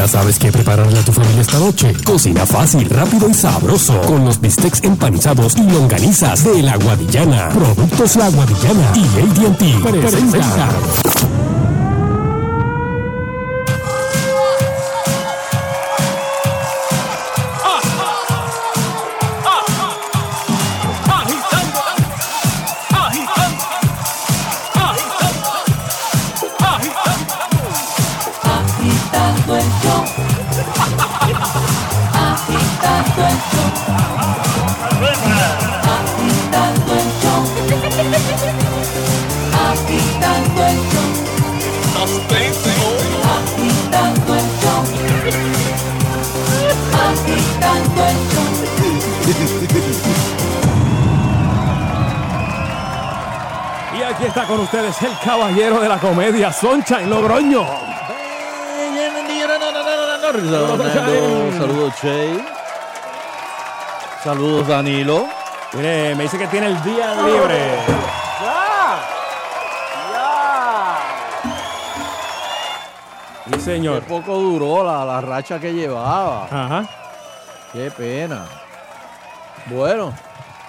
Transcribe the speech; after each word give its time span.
Ya 0.00 0.08
sabes 0.08 0.38
qué 0.38 0.50
prepararle 0.50 0.98
a 0.98 1.04
tu 1.04 1.12
familia 1.12 1.42
esta 1.42 1.58
noche. 1.58 1.92
Cocina 2.06 2.46
fácil, 2.46 2.88
rápido 2.88 3.28
y 3.28 3.34
sabroso. 3.34 4.00
Con 4.00 4.24
los 4.24 4.40
bistecs 4.40 4.82
empanizados 4.82 5.54
y 5.58 5.70
longanizas 5.70 6.42
de 6.42 6.62
La 6.62 6.78
Guadillana. 6.78 7.50
Productos 7.50 8.16
La 8.16 8.30
Guadillana 8.30 8.92
y 8.94 9.44
AT&T 9.44 9.90
presenta. 9.90 10.70
Con 54.50 54.60
ustedes 54.62 55.00
el 55.02 55.16
caballero 55.24 55.78
de 55.78 55.88
la 55.88 55.98
comedia, 55.98 56.52
Sunshine 56.52 57.08
Logroño. 57.08 57.64
Saludos, 61.56 61.94
Che. 62.00 62.44
Saludos, 64.24 64.66
Danilo. 64.66 65.28
Mire, 65.74 66.16
me 66.16 66.24
dice 66.24 66.36
que 66.36 66.48
tiene 66.48 66.66
el 66.66 66.82
día 66.82 67.14
libre. 67.14 67.78
Sí, 73.44 73.50
Qué 73.52 73.60
señor. 73.60 74.02
poco 74.02 74.34
duró 74.34 74.82
la, 74.84 75.04
la 75.04 75.20
racha 75.20 75.60
que 75.60 75.72
llevaba. 75.72 76.44
Ajá. 76.50 76.84
Qué 77.72 77.88
pena. 77.92 78.46
Bueno. 79.66 80.12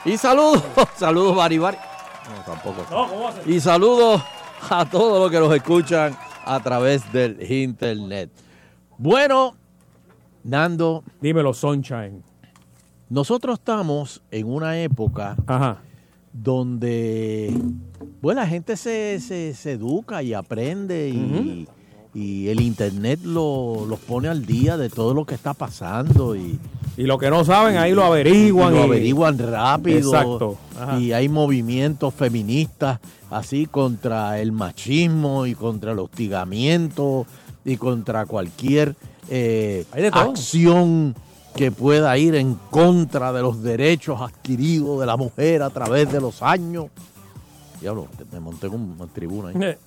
Y 0.06 0.18
saludos. 0.18 0.64
Saludos, 0.96 1.36
Bari 1.36 1.58
Bari. 1.58 1.78
No, 2.30 2.44
tampoco. 2.46 2.86
No, 2.92 3.08
¿cómo 3.10 3.24
va 3.24 3.30
a 3.30 3.34
ser? 3.34 3.50
Y 3.50 3.60
saludos 3.60 4.22
a 4.70 4.86
todos 4.90 5.20
los 5.20 5.32
que 5.32 5.40
nos 5.40 5.54
escuchan 5.56 6.16
a 6.46 6.60
través 6.60 7.12
del 7.12 7.40
internet. 7.52 8.30
Bueno, 8.98 9.56
Nando, 10.44 11.04
Dímelo, 11.22 11.54
Sunshine. 11.54 12.24
nosotros 13.10 13.60
estamos 13.60 14.22
en 14.32 14.48
una 14.52 14.80
época 14.80 15.36
Ajá. 15.46 15.78
donde 16.34 17.54
pues, 18.22 18.36
la 18.36 18.48
gente 18.48 18.76
se, 18.78 19.20
se- 19.20 19.54
se 19.54 19.74
educa 19.74 20.24
y 20.24 20.34
aprende 20.34 21.10
y, 21.10 21.68
y 22.14 22.48
el 22.50 22.62
internet 22.62 23.20
lo- 23.24 23.86
los 23.88 24.00
pone 24.00 24.28
al 24.30 24.46
día 24.46 24.78
de 24.78 24.90
todo 24.90 25.14
lo 25.14 25.26
que 25.26 25.36
está 25.36 25.54
pasando 25.54 26.36
y, 26.36 26.60
Y 27.02 27.06
lo 27.08 27.18
que 27.18 27.30
no 27.32 27.44
saben, 27.44 27.78
ahí 27.78 27.94
lo 27.94 28.04
averiguan. 28.04 28.74
y 28.74 28.78
lo 28.78 28.82
y- 28.84 28.88
averiguan 28.88 29.38
rápido. 29.40 29.98
Exacto. 30.14 30.58
Ajá. 30.80 31.00
Y 31.00 31.14
hay 31.14 31.28
movimientos 31.30 32.14
feministas 32.14 33.00
así 33.32 33.66
contra 33.66 34.40
el 34.40 34.52
machismo 34.52 35.46
y 35.48 35.56
contra 35.56 35.94
el 35.94 36.00
hostigamiento 36.00 37.26
y 37.66 37.78
contra 37.78 38.26
cualquier 38.26 38.96
eh, 39.30 39.86
acción 40.12 41.16
que 41.56 41.72
pueda 41.72 42.18
ir 42.18 42.36
en 42.36 42.56
contra 42.70 43.34
de 43.34 43.42
los 43.42 43.62
derechos 43.64 44.22
adquiridos 44.22 45.00
de 45.00 45.06
la 45.06 45.18
mujer 45.18 45.64
a 45.64 45.70
través 45.70 46.12
de 46.12 46.22
los 46.22 46.42
años. 46.44 46.86
Diablo, 47.80 48.08
me 48.32 48.40
monté 48.40 48.68
en 48.68 48.74
una 48.74 49.08
tribuna 49.08 49.50
ahí. 49.50 49.56
Eh, 49.60 49.78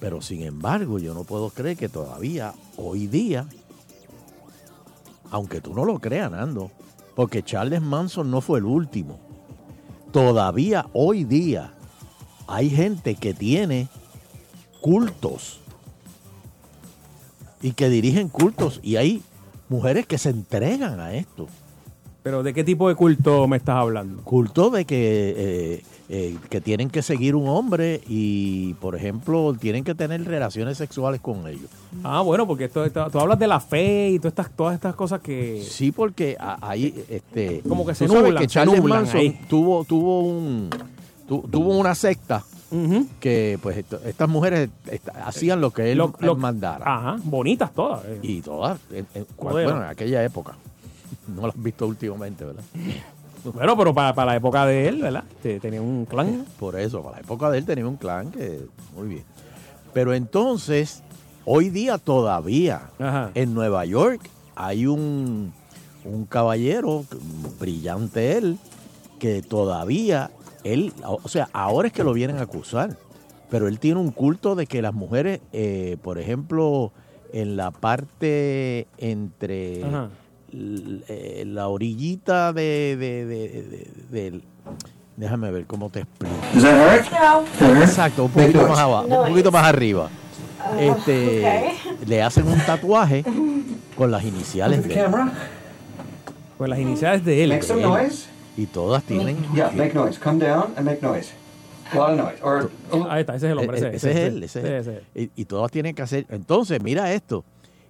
Pero 0.00 0.22
sin 0.22 0.42
embargo, 0.42 0.98
yo 0.98 1.12
no 1.12 1.24
puedo 1.24 1.50
creer 1.50 1.76
que 1.76 1.88
todavía, 1.90 2.54
hoy 2.78 3.06
día, 3.06 3.46
aunque 5.30 5.60
tú 5.60 5.74
no 5.74 5.84
lo 5.84 5.98
creas, 5.98 6.30
Nando, 6.30 6.70
porque 7.14 7.42
Charles 7.42 7.80
Manson 7.80 8.30
no 8.30 8.40
fue 8.40 8.58
el 8.58 8.64
último. 8.64 9.18
Todavía 10.12 10.86
hoy 10.92 11.24
día 11.24 11.72
hay 12.46 12.70
gente 12.70 13.14
que 13.14 13.32
tiene 13.32 13.88
cultos 14.80 15.60
y 17.62 17.72
que 17.72 17.88
dirigen 17.88 18.28
cultos 18.28 18.80
y 18.82 18.96
hay 18.96 19.22
mujeres 19.68 20.06
que 20.06 20.18
se 20.18 20.30
entregan 20.30 20.98
a 21.00 21.14
esto. 21.14 21.46
Pero 22.22 22.42
¿de 22.42 22.52
qué 22.52 22.64
tipo 22.64 22.88
de 22.88 22.94
culto 22.96 23.46
me 23.48 23.56
estás 23.56 23.76
hablando? 23.76 24.22
Culto 24.22 24.70
de 24.70 24.84
que, 24.84 25.34
eh, 25.36 25.82
eh, 26.12 26.36
que 26.48 26.60
tienen 26.60 26.90
que 26.90 27.02
seguir 27.02 27.36
un 27.36 27.46
hombre 27.48 28.00
y, 28.08 28.74
por 28.74 28.96
ejemplo, 28.96 29.54
tienen 29.58 29.84
que 29.84 29.94
tener 29.94 30.24
relaciones 30.24 30.76
sexuales 30.76 31.20
con 31.20 31.46
ellos. 31.46 31.70
Ah, 32.02 32.20
bueno, 32.22 32.48
porque 32.48 32.64
esto, 32.64 32.84
esto- 32.84 33.08
tú 33.10 33.20
hablas 33.20 33.38
de 33.38 33.46
la 33.46 33.60
fe 33.60 34.10
y 34.10 34.18
todas 34.18 34.32
estas, 34.32 34.50
todas 34.56 34.74
estas 34.74 34.96
cosas 34.96 35.20
que... 35.20 35.62
Sí, 35.62 35.92
porque 35.92 36.36
ahí, 36.40 37.04
este, 37.08 37.60
Como 37.68 37.86
que 37.86 37.94
se 37.94 38.08
nublan, 38.08 38.34
que 38.34 38.40
se 38.40 38.46
Charles 38.48 38.80
nublan 38.80 39.02
Manson 39.02 39.20
ahí. 39.20 39.40
tuvo, 39.48 39.84
tuvo 39.84 40.20
un, 40.22 40.68
tu- 41.28 41.42
tuvo 41.48 41.78
una 41.78 41.94
secta 41.94 42.42
que, 43.20 43.58
pues, 43.62 43.76
esto- 43.78 44.00
estas 44.04 44.28
mujeres 44.28 44.68
esta- 44.90 45.12
hacían 45.26 45.60
lo 45.60 45.70
que 45.72 45.92
él, 45.92 45.98
Lo- 45.98 46.12
lo- 46.18 46.32
él 46.32 46.38
mandara 46.38 46.84
Ajá, 46.86 47.16
bonitas 47.22 47.72
todas. 47.72 48.04
eh. 48.04 48.18
y 48.22 48.40
todas, 48.40 48.80
en- 48.92 49.06
en- 49.14 49.26
Joder. 49.36 49.64
bueno, 49.64 49.82
en 49.84 49.88
aquella 49.90 50.24
época. 50.24 50.54
No 51.28 51.46
las 51.46 51.54
has 51.56 51.62
visto 51.62 51.86
últimamente, 51.86 52.44
¿verdad? 52.44 52.62
Bueno, 53.54 53.76
pero 53.76 53.94
para, 53.94 54.14
para 54.14 54.32
la 54.32 54.36
época 54.36 54.66
de 54.66 54.88
él, 54.88 55.02
¿verdad? 55.02 55.24
Te- 55.42 55.60
Tenía 55.60 55.80
un 55.82 56.04
clan. 56.04 56.44
Por 56.58 56.78
eso, 56.78 57.02
para 57.02 57.16
la 57.16 57.20
época 57.22 57.50
de 57.50 57.58
él 57.58 57.64
tenía 57.66 57.86
un 57.86 57.96
clan 57.96 58.30
que, 58.30 58.60
muy 58.96 59.08
bien. 59.08 59.24
Pero 59.92 60.14
entonces, 60.14 61.02
hoy 61.44 61.68
día 61.70 61.98
todavía, 61.98 62.90
Ajá. 62.98 63.30
en 63.34 63.54
Nueva 63.54 63.84
York, 63.84 64.20
hay 64.54 64.86
un, 64.86 65.52
un 66.04 66.24
caballero, 66.26 67.04
brillante 67.58 68.36
él, 68.36 68.58
que 69.18 69.42
todavía, 69.42 70.30
él, 70.64 70.92
o 71.04 71.28
sea, 71.28 71.48
ahora 71.52 71.88
es 71.88 71.92
que 71.94 72.04
lo 72.04 72.12
vienen 72.12 72.38
a 72.38 72.42
acusar, 72.42 72.96
pero 73.50 73.66
él 73.68 73.78
tiene 73.80 73.98
un 74.00 74.10
culto 74.12 74.54
de 74.54 74.66
que 74.66 74.80
las 74.82 74.94
mujeres, 74.94 75.40
eh, 75.52 75.96
por 76.02 76.18
ejemplo, 76.18 76.92
en 77.32 77.56
la 77.56 77.70
parte 77.70 78.86
entre 78.98 79.82
Ajá. 79.84 80.08
Eh, 80.52 81.44
la 81.46 81.68
orillita 81.68 82.52
de, 82.52 82.96
de- 82.98 83.86
de- 84.10 84.40
déjame 85.16 85.50
ver 85.50 85.66
cómo 85.66 85.90
te 85.90 86.00
explico. 86.00 86.34
Exacto, 87.82 88.24
un 88.24 88.30
poquito 88.30 88.66
más 88.68 88.78
abajo, 88.78 89.06
un 89.06 89.28
poquito 89.28 89.52
más 89.52 89.64
arriba. 89.66 90.08
Este, 90.78 91.72
le 92.06 92.22
hacen 92.22 92.46
un 92.46 92.58
tatuaje 92.60 93.24
con 93.96 94.10
las 94.10 94.24
iniciales 94.24 94.86
de 94.86 94.94
él. 95.00 95.06
Pues 96.58 96.68
las 96.70 96.78
iniciales 96.78 97.24
de 97.24 97.42
él. 97.44 97.50
Make 97.50 97.62
some 97.62 97.82
noise. 97.82 98.26
y 98.56 98.66
todas 98.66 99.02
tienen 99.04 99.38
Yeah, 99.54 99.70
make 99.74 99.94
noise. 99.94 100.18
Come 100.20 100.44
down 100.44 100.72
and 100.76 100.84
make 100.84 101.00
noise. 101.02 101.30
Ahí 103.08 103.20
está, 103.22 103.34
ese 103.34 103.46
es 103.46 103.52
el 103.52 103.58
hombre. 103.58 103.78
Eh, 103.78 103.90
Ese, 103.94 103.96
ese 103.96 104.10
es 104.10 104.16
él, 104.16 104.42
ese 104.44 104.58
es 104.60 104.64
él. 104.64 104.72
ese, 104.74 104.90
ese. 105.14 105.30
Y, 105.36 105.42
y 105.42 105.44
todas 105.46 105.70
tienen 105.72 105.94
que 105.94 106.02
hacer. 106.02 106.26
Entonces, 106.28 106.80
mira 106.82 107.12
esto. 107.12 107.44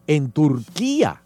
En 0.07 0.31
Turquía, 0.31 1.21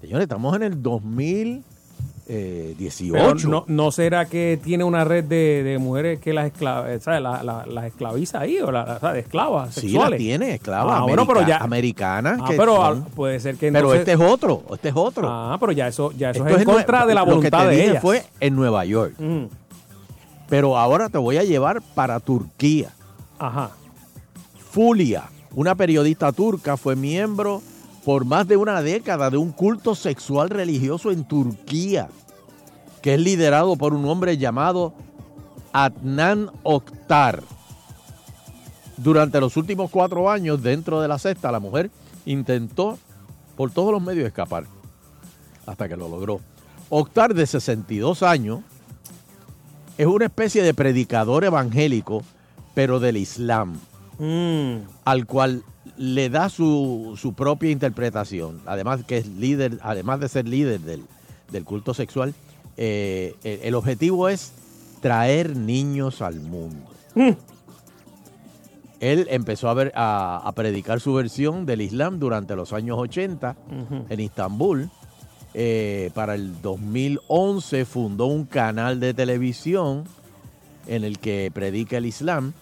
señores, 0.00 0.22
estamos 0.24 0.54
en 0.56 0.62
el 0.62 0.82
2018. 0.82 3.12
Pero 3.12 3.34
no, 3.50 3.64
¿no 3.66 3.90
será 3.90 4.26
que 4.26 4.58
tiene 4.62 4.84
una 4.84 5.04
red 5.04 5.24
de, 5.24 5.62
de 5.62 5.78
mujeres 5.78 6.20
que 6.20 6.32
las, 6.32 6.52
escla- 6.52 6.98
¿sabes? 7.00 7.22
La- 7.22 7.42
la- 7.42 7.66
las 7.66 7.84
esclaviza 7.86 8.40
ahí? 8.40 8.58
¿O 8.60 8.70
la, 8.70 8.98
la- 9.00 9.18
esclavas 9.18 9.74
sí, 9.74 9.82
sexuales? 9.82 10.10
la 10.12 10.16
tiene, 10.18 10.54
esclavas 10.54 10.98
Ah, 11.00 11.02
bueno, 11.02 11.26
pero 11.26 11.46
ya- 11.46 11.58
americanas. 11.58 12.38
Ah, 12.42 12.46
que 12.50 12.56
pero 12.56 12.76
son- 12.76 13.04
ah, 13.06 13.10
puede 13.14 13.40
ser 13.40 13.56
que 13.56 13.72
pero 13.72 13.94
este 13.94 14.12
es 14.12 14.20
otro, 14.20 14.62
este 14.72 14.88
es 14.90 14.96
otro. 14.96 15.28
Ah, 15.30 15.56
pero 15.58 15.72
ya 15.72 15.88
eso, 15.88 16.12
ya 16.12 16.30
eso 16.30 16.44
Esto 16.44 16.56
es 16.56 16.62
en 16.62 16.68
contra 16.74 17.06
de 17.06 17.14
la 17.14 17.20
lo 17.20 17.26
que 17.26 17.32
voluntad 17.34 17.62
te 17.64 17.68
de 17.68 17.76
dije 17.76 17.90
ellas. 17.90 18.02
fue 18.02 18.24
en 18.40 18.56
Nueva 18.56 18.84
York. 18.84 19.14
Ujú. 19.18 19.48
Pero 20.48 20.78
ahora 20.78 21.08
te 21.08 21.18
voy 21.18 21.36
a 21.36 21.44
llevar 21.44 21.82
para 21.94 22.20
Turquía. 22.20 22.90
Ajá. 23.38 23.70
Fulia, 24.70 25.24
una 25.54 25.74
periodista 25.74 26.32
turca, 26.32 26.76
fue 26.76 26.96
miembro 26.96 27.62
por 28.08 28.24
más 28.24 28.48
de 28.48 28.56
una 28.56 28.80
década 28.80 29.28
de 29.28 29.36
un 29.36 29.52
culto 29.52 29.94
sexual 29.94 30.48
religioso 30.48 31.10
en 31.10 31.24
Turquía, 31.24 32.08
que 33.02 33.12
es 33.12 33.20
liderado 33.20 33.76
por 33.76 33.92
un 33.92 34.06
hombre 34.06 34.38
llamado 34.38 34.94
Adnan 35.74 36.50
Oktar. 36.62 37.42
Durante 38.96 39.38
los 39.40 39.58
últimos 39.58 39.90
cuatro 39.90 40.30
años 40.30 40.62
dentro 40.62 41.02
de 41.02 41.08
la 41.08 41.18
secta, 41.18 41.52
la 41.52 41.60
mujer 41.60 41.90
intentó 42.24 42.98
por 43.58 43.72
todos 43.72 43.92
los 43.92 44.00
medios 44.00 44.26
escapar, 44.26 44.64
hasta 45.66 45.86
que 45.86 45.94
lo 45.98 46.08
logró. 46.08 46.40
Oktar, 46.88 47.34
de 47.34 47.46
62 47.46 48.22
años, 48.22 48.60
es 49.98 50.06
una 50.06 50.24
especie 50.24 50.62
de 50.62 50.72
predicador 50.72 51.44
evangélico, 51.44 52.22
pero 52.74 53.00
del 53.00 53.18
Islam 53.18 53.78
Mm. 54.18 54.78
al 55.04 55.26
cual 55.26 55.62
le 55.98 56.30
da 56.30 56.48
su, 56.48 57.18
su 57.20 57.34
propia 57.34 57.70
interpretación, 57.70 58.60
además 58.66 59.04
que 59.04 59.18
es 59.18 59.26
líder, 59.26 59.78
además 59.82 60.20
de 60.20 60.28
ser 60.28 60.48
líder 60.48 60.80
del, 60.80 61.02
del 61.50 61.64
culto 61.64 61.92
sexual, 61.92 62.34
eh, 62.76 63.34
el, 63.42 63.60
el 63.64 63.74
objetivo 63.74 64.28
es 64.28 64.52
traer 65.00 65.56
niños 65.56 66.22
al 66.22 66.40
mundo. 66.40 66.88
Él 69.00 69.26
empezó 69.30 69.68
a, 69.68 69.74
ver, 69.74 69.92
a, 69.94 70.42
a 70.44 70.52
predicar 70.52 71.00
su 71.00 71.14
versión 71.14 71.66
del 71.66 71.80
Islam 71.82 72.18
durante 72.18 72.56
los 72.56 72.72
años 72.72 72.98
80 72.98 73.56
en 74.08 74.20
Istambul. 74.20 74.90
Eh, 75.54 76.10
para 76.14 76.34
el 76.34 76.60
2011 76.60 77.84
fundó 77.84 78.26
un 78.26 78.44
canal 78.44 79.00
de 79.00 79.14
televisión 79.14 80.04
en 80.86 81.04
el 81.04 81.18
que 81.18 81.50
predica 81.52 81.96
el 81.96 82.06
Islam 82.06 82.52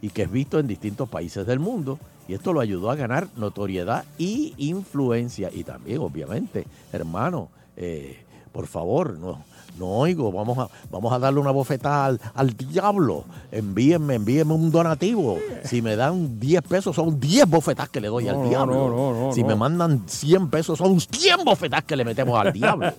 y 0.00 0.08
que 0.10 0.22
es 0.22 0.30
visto 0.30 0.58
en 0.58 0.66
distintos 0.66 1.08
países 1.08 1.46
del 1.46 1.58
mundo. 1.58 1.98
Y 2.30 2.34
esto 2.34 2.52
lo 2.52 2.60
ayudó 2.60 2.92
a 2.92 2.94
ganar 2.94 3.26
notoriedad 3.34 4.04
y 4.16 4.54
influencia. 4.56 5.50
Y 5.52 5.64
también, 5.64 5.98
obviamente, 5.98 6.64
hermano, 6.92 7.48
eh, 7.76 8.20
por 8.52 8.68
favor, 8.68 9.18
no, 9.18 9.42
no 9.80 9.86
oigo, 9.88 10.30
vamos 10.30 10.56
a, 10.56 10.68
vamos 10.92 11.12
a 11.12 11.18
darle 11.18 11.40
una 11.40 11.50
bofetada 11.50 12.06
al, 12.06 12.20
al 12.36 12.56
diablo. 12.56 13.24
Envíenme, 13.50 14.14
envíenme 14.14 14.54
un 14.54 14.70
donativo. 14.70 15.38
Si 15.64 15.82
me 15.82 15.96
dan 15.96 16.38
10 16.38 16.62
pesos, 16.62 16.94
son 16.94 17.18
10 17.18 17.46
bofetadas 17.48 17.90
que 17.90 18.00
le 18.00 18.06
doy 18.06 18.26
No, 18.26 18.42
al 18.42 18.48
diablo. 18.48 18.74
no, 18.74 18.88
no, 18.90 19.26
no, 19.26 19.32
si 19.32 19.42
me 19.42 19.56
mandan 19.56 20.04
100 20.06 20.50
pesos, 20.50 20.78
son 20.78 21.00
100 21.00 21.44
bofetadas 21.44 21.84
que 21.84 21.96
le 21.96 22.04
metemos 22.04 22.38
al 22.38 22.52
diablo. 22.52 22.92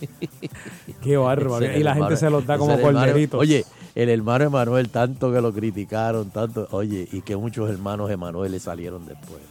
Qué 1.02 1.16
bárbaro. 1.16 1.64
Y 1.76 1.82
la 1.82 1.94
gente 1.96 2.16
se 2.16 2.30
los 2.30 2.46
da 2.46 2.58
como 2.58 2.80
corderitos. 2.80 3.40
Oye, 3.40 3.64
el 3.94 4.08
hermano 4.08 4.44
Emanuel, 4.44 4.88
tanto 4.88 5.32
que 5.32 5.40
lo 5.40 5.52
criticaron, 5.52 6.30
tanto, 6.30 6.66
oye, 6.70 7.08
y 7.12 7.20
que 7.22 7.36
muchos 7.36 7.68
hermanos 7.70 8.10
Emanuel 8.10 8.52
le 8.52 8.60
salieron 8.60 9.04
después. 9.06 9.42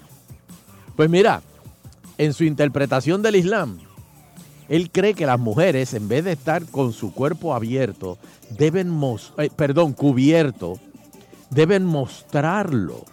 Pues 0.96 1.10
mira, 1.10 1.42
en 2.18 2.34
su 2.34 2.44
interpretación 2.44 3.22
del 3.22 3.36
Islam, 3.36 3.78
él 4.68 4.90
cree 4.92 5.14
que 5.14 5.26
las 5.26 5.40
mujeres, 5.40 5.94
en 5.94 6.08
vez 6.08 6.24
de 6.24 6.32
estar 6.32 6.66
con 6.66 6.94
su 6.94 7.14
cuerpo 7.14 7.54
abierto, 7.54 8.18
deben 8.58 8.90
mos- 8.90 9.34
eh, 9.38 9.50
perdón, 9.56 9.94
cubierto, 9.94 10.80
deben 11.50 11.86
mostrarlo. 11.86 13.04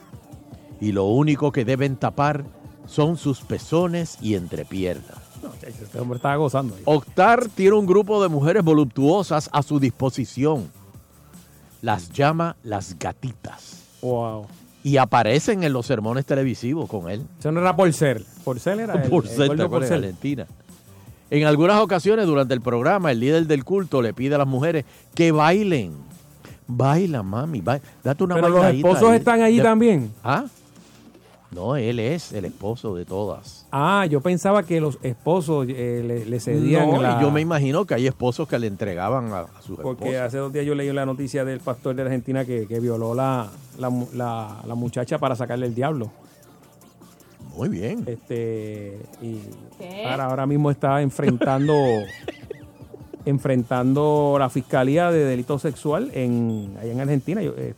Y 0.81 0.93
lo 0.93 1.07
único 1.07 1.51
que 1.51 1.65
deben 1.65 1.97
tapar 1.97 2.45
son 2.87 3.17
sus 3.17 3.41
pezones 3.41 4.17
y 4.23 4.35
entrepiernas. 4.35 5.19
No, 5.43 5.51
este 5.61 5.99
hombre 6.01 6.17
estaba 6.17 6.37
gozando. 6.37 6.77
Octar 6.85 7.49
tiene 7.49 7.77
un 7.77 7.87
grupo 7.87 8.23
de 8.23 8.29
mujeres 8.29 8.63
voluptuosas 8.65 9.51
a 9.53 9.63
su 9.63 9.79
disposición. 9.81 10.71
Las 11.83 12.11
llama 12.13 12.57
las 12.65 12.99
gatitas. 12.99 13.83
Wow. 14.03 14.47
Y 14.83 14.97
aparecen 14.97 15.63
en 15.65 15.73
los 15.73 15.87
sermones 15.87 16.25
televisivos 16.27 16.89
con 16.89 17.11
él. 17.11 17.23
Eso 17.39 17.53
no 17.53 17.61
era 17.61 17.75
Porcel. 17.77 18.25
Porcel 18.45 18.81
era 18.81 18.95
el, 18.95 19.03
Por 19.11 19.27
el. 19.27 19.69
Porcel. 19.69 20.01
Valentina. 20.01 20.47
En 21.31 21.47
algunas 21.47 21.81
ocasiones 21.81 22.27
durante 22.27 22.55
el 22.55 22.61
programa, 22.63 23.11
el 23.13 23.21
líder 23.21 23.47
del 23.47 23.65
culto 23.65 24.01
le 24.01 24.15
pide 24.15 24.35
a 24.37 24.39
las 24.39 24.47
mujeres 24.47 24.85
que 25.15 25.31
bailen. 25.31 25.93
Baila, 26.67 27.23
mami, 27.23 27.61
baila. 27.61 27.83
Date 28.03 28.25
una 28.25 28.35
Pero 28.37 28.49
los 28.51 28.65
esposos 28.67 29.11
ahí. 29.11 29.17
están 29.19 29.43
allí 29.43 29.57
De- 29.59 29.63
también. 29.63 30.13
¿Ah? 30.25 30.45
No, 31.51 31.77
él 31.77 31.99
es 31.99 32.33
el 32.35 32.45
esposo 32.45 32.95
de 32.95 33.07
todas. 33.07 33.65
Ah, 33.73 34.05
yo 34.05 34.21
pensaba 34.21 34.63
que 34.65 34.81
los 34.83 34.99
esposos 35.03 35.67
eh, 35.71 36.03
le, 36.07 36.27
le 36.27 36.41
cedían 36.41 36.91
No, 36.91 37.01
la... 37.01 37.23
yo 37.23 37.31
me 37.31 37.41
imagino 37.41 37.87
que 37.87 37.95
hay 37.95 38.07
esposos 38.07 38.47
que 38.47 38.59
le 38.59 38.67
entregaban 38.67 39.33
a, 39.33 39.41
a 39.41 39.63
sus 39.63 39.79
Porque 39.79 40.05
esposas. 40.05 40.27
hace 40.27 40.37
dos 40.39 40.53
días 40.53 40.67
yo 40.67 40.75
leí 40.75 40.93
la 40.93 41.07
noticia 41.07 41.47
del 41.47 41.61
pastor 41.61 41.95
de 41.97 42.03
Argentina 42.03 42.45
que, 42.45 42.67
que 42.67 42.81
violó 42.81 43.15
la, 43.15 43.49
la, 43.79 43.91
la- 44.13 44.63
la 44.67 44.75
muchacha 44.75 45.17
para 45.19 45.37
sacarle 45.37 45.67
el 45.67 45.75
diablo. 45.75 46.11
Muy 47.57 47.71
bien. 47.71 48.05
Este 48.07 48.99
y 49.23 49.39
¿Qué? 49.79 50.05
ahora, 50.05 50.27
ahora 50.27 50.47
mismo 50.47 50.71
está 50.71 51.01
enfrentando 51.01 51.73
enfrentando 53.25 54.37
la 54.39 54.49
fiscalía 54.49 55.11
de 55.11 55.25
delito 55.25 55.59
sexual 55.59 56.11
en 56.15 56.77
allá 56.81 56.93
en 56.93 57.01
Argentina. 57.01 57.43
Yo, 57.43 57.55
eh, 57.57 57.75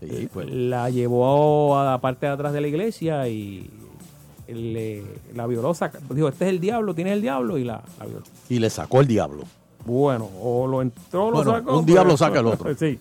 Sí, 0.00 0.28
pues. 0.32 0.50
la 0.50 0.90
llevó 0.90 1.78
a 1.78 1.84
la 1.92 2.00
parte 2.00 2.26
de 2.26 2.32
atrás 2.32 2.52
de 2.52 2.60
la 2.60 2.68
iglesia 2.68 3.26
y 3.28 3.70
le, 4.48 5.02
la 5.34 5.46
violó. 5.46 5.72
saca- 5.74 6.00
dijo, 6.10 6.28
este 6.28 6.44
es 6.46 6.50
el 6.50 6.60
diablo, 6.60 6.94
tienes 6.94 7.14
el 7.14 7.22
diablo 7.22 7.56
y 7.58 7.64
la, 7.64 7.82
la 7.98 8.06
violó. 8.06 8.22
y 8.48 8.58
le 8.58 8.68
sacó 8.70 9.00
el 9.00 9.06
diablo. 9.06 9.44
Bueno, 9.86 10.28
o 10.42 10.66
lo 10.66 10.82
entró 10.82 11.30
lo 11.30 11.36
Bueno, 11.38 11.52
sacó. 11.52 11.78
un 11.78 11.86
diablo 11.86 12.14
pero- 12.14 12.16
saca 12.18 12.40
el 12.40 12.46
otro. 12.46 12.74
Sí. 12.78 12.98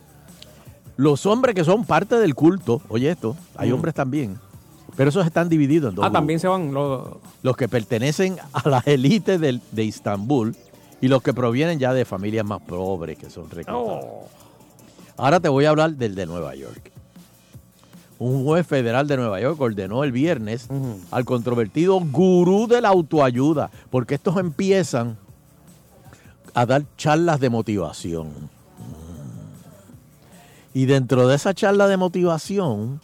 Los 0.96 1.26
hombres 1.26 1.56
que 1.56 1.64
son 1.64 1.86
parte 1.86 2.16
del 2.18 2.36
culto, 2.36 2.82
oye 2.88 3.10
esto, 3.10 3.36
hay 3.56 3.72
Mm. 3.72 3.74
hombres 3.74 3.96
también, 3.96 4.38
pero 4.96 5.10
esos 5.10 5.26
están 5.26 5.50
divididos 5.50 5.90
en 5.90 5.96
dos 5.96 6.04
Ah, 6.04 6.08
grupos. 6.10 6.20
también 6.20 6.40
se 6.40 6.48
van 6.48 6.74
los... 6.74 7.08
Los 7.42 7.58
que 7.58 7.68
pertenecen 7.68 8.38
a 8.54 8.70
las 8.70 8.86
élites 8.88 9.40
del- 9.42 9.60
de 9.72 9.84
Istambul 9.86 10.56
y 11.02 11.08
los 11.08 11.22
que 11.24 11.34
provienen 11.34 11.80
ya 11.80 11.94
de 11.94 12.06
familias 12.06 12.46
más 12.46 12.62
pobres 12.62 13.18
que 13.18 13.30
son 13.30 13.50
reclutados. 13.50 14.06
Oh. 14.06 14.28
Ahora 15.18 15.40
te 15.40 15.50
voy 15.50 15.66
a 15.66 15.70
hablar 15.70 15.92
del 15.96 16.16
de 16.16 16.26
Nueva 16.26 16.56
York. 16.56 16.92
Un 18.20 18.44
juez 18.46 18.66
federal 18.66 19.08
de 19.08 19.18
Nueva 19.18 19.40
York 19.42 19.60
ordenó 19.60 20.04
el 20.04 20.12
viernes 20.12 20.68
al 21.12 21.26
controvertido 21.26 22.00
gurú 22.00 22.68
de 22.68 22.80
la 22.82 22.90
autoayuda, 22.90 23.70
porque 23.90 24.16
estos 24.16 24.38
empiezan 24.38 25.18
a 26.54 26.66
dar 26.66 26.84
charlas 26.98 27.40
de 27.40 27.50
motivación. 27.50 28.30
Y 30.74 30.86
dentro 30.86 31.28
de 31.28 31.36
esa 31.36 31.54
charla 31.54 31.88
de 31.88 31.98
motivación, 31.98 33.00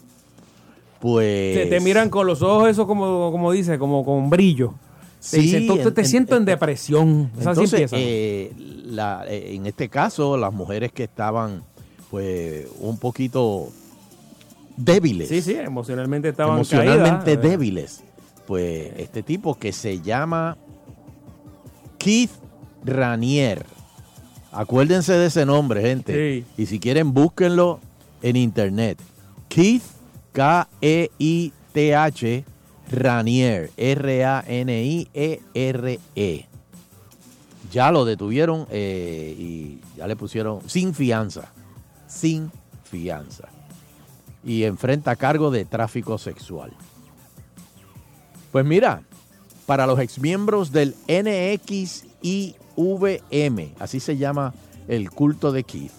pues... 1.00 1.56
Te, 1.56 1.66
te 1.68 1.80
miran 1.80 2.10
con 2.10 2.26
los 2.26 2.42
ojos, 2.42 2.70
eso 2.70 2.88
como, 2.88 3.32
como 3.32 3.52
dice, 3.52 3.78
como 3.78 4.04
con 4.06 4.30
brillo. 4.30 4.74
Te 5.20 5.26
Sí, 5.38 5.42
dicen, 5.42 5.68
"Tú- 5.68 5.78
tú 5.80 5.90
en- 5.90 5.94
te 5.94 6.02
en- 6.02 6.08
siento 6.08 6.36
en 6.36 6.42
en- 6.44 6.46
depresión. 6.46 7.32
Entonces, 7.38 7.90
eh, 7.94 8.54
la- 8.86 9.26
eh, 9.28 9.54
en 9.56 9.66
este 9.66 9.90
caso, 9.90 10.38
las 10.38 10.54
mujeres 10.54 10.92
que 10.94 11.04
estaban, 11.04 11.64
pues, 12.10 12.68
un 12.80 12.98
poquito 12.98 13.70
débiles, 14.78 15.30
sí, 15.30 15.42
sí, 15.42 15.56
emocionalmente 15.56 16.30
estaban 16.30 16.56
emocionalmente 16.56 17.36
caídas. 17.36 17.44
débiles, 17.44 18.04
pues, 18.48 18.92
este 18.98 19.24
tipo 19.24 19.56
que 19.56 19.72
se 19.72 20.02
llama 20.02 20.58
Keith 21.98 22.32
Ranier. 22.84 23.66
Acuérdense 24.52 25.14
de 25.14 25.28
ese 25.28 25.46
nombre, 25.46 25.82
gente. 25.82 26.42
Sí. 26.42 26.46
Y 26.58 26.66
si 26.66 26.80
quieren, 26.80 27.14
búsquenlo 27.14 27.80
en 28.24 28.36
internet. 28.36 28.98
Keith, 29.48 29.84
K-E-I-T-H, 30.32 30.86
Ranier, 32.92 33.72
R-A-N-I-E-R-E. 33.78 34.46
Ya 37.72 37.92
lo 37.92 38.06
detuvieron 38.06 38.66
eh, 38.72 39.36
y 39.38 39.80
ya 39.98 40.08
le 40.08 40.16
pusieron 40.16 40.68
sin 40.68 40.96
fianza. 40.96 41.52
Sin 42.10 42.52
fianza. 42.84 43.48
Y 44.44 44.66
enfrenta 44.66 45.16
cargo 45.16 45.52
de 45.52 45.64
tráfico 45.64 46.18
sexual. 46.18 46.74
Pues 48.52 48.66
mira, 48.66 49.04
para 49.66 49.88
los 49.88 50.00
exmiembros 50.00 50.74
del 50.74 50.96
NXIVM, 51.08 52.56
así 53.80 54.02
se 54.02 54.18
llama 54.18 54.54
el 54.88 55.12
culto 55.12 55.52
de 55.52 55.64
Keith, 55.64 55.92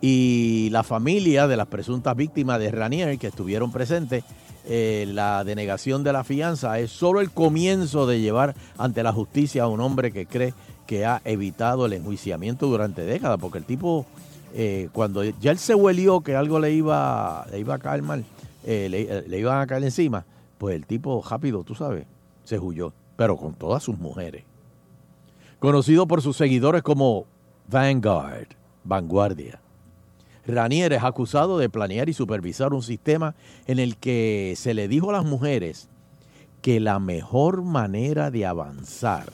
y 0.00 0.68
la 0.70 0.82
familia 0.82 1.46
de 1.46 1.56
las 1.56 1.66
presuntas 1.66 2.16
víctimas 2.16 2.58
de 2.58 2.70
Ranier 2.70 3.18
que 3.18 3.26
estuvieron 3.26 3.70
presentes, 3.70 4.24
eh, 4.66 5.06
la 5.08 5.44
denegación 5.44 6.04
de 6.04 6.12
la 6.12 6.24
fianza 6.24 6.78
es 6.78 6.90
solo 6.90 7.20
el 7.20 7.30
comienzo 7.30 8.06
de 8.06 8.20
llevar 8.20 8.54
ante 8.78 9.02
la 9.02 9.12
justicia 9.12 9.64
a 9.64 9.68
un 9.68 9.80
hombre 9.80 10.12
que 10.12 10.26
cree 10.26 10.54
que 10.86 11.04
ha 11.04 11.20
evitado 11.24 11.86
el 11.86 11.92
enjuiciamiento 11.92 12.66
durante 12.66 13.04
décadas, 13.04 13.38
porque 13.40 13.58
el 13.58 13.64
tipo, 13.64 14.06
eh, 14.54 14.88
cuando 14.92 15.22
ya 15.24 15.50
él 15.50 15.58
se 15.58 15.74
huelió 15.74 16.20
que 16.22 16.34
algo 16.36 16.58
le 16.58 16.72
iba, 16.72 17.46
le 17.50 17.58
iba 17.58 17.74
a 17.74 17.78
caer 17.78 18.02
mal, 18.02 18.24
eh, 18.64 18.88
le, 18.90 19.28
le 19.28 19.38
iban 19.38 19.60
a 19.60 19.66
caer 19.66 19.84
encima, 19.84 20.24
pues 20.58 20.74
el 20.76 20.86
tipo 20.86 21.22
rápido, 21.28 21.62
tú 21.64 21.74
sabes, 21.74 22.06
se 22.44 22.58
huyó, 22.58 22.92
pero 23.16 23.36
con 23.36 23.54
todas 23.54 23.82
sus 23.82 23.98
mujeres. 23.98 24.44
Conocido 25.58 26.06
por 26.06 26.22
sus 26.22 26.36
seguidores 26.36 26.82
como 26.82 27.26
Vanguard, 27.68 28.48
Vanguardia. 28.84 29.60
Ranier 30.46 30.92
es 30.94 31.02
acusado 31.04 31.58
de 31.58 31.68
planear 31.68 32.08
y 32.08 32.14
supervisar 32.14 32.72
un 32.72 32.82
sistema 32.82 33.34
en 33.66 33.78
el 33.78 33.96
que 33.98 34.54
se 34.56 34.74
le 34.74 34.88
dijo 34.88 35.10
a 35.10 35.12
las 35.12 35.24
mujeres 35.24 35.88
que 36.62 36.80
la 36.80 36.98
mejor 36.98 37.62
manera 37.62 38.30
de 38.30 38.46
avanzar, 38.46 39.30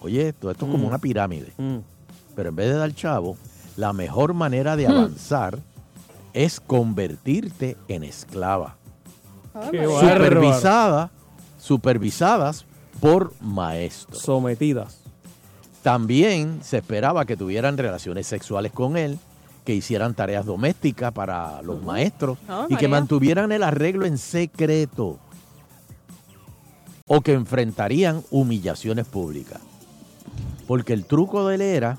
oye 0.00 0.28
esto, 0.28 0.50
esto 0.50 0.64
es 0.66 0.70
como 0.70 0.84
Mm. 0.84 0.88
una 0.88 0.98
pirámide, 0.98 1.52
Mm. 1.58 1.78
pero 2.34 2.48
en 2.50 2.56
vez 2.56 2.68
de 2.70 2.74
dar 2.76 2.92
chavo, 2.94 3.36
la 3.76 3.92
mejor 3.92 4.34
manera 4.34 4.76
de 4.76 4.86
avanzar 4.86 5.58
es 6.32 6.60
convertirte 6.60 7.76
en 7.88 8.04
esclava, 8.04 8.76
Qué 9.70 9.86
bárbaro. 9.86 10.00
supervisada, 10.14 11.10
supervisadas 11.58 12.64
por 13.00 13.32
maestros. 13.40 14.22
Sometidas. 14.22 14.98
También 15.82 16.60
se 16.62 16.78
esperaba 16.78 17.24
que 17.24 17.36
tuvieran 17.36 17.76
relaciones 17.76 18.26
sexuales 18.26 18.72
con 18.72 18.96
él, 18.96 19.18
que 19.64 19.74
hicieran 19.74 20.14
tareas 20.14 20.46
domésticas 20.46 21.12
para 21.12 21.60
los 21.62 21.82
maestros 21.82 22.38
Oh, 22.48 22.66
y 22.68 22.76
que 22.76 22.88
mantuvieran 22.88 23.52
el 23.52 23.62
arreglo 23.62 24.06
en 24.06 24.16
secreto 24.18 25.18
o 27.06 27.20
que 27.20 27.32
enfrentarían 27.34 28.22
humillaciones 28.30 29.06
públicas. 29.06 29.60
Porque 30.66 30.92
el 30.92 31.04
truco 31.04 31.46
de 31.46 31.56
él 31.56 31.60
era, 31.62 31.98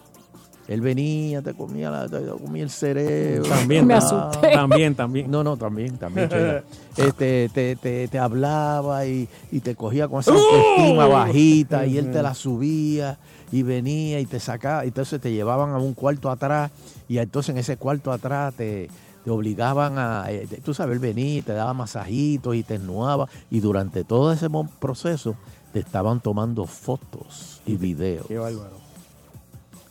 él 0.67 0.81
venía, 0.81 1.41
te 1.41 1.53
comía, 1.53 1.89
la- 1.89 2.07
te 2.07 2.25
comía 2.27 2.63
el 2.63 2.69
cerebro. 2.69 3.49
También, 3.49 3.85
Me 3.87 3.95
tam- 3.95 3.97
asusté. 3.97 4.51
También, 4.53 4.95
también. 4.95 5.29
No, 5.31 5.43
no, 5.43 5.57
también, 5.57 5.97
también. 5.97 6.29
Este, 6.95 7.49
te, 7.51 7.75
te, 7.75 8.07
te 8.07 8.19
hablaba 8.19 9.05
y, 9.07 9.27
y 9.51 9.61
te 9.61 9.73
cogía 9.75 10.07
con 10.07 10.19
esa 10.19 10.31
autoestima 10.31 11.07
bajita 11.07 11.87
y 11.87 11.97
él 11.97 12.11
te 12.11 12.21
la 12.21 12.35
subía 12.35 13.17
y 13.51 13.63
venía 13.63 14.19
y 14.19 14.27
te 14.27 14.39
sacaba. 14.39 14.83
Entonces 14.85 15.19
te 15.19 15.31
llevaban 15.31 15.71
a 15.71 15.77
un 15.79 15.95
cuarto 15.95 16.29
atrás 16.29 16.69
y 17.09 17.17
entonces 17.17 17.49
en 17.49 17.57
ese 17.57 17.77
cuarto 17.77 18.11
atrás 18.11 18.53
te, 18.53 18.89
te 19.25 19.31
obligaban 19.31 19.97
a, 19.97 20.25
eh, 20.29 20.47
tú 20.63 20.75
sabes, 20.75 20.93
él 20.93 20.99
venía 20.99 21.39
y 21.39 21.41
te 21.41 21.53
daba 21.53 21.73
masajitos 21.73 22.55
y 22.55 22.61
te 22.61 22.75
esnuaba 22.75 23.27
y 23.49 23.59
durante 23.59 24.03
todo 24.03 24.31
ese 24.31 24.47
proceso 24.79 25.35
te 25.73 25.79
estaban 25.79 26.19
tomando 26.21 26.67
fotos 26.67 27.59
y 27.65 27.75
videos. 27.75 28.27
Qué 28.27 28.37
bárbaro. 28.37 28.82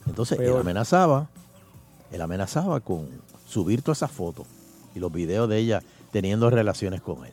Entonces 0.06 0.38
él 0.38 0.47
amenazaba, 0.61 1.28
él 2.11 2.21
amenazaba 2.21 2.80
con 2.80 3.09
subir 3.47 3.82
todas 3.82 3.99
esas 3.99 4.11
fotos 4.11 4.47
y 4.94 4.99
los 5.00 5.12
videos 5.12 5.49
de 5.49 5.59
ella 5.59 5.82
teniendo 6.11 6.50
relaciones 6.50 7.00
con 7.00 7.25
él. 7.25 7.32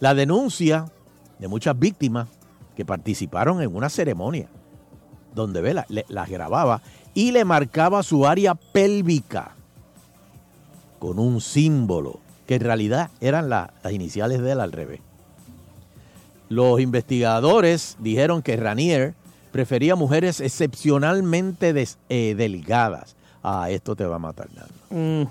La 0.00 0.14
denuncia 0.14 0.86
de 1.38 1.48
muchas 1.48 1.78
víctimas 1.78 2.28
que 2.76 2.84
participaron 2.84 3.60
en 3.62 3.74
una 3.74 3.88
ceremonia 3.88 4.48
donde 5.34 5.60
Vela 5.60 5.86
las 6.08 6.28
grababa 6.28 6.82
y 7.14 7.30
le 7.32 7.44
marcaba 7.44 8.02
su 8.02 8.26
área 8.26 8.54
pélvica 8.54 9.52
con 10.98 11.18
un 11.18 11.40
símbolo 11.40 12.20
que 12.46 12.56
en 12.56 12.62
realidad 12.62 13.10
eran 13.20 13.48
la- 13.48 13.72
las 13.82 13.92
iniciales 13.92 14.40
de 14.42 14.52
él 14.52 14.60
al 14.60 14.72
revés. 14.72 15.00
Los 16.48 16.80
investigadores 16.80 17.96
dijeron 18.00 18.42
que 18.42 18.56
Ranier 18.56 19.14
prefería 19.52 19.96
mujeres 19.96 20.40
excepcionalmente 20.40 21.72
des- 21.72 21.98
eh, 22.08 22.34
delgadas. 22.36 23.16
Ah, 23.42 23.70
esto 23.70 23.96
te 23.96 24.04
va 24.04 24.16
a 24.16 24.18
matar, 24.18 24.48
Nando. 24.54 24.74
Mm, 25.24 25.28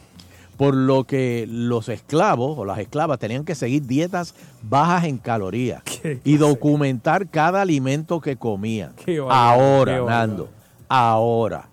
Por 0.58 0.76
lo 0.76 1.06
que 1.06 1.46
los 1.50 1.88
esclavos 1.88 2.58
o 2.58 2.66
las 2.66 2.80
esclavas 2.80 3.18
tenían 3.20 3.46
que 3.46 3.56
seguir 3.56 3.86
dietas 3.86 4.36
bajas 4.62 5.06
en 5.06 5.18
calorías 5.18 5.82
y 6.26 6.36
documentar 6.38 7.28
cada 7.30 7.62
alimento 7.62 8.20
que 8.20 8.36
comían. 8.36 8.94
Qué 9.06 9.24
Ahora, 9.30 10.00
qué. 10.00 10.06
Nando, 10.06 10.50
ahora, 10.90 11.70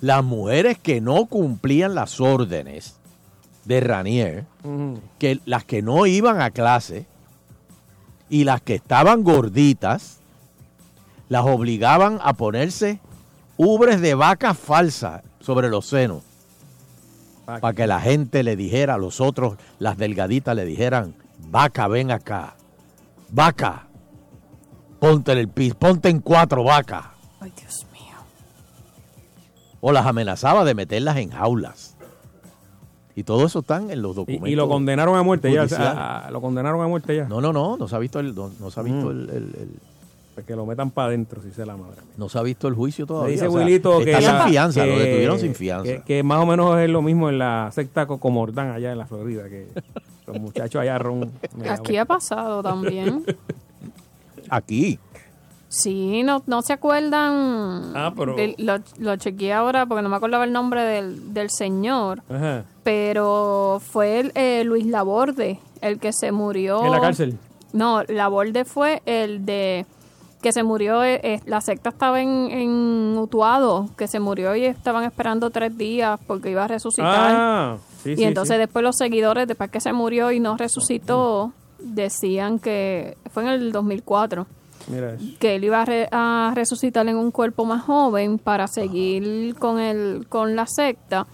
las 0.00 0.24
mujeres 0.24 0.78
que 0.78 1.02
no 1.02 1.26
cumplían 1.26 1.94
las 1.94 2.20
órdenes 2.20 2.94
de 3.66 3.80
Ranier, 3.80 4.46
mm. 4.64 4.94
que 5.18 5.40
las 5.44 5.64
que 5.64 5.82
no 5.82 6.06
iban 6.06 6.40
a 6.40 6.50
clase 6.52 7.04
y 8.30 8.44
las 8.44 8.62
que 8.62 8.76
estaban 8.76 9.22
gorditas, 9.24 10.19
las 11.30 11.46
obligaban 11.46 12.18
a 12.22 12.34
ponerse 12.34 13.00
ubres 13.56 14.00
de 14.02 14.14
vaca 14.14 14.52
falsa 14.52 15.22
sobre 15.40 15.70
los 15.70 15.86
senos 15.86 16.22
para 17.46 17.72
que 17.72 17.86
la 17.86 18.00
gente 18.00 18.42
le 18.42 18.54
dijera 18.56 18.94
a 18.94 18.98
los 18.98 19.20
otros, 19.20 19.54
las 19.78 19.96
delgaditas 19.96 20.54
le 20.54 20.64
dijeran, 20.64 21.14
vaca, 21.48 21.88
ven 21.88 22.10
acá, 22.10 22.54
vaca, 23.30 23.86
ponte 25.00 25.32
en 25.32 25.38
el 25.38 25.48
piso, 25.48 25.76
ponte 25.78 26.08
en 26.10 26.20
cuatro 26.20 26.62
vacas. 26.62 27.06
Ay, 27.40 27.52
Dios 27.56 27.86
mío. 27.92 28.16
O 29.80 29.90
las 29.92 30.06
amenazaba 30.06 30.64
de 30.64 30.74
meterlas 30.74 31.16
en 31.16 31.30
jaulas. 31.30 31.96
Y 33.16 33.24
todo 33.24 33.46
eso 33.46 33.58
están 33.60 33.90
en 33.90 34.00
los 34.02 34.14
documentos. 34.14 34.48
Y, 34.48 34.52
y 34.52 34.56
lo 34.56 34.68
condenaron 34.68 35.16
a 35.16 35.22
muerte 35.22 35.52
ya. 35.52 35.62
o 35.64 35.68
sea, 35.68 35.78
judiciales. 35.78 35.98
a- 36.02 36.26
a- 36.26 36.30
lo 36.30 36.40
condenaron 36.40 36.80
a 36.82 36.86
muerte 36.86 37.16
ya. 37.16 37.24
No, 37.28 37.40
no, 37.40 37.52
no, 37.52 37.76
no 37.76 37.88
se 37.88 37.96
ha 37.96 37.98
visto 37.98 38.20
el, 38.20 38.34
no, 38.34 38.50
no 38.60 38.70
se 38.70 38.78
ha 38.80 38.82
visto 38.84 39.06
Mm. 39.06 39.10
el, 39.10 39.30
el- 39.30 39.54
el- 39.58 39.80
que 40.46 40.56
lo 40.56 40.64
metan 40.64 40.90
para 40.90 41.08
adentro, 41.08 41.42
si 41.42 41.50
se 41.50 41.66
la 41.66 41.76
madre. 41.76 42.00
no 42.16 42.28
se 42.28 42.38
ha 42.38 42.42
visto 42.42 42.66
el 42.68 42.74
juicio 42.74 43.04
todavía. 43.06 43.32
dice 43.32 43.46
o 43.48 43.50
sea, 43.52 43.60
Wilito 43.60 43.98
que, 43.98 44.12
está 44.12 44.20
la- 44.32 44.42
sin 44.44 44.50
fianza, 44.52 44.86
lo 44.86 44.92
que- 44.94 44.98
detuvieron 45.04 45.38
sin 45.38 45.54
fianza. 45.54 45.84
Que, 45.84 46.02
que 46.02 46.22
más 46.22 46.40
o 46.42 46.46
menos 46.46 46.78
es 46.78 46.88
lo 46.88 47.02
mismo 47.02 47.28
en 47.28 47.38
la 47.38 47.68
secta 47.72 48.06
Cocomordán 48.06 48.70
allá 48.70 48.92
en 48.92 48.98
la 48.98 49.06
Florida, 49.06 49.48
que 49.48 49.66
los 50.26 50.40
muchachos 50.40 50.80
allá 50.80 50.98
ron. 50.98 51.30
Aquí 51.68 51.96
ha 51.98 52.04
pasado 52.06 52.62
también. 52.62 53.24
Aquí. 54.48 54.98
Sí, 55.68 56.22
no, 56.24 56.42
no 56.46 56.62
se 56.62 56.72
acuerdan. 56.72 57.92
Ah, 57.94 58.12
pero- 58.16 58.34
lo, 58.58 58.78
lo 58.98 59.16
chequeé 59.16 59.52
ahora 59.52 59.86
porque 59.86 60.02
no 60.02 60.08
me 60.08 60.16
acordaba 60.16 60.44
el 60.44 60.52
nombre 60.52 60.82
del, 60.82 61.32
del 61.32 61.50
señor. 61.50 62.22
Ajá. 62.28 62.64
Pero 62.82 63.80
fue 63.84 64.20
el, 64.20 64.32
eh, 64.34 64.64
Luis 64.64 64.86
Laborde 64.86 65.60
el 65.80 65.98
que 66.00 66.12
se 66.12 66.32
murió. 66.32 66.84
En 66.84 66.90
la 66.90 67.00
cárcel. 67.00 67.38
No, 67.72 68.02
Laborde 68.04 68.64
fue 68.64 69.00
el 69.06 69.46
de 69.46 69.86
que 70.42 70.52
se 70.52 70.62
murió. 70.62 71.02
eh, 71.04 71.20
eh, 71.22 71.40
la 71.46 71.60
secta 71.60 71.90
estaba 71.90 72.20
en, 72.20 72.50
en 72.50 73.18
Utuado, 73.18 73.88
que 73.96 74.08
se 74.08 74.20
murió 74.20 74.54
y 74.56 74.64
estaban 74.64 75.04
esperando 75.04 75.50
tres 75.50 75.76
días 75.76 76.18
porque 76.26 76.50
iba 76.50 76.64
a 76.64 76.68
resucitar. 76.68 77.32
Ah, 77.36 77.76
sí, 78.02 78.12
y 78.12 78.16
sí, 78.16 78.24
entonces 78.24 78.54
sí. 78.56 78.58
después 78.60 78.82
los 78.82 78.96
seguidores, 78.96 79.46
después 79.46 79.70
que 79.70 79.80
se 79.80 79.92
murió 79.92 80.30
y 80.32 80.40
no 80.40 80.56
resucitó, 80.56 81.52
decían 81.78 82.58
que 82.58 83.16
fue 83.32 83.42
en 83.44 83.48
el 83.50 83.72
2004 83.72 84.46
Mira 84.88 85.14
eso. 85.14 85.24
que 85.38 85.56
él 85.56 85.64
iba 85.64 85.82
a, 85.82 85.84
re- 85.84 86.08
a 86.12 86.52
resucitar 86.54 87.06
en 87.08 87.16
un 87.16 87.30
cuerpo 87.30 87.64
más 87.64 87.82
joven 87.84 88.38
para 88.38 88.66
seguir 88.66 89.54
con 89.56 89.78
el 89.78 90.26
con 90.28 90.56
la 90.56 90.66
secta 90.66 91.26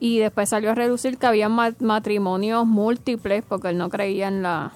y 0.00 0.18
después 0.18 0.48
salió 0.48 0.70
a 0.70 0.74
reducir 0.74 1.18
que 1.18 1.26
había 1.26 1.48
ma- 1.48 1.74
matrimonios 1.80 2.66
múltiples 2.66 3.44
porque 3.48 3.68
él 3.70 3.78
no 3.78 3.88
creía 3.90 4.28
en 4.28 4.42
la 4.42 4.72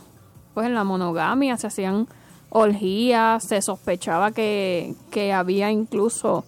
pues 0.55 0.67
en 0.67 0.75
la 0.75 0.85
monogamia 0.85 1.57
se 1.57 1.67
hacían 1.67 2.07
orgías 2.57 3.45
se 3.45 3.61
sospechaba 3.63 4.31
que, 4.33 4.95
que 5.11 5.33
había 5.33 5.71
incluso 5.71 6.45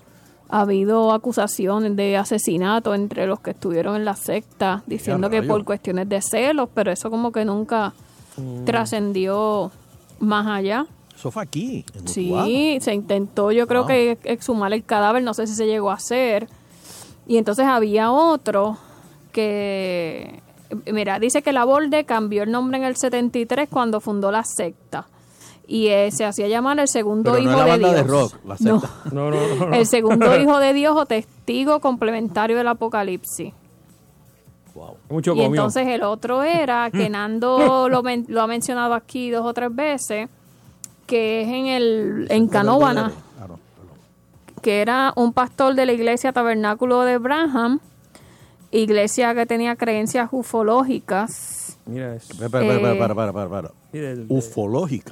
habido 0.49 1.13
acusaciones 1.13 1.95
de 1.97 2.17
asesinato 2.17 2.95
entre 2.95 3.27
los 3.27 3.41
que 3.41 3.51
estuvieron 3.51 3.97
en 3.97 4.05
la 4.07 4.17
secta 4.17 4.83
diciendo 4.87 5.29
que 5.29 5.43
por 5.43 5.63
cuestiones 5.65 6.09
de 6.09 6.23
celos 6.23 6.71
pero 6.75 6.91
eso 6.91 7.11
como 7.11 7.31
que 7.33 7.45
nunca 7.45 7.93
Mm. 8.39 8.65
trascendió 8.65 9.71
más 10.21 10.47
allá 10.47 10.87
Eso 11.17 11.33
fue 11.33 11.43
aquí. 11.43 11.85
en. 11.95 12.07
Sí, 12.07 12.79
se 12.81 12.95
intentó, 12.95 13.51
yo 13.51 13.67
creo 13.67 13.81
Wow. 13.83 13.89
que 13.89 14.19
exhumar 14.25 14.73
el 14.73 14.85
cadáver, 14.85 15.23
no 15.25 15.35
sé 15.35 15.49
si 15.49 15.55
se 15.57 15.67
llegó 15.67 15.91
a 15.91 15.95
hacer. 15.95 16.49
Y 17.27 17.37
entonces 17.37 17.67
había 17.67 18.13
otro 18.13 18.79
que, 19.33 20.41
mira, 20.93 21.19
dice 21.19 21.43
que 21.43 21.53
la 21.53 21.65
Borde 21.65 22.05
cambió 22.05 22.45
el 22.45 22.51
nombre 22.53 22.79
en 22.79 22.85
el 22.85 22.95
73 22.97 23.69
cuando 23.69 24.01
fundó 24.01 24.31
la 24.31 24.45
secta. 24.45 25.07
Y 25.71 25.89
eh, 25.89 26.11
se 26.11 26.25
hacía 26.25 26.49
llamar 26.49 26.81
el 26.81 26.89
segundo 26.89 27.33
Pero 27.33 27.43
hijo 27.43 27.51
es 27.53 27.59
la 27.59 27.65
banda 27.67 27.89
de 27.91 27.95
de 27.97 28.03
Dios. 28.05 28.11
rock, 28.33 28.41
la 28.47 28.57
No, 28.61 28.81
secta. 28.81 28.95
No, 29.13 29.31
no, 29.31 29.37
no. 29.57 29.67
no. 29.67 29.75
el 29.77 29.87
segundo 29.87 30.35
hijo 30.41 30.59
de 30.59 30.73
Dios 30.73 30.97
o 30.97 31.05
testigo 31.05 31.81
complementario 31.81 32.57
del 32.57 32.69
Apocalipsis. 32.69 33.53
Wow. 34.75 34.97
Mucho 35.11 35.33
Y 35.33 35.37
comió. 35.37 35.47
entonces 35.49 35.87
el 35.89 36.03
otro 36.05 36.43
era, 36.43 36.91
que 36.93 37.11
Nando 37.11 37.89
lo, 37.91 38.03
men- 38.03 38.25
lo 38.29 38.41
ha 38.43 38.47
mencionado 38.47 38.95
aquí 38.95 39.31
dos 39.31 39.45
o 39.45 39.53
tres 39.53 39.75
veces, 39.75 40.29
que 41.07 41.43
es 41.43 41.49
en 41.49 41.67
el 41.67 42.27
en 42.31 42.49
Canóvana, 42.49 43.13
Ah, 43.41 43.47
que 44.63 44.81
era 44.81 45.13
un 45.17 45.33
pastor 45.35 45.75
de 45.75 45.85
la 45.87 45.93
iglesia 45.93 46.33
Tabernáculo 46.33 47.03
de 47.03 47.19
Branham, 47.19 47.79
iglesia 48.71 49.35
que 49.35 49.45
tenía 49.47 49.77
creencias 49.77 50.29
ufológicas. 50.33 51.58
Mira 51.89 52.15
eso. 52.15 52.35
Para, 52.37 52.49
para, 52.51 52.67
para, 52.81 52.99
para, 52.99 53.15
para, 53.15 53.33
para, 53.33 53.49
para. 53.49 53.71
Mire, 53.93 54.13
el- 54.13 54.29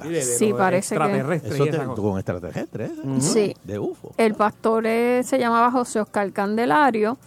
de 0.09 0.21
Sí, 0.21 0.53
parece 0.53 0.95
que- 0.95 1.03
extraterrestre 1.03 1.55
Eso 1.55 1.65
y 1.65 1.71
te- 1.71 1.77
con 2.01 2.17
extraterrestres. 2.17 2.91
¿eh? 2.91 3.03
Sí. 3.19 3.55
De 3.63 3.79
UFO. 3.79 4.11
El 4.17 4.35
pastor 4.35 4.85
se 5.23 5.37
llamaba 5.39 5.71
José 5.71 5.99
Oscar 5.99 6.31
Candelario, 6.31 7.17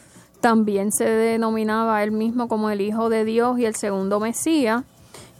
también 0.40 0.92
se 0.92 1.04
denominaba 1.04 1.97
a 1.97 2.04
él 2.04 2.12
mismo 2.12 2.49
como 2.49 2.71
el 2.71 2.80
Hijo 2.80 3.09
de 3.11 3.25
Dios 3.25 3.59
y 3.59 3.66
el 3.66 3.75
segundo 3.75 4.21
Mesías, 4.21 4.85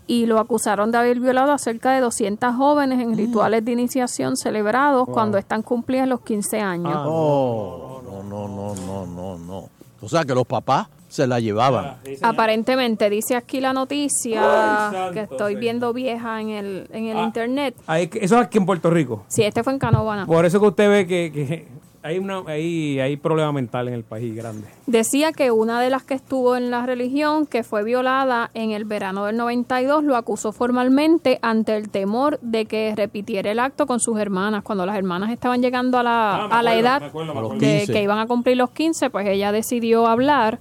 y 0.07 0.27
lo 0.27 0.41
acusaron 0.41 0.91
de 0.91 0.99
haber 0.99 1.21
violado 1.21 1.53
a 1.53 1.59
cerca 1.59 1.93
de 1.93 2.01
200 2.01 2.57
jóvenes 2.57 2.99
en 3.01 3.17
rituales 3.17 3.65
de 3.65 3.71
iniciación 3.73 4.37
celebrados 4.37 5.07
cuando 5.09 5.39
están 5.39 5.63
cumplidos 5.63 6.09
los 6.09 6.21
15 6.23 6.61
años. 6.61 6.93
Ah, 6.93 7.05
Oh, 7.07 8.03
no, 8.05 8.23
no, 8.25 8.49
no, 8.49 8.75
no, 8.75 9.07
no, 9.07 9.39
no. 9.39 9.69
O 10.03 10.09
sea 10.09 10.25
que 10.25 10.35
los 10.35 10.47
papás 10.47 10.89
se 11.11 11.27
la 11.27 11.41
llevaban. 11.41 11.97
Aparentemente 12.23 13.11
dice 13.11 13.35
aquí 13.37 13.61
la 13.61 13.73
noticia 13.73 15.07
Ay, 15.09 15.13
que 15.13 15.21
estoy 15.23 15.39
Señor. 15.55 15.61
viendo 15.61 15.93
vieja 15.93 16.41
en 16.41 16.51
el, 16.51 16.87
en 16.93 17.07
el 17.07 17.17
Ah. 17.19 17.23
internet. 17.25 17.75
Ahí- 17.87 18.09
eso 18.15 18.37
es 18.39 18.47
aquí 18.47 18.59
en 18.59 18.65
Puerto 18.67 18.91
Rico. 18.91 19.25
Sí, 19.29 19.43
este 19.43 19.63
fue 19.65 19.73
en 19.73 19.79
Canóvana. 19.81 20.25
Por 20.27 20.45
eso 20.47 20.61
que 20.61 20.67
usted 20.69 20.89
ve 20.89 21.07
que, 21.09 21.33
que 21.33 21.67
hay, 22.03 22.19
una, 22.19 22.43
hay, 22.47 22.99
hay 23.01 23.17
problema 23.17 23.51
mental 23.53 23.89
en 23.89 23.95
el 23.95 24.05
país 24.05 24.35
grande. 24.37 24.67
Decía 24.87 25.33
que 25.33 25.51
una 25.51 25.81
de 25.81 25.91
las 25.91 26.03
que 26.05 26.15
estuvo 26.15 26.55
en 26.57 26.71
la 26.71 26.87
religión, 26.87 27.45
que 27.45 27.63
fue 27.65 27.83
violada 27.85 28.51
en 28.55 28.71
el 28.71 28.85
verano 28.85 29.27
del 29.27 29.37
92, 29.37 30.05
lo 30.05 30.17
acusó 30.17 30.53
formalmente 30.53 31.39
ante 31.43 31.77
el 31.77 31.91
temor 31.91 32.39
de 32.41 32.65
que 32.67 32.95
repitiera 32.97 33.51
el 33.51 33.59
acto 33.59 33.87
con 33.87 33.99
sus 34.01 34.19
hermanas. 34.19 34.63
Cuando 34.63 34.87
las 34.87 34.97
hermanas 34.97 35.31
estaban 35.31 35.61
llegando 35.61 35.99
a 35.99 36.03
la, 36.03 36.37
Ah, 36.47 36.59
a 36.59 36.63
la 36.63 36.77
edad 36.77 37.01
me 37.01 37.07
acuerdo, 37.09 37.35
me 37.35 37.39
A 37.41 37.43
los 37.43 37.51
acuerdo. 37.53 37.67
de 37.67 37.79
15. 37.81 37.93
que 37.93 38.03
iban 38.03 38.19
a 38.19 38.27
cumplir 38.27 38.57
los 38.57 38.71
15, 38.71 39.11
pues 39.11 39.27
ella 39.29 39.53
decidió 39.53 40.07
hablar 40.07 40.59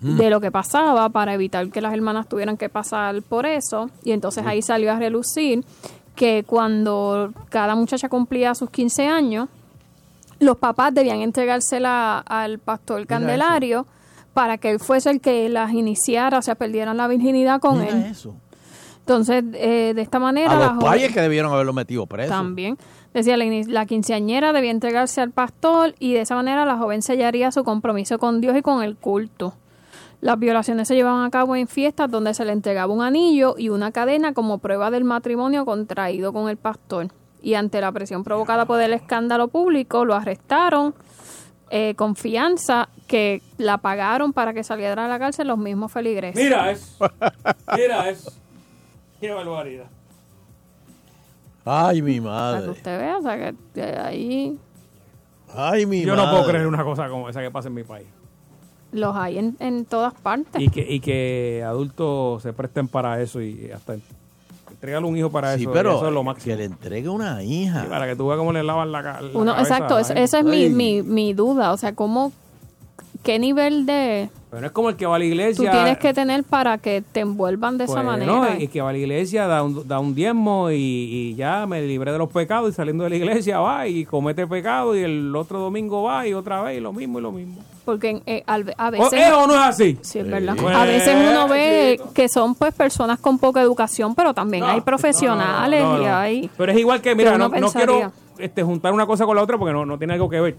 de 0.00 0.30
lo 0.30 0.40
que 0.40 0.50
pasaba 0.50 1.08
para 1.10 1.34
evitar 1.34 1.68
que 1.70 1.80
las 1.80 1.92
hermanas 1.92 2.28
tuvieran 2.28 2.56
que 2.56 2.68
pasar 2.68 3.20
por 3.22 3.44
eso. 3.46 3.90
Y 4.02 4.12
entonces 4.12 4.46
ahí 4.46 4.62
salió 4.62 4.92
a 4.92 4.98
relucir 4.98 5.64
que 6.14 6.42
cuando 6.46 7.32
cada 7.50 7.74
muchacha 7.74 8.08
cumplía 8.08 8.54
sus 8.54 8.70
15 8.70 9.06
años, 9.06 9.48
los 10.38 10.56
papás 10.56 10.94
debían 10.94 11.20
entregársela 11.20 12.18
al 12.18 12.58
pastor 12.58 13.06
Candelario 13.06 13.86
para 14.32 14.56
que 14.58 14.70
él 14.70 14.80
fuese 14.80 15.10
el 15.10 15.20
que 15.20 15.48
las 15.48 15.72
iniciara, 15.72 16.38
o 16.38 16.42
sea, 16.42 16.54
perdieran 16.54 16.96
la 16.96 17.06
virginidad 17.08 17.60
con 17.60 17.80
Mira 17.80 17.90
él. 17.90 18.04
eso. 18.10 18.34
Entonces, 19.00 19.42
eh, 19.54 19.92
de 19.94 20.02
esta 20.02 20.18
manera... 20.18 20.52
A 20.52 20.54
la 20.58 20.66
los 20.72 20.84
joven- 20.84 21.12
que 21.12 21.20
debieron 21.20 21.52
haberlo 21.52 21.72
metido 21.72 22.06
preso. 22.06 22.30
también. 22.30 22.78
Decía, 23.12 23.36
la, 23.36 23.44
la 23.66 23.86
quinceañera 23.86 24.52
debía 24.52 24.70
entregarse 24.70 25.20
al 25.20 25.32
pastor 25.32 25.94
y 25.98 26.12
de 26.12 26.20
esa 26.20 26.36
manera 26.36 26.64
la 26.64 26.76
joven 26.78 27.02
sellaría 27.02 27.50
su 27.50 27.64
compromiso 27.64 28.18
con 28.18 28.40
Dios 28.40 28.56
y 28.56 28.62
con 28.62 28.82
el 28.84 28.96
culto. 28.96 29.54
Las 30.20 30.38
violaciones 30.38 30.86
se 30.88 30.94
llevaban 30.94 31.24
a 31.24 31.30
cabo 31.30 31.56
en 31.56 31.66
fiestas 31.66 32.10
donde 32.10 32.34
se 32.34 32.44
le 32.44 32.52
entregaba 32.52 32.92
un 32.92 33.02
anillo 33.02 33.54
y 33.56 33.70
una 33.70 33.90
cadena 33.90 34.34
como 34.34 34.58
prueba 34.58 34.90
del 34.90 35.04
matrimonio 35.04 35.64
contraído 35.64 36.32
con 36.32 36.48
el 36.50 36.56
pastor. 36.58 37.08
Y 37.42 37.54
ante 37.54 37.80
la 37.80 37.90
presión 37.90 38.22
provocada 38.22 38.66
por 38.66 38.80
el 38.82 38.92
escándalo 38.92 39.48
público, 39.48 40.04
lo 40.04 40.14
arrestaron 40.14 40.94
eh, 41.70 41.94
con 41.96 42.16
fianza 42.16 42.88
que 43.06 43.40
la 43.56 43.78
pagaron 43.78 44.34
para 44.34 44.52
que 44.52 44.62
saliera 44.62 45.04
de 45.04 45.08
la 45.08 45.18
cárcel 45.18 45.48
los 45.48 45.56
mismos 45.56 45.90
feligreses. 45.90 46.42
Mira 46.42 46.70
eso. 46.70 47.10
Mira 47.74 48.10
eso. 48.10 48.30
Qué 49.20 49.30
barbaridad. 49.30 49.86
Ay, 51.64 52.02
mi 52.02 52.20
Para 52.20 52.52
que 52.52 52.56
madre. 52.66 52.70
usted 52.70 52.98
vea, 52.98 53.18
o 53.18 53.22
sea, 53.22 53.36
que, 53.38 53.54
que 53.74 53.82
ahí 53.82 54.58
Ay, 55.54 55.86
mi 55.86 56.02
Yo 56.02 56.14
madre. 56.14 56.26
no 56.26 56.30
puedo 56.32 56.46
creer 56.46 56.66
una 56.66 56.84
cosa 56.84 57.08
como 57.08 57.28
esa 57.28 57.40
que 57.40 57.50
pasa 57.50 57.68
en 57.68 57.74
mi 57.74 57.84
país. 57.84 58.06
Los 58.92 59.14
hay 59.16 59.38
en, 59.38 59.56
en 59.60 59.84
todas 59.84 60.14
partes. 60.14 60.60
Y 60.60 60.68
que, 60.68 60.86
y 60.88 61.00
que 61.00 61.62
adultos 61.66 62.42
se 62.42 62.52
presten 62.52 62.88
para 62.88 63.20
eso 63.22 63.40
y 63.40 63.70
hasta 63.72 63.96
entregarle 64.70 65.08
un 65.08 65.16
hijo 65.16 65.30
para 65.30 65.56
Sí, 65.56 65.62
eso. 65.62 65.72
pero 65.72 65.96
eso 65.96 66.08
es 66.08 66.14
lo 66.14 66.22
máximo. 66.24 66.52
que 66.54 66.58
le 66.58 66.64
entregue 66.64 67.08
una 67.08 67.42
hija. 67.42 67.84
Y 67.86 67.88
para 67.90 68.06
que 68.06 68.16
tú 68.16 68.26
veas 68.26 68.38
cómo 68.38 68.52
le 68.52 68.62
lavan 68.62 68.90
la, 68.92 69.02
la 69.02 69.20
Uno, 69.34 69.52
cabeza 69.54 69.74
exacto, 69.76 69.98
esa 69.98 70.38
es 70.38 70.44
mi, 70.44 70.68
mi, 70.70 71.02
mi 71.02 71.34
duda. 71.34 71.72
O 71.72 71.76
sea, 71.76 71.94
¿cómo, 71.94 72.32
qué 73.22 73.38
nivel 73.38 73.86
de 73.86 74.30
Pero 74.50 74.60
no 74.60 74.66
es 74.66 74.72
como 74.72 74.88
el 74.88 74.96
que 74.96 75.06
va 75.06 75.16
a 75.16 75.18
la 75.18 75.24
tú 75.24 75.28
iglesia. 75.28 75.70
tienes 75.70 75.98
que 75.98 76.14
tener 76.14 76.44
para 76.44 76.78
que 76.78 77.02
te 77.12 77.20
envuelvan 77.20 77.78
de 77.78 77.84
esa 77.84 77.94
pues, 77.94 78.04
manera? 78.04 78.32
No, 78.32 78.46
el 78.46 78.70
que 78.70 78.80
va 78.80 78.90
a 78.90 78.92
la 78.92 78.98
iglesia 78.98 79.46
da 79.46 79.62
un, 79.62 79.86
da 79.86 79.98
un 80.00 80.14
diezmo 80.14 80.70
y, 80.70 80.76
y 80.76 81.34
ya 81.34 81.66
me 81.66 81.82
libré 81.82 82.12
de 82.12 82.18
los 82.18 82.30
pecados 82.30 82.70
y 82.70 82.72
saliendo 82.72 83.04
de 83.04 83.10
la 83.10 83.16
iglesia 83.16 83.60
va 83.60 83.86
y 83.86 84.04
comete 84.04 84.46
pecado 84.46 84.96
y 84.96 85.00
el 85.00 85.34
otro 85.36 85.60
domingo 85.60 86.02
va 86.02 86.26
y 86.26 86.34
otra 86.34 86.62
vez 86.62 86.78
y 86.78 86.80
lo 86.80 86.92
mismo 86.92 87.18
y 87.18 87.22
lo 87.22 87.32
mismo. 87.32 87.62
Porque 87.84 88.22
eh, 88.26 88.44
a 88.46 88.58
¿O, 88.58 88.90
veces... 88.90 89.12
¿Es 89.12 89.32
o 89.32 89.46
no 89.46 89.54
es 89.54 89.60
así? 89.60 89.98
Sí, 90.00 90.18
es 90.18 90.28
verdad. 90.28 90.54
Pues, 90.60 90.76
a 90.76 90.84
veces 90.84 91.16
uno 91.30 91.48
ve 91.48 91.96
chiquito. 91.96 92.14
que 92.14 92.28
son 92.28 92.54
pues 92.54 92.74
personas 92.74 93.18
con 93.18 93.38
poca 93.38 93.60
educación, 93.60 94.14
pero 94.14 94.34
también 94.34 94.64
hay 94.64 94.80
profesionales 94.80 95.82
No, 95.82 95.92
no, 95.92 95.98
no, 95.98 96.02
y 96.02 96.06
hay... 96.06 96.50
Pero 96.56 96.72
es 96.72 96.78
igual 96.78 97.00
que, 97.00 97.14
mira, 97.14 97.36
no, 97.36 97.48
no 97.48 97.72
quiero 97.72 98.12
este, 98.38 98.62
juntar 98.62 98.92
una 98.92 99.06
cosa 99.06 99.26
con 99.26 99.36
la 99.36 99.42
otra 99.42 99.58
porque 99.58 99.72
no, 99.72 99.84
no 99.84 99.98
tiene 99.98 100.14
algo 100.14 100.28
que 100.28 100.40
ver. 100.40 100.56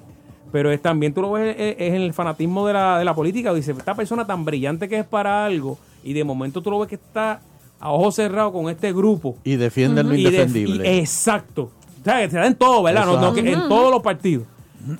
Pero 0.51 0.71
es 0.71 0.81
también 0.81 1.13
tú 1.13 1.21
lo 1.21 1.31
ves 1.31 1.55
es, 1.57 1.75
es 1.79 1.93
en 1.93 2.01
el 2.01 2.13
fanatismo 2.13 2.67
de 2.67 2.73
la, 2.73 2.99
de 2.99 3.05
la 3.05 3.13
política. 3.15 3.53
Dice, 3.53 3.71
esta 3.71 3.95
persona 3.95 4.25
tan 4.27 4.43
brillante 4.45 4.89
que 4.89 4.99
es 4.99 5.05
para 5.05 5.45
algo 5.45 5.77
y 6.03 6.13
de 6.13 6.23
momento 6.23 6.61
tú 6.61 6.71
lo 6.71 6.79
ves 6.79 6.89
que 6.89 6.95
está 6.95 7.39
a 7.79 7.91
ojos 7.91 8.15
cerrados 8.15 8.51
con 8.51 8.69
este 8.69 8.91
grupo. 8.93 9.37
Y 9.43 9.55
defienden 9.55 10.09
lo 10.09 10.13
Y 10.15 10.23
de- 10.23 10.29
indefendible. 10.29 10.95
y- 10.95 10.99
exacto. 10.99 11.71
O 12.01 12.03
sea, 12.03 12.29
se 12.29 12.37
da 12.37 12.47
en 12.47 12.55
todo, 12.55 12.83
¿verdad? 12.83 13.05
No, 13.05 13.19
no, 13.19 13.35
en 13.37 13.69
todos 13.69 13.91
los 13.91 14.01
partidos. 14.01 14.43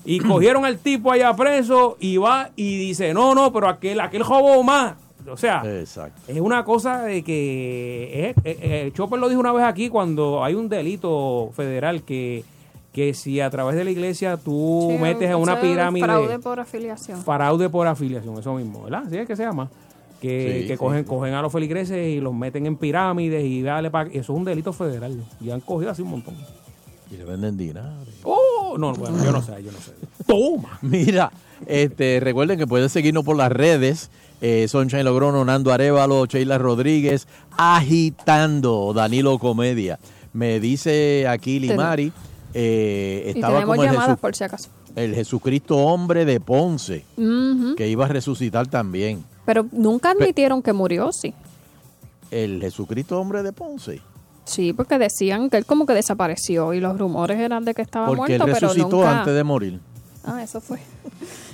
Y 0.05 0.19
cogieron 0.19 0.63
al 0.63 0.77
tipo 0.77 1.11
allá 1.11 1.35
preso 1.35 1.97
y 1.99 2.17
va 2.17 2.51
y 2.55 2.77
dice, 2.77 3.13
no, 3.15 3.33
no, 3.33 3.51
pero 3.51 3.67
aquel, 3.67 3.99
aquel 3.99 4.23
robó 4.23 4.61
más. 4.63 4.93
O 5.27 5.37
sea, 5.37 5.61
Exacto. 5.65 6.19
es 6.27 6.39
una 6.39 6.63
cosa 6.63 7.01
de 7.03 7.23
que 7.23 8.29
es- 8.29 8.37
eh, 8.45 8.57
eh, 8.61 8.91
Chopper 8.95 9.19
lo 9.19 9.27
dijo 9.29 9.39
una 9.41 9.51
vez 9.51 9.63
aquí 9.65 9.89
cuando 9.89 10.43
hay 10.43 10.53
un 10.55 10.69
delito 10.69 11.51
federal 11.55 12.03
que, 12.03 12.43
que 12.93 13.13
si 13.13 13.39
a 13.39 13.49
través 13.49 13.75
de 13.75 13.83
la 13.85 13.91
iglesia 13.91 14.37
tú 14.37 14.87
Sí, 14.91 14.97
metes 14.97 15.29
en 15.29 15.35
una 15.37 15.59
pirámide 15.61 16.05
Fraude 16.05 16.39
por 16.39 16.59
afiliación. 16.59 17.21
fraude 17.23 17.69
por 17.69 17.87
afiliación, 17.87 18.37
eso 18.37 18.53
mismo, 18.55 18.83
¿verdad? 18.83 19.03
Así 19.07 19.17
es 19.17 19.27
que 19.27 19.35
se 19.35 19.43
llama. 19.43 19.69
Que, 20.21 20.59
Sí, 20.61 20.67
que 20.67 20.73
sí, 20.73 20.77
cogen, 20.77 20.99
sí. 21.03 21.09
cogen 21.09 21.33
a 21.33 21.41
los 21.41 21.51
feligreses 21.51 22.07
y 22.09 22.19
los 22.19 22.33
meten 22.33 22.65
en 22.67 22.75
pirámides 22.75 23.43
y 23.43 23.61
dale 23.63 23.89
pa- 23.89 24.03
eso 24.03 24.19
es 24.19 24.29
un 24.29 24.43
delito 24.45 24.71
federal. 24.73 25.23
Y 25.39 25.49
han 25.51 25.61
cogido 25.61 25.89
así 25.91 26.01
un 26.01 26.09
montón. 26.11 26.35
Y 27.09 27.17
le 27.17 27.25
venden 27.25 27.57
dinero. 27.57 27.81
Oh, 28.23 28.75
no, 28.77 28.93
bueno, 28.93 29.23
yo 29.23 29.31
no 29.31 29.41
sé, 29.41 29.53
yo 29.63 29.71
no 29.71 29.79
sé. 29.79 29.91
Toma. 30.27 30.77
Mira, 30.81 31.31
este, 31.65 32.19
recuerden 32.21 32.59
que 32.59 32.67
pueden 32.67 32.89
seguirnos 32.89 33.23
por 33.23 33.35
las 33.35 33.51
redes. 33.51 34.11
Eh, 34.41 34.67
Sunshine 34.67 35.03
Logrono, 35.05 35.43
Nando 35.45 35.71
Arevalo, 35.71 36.25
Sheila 36.25 36.57
Rodríguez, 36.57 37.27
agitando 37.57 38.93
Danilo 38.93 39.37
Comedia. 39.39 39.99
Me 40.33 40.59
dice 40.59 41.27
aquí 41.27 41.59
Limari, 41.59 42.11
eh, 42.53 43.23
Y 43.27 43.29
estaba 43.29 43.53
tenemos 43.55 43.75
como 43.75 43.83
el, 43.83 43.89
llamadas 43.89 44.07
Jesús- 44.11 44.19
por 44.21 44.35
si 44.35 44.43
acaso. 44.43 44.69
el 44.95 45.15
Jesucristo 45.15 45.77
hombre 45.77 46.25
de 46.25 46.39
Ponce, 46.39 47.05
que 47.77 47.87
iba 47.87 48.05
a 48.05 48.07
resucitar 48.07 48.67
también. 48.67 49.23
Pero 49.45 49.65
nunca 49.71 50.11
admitieron 50.11 50.61
que 50.61 50.73
murió, 50.73 51.11
sí. 51.11 51.33
El 52.29 52.61
Jesucristo 52.61 53.19
hombre 53.19 53.43
de 53.43 53.51
Ponce. 53.53 54.01
Sí, 54.45 54.73
porque 54.73 54.97
decían 54.97 55.49
que 55.49 55.57
él 55.57 55.65
como 55.65 55.85
que 55.85 55.93
desapareció 55.93 56.73
y 56.73 56.79
los 56.79 56.97
rumores 56.97 57.39
eran 57.39 57.63
de 57.65 57.73
que 57.73 57.81
estaba 57.81 58.07
Porque 58.07 58.35
él 58.35 58.39
muerto, 58.39 58.45
pero 58.59 58.67
resucitó 58.73 58.97
nunca... 58.97 59.19
antes 59.19 59.33
de 59.35 59.43
morir. 59.43 59.79
Ah, 60.23 60.41
eso 60.43 60.61
fue. 60.61 60.79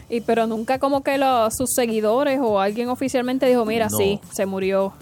Y 0.09 0.21
pero 0.21 0.47
nunca 0.47 0.79
como 0.79 1.03
que 1.03 1.17
los, 1.17 1.53
sus 1.57 1.73
seguidores 1.75 2.39
o 2.41 2.61
alguien 2.61 2.87
oficialmente 2.87 3.45
dijo, 3.45 3.65
mira, 3.65 3.89
No. 3.89 3.97
sí, 3.97 4.21
se 4.33 4.45
murió, 4.45 4.93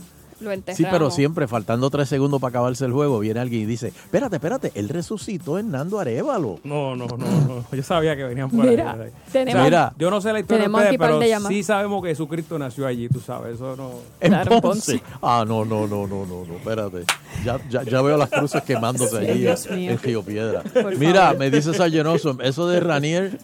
lo 0.46 0.52
enterramos. 0.54 0.78
Sí, 0.78 0.86
pero 0.90 1.12
siempre, 1.12 1.48
faltando 1.48 1.90
tres 1.90 2.08
segundos 2.10 2.40
para 2.40 2.50
acabarse 2.50 2.86
el 2.86 2.92
juego, 2.94 3.20
viene 3.20 3.40
alguien 3.40 3.64
y 3.64 3.66
dice, 3.66 3.88
espérate, 3.90 4.38
espérate, 4.38 4.72
él 4.76 4.88
resucitó 4.90 5.58
Hernando 5.58 6.00
Arevalo. 6.00 6.60
No, 6.64 6.96
no, 6.96 7.08
no, 7.08 7.18
no. 7.18 7.66
Yo 7.72 7.84
sabía 7.84 8.16
que 8.16 8.24
venían 8.24 8.50
por 8.50 8.66
Mira, 8.66 8.92
ahí. 8.94 9.10
tenemos- 9.32 9.64
Mira. 9.64 9.94
yo 9.98 10.10
no 10.10 10.22
sé 10.22 10.32
la 10.34 10.40
historia 10.40 10.60
de 10.60 10.64
Tenemos 10.66 10.82
ustedes, 10.82 11.00
pero 11.00 11.20
de 11.20 11.36
sí 11.50 11.64
sabemos 11.64 12.02
que 12.04 12.10
Jesucristo 12.10 12.58
nació 12.58 12.88
allí, 12.88 13.10
tú 13.10 13.20
sabes. 13.20 13.56
Eso 13.56 13.76
no. 13.76 13.92
En 14.22 14.30
Claro, 14.32 14.56
en 14.56 14.62
Ponce. 14.62 14.92
Ponce. 15.00 15.04
Ah, 15.22 15.44
no, 15.48 15.66
no, 15.66 15.88
no, 15.88 16.08
no, 16.08 16.26
no, 16.26 16.46
no, 16.46 16.56
espérate. 16.56 17.04
Ya, 17.44 17.60
ya, 17.70 17.84
ya 17.84 18.02
veo 18.02 18.18
las 18.18 18.30
cruces 18.30 18.62
quemándose 18.64 19.20
Sí, 19.20 19.26
allí 19.32 19.40
Dios 19.42 19.66
en, 19.68 19.98
Río 20.00 20.24
Piedra. 20.24 20.62
Por 20.62 20.98
Mira, 20.98 21.22
favor. 21.28 21.40
me 21.40 21.52
dice 21.52 21.74
Sayenoso, 21.74 22.38
eso 22.42 22.68
de 22.68 22.80
Ranier, 22.80 23.40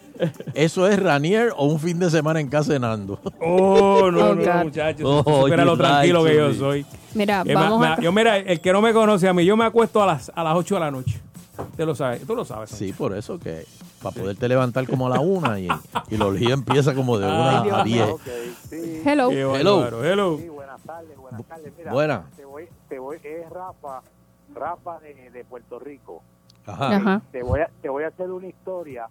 ¿eso 0.53 0.87
es 0.87 0.99
Ranier 1.01 1.53
o 1.57 1.65
un 1.65 1.79
fin 1.79 1.99
de 1.99 2.09
semana 2.09 2.39
en 2.39 2.47
casa 2.47 2.73
de 2.73 2.79
Nando? 2.79 3.19
Oh, 3.39 4.09
no, 4.11 4.29
Oh, 4.31 4.35
no, 4.35 4.63
muchachos. 4.63 5.01
Oh, 5.25 5.47
lo 5.47 5.77
tranquilo 5.77 6.23
que 6.23 6.35
yo 6.35 6.53
soy. 6.53 6.85
Mira, 7.13 7.43
Eh, 7.45 7.53
vamos 7.53 7.79
ma- 7.79 7.93
a... 7.93 8.01
yo, 8.01 8.11
mira, 8.11 8.37
el 8.37 8.61
que 8.61 8.71
no 8.71 8.81
me 8.81 8.93
conoce 8.93 9.27
a 9.27 9.33
mí, 9.33 9.43
yo 9.45 9.57
me 9.57 9.65
acuesto 9.65 10.01
a 10.01 10.05
las, 10.05 10.31
a 10.33 10.43
las 10.43 10.55
8 10.55 10.75
de 10.75 10.79
la 10.79 10.91
noche. 10.91 11.19
Usted 11.57 11.85
lo 11.85 11.93
sabe, 11.95 12.19
tú 12.19 12.35
lo 12.35 12.45
sabes. 12.45 12.69
Sí, 12.69 12.93
por 12.93 13.15
eso 13.15 13.37
que 13.39 13.65
para 14.01 14.15
poderte 14.15 14.47
levantar 14.47 14.87
como 14.87 15.05
a 15.07 15.09
la 15.09 15.19
una 15.19 15.59
y, 15.59 15.67
y 16.09 16.17
la 16.17 16.25
orgía 16.25 16.53
empieza 16.53 16.95
como 16.95 17.19
de 17.19 17.27
una 17.27 17.61
Ay, 17.61 17.69
a 17.71 17.83
diez. 17.83 18.09
Sí, 18.69 19.01
Hello. 19.05 19.29
Hello. 19.31 20.03
hello. 20.03 20.37
sí, 20.39 20.49
buenas 20.49 20.81
tardes, 20.81 21.15
buenas 21.17 21.43
tardes. 21.45 21.71
Mira, 21.77 21.91
Buena. 21.93 22.23
Te 22.35 22.45
voy, 22.45 22.67
te 22.89 22.97
voy, 22.97 23.17
es 23.23 23.49
Rafa, 23.49 24.01
Rafa 24.55 24.99
de, 25.01 25.29
de 25.29 25.43
Puerto 25.43 25.77
Rico. 25.77 26.23
Ajá. 26.65 26.95
Ajá. 26.95 27.21
Te 27.31 27.43
voy, 27.43 27.59
a, 27.59 27.69
te 27.81 27.89
voy 27.89 28.03
a 28.05 28.07
hacer 28.07 28.31
una 28.31 28.47
historia. 28.47 29.07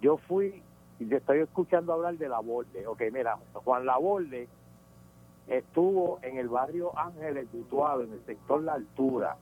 Yo 0.00 0.16
fui, 0.16 0.60
y 0.98 1.04
te 1.04 1.16
estoy 1.18 1.38
escuchando 1.40 1.92
hablar 1.92 2.14
de 2.16 2.28
Laborde. 2.28 2.86
Ok, 2.86 3.02
mira, 3.12 3.36
Juan 3.52 3.86
Laborde 3.86 4.48
estuvo 5.46 6.18
en 6.22 6.38
el 6.38 6.48
barrio 6.48 6.96
Ángeles 6.98 7.50
de 7.52 7.58
Utuado, 7.60 8.02
en 8.02 8.12
el 8.12 8.24
sector 8.24 8.62
La 8.62 8.74
Altura, 8.74 9.36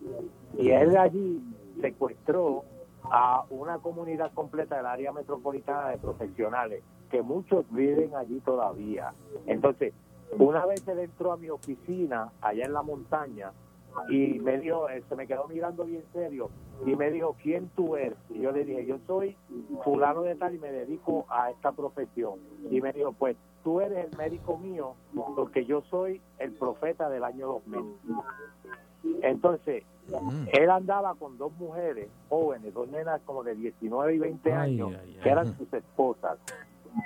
y 0.58 0.70
él 0.70 0.96
allí 0.96 1.42
secuestró 1.80 2.64
a 3.04 3.44
una 3.50 3.78
comunidad 3.78 4.32
completa 4.32 4.76
del 4.76 4.86
área 4.86 5.12
metropolitana 5.12 5.88
de 5.88 5.98
profesionales, 5.98 6.82
que 7.10 7.22
muchos 7.22 7.64
viven 7.70 8.14
allí 8.14 8.40
todavía. 8.40 9.12
Entonces, 9.46 9.92
una 10.38 10.64
vez 10.66 10.86
él 10.86 11.00
entró 11.00 11.32
a 11.32 11.36
mi 11.36 11.50
oficina 11.50 12.30
allá 12.40 12.64
en 12.64 12.72
la 12.72 12.82
montaña 12.82 13.52
y 14.08 14.38
me 14.38 14.58
dijo, 14.58 14.88
eh, 14.88 15.02
se 15.08 15.16
me 15.16 15.26
quedó 15.26 15.48
mirando 15.48 15.84
bien 15.84 16.04
serio 16.12 16.50
y 16.86 16.94
me 16.94 17.10
dijo, 17.10 17.36
¿quién 17.42 17.68
tú 17.74 17.96
eres? 17.96 18.16
Y 18.30 18.40
yo 18.40 18.52
le 18.52 18.64
dije, 18.64 18.86
yo 18.86 18.98
soy 19.06 19.36
fulano 19.84 20.22
de 20.22 20.36
tal 20.36 20.54
y 20.54 20.58
me 20.58 20.70
dedico 20.70 21.26
a 21.28 21.50
esta 21.50 21.72
profesión. 21.72 22.38
Y 22.70 22.80
me 22.80 22.92
dijo, 22.92 23.12
pues 23.12 23.36
tú 23.62 23.80
eres 23.80 24.06
el 24.10 24.16
médico 24.18 24.56
mío 24.58 24.94
porque 25.36 25.64
yo 25.64 25.82
soy 25.90 26.20
el 26.38 26.52
profeta 26.52 27.08
del 27.08 27.24
año 27.24 27.60
2000. 27.66 27.96
Entonces, 29.22 29.84
Él 30.52 30.70
andaba 30.70 31.14
con 31.14 31.38
dos 31.38 31.52
mujeres 31.58 32.08
jóvenes, 32.28 32.74
dos 32.74 32.88
nenas 32.88 33.20
como 33.24 33.42
de 33.42 33.54
19 33.54 34.14
y 34.14 34.18
20 34.18 34.52
Ay, 34.52 34.58
años, 34.58 34.92
ay, 35.00 35.14
ay. 35.16 35.20
que 35.22 35.28
eran 35.28 35.56
sus 35.56 35.72
esposas. 35.72 36.38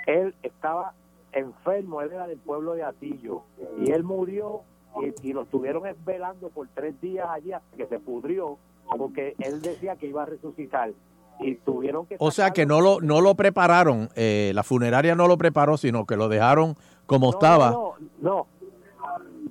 Él 0.07 0.35
estaba 0.43 0.95
enfermo, 1.33 2.01
él 2.01 2.13
era 2.13 2.27
del 2.27 2.39
pueblo 2.39 2.75
de 2.75 2.85
Atillo, 2.85 3.43
y 3.79 3.91
él 3.91 4.05
murió 4.05 4.63
y, 5.03 5.29
y 5.29 5.33
lo 5.33 5.43
estuvieron 5.43 5.83
velando 6.05 6.49
por 6.51 6.69
tres 6.69 7.01
días 7.01 7.29
allí 7.29 7.53
hasta 7.53 7.77
que 7.77 7.87
se 7.87 7.99
pudrió, 7.99 8.59
porque 8.97 9.35
él 9.39 9.61
decía 9.61 9.97
que 9.97 10.07
iba 10.07 10.23
a 10.23 10.27
resucitar. 10.27 10.93
Y 11.41 11.57
tuvieron 11.57 12.07
que 12.07 12.17
O 12.19 12.31
sea 12.31 12.51
que 12.53 12.65
no 12.67 12.81
lo, 12.81 13.01
no 13.01 13.21
lo 13.21 13.35
prepararon, 13.35 14.09
eh, 14.15 14.53
la 14.55 14.63
funeraria 14.63 15.15
no 15.15 15.27
lo 15.29 15.37
preparó, 15.37 15.77
sino 15.77 16.07
que 16.07 16.17
lo 16.17 16.29
dejaron 16.29 16.77
como 17.07 17.27
No, 17.27 17.31
estaba. 17.33 17.71
No, 17.71 17.95
no, 18.21 18.47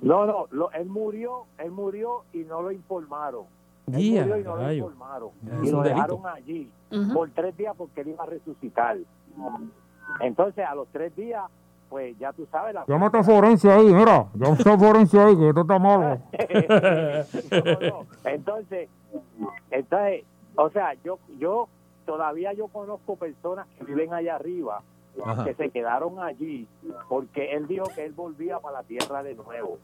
no, 0.02 0.26
no, 0.26 0.46
lo- 0.50 0.70
él 0.72 0.86
murió, 0.86 1.44
él 1.58 1.70
murió 1.70 2.24
y 2.32 2.38
no 2.38 2.62
lo 2.62 2.72
informaron. 2.72 3.42
Él 3.86 3.92
murió 3.94 4.36
y 4.38 4.42
no 4.44 4.56
lo 4.56 4.72
informaron. 4.72 5.28
Y 5.62 5.70
lo 5.70 5.82
dejaron 5.82 6.22
delito. 6.22 6.28
allí 6.28 6.70
por 7.12 7.30
tres 7.30 7.56
días 7.56 7.74
porque 7.76 8.00
él 8.00 8.08
iba 8.08 8.24
a 8.24 8.26
resucitar. 8.26 8.96
Entonces, 10.20 10.64
a 10.66 10.74
los 10.74 10.88
tres 10.88 11.14
días, 11.16 11.42
pues 11.90 12.16
ya 12.18 12.32
tú 12.32 12.46
sabes 12.50 12.74
la... 12.74 12.84
Llámate 12.86 13.18
a 13.18 13.22
Forense 13.22 13.70
ahí, 13.70 13.92
mira. 13.92 14.26
Llámate 14.34 14.70
a 14.70 14.78
Forense 14.78 15.20
ahí, 15.20 15.36
que 15.36 15.48
esto 15.48 15.60
está 15.62 15.78
malo. 15.78 16.18
No, 17.50 17.88
no. 17.88 18.06
Entonces, 18.24 18.88
entonces, 19.70 20.24
o 20.56 20.70
sea, 20.70 20.94
yo, 21.04 21.18
yo 21.38 21.68
todavía 22.06 22.52
yo 22.52 22.68
conozco 22.68 23.16
personas 23.16 23.66
que 23.78 23.84
viven 23.84 24.12
allá 24.12 24.36
arriba 24.36 24.82
Ajá. 25.24 25.44
que 25.44 25.54
se 25.54 25.70
quedaron 25.70 26.18
allí 26.20 26.66
porque 27.08 27.52
él 27.52 27.66
dijo 27.68 27.84
que 27.94 28.04
él 28.04 28.12
volvía 28.12 28.58
para 28.58 28.78
la 28.78 28.82
tierra 28.84 29.22
de 29.22 29.34
nuevo. 29.34 29.78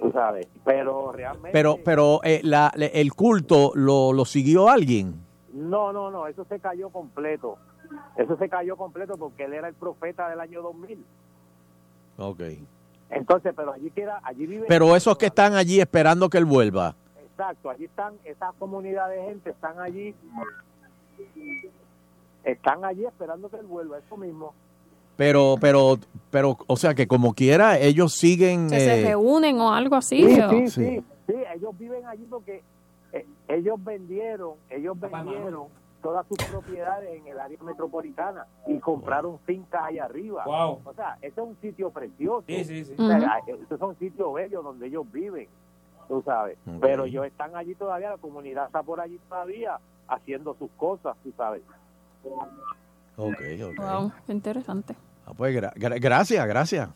Tú 0.00 0.12
sabes, 0.12 0.46
pero 0.64 1.10
realmente 1.12 1.50
Pero, 1.52 1.76
pero 1.84 2.20
eh, 2.22 2.40
la- 2.44 2.72
el 2.76 3.12
culto 3.14 3.72
lo, 3.74 4.12
lo 4.12 4.24
siguió 4.24 4.68
alguien. 4.68 5.14
no, 5.52 5.92
no, 5.92 6.10
no, 6.10 6.26
eso 6.28 6.44
se 6.44 6.60
cayó 6.60 6.90
completo. 6.90 7.58
Eso 8.16 8.36
se 8.38 8.48
cayó 8.48 8.76
completo 8.76 9.16
porque 9.18 9.44
él 9.44 9.52
era 9.54 9.68
el 9.68 9.74
profeta 9.74 10.28
del 10.30 10.40
año 10.40 10.62
2000. 10.62 11.04
Ok. 12.18 12.40
Entonces, 13.10 13.52
pero 13.54 13.72
allí 13.72 13.90
queda, 13.90 14.20
allí 14.24 14.46
vive 14.46 14.64
Pero 14.68 14.96
esos 14.96 15.18
que 15.18 15.26
están 15.26 15.54
allí 15.54 15.80
esperando 15.80 16.30
que 16.30 16.38
él 16.38 16.44
vuelva. 16.46 16.94
Exacto, 17.42 17.70
allí 17.70 17.86
están, 17.86 18.14
esa 18.24 18.52
comunidad 18.56 19.08
de 19.10 19.20
gente 19.24 19.50
están 19.50 19.80
allí, 19.80 20.14
están 22.44 22.84
allí 22.84 23.04
esperando 23.04 23.48
que 23.48 23.56
él 23.56 23.66
vuelva, 23.66 23.98
eso 23.98 24.16
mismo. 24.16 24.54
Pero, 25.16 25.56
pero, 25.60 25.98
pero, 26.30 26.56
o 26.66 26.76
sea 26.76 26.94
que 26.94 27.08
como 27.08 27.34
quiera, 27.34 27.78
ellos 27.80 28.12
siguen. 28.14 28.68
Que 28.70 28.78
se 28.80 29.00
eh, 29.00 29.04
reúnen 29.06 29.60
o 29.60 29.72
algo 29.72 29.96
así. 29.96 30.22
Sí, 30.22 30.40
o- 30.40 30.50
sí, 30.50 30.68
Sí. 30.68 30.84
sí, 30.84 31.04
sí, 31.26 31.34
ellos 31.54 31.76
viven 31.78 32.06
allí 32.06 32.24
porque 32.30 32.62
eh, 33.12 33.26
ellos 33.48 33.82
vendieron, 33.82 34.52
ellos 34.70 34.98
vendieron 34.98 35.64
todas 36.00 36.24
sus 36.28 36.38
propiedades 36.48 37.10
en 37.20 37.26
el 37.26 37.38
área 37.40 37.58
metropolitana 37.62 38.46
y 38.66 38.78
compraron 38.78 39.38
fincas 39.40 39.82
allá 39.84 40.04
arriba. 40.04 40.44
Wow. 40.46 40.80
O 40.84 40.94
sea, 40.94 41.16
ese 41.20 41.40
es 41.40 41.46
un 41.46 41.56
sitio 41.60 41.90
precioso. 41.90 42.44
Sí, 42.46 42.64
sí, 42.64 42.84
sí. 42.84 42.94
O 42.98 43.06
sea. 43.06 43.40
Estos 43.46 43.78
son 43.78 43.96
sitios 43.98 44.32
bellos 44.32 44.64
donde 44.64 44.86
ellos 44.86 45.04
viven, 45.12 45.48
tú 46.08 46.22
sabes. 46.24 46.56
Pero 46.80 47.04
ellos 47.04 47.26
están 47.26 47.54
allí 47.56 47.74
todavía, 47.74 48.10
la 48.10 48.16
comunidad 48.18 48.66
está 48.66 48.82
por 48.82 49.00
allí 49.00 49.18
todavía 49.28 49.78
haciendo 50.08 50.54
sus 50.58 50.70
cosas, 50.76 51.16
tú 51.22 51.32
sabes. 51.36 51.62
Ok, 53.16 53.34
ok. 53.64 53.76
Wow, 53.78 54.12
qué 54.26 54.32
interesante. 54.32 54.94
Ah, 55.26 55.32
pues 55.36 55.54
gra- 55.56 55.72
gra- 55.74 56.00
gracias, 56.00 56.46
gracias. 56.46 56.88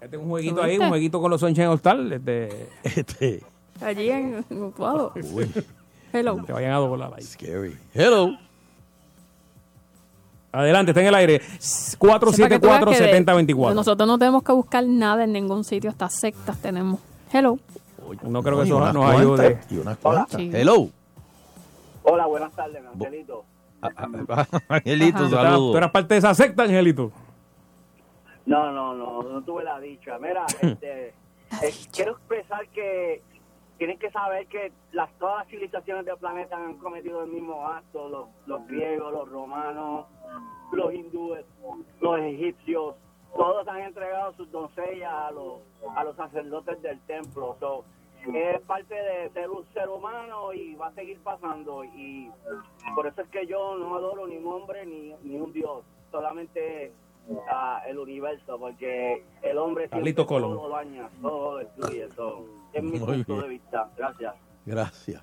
Este 0.00 0.16
es 0.16 0.22
un 0.22 0.28
jueguito 0.28 0.56
¿Lo 0.56 0.62
ahí, 0.62 0.78
un 0.78 0.88
jueguito 0.88 1.20
con 1.20 1.30
los 1.30 1.40
Sunshine 1.40 1.68
Hostal. 1.68 2.12
Este, 2.12 2.68
Este, 2.84 3.42
Allí 3.80 4.10
en 4.10 4.44
Utuado. 4.50 5.12
uy, 5.32 5.50
Hello. 6.12 6.44
que 6.44 6.52
vayan 6.52 6.72
a 6.72 6.76
doblar 6.76 7.12
ahí. 7.16 7.22
scary. 7.22 7.76
Hello. 7.94 8.30
Adelante, 10.52 10.92
está 10.92 11.00
en 11.02 11.08
el 11.08 11.14
aire. 11.14 11.40
Para 11.98 12.18
que 12.18 12.26
tú 12.28 12.36
veas 12.38 12.48
que 12.48 12.58
de- 12.58 13.24
474-7024. 13.24 13.74
Nosotros 13.74 14.06
no 14.08 14.18
tenemos 14.18 14.42
que 14.42 14.52
buscar 14.52 14.84
nada 14.86 15.24
en 15.24 15.32
ningún 15.32 15.64
sitio, 15.64 15.90
estas 15.90 16.14
sectas 16.14 16.60
tenemos. 16.62 17.00
Hello. 17.32 17.58
No 18.22 18.42
creo 18.42 18.56
que 18.58 18.62
eso 18.64 18.80
nos 18.80 18.92
cuantas, 18.94 19.20
ayude. 19.20 19.60
Y 19.70 19.78
unas 19.78 19.96
cuantas. 19.98 20.36
Sí. 20.40 20.50
Hello. 20.52 20.88
Hola, 22.02 22.26
buenas 22.26 22.52
tardes, 22.52 22.80
mi 22.82 22.88
angelito. 22.88 23.44
Ah, 23.82 23.90
ah, 23.96 24.46
Angelito, 24.68 25.18
eras- 25.26 25.30
saludos. 25.30 25.72
Tú 25.72 25.76
eras 25.76 25.90
parte 25.90 26.14
de 26.14 26.18
esa 26.18 26.34
secta, 26.34 26.62
Angelito. 26.62 27.10
No, 28.46 28.70
no, 28.72 28.94
no, 28.94 29.22
no 29.22 29.42
tuve 29.42 29.64
la 29.64 29.78
dicha. 29.80 30.18
Mira, 30.18 30.46
este, 30.60 31.08
eh, 31.08 31.74
quiero 31.92 32.12
expresar 32.12 32.68
que 32.68 33.22
tienen 33.78 33.98
que 33.98 34.10
saber 34.10 34.46
que 34.46 34.72
las, 34.92 35.10
todas 35.18 35.38
las 35.40 35.48
civilizaciones 35.48 36.06
del 36.06 36.16
planeta 36.16 36.56
han 36.56 36.74
cometido 36.78 37.24
el 37.24 37.30
mismo 37.30 37.66
acto, 37.66 38.08
los, 38.08 38.28
los 38.46 38.66
griegos, 38.68 39.12
los 39.12 39.28
romanos, 39.28 40.06
los 40.72 40.94
hindúes, 40.94 41.44
los 42.00 42.18
egipcios, 42.20 42.94
todos 43.36 43.68
han 43.68 43.80
entregado 43.80 44.32
sus 44.34 44.50
doncellas 44.50 45.12
a 45.12 45.30
los, 45.32 45.54
a 45.94 46.04
los 46.04 46.16
sacerdotes 46.16 46.80
del 46.82 46.98
templo. 47.00 47.56
So, 47.60 47.84
es 48.34 48.60
parte 48.62 48.94
de 48.94 49.30
ser 49.30 49.50
un 49.50 49.64
ser 49.72 49.88
humano 49.88 50.52
y 50.52 50.74
va 50.74 50.88
a 50.88 50.94
seguir 50.94 51.18
pasando 51.20 51.84
y 51.84 52.30
por 52.94 53.06
eso 53.06 53.22
es 53.22 53.28
que 53.28 53.46
yo 53.46 53.76
no 53.78 53.94
adoro 53.96 54.26
ni 54.26 54.36
un 54.36 54.46
hombre 54.46 54.84
ni, 54.86 55.14
ni 55.22 55.38
un 55.38 55.52
dios, 55.52 55.84
solamente 56.10 56.92
ah, 57.50 57.82
el 57.88 57.98
universo, 57.98 58.58
porque 58.58 59.24
el 59.42 59.58
hombre 59.58 59.84
siempre 59.84 59.98
Carlito 59.98 60.26
Colón. 60.26 60.54
todo 60.54 60.68
lo 60.68 60.74
daña, 60.76 61.08
todo 61.22 61.56
destruye. 61.58 62.08
So, 62.14 62.44
es 62.72 62.82
mi 62.82 62.98
Muy 62.98 63.00
punto 63.00 63.32
bien. 63.34 63.42
de 63.42 63.48
vista. 63.48 63.90
Gracias. 63.96 64.34
Gracias. 64.64 65.22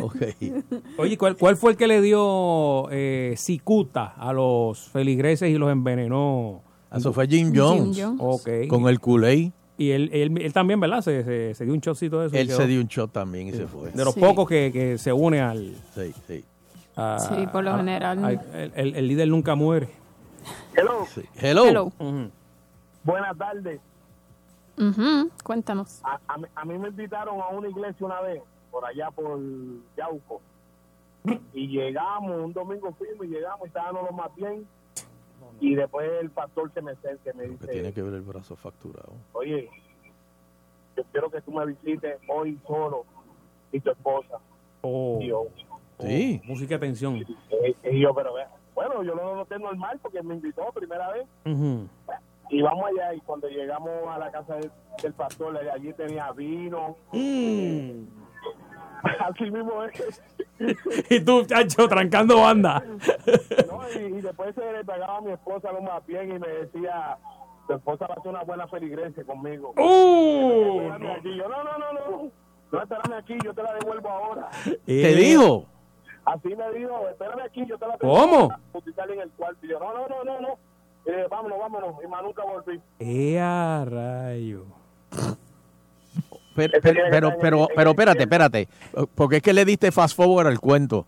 Ok. 0.00 0.16
Oye, 0.98 1.18
¿cuál, 1.18 1.36
cuál 1.36 1.56
fue 1.56 1.72
el 1.72 1.76
que 1.76 1.86
le 1.86 2.00
dio 2.00 2.88
eh, 2.90 3.34
cicuta 3.36 4.14
a 4.16 4.32
los 4.32 4.88
feligreses 4.88 5.50
y 5.50 5.58
los 5.58 5.70
envenenó? 5.70 6.62
Eso 6.94 7.12
fue 7.12 7.26
Jim 7.26 7.52
Jones. 7.54 7.96
Jim 7.96 8.18
Jones. 8.18 8.20
Ok. 8.20 8.68
Con 8.68 8.88
el 8.88 9.00
Kool-Aid. 9.00 9.52
Y 9.82 9.90
él, 9.92 10.10
él, 10.12 10.40
él 10.40 10.52
también, 10.52 10.78
¿verdad? 10.80 11.00
Se, 11.00 11.24
se, 11.24 11.54
se 11.54 11.64
dio 11.64 11.74
un 11.74 11.80
chocito 11.80 12.20
de 12.20 12.26
eso. 12.28 12.36
Él 12.36 12.48
se 12.50 12.66
dio 12.66 12.80
un 12.80 12.86
shot 12.86 13.10
también 13.12 13.48
y 13.48 13.52
se 13.52 13.66
fue. 13.66 13.90
De 13.90 14.04
los 14.04 14.14
Sí. 14.14 14.20
pocos 14.20 14.48
que, 14.48 14.70
que 14.72 14.96
se 14.98 15.12
une 15.12 15.40
al... 15.40 15.74
Sí, 15.94 16.14
sí. 16.26 16.44
a- 16.96 17.18
Sí, 17.18 17.46
por 17.50 17.64
lo 17.64 17.72
a- 17.72 17.76
general. 17.78 18.24
al- 18.24 18.40
el, 18.54 18.72
el- 18.76 18.94
el 18.96 19.08
líder 19.08 19.28
nunca 19.28 19.54
muere. 19.54 19.88
Hello, 20.74 21.06
sí. 21.12 21.22
Hello. 21.36 21.90
Buenas 23.04 23.36
tardes. 23.36 23.80
Ujú, 24.78 25.30
Cuéntanos. 25.44 26.00
A, 26.04 26.18
a 26.28 26.38
mí, 26.38 26.44
a 26.54 26.64
mí 26.64 26.78
me 26.78 26.88
invitaron 26.88 27.40
a 27.40 27.48
una 27.48 27.68
iglesia 27.68 28.06
una 28.06 28.20
vez, 28.20 28.40
por 28.70 28.84
allá 28.84 29.10
por 29.10 29.38
Yauco. 29.96 30.40
Y 31.54 31.68
llegamos, 31.68 32.44
un 32.44 32.52
domingo 32.52 32.92
fuimos 32.98 33.26
y 33.26 33.28
llegamos 33.28 33.60
y 33.64 33.66
estábamos 33.68 34.02
los 34.04 34.12
más 34.16 34.34
bien. 34.34 34.64
Y 35.62 35.74
después 35.76 36.10
el 36.20 36.30
pastor 36.30 36.72
se 36.74 36.82
me 36.82 36.90
acerca 36.90 37.30
y 37.32 37.36
me 37.36 37.44
Que 37.44 37.50
dice, 37.50 37.66
tiene 37.68 37.92
que 37.92 38.02
ver 38.02 38.14
el 38.14 38.22
brazo 38.22 38.56
facturado. 38.56 39.12
oye, 39.32 39.70
yo 40.96 41.04
quiero 41.12 41.30
que 41.30 41.40
tú 41.40 41.52
me 41.52 41.64
visites 41.66 42.18
hoy 42.28 42.58
solo 42.66 43.04
y 43.70 43.78
tu 43.80 43.90
esposa. 43.90 44.38
Oh, 44.82 45.18
Y 45.22 45.28
yo, 45.28 45.46
Sí. 46.00 46.40
oh, 46.42 46.46
música 46.48 46.74
de 46.74 46.80
tensión. 46.80 47.16
eh, 47.50 47.74
y 47.92 48.00
yo, 48.00 48.12
pero 48.12 48.34
vea, 48.34 48.50
bueno, 48.74 49.04
yo 49.04 49.14
no 49.14 49.22
lo 49.22 49.36
noté 49.36 49.56
normal 49.58 49.98
porque 50.02 50.20
me 50.22 50.34
invitó 50.34 50.64
primera 50.74 51.12
vez. 51.12 51.26
Y 52.50 52.60
vamos 52.60 52.84
allá 52.90 53.14
y 53.14 53.20
cuando 53.20 53.48
llegamos 53.48 53.90
a 54.08 54.18
la 54.18 54.30
casa 54.32 54.56
del, 54.56 54.70
del 55.00 55.12
pastor, 55.14 55.56
allí 55.56 55.92
tenía 55.94 56.32
vino. 56.32 56.96
Así 59.20 59.50
mismo 59.50 59.84
es. 59.84 60.22
y 61.10 61.20
tú, 61.20 61.44
chacho, 61.44 61.88
trancando 61.88 62.40
banda. 62.40 62.82
¿no? 63.68 64.00
Y, 64.00 64.18
y 64.18 64.20
después 64.20 64.54
se 64.54 64.72
le 64.72 64.84
pegaba 64.84 65.18
a 65.18 65.20
mi 65.20 65.32
esposa 65.32 65.72
lo 65.72 65.82
más 65.82 66.04
bien 66.06 66.36
y 66.36 66.38
me 66.38 66.48
decía, 66.48 67.18
tu 67.66 67.74
esposa 67.74 68.06
va 68.06 68.14
a 68.14 68.18
hacer 68.18 68.30
una 68.30 68.42
buena 68.44 68.66
feligresia 68.68 69.24
conmigo. 69.24 69.72
¡Uh! 69.76 70.80
Espérame 70.82 71.10
aquí. 71.18 71.36
Yo, 71.36 71.48
no, 71.48 71.64
no, 71.64 71.78
no, 71.78 71.92
no. 71.92 72.30
No, 72.72 72.82
espérame 72.82 73.18
aquí, 73.18 73.38
yo 73.44 73.52
te 73.54 73.62
la 73.62 73.74
devuelvo 73.74 74.08
ahora. 74.08 74.48
¿Te 74.86 75.14
dijo? 75.14 75.66
Así 76.24 76.54
me 76.54 76.72
dijo, 76.72 77.08
espérame 77.08 77.42
aquí, 77.44 77.66
yo 77.66 77.76
te 77.78 77.86
la 77.86 77.98
¿Cómo? 77.98 78.48
en 78.74 79.20
el 79.20 79.30
cuarto. 79.32 79.66
Y 79.66 79.68
yo, 79.70 79.78
no, 79.78 79.92
no, 79.92 80.08
no, 80.08 80.24
no, 80.24 80.40
no. 80.40 80.58
Dije, 81.04 81.26
vámonos, 81.28 81.58
vámonos. 81.58 81.94
Y 82.02 82.06
más 82.06 82.22
nunca 82.22 82.44
volví. 82.44 82.80
¡Ea, 83.00 83.84
rayo! 83.84 84.81
Pero, 86.54 86.72
pero, 87.10 87.32
pero, 87.40 87.68
pero, 87.74 87.90
espérate, 87.90 88.22
espérate. 88.22 88.68
Porque 89.14 89.36
es 89.36 89.42
que 89.42 89.52
le 89.52 89.64
diste 89.64 89.90
fast 89.92 90.16
forward 90.16 90.46
al 90.46 90.60
cuento. 90.60 91.06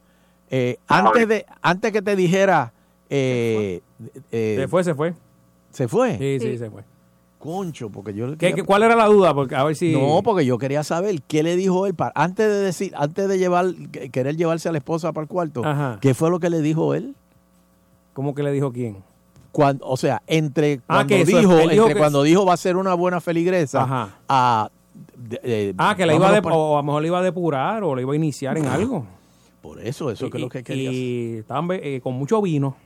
Eh, 0.50 0.76
antes 0.88 1.26
de 1.28 1.46
antes 1.62 1.92
que 1.92 2.02
te 2.02 2.16
dijera, 2.16 2.72
eh, 3.10 3.80
eh, 4.32 4.56
Se 4.60 4.68
fue, 4.68 4.84
se 4.84 4.94
fue. 4.94 5.14
¿se 5.70 5.88
fue? 5.88 6.12
Sí, 6.18 6.38
sí, 6.40 6.52
Sí. 6.52 6.58
se 6.58 6.70
fue. 6.70 6.82
Concho, 7.38 7.90
porque 7.90 8.14
yo 8.14 8.26
le 8.26 8.32
¿Qué, 8.34 8.38
quería- 8.38 8.54
qué- 8.56 8.62
cuál 8.62 8.84
era 8.84 8.96
la 8.96 9.04
duda? 9.06 9.34
Porque 9.34 9.54
a 9.54 9.64
ver 9.64 9.76
si... 9.76 9.92
No, 9.92 10.22
porque 10.22 10.46
yo 10.46 10.56
quería 10.56 10.82
saber 10.82 11.20
qué 11.28 11.42
le 11.42 11.56
dijo 11.56 11.86
él 11.86 11.94
para 11.94 12.10
antes 12.14 12.46
de 12.48 12.54
decir, 12.60 12.92
antes 12.96 13.28
de 13.28 13.38
llevar, 13.38 13.66
que- 13.92 14.08
querer 14.08 14.36
llevarse 14.36 14.68
a 14.70 14.72
la 14.72 14.78
esposa 14.78 15.12
para 15.12 15.24
el 15.24 15.28
cuarto. 15.28 15.62
Ajá. 15.62 15.98
¿Qué 16.00 16.14
fue 16.14 16.30
lo 16.30 16.40
que 16.40 16.48
le 16.48 16.62
dijo 16.62 16.94
él? 16.94 17.14
¿Cómo 18.14 18.34
que 18.34 18.42
le 18.42 18.50
dijo 18.52 18.72
quién? 18.72 18.96
Cuando, 19.52 19.86
o 19.86 19.96
sea, 19.98 20.22
entre 20.26 20.80
Ah, 20.88 21.04
cuando 21.06 21.24
dijo, 21.24 21.58
entre 21.60 21.96
cuando 21.96 22.22
dijo 22.22 22.46
va 22.46 22.54
a 22.54 22.56
ser 22.56 22.76
una 22.76 22.94
buena 22.94 23.20
feligresa 23.20 23.82
Ajá. 23.82 24.08
a 24.28 24.70
de- 25.16 25.40
eh, 25.42 25.74
Ah, 25.78 25.94
que 25.96 26.06
la 26.06 26.14
iba 26.14 26.28
a, 26.28 26.32
de- 26.32 26.42
por- 26.42 26.52
o 26.52 26.74
a 26.74 26.76
lo 26.78 26.82
mejor 26.84 27.02
la 27.02 27.08
iba 27.08 27.18
a 27.18 27.22
depurar 27.22 27.82
o 27.84 27.94
la 27.94 28.00
iba 28.02 28.12
a 28.12 28.16
iniciar 28.16 28.56
en 28.58 28.66
algo. 28.66 29.04
Por 29.62 29.80
eso, 29.80 30.10
eso 30.10 30.28
que 30.30 30.36
es 30.38 30.42
lo 30.42 30.48
que 30.48 30.60
Y- 30.60 30.62
quería. 30.62 30.90
Y 30.92 31.36
estaban 31.38 31.68
eh, 31.72 32.00
con 32.02 32.14
mucho 32.14 32.40
vino. 32.42 32.76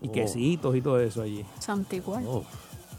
Y 0.00 0.08
Oh. 0.08 0.12
quesitos 0.12 0.76
y 0.76 0.80
todo 0.80 1.00
eso 1.00 1.22
allí. 1.22 1.44
Santigual. 1.58 2.24
Oh, 2.26 2.44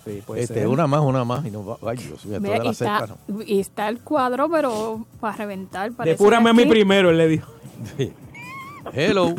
Sí, 0.06 0.24
este, 0.36 0.54
ser. 0.56 0.68
una 0.68 0.88
más, 0.88 1.02
una 1.02 1.24
más. 1.24 1.46
Y 1.46 1.52
no 1.52 1.66
va, 1.66 1.78
ay, 1.90 1.98
Dios 1.98 2.26
Mira, 2.26 2.40
de 2.40 2.48
y, 2.48 2.64
la 2.66 2.72
está, 2.72 3.00
cerca, 3.00 3.16
no. 3.28 3.42
y 3.46 3.60
está 3.60 3.90
el 3.90 4.00
cuadro, 4.02 4.50
pero 4.50 5.06
para 5.20 5.36
reventar. 5.38 5.92
Depúrame 5.92 6.50
a 6.50 6.54
mí 6.54 6.66
primero, 6.66 7.10
él 7.10 7.18
le 7.18 7.28
dijo. 7.28 7.52
Hello. 8.94 9.34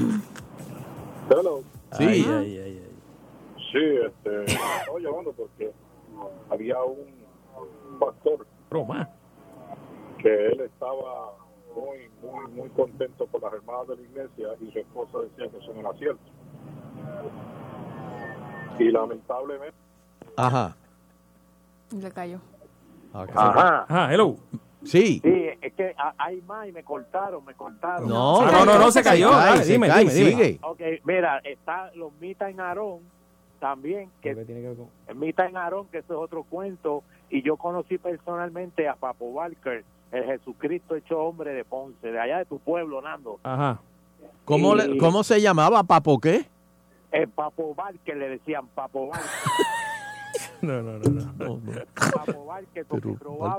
Hello. 1.30 1.62
Sí. 1.96 2.04
Ay, 2.04 2.24
ay, 2.28 2.58
ay, 2.58 2.82
ay. 2.84 2.88
Sí, 3.72 3.78
este, 4.06 4.44
estaba 4.52 4.98
llamando 5.00 5.32
porque 5.32 5.70
había 6.50 6.76
un, 6.82 6.98
un 7.00 7.98
pastor 7.98 8.46
Broma. 8.70 9.08
que 10.22 10.46
él 10.48 10.60
estaba 10.60 11.32
muy, 11.74 12.08
muy, 12.22 12.50
muy 12.52 12.68
contento 12.70 13.26
con 13.26 13.40
las 13.40 13.52
hermanas 13.54 13.88
de 13.88 13.96
la 13.96 14.02
iglesia 14.02 14.48
y 14.60 14.70
su 14.70 14.78
esposa 14.78 15.18
decía 15.20 15.48
que 15.50 15.56
eso 15.58 15.72
no 15.74 15.80
era 15.80 15.92
cierto. 15.98 16.20
Y 18.78 18.90
lamentablemente, 18.90 19.74
Ajá. 20.36 20.76
Le 21.90 22.10
cayó. 22.12 22.38
Acá. 23.12 23.32
Ajá. 23.48 23.86
Ajá, 23.88 24.14
hello. 24.14 24.36
Sí. 24.84 25.20
Sí, 25.22 25.46
es 25.60 25.72
que 25.74 25.94
ha- 25.98 26.14
hay 26.16 26.40
más 26.42 26.68
y 26.68 26.72
me 26.72 26.82
cortaron, 26.84 27.44
me 27.44 27.54
cortaron. 27.54 28.08
No, 28.08 28.40
Ah, 28.42 28.50
no, 28.52 28.64
no, 28.64 28.78
no, 28.78 28.90
se 28.90 29.02
cayó. 29.02 29.30
cae, 29.30 29.50
Dale, 29.50 29.64
se 29.64 29.72
dime, 29.72 29.88
cae, 29.88 29.98
dime, 30.04 30.10
sigue. 30.12 30.58
Ok, 30.62 30.80
mira, 31.04 31.38
está 31.38 31.90
los 31.94 32.12
Mita 32.20 32.48
en 32.48 32.60
Aarón 32.60 33.00
también, 33.58 34.10
que 34.22 34.34
¿Qué 34.34 34.44
tiene 34.44 34.62
que 34.62 34.68
ver 34.68 34.76
con- 34.76 35.18
Mita 35.18 35.46
en 35.46 35.56
Aarón, 35.56 35.86
que 35.88 35.98
eso 35.98 36.14
es 36.14 36.18
otro 36.20 36.44
cuento, 36.44 37.02
y 37.30 37.42
yo 37.42 37.56
conocí 37.56 37.98
personalmente 37.98 38.88
a 38.88 38.94
Papo 38.94 39.32
Barker, 39.32 39.84
el 40.12 40.24
Jesucristo 40.24 40.96
hecho 40.96 41.18
hombre 41.20 41.52
de 41.52 41.64
Ponce, 41.64 42.10
de 42.10 42.18
allá 42.20 42.38
de 42.38 42.44
tu 42.44 42.58
pueblo, 42.58 43.00
Nando. 43.00 43.38
Ajá. 43.42 43.80
¿Cómo, 44.44 44.74
Y- 44.74 44.78
le- 44.88 44.98
¿Cómo 44.98 45.22
se 45.22 45.40
llamaba? 45.40 45.82
¿Papo 45.84 46.18
qué? 46.18 46.46
El 47.12 47.28
Papo 47.28 47.74
Barker 47.74 48.16
le 48.16 48.28
decían 48.30 48.66
Papo 48.74 49.08
Barker. 49.08 49.28
No, 50.66 50.82
no, 50.82 50.98
no, 50.98 51.10
no. 51.10 51.32
No, 51.38 51.60
no. 51.60 51.72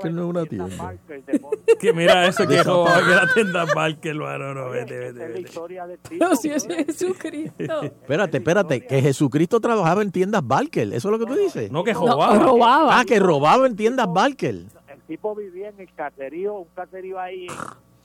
en 0.04 0.14
no 0.14 0.22
es 0.22 0.28
una 0.28 0.44
tienda. 0.46 0.94
Que 1.80 1.92
mira 1.92 2.26
eso 2.26 2.46
que 2.46 2.62
robaba 2.62 2.98
que 3.04 3.10
la 3.14 3.34
tienda 3.34 3.64
Barker, 3.74 4.14
no, 4.16 4.54
no, 4.54 4.70
vete, 4.70 4.98
vete, 4.98 5.40
esa 5.40 5.64
es 5.64 5.70
la 5.72 5.86
vete. 5.86 6.16
No, 6.16 6.36
si 6.36 6.50
es. 6.50 6.66
Jesucristo. 6.66 7.82
Espérate, 7.82 8.36
espérate. 8.38 8.86
Que 8.86 9.02
Jesucristo 9.02 9.60
trabajaba 9.60 10.02
en 10.02 10.12
tiendas 10.12 10.46
Barker. 10.46 10.92
¿Eso 10.92 11.08
es 11.08 11.12
lo 11.12 11.18
que 11.18 11.26
tú 11.26 11.34
dices? 11.38 11.70
No, 11.72 11.82
que 11.82 11.92
No, 11.92 12.00
robaba. 12.00 12.38
robaba. 12.38 13.00
Ah, 13.00 13.04
que 13.04 13.18
robaba 13.18 13.66
en 13.66 13.74
tiendas 13.76 14.06
Barker. 14.12 14.54
el 14.88 15.00
tipo 15.08 15.34
vivía 15.34 15.70
en 15.70 15.80
el 15.80 15.92
caserío, 15.94 16.54
un 16.54 16.68
caserío 16.74 17.18
ahí 17.18 17.46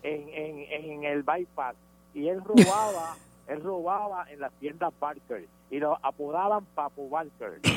en, 0.04 0.30
en, 0.30 0.60
en, 0.72 0.92
en 0.92 1.04
el 1.04 1.24
bypass 1.24 1.76
y 2.14 2.28
él 2.30 2.42
robaba, 2.44 3.16
él 3.48 3.62
robaba 3.64 4.30
en 4.32 4.40
las 4.42 4.52
tiendas 4.54 4.92
Barker 5.00 5.46
y 5.70 5.80
lo 5.80 5.98
apodaban 6.04 6.66
Papo 6.76 7.08
Barker. 7.10 7.60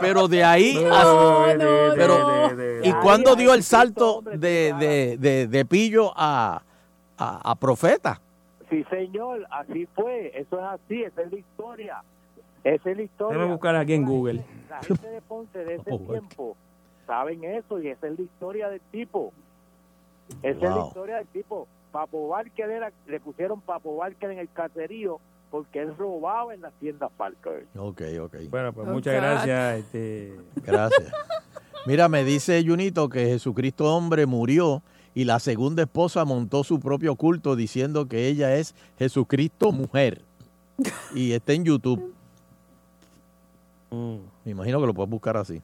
Pero 0.00 0.28
de 0.28 0.44
ahí 0.44 0.74
No, 0.82 0.94
a- 0.94 1.46
vete, 1.46 1.64
pero- 1.96 2.48
vete. 2.56 2.88
¿Y 2.88 2.92
cuándo 2.94 3.36
dio 3.36 3.54
el 3.54 3.62
salto 3.62 4.22
de, 4.22 4.72
de, 4.74 5.16
de, 5.18 5.46
de 5.46 5.64
pillo 5.64 6.12
a, 6.16 6.62
a, 7.18 7.50
a 7.50 7.54
profeta? 7.56 8.20
Sí, 8.70 8.84
señor, 8.90 9.46
así 9.50 9.86
fue, 9.94 10.32
eso 10.38 10.58
es 10.58 10.64
así, 10.64 11.02
esa 11.02 11.22
es 11.22 11.32
la 11.32 11.38
historia. 11.38 12.02
Esa 12.64 12.90
es 12.90 12.96
la 12.96 13.02
historia. 13.02 13.36
Déjame 13.36 13.52
buscar 13.52 13.76
aquí 13.76 13.94
en 13.94 14.04
Google. 14.04 14.44
La 14.68 14.82
gente 14.82 15.08
de 15.08 15.20
Ponce 15.22 15.58
de 15.64 15.74
ese 15.76 15.90
Barker. 15.90 16.06
tiempo 16.08 16.56
saben 17.06 17.44
eso 17.44 17.80
y 17.80 17.88
esa 17.88 18.08
es 18.08 18.18
la 18.18 18.24
historia 18.24 18.68
del 18.68 18.80
tipo. 18.90 19.32
Esa 20.42 20.66
es 20.66 20.74
la 20.74 20.86
historia 20.86 21.16
del 21.16 21.26
tipo. 21.28 21.68
Papo 21.96 22.28
Barker 22.28 22.68
era, 22.70 22.92
le 23.06 23.20
pusieron 23.20 23.62
Papo 23.62 23.96
Barker 23.96 24.30
en 24.30 24.38
el 24.38 24.50
caserío 24.52 25.18
porque 25.50 25.80
él 25.80 25.96
robaba 25.96 26.52
en 26.52 26.60
las 26.60 26.74
tiendas 26.74 27.10
Barker. 27.16 27.66
Ok, 27.74 28.02
ok. 28.20 28.36
Bueno, 28.50 28.72
pues 28.74 28.86
Oh, 28.86 28.92
muchas 28.92 29.14
God. 29.14 29.20
gracias. 29.22 29.78
Este, 29.78 30.36
Gracias. 30.62 31.10
Mira, 31.86 32.08
me 32.10 32.22
dice 32.22 32.62
Junito 32.66 33.08
que 33.08 33.24
Jesucristo 33.26 33.96
hombre 33.96 34.26
murió 34.26 34.82
y 35.14 35.24
la 35.24 35.38
segunda 35.38 35.84
esposa 35.84 36.26
montó 36.26 36.64
su 36.64 36.80
propio 36.80 37.14
culto 37.16 37.56
diciendo 37.56 38.06
que 38.08 38.26
ella 38.28 38.54
es 38.56 38.74
Jesucristo 38.98 39.72
mujer. 39.72 40.20
Y 41.14 41.32
está 41.32 41.54
en 41.54 41.64
YouTube. 41.64 42.12
mm, 43.90 44.16
Me 44.44 44.50
imagino 44.52 44.80
que 44.80 44.86
lo 44.86 44.92
puedes 44.92 45.08
buscar 45.10 45.38
así. 45.38 45.62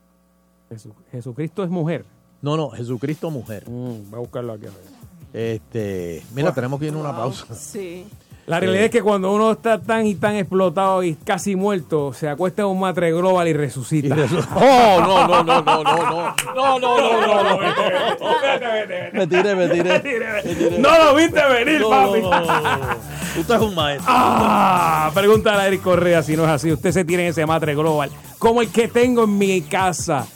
Jesu- 0.71 0.95
Jesucristo 1.11 1.63
es 1.63 1.69
mujer. 1.69 2.07
No, 2.41 2.57
no, 2.57 2.71
Jesucristo 2.71 3.31
mujer. 3.31 3.69
Mm, 3.69 4.09
voy 4.11 4.15
a 4.15 4.19
buscarlo 4.21 4.55
aquí. 4.55 4.67
a 4.67 4.71
ver. 4.71 5.02
Este, 5.33 6.23
mira, 6.35 6.53
tenemos 6.53 6.79
que 6.79 6.87
ir 6.87 6.95
a 6.95 6.97
una 6.99 7.17
pausa. 7.17 7.47
Sí. 7.55 8.07
La 8.45 8.59
realidad 8.59 8.87
es 8.87 8.91
que 8.91 9.03
cuando 9.03 9.33
uno 9.33 9.53
está 9.53 9.81
tan 9.81 10.05
y 10.05 10.17
tan 10.17 10.35
explotado 10.35 11.05
y 11.05 11.15
casi 11.15 11.55
muerto, 11.55 12.13
se 12.13 12.29
acuesta 12.29 12.63
en 12.63 12.69
un 12.69 12.81
matre 12.81 13.13
global 13.13 13.47
y 13.47 13.53
resucita. 13.53 14.17
Oh, 14.57 15.01
no, 15.01 15.29
no, 15.29 15.45
no, 15.45 15.63
no, 15.63 15.85
no, 15.85 15.97
no. 15.97 16.35
No, 16.53 16.79
no, 16.81 16.99
no, 16.99 17.21
no, 17.21 17.45
no. 17.45 17.59
Me 19.13 19.27
tiré, 19.29 19.55
me 19.55 19.69
tiré. 19.69 19.93
Me 19.93 20.01
tiré. 20.01 20.79
No 20.81 21.05
lo 21.05 21.15
viste 21.15 21.41
venir, 21.47 21.81
No, 21.83 21.91
papi. 21.91 22.21
no, 22.21 22.31
no, 22.31 22.41
no, 22.41 22.61
no. 22.79 22.97
Usted 23.39 23.55
es 23.55 23.61
un 23.61 23.75
maestro. 23.77 24.07
Ah, 24.13 25.11
pregúntale 25.15 25.63
a 25.63 25.67
Eric 25.69 25.83
Correa 25.83 26.23
si 26.25 26.37
no 26.37 26.43
es 26.45 26.51
así. 26.51 26.73
Usted 26.73 26.91
se 26.91 27.05
tiene 27.05 27.29
ese 27.29 27.47
matre 27.47 27.75
global, 27.77 28.11
como 28.39 28.61
el 28.61 28.71
que 28.73 28.89
tengo 28.89 29.23
en 29.25 29.39
mi 29.39 29.63
casa. 29.63 30.27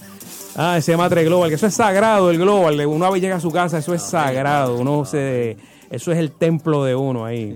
Ah, 0.59 0.79
ese 0.79 0.97
matre 0.97 1.23
global, 1.23 1.51
que 1.51 1.57
eso 1.57 1.67
es 1.67 1.75
sagrado, 1.75 2.31
el 2.31 2.39
global. 2.39 2.79
Vez 2.79 3.21
llega 3.21 3.37
a 3.37 3.41
su 3.41 3.51
casa, 3.51 3.77
eso 3.77 3.93
es 3.93 4.03
sagrado. 4.03 4.79
Uno 4.79 5.05
se, 5.05 5.59
eso 5.91 6.13
es 6.13 6.19
el 6.19 6.33
templo 6.33 6.83
de 6.83 6.95
uno 6.95 7.27
ahí. 7.27 7.55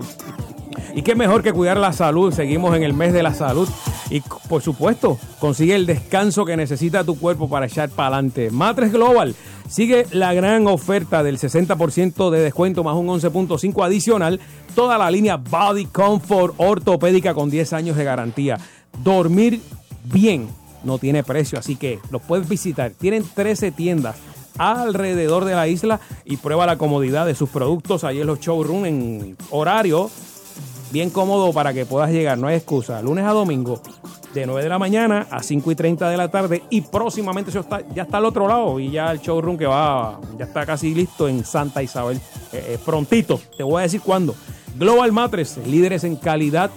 Y 0.95 1.01
qué 1.01 1.15
mejor 1.15 1.43
que 1.43 1.55
cuidar 1.55 1.79
la 1.79 1.95
salud. 1.95 2.31
Seguimos 2.31 2.77
en 2.77 2.83
el 2.83 2.93
mes 2.93 3.15
de 3.15 3.23
la 3.23 3.33
salud. 3.33 3.67
Y 4.11 4.21
por 4.21 4.61
supuesto, 4.61 5.19
consigue 5.39 5.75
el 5.75 5.87
descanso 5.87 6.45
que 6.45 6.59
necesita 6.59 7.03
tu 7.03 7.19
cuerpo 7.19 7.49
para 7.49 7.67
echar 7.67 7.89
para 7.89 8.17
adelante. 8.17 8.51
Matres 8.51 8.93
Global 8.93 9.35
sigue 9.67 10.07
la 10.11 10.35
gran 10.35 10.67
oferta 10.67 11.23
del 11.23 11.39
60% 11.39 12.29
de 12.29 12.41
descuento 12.41 12.85
más 12.85 12.97
un 12.97 13.07
11.5 13.07 13.83
adicional. 13.83 14.41
Toda 14.75 14.99
la 14.99 15.11
línea 15.11 15.37
Body 15.37 15.87
Comfort 15.87 16.55
ortopédica 16.59 17.33
con 17.33 17.49
10 17.49 17.73
años 17.73 17.97
de 17.97 18.05
garantía. 18.05 18.59
Dormir 19.03 19.63
bien 20.05 20.60
no 20.85 20.99
tiene 20.99 21.23
precio, 21.23 21.59
así 21.59 21.77
que 21.77 21.99
los 22.11 22.23
puedes 22.23 22.49
visitar. 22.49 22.93
Tienen 22.93 23.25
13 23.25 23.73
tiendas 23.73 24.17
alrededor 24.59 25.45
de 25.45 25.55
la 25.55 25.69
isla 25.69 26.01
y 26.25 26.37
prueba 26.37 26.67
la 26.67 26.77
comodidad 26.77 27.27
de 27.27 27.35
sus 27.35 27.49
productos 27.49 28.05
ahí 28.05 28.21
en 28.21 28.27
los 28.27 28.41
showrooms 28.41 28.87
en 28.89 29.37
horario 29.51 30.11
bien 30.91 31.11
cómodo 31.11 31.53
para 31.53 31.73
que 31.73 31.87
puedas 31.87 32.11
llegar, 32.11 32.39
no 32.39 32.49
hay 32.49 32.57
excusa. 32.57 33.01
Lunes 33.03 33.25
a 33.25 33.31
domingo, 33.31 33.81
de 34.35 34.47
9 34.47 34.63
de 34.63 34.69
la 34.69 34.79
mañana 34.79 35.27
a 35.31 35.43
5 35.43 35.71
y 35.71 35.75
30 35.75 36.11
de 36.11 36.17
la 36.17 36.31
tarde. 36.31 36.63
Y 36.71 36.83
próximamente 36.83 37.51
eso 37.51 37.65
ya 37.95 38.03
está 38.03 38.19
al 38.19 38.25
otro 38.25 38.47
lado 38.47 38.79
y 38.81 38.91
ya 38.91 39.11
el 39.13 39.21
showroom 39.21 39.57
que 39.57 39.67
va, 39.67 40.21
ya 40.39 40.45
está 40.45 40.67
casi 40.67 40.95
listo 40.95 41.29
en 41.29 41.45
Santa 41.45 41.83
Isabel. 41.83 42.19
Eh, 42.53 42.75
eh, 42.75 42.79
prontito, 42.85 43.41
te 43.57 43.63
voy 43.63 43.81
a 43.81 43.83
decir 43.83 44.01
cuándo. 44.01 44.35
Global 44.77 45.13
Matres, 45.13 45.59
líderes 45.67 46.05
en 46.05 46.17
calidad, 46.17 46.71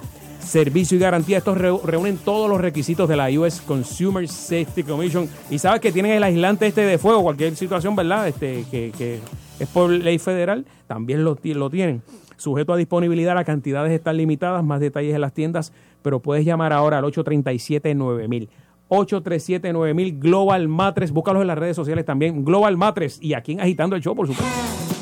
servicio 0.44 0.98
y 0.98 1.00
garantía. 1.00 1.38
Estos 1.38 1.58
reúnen 1.58 2.18
todos 2.18 2.50
los 2.50 2.60
requisitos 2.62 3.10
de 3.10 3.16
la 3.16 3.30
US 3.40 3.62
Consumer 3.62 4.28
Safety 4.28 4.84
Commission. 4.84 5.28
Y 5.50 5.60
sabes 5.60 5.80
que 5.82 5.92
tienen 5.92 6.12
el 6.12 6.24
aislante 6.24 6.68
este 6.68 6.82
de 6.82 6.98
fuego, 6.98 7.24
cualquier 7.24 7.56
situación, 7.56 7.96
¿verdad? 7.96 8.28
Este, 8.28 8.66
que, 8.70 9.20
es 9.60 9.70
por 9.70 9.90
ley 9.90 10.20
federal, 10.20 10.66
también 10.88 11.24
lo 11.24 11.36
tienen. 11.36 12.02
Sujeto 12.38 12.74
a 12.74 12.78
disponibilidad, 12.78 13.36
las 13.36 13.46
cantidades 13.46 13.94
están 13.94 14.18
limitadas, 14.18 14.64
más 14.64 14.82
detalles 14.82 15.16
en 15.16 15.22
las 15.22 15.34
tiendas, 15.34 15.72
pero 16.02 16.20
puedes 16.20 16.44
llamar 16.46 16.74
ahora 16.74 16.98
al 16.98 17.06
837-9000. 17.06 18.50
837-9000 18.90 20.20
Global 20.20 20.68
Matres, 20.68 21.12
búscalos 21.12 21.42
en 21.42 21.48
las 21.48 21.58
redes 21.58 21.76
sociales 21.76 22.06
también, 22.06 22.44
Global 22.44 22.76
Matres, 22.78 23.18
y 23.22 23.34
aquí 23.34 23.54
en 23.54 23.62
Agitando 23.62 23.96
el 23.96 24.02
Show, 24.02 24.16
por 24.16 24.28
supuesto. 24.28 24.93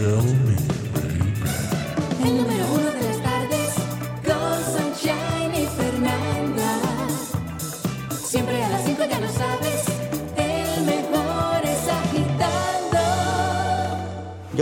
El 0.00 0.69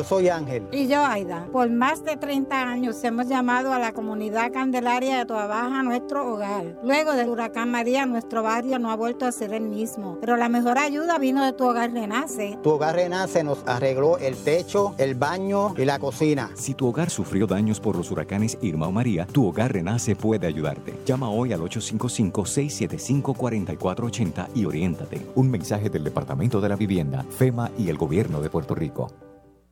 soy 0.09 0.31
Ángel. 0.31 0.66
Y 0.73 0.88
yo, 0.88 1.05
Aida, 1.05 1.47
por 1.53 1.68
más 1.68 2.03
de 2.03 2.16
30 2.16 2.62
años 2.62 3.05
hemos 3.05 3.29
llamado 3.29 3.75
a 3.75 3.79
la 3.79 3.92
comunidad 3.92 4.51
Candelaria 4.53 5.18
de 5.18 5.27
Toabaja 5.27 5.83
nuestro 5.83 6.33
hogar. 6.33 6.79
Luego 6.83 7.12
del 7.12 7.29
huracán 7.29 7.71
María, 7.71 8.07
nuestro 8.07 8.42
barrio 8.42 8.79
no 8.79 8.90
ha 8.90 8.97
vuelto 8.97 9.27
a 9.27 9.33
ser 9.33 9.53
el 9.53 9.64
mismo. 9.64 10.16
Pero 10.21 10.38
la 10.38 10.49
mejor 10.49 10.79
ayuda 10.79 11.18
vino 11.18 11.44
de 11.44 11.53
Tu 11.53 11.62
Hogar 11.64 11.92
Renace. 11.92 12.59
Tu 12.62 12.71
hogar 12.71 12.97
renace 12.97 13.44
nos 13.44 13.59
arregló 13.66 14.16
el 14.18 14.35
techo, 14.37 14.94
el 14.97 15.14
baño 15.14 15.75
y 15.77 15.85
la 15.85 15.99
cocina. 15.99 16.53
Si 16.55 16.73
tu 16.73 16.87
hogar 16.87 17.11
sufrió 17.11 17.47
daños 17.47 17.81
por 17.81 17.94
los 17.94 18.11
huracanes 18.11 18.57
Irma 18.62 18.88
o 18.88 18.92
María, 18.92 19.27
tu 19.27 19.47
hogar 19.47 19.75
renace 19.75 20.16
puede 20.16 20.47
ayudarte. 20.47 20.99
Llama 21.05 21.29
hoy 21.29 21.53
al 21.53 21.61
855-675-4480 21.61 24.49
y 24.55 24.64
oriéntate. 24.64 25.27
Un 25.35 25.51
mensaje 25.51 25.90
del 25.90 26.05
Departamento 26.05 26.62
de 26.62 26.71
la 26.71 26.77
Vivienda, 26.77 27.27
FEMA 27.29 27.71
y 27.77 27.90
el 27.90 27.99
Gobierno 27.99 28.40
de 28.40 28.49
Puerto 28.49 28.75
Rico. 28.75 29.27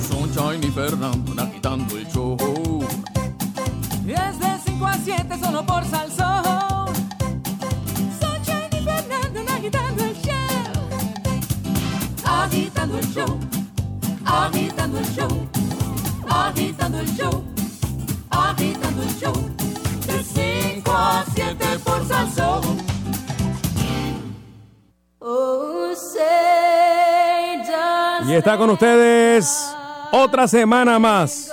Sunshine 0.09 0.65
y 0.65 0.71
Fernando 0.71 1.33
agitando 1.43 1.97
el 1.97 2.07
show. 2.09 2.37
Es 4.07 4.39
de 4.39 4.47
5 4.67 4.87
a 4.87 4.99
7 5.05 5.39
solo 5.41 5.65
por 5.65 5.85
Salsón. 5.85 6.72
El 13.13 13.27
show. 13.27 13.39
Agitando 14.25 14.99
el 14.99 15.07
show. 15.07 15.49
Agitando 16.29 17.01
el 17.01 17.09
show. 17.15 17.45
Agitando 18.31 19.03
el 19.03 19.19
show. 19.19 19.35
De 20.07 20.23
5 20.23 20.91
a 20.93 21.25
7 21.35 21.65
por 21.85 22.07
Salsón. 22.07 22.63
Oh, 25.19 25.93
Y 28.27 28.33
está 28.35 28.57
con 28.57 28.71
ustedes 28.71 29.75
otra 30.11 30.49
semana 30.49 30.99
más 30.99 31.53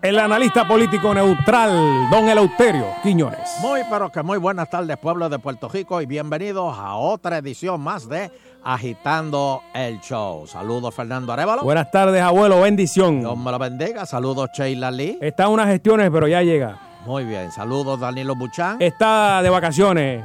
el 0.00 0.18
analista 0.18 0.66
político 0.66 1.12
neutral, 1.12 2.08
don 2.10 2.28
Eleuterio 2.28 2.86
Quiñones. 3.02 3.50
Muy, 3.60 3.80
pero 3.90 4.10
que 4.12 4.22
muy 4.22 4.38
buenas 4.38 4.70
tardes, 4.70 4.96
pueblo 4.96 5.28
de 5.28 5.40
Puerto 5.40 5.68
Rico, 5.68 6.00
y 6.00 6.06
bienvenidos 6.06 6.78
a 6.78 6.94
otra 6.94 7.38
edición 7.38 7.80
más 7.80 8.08
de 8.08 8.30
Agitando 8.62 9.62
el 9.74 10.00
Show. 10.00 10.46
Saludos, 10.46 10.94
Fernando 10.94 11.32
Arevalo. 11.32 11.62
Buenas 11.62 11.90
tardes, 11.90 12.20
abuelo, 12.20 12.60
bendición. 12.60 13.20
Dios 13.20 13.38
me 13.38 13.50
lo 13.50 13.58
bendiga. 13.58 14.04
Saludos, 14.06 14.50
Sheila 14.52 14.90
Lee. 14.90 15.18
Está 15.20 15.44
en 15.44 15.50
unas 15.50 15.68
gestiones, 15.68 16.10
pero 16.12 16.28
ya 16.28 16.42
llega. 16.42 16.78
Muy 17.06 17.24
bien. 17.24 17.50
Saludos, 17.52 18.00
Danilo 18.00 18.34
Buchan. 18.34 18.76
Está 18.80 19.40
de 19.42 19.50
vacaciones. 19.50 20.24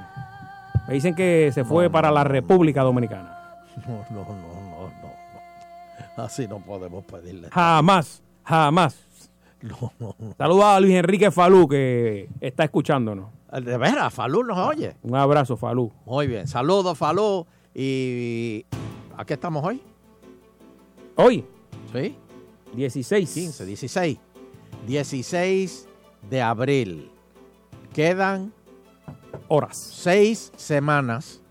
Me 0.88 0.94
dicen 0.96 1.16
que 1.16 1.52
se 1.54 1.64
fue 1.64 1.90
para 1.90 2.12
la 2.12 2.24
República 2.24 2.82
Dominicana. 2.84 3.40
No, 3.88 4.06
no, 4.12 4.24
no, 4.24 4.36
no, 4.36 4.92
no. 5.02 6.24
Así 6.24 6.48
no 6.48 6.60
podemos 6.60 7.04
pedirle. 7.06 7.50
Jamás, 7.52 8.22
jamás. 8.44 8.96
No, 9.64 9.92
no, 9.98 10.16
no. 10.20 10.36
Saludos 10.38 10.64
a 10.66 10.80
Luis 10.80 10.94
Enrique 10.94 11.32
Falú, 11.32 11.68
que 11.68 12.30
está 12.40 12.66
escuchándonos. 12.66 13.30
De 13.52 13.78
veras, 13.78 14.14
Falú 14.14 14.44
nos 14.44 14.58
oye. 14.58 14.96
Un 15.02 15.16
abrazo, 15.16 15.58
Falú. 15.58 15.92
Muy 16.06 16.28
bien. 16.28 16.48
Saludos, 16.48 16.98
Falú. 16.98 17.48
Y. 17.74 18.66
¿A 19.18 19.26
qué 19.26 19.34
estamos 19.36 19.64
hoy? 19.64 19.82
Hoy, 21.16 21.46
¿Sí? 21.92 22.16
16. 22.76 23.32
15, 23.32 23.66
16. 23.66 24.18
16 24.88 25.88
de 26.30 26.42
abril. 26.42 27.12
Quedan 27.94 28.52
horas. 29.48 29.78
Seis 29.78 30.52
semanas 30.56 31.42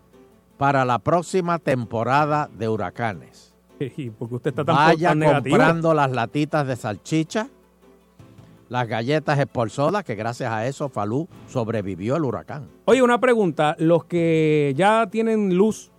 para 0.59 0.85
la 0.85 0.99
próxima 0.99 1.59
temporada 1.61 2.51
de 2.53 2.69
huracanes. 2.69 3.55
Porque 4.19 4.35
usted 4.35 4.51
está 4.51 4.65
tan, 4.65 4.75
Vaya 4.75 5.11
tan 5.11 5.21
negativo. 5.21 5.57
comprando 5.57 5.95
las 5.95 6.11
latitas 6.11 6.67
de 6.67 6.75
salchicha, 6.75 7.49
las 8.69 8.89
galletas 8.89 9.39
Esporzola, 9.39 10.03
que 10.03 10.15
gracias 10.17 10.51
a 10.53 10.67
eso 10.67 10.89
Falú 10.89 11.29
sobrevivió 11.49 12.17
el 12.17 12.25
huracán. 12.25 12.69
Oye, 12.87 13.03
una 13.03 13.21
pregunta. 13.21 13.77
Los 13.79 14.05
que 14.07 14.73
ya 14.77 15.07
tienen 15.11 15.55
luz, 15.57 15.92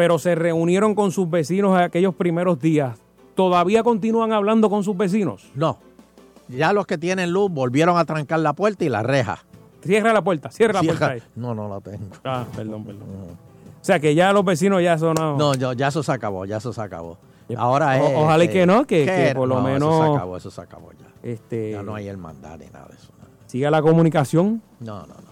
pero 0.00 0.18
se 0.18 0.34
reunieron 0.34 0.94
con 0.94 1.12
sus 1.12 1.28
vecinos 1.28 1.76
en 1.76 1.82
aquellos 1.82 2.14
primeros 2.14 2.58
días, 2.58 2.96
¿todavía 3.34 3.82
continúan 3.82 4.32
hablando 4.32 4.70
con 4.70 4.82
sus 4.82 4.96
vecinos? 4.96 5.50
No. 5.54 5.76
Ya 6.48 6.72
los 6.72 6.86
que 6.86 6.96
tienen 6.96 7.30
luz 7.32 7.50
volvieron 7.50 7.98
a 7.98 8.06
trancar 8.06 8.40
la 8.40 8.54
puerta 8.54 8.82
y 8.82 8.88
la 8.88 9.02
reja. 9.02 9.44
Cierra 9.84 10.14
la 10.14 10.24
puerta, 10.24 10.50
cierra 10.50 10.72
la 10.72 10.82
puerta 10.82 11.08
ahí. 11.10 11.22
No, 11.36 11.54
no 11.54 11.68
la 11.68 11.82
tengo. 11.82 12.06
Ah, 12.24 12.46
perdón, 12.56 12.82
perdón. 12.86 13.02
O 13.02 13.84
sea 13.84 14.00
que 14.00 14.14
ya 14.14 14.32
los 14.32 14.42
vecinos 14.42 14.82
ya 14.82 14.96
son... 14.96 15.16
No, 15.18 15.36
No, 15.36 15.52
yo- 15.54 15.74
ya 15.74 15.88
eso 15.88 16.02
se 16.02 16.12
acabó, 16.12 16.46
ya 16.46 16.56
eso 16.56 16.72
se 16.72 16.80
acabó. 16.80 17.18
Ahora 17.58 17.88
O- 18.02 18.06
es. 18.08 18.12
ojalá 18.16 18.44
y 18.44 18.48
que 18.48 18.64
no, 18.64 18.86
que- 18.86 19.32
por 19.36 19.48
lo 19.48 19.56
No, 19.56 19.62
menos- 19.64 19.92
Eso 19.94 20.06
se 20.06 20.14
acabó, 20.16 20.36
eso 20.38 20.50
se 20.50 20.60
acabó 20.62 20.92
ya. 20.92 21.28
Este, 21.30 21.72
Ya 21.72 21.82
no 21.82 21.94
hay 21.94 22.08
hermandad 22.08 22.58
ni 22.58 22.68
nada 22.68 22.86
de 22.88 22.94
eso. 22.96 23.12
siga 23.48 23.70
la 23.70 23.82
comunicación. 23.82 24.62
No, 24.80 25.00
no, 25.00 25.08
no, 25.08 25.29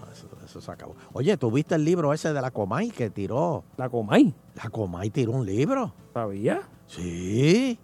eso, 0.49 0.59
se 0.61 0.71
acabó. 0.71 0.95
Oye, 1.13 1.37
¿tú 1.37 1.51
viste 1.51 1.75
el 1.75 1.85
libro 1.85 2.11
ese 2.13 2.33
de 2.33 2.41
la 2.41 2.51
Comay 2.51 2.89
que 2.89 3.09
tiró? 3.09 3.63
¿La 3.77 3.87
Comay? 3.89 4.33
La 4.55 4.69
Comay 4.69 5.09
tiró 5.11 5.33
un 5.33 5.45
libro. 5.45 5.93
¿Sabía? 6.13 6.61
Sí. 6.87 7.77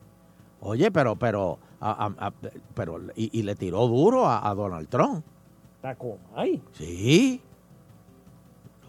Oye, 0.61 0.89
pero, 0.91 1.16
pero, 1.16 1.59
a- 1.80 2.05
a- 2.07 2.28
a- 2.28 2.34
pero, 2.74 2.99
y, 3.16 3.38
y 3.39 3.43
le 3.43 3.55
tiró 3.55 3.88
duro 3.88 4.28
a, 4.28 4.53
Donald 4.55 4.88
Trump. 4.89 5.24
¿La 5.84 5.95
Comay? 5.95 6.61
Sí. 6.74 7.39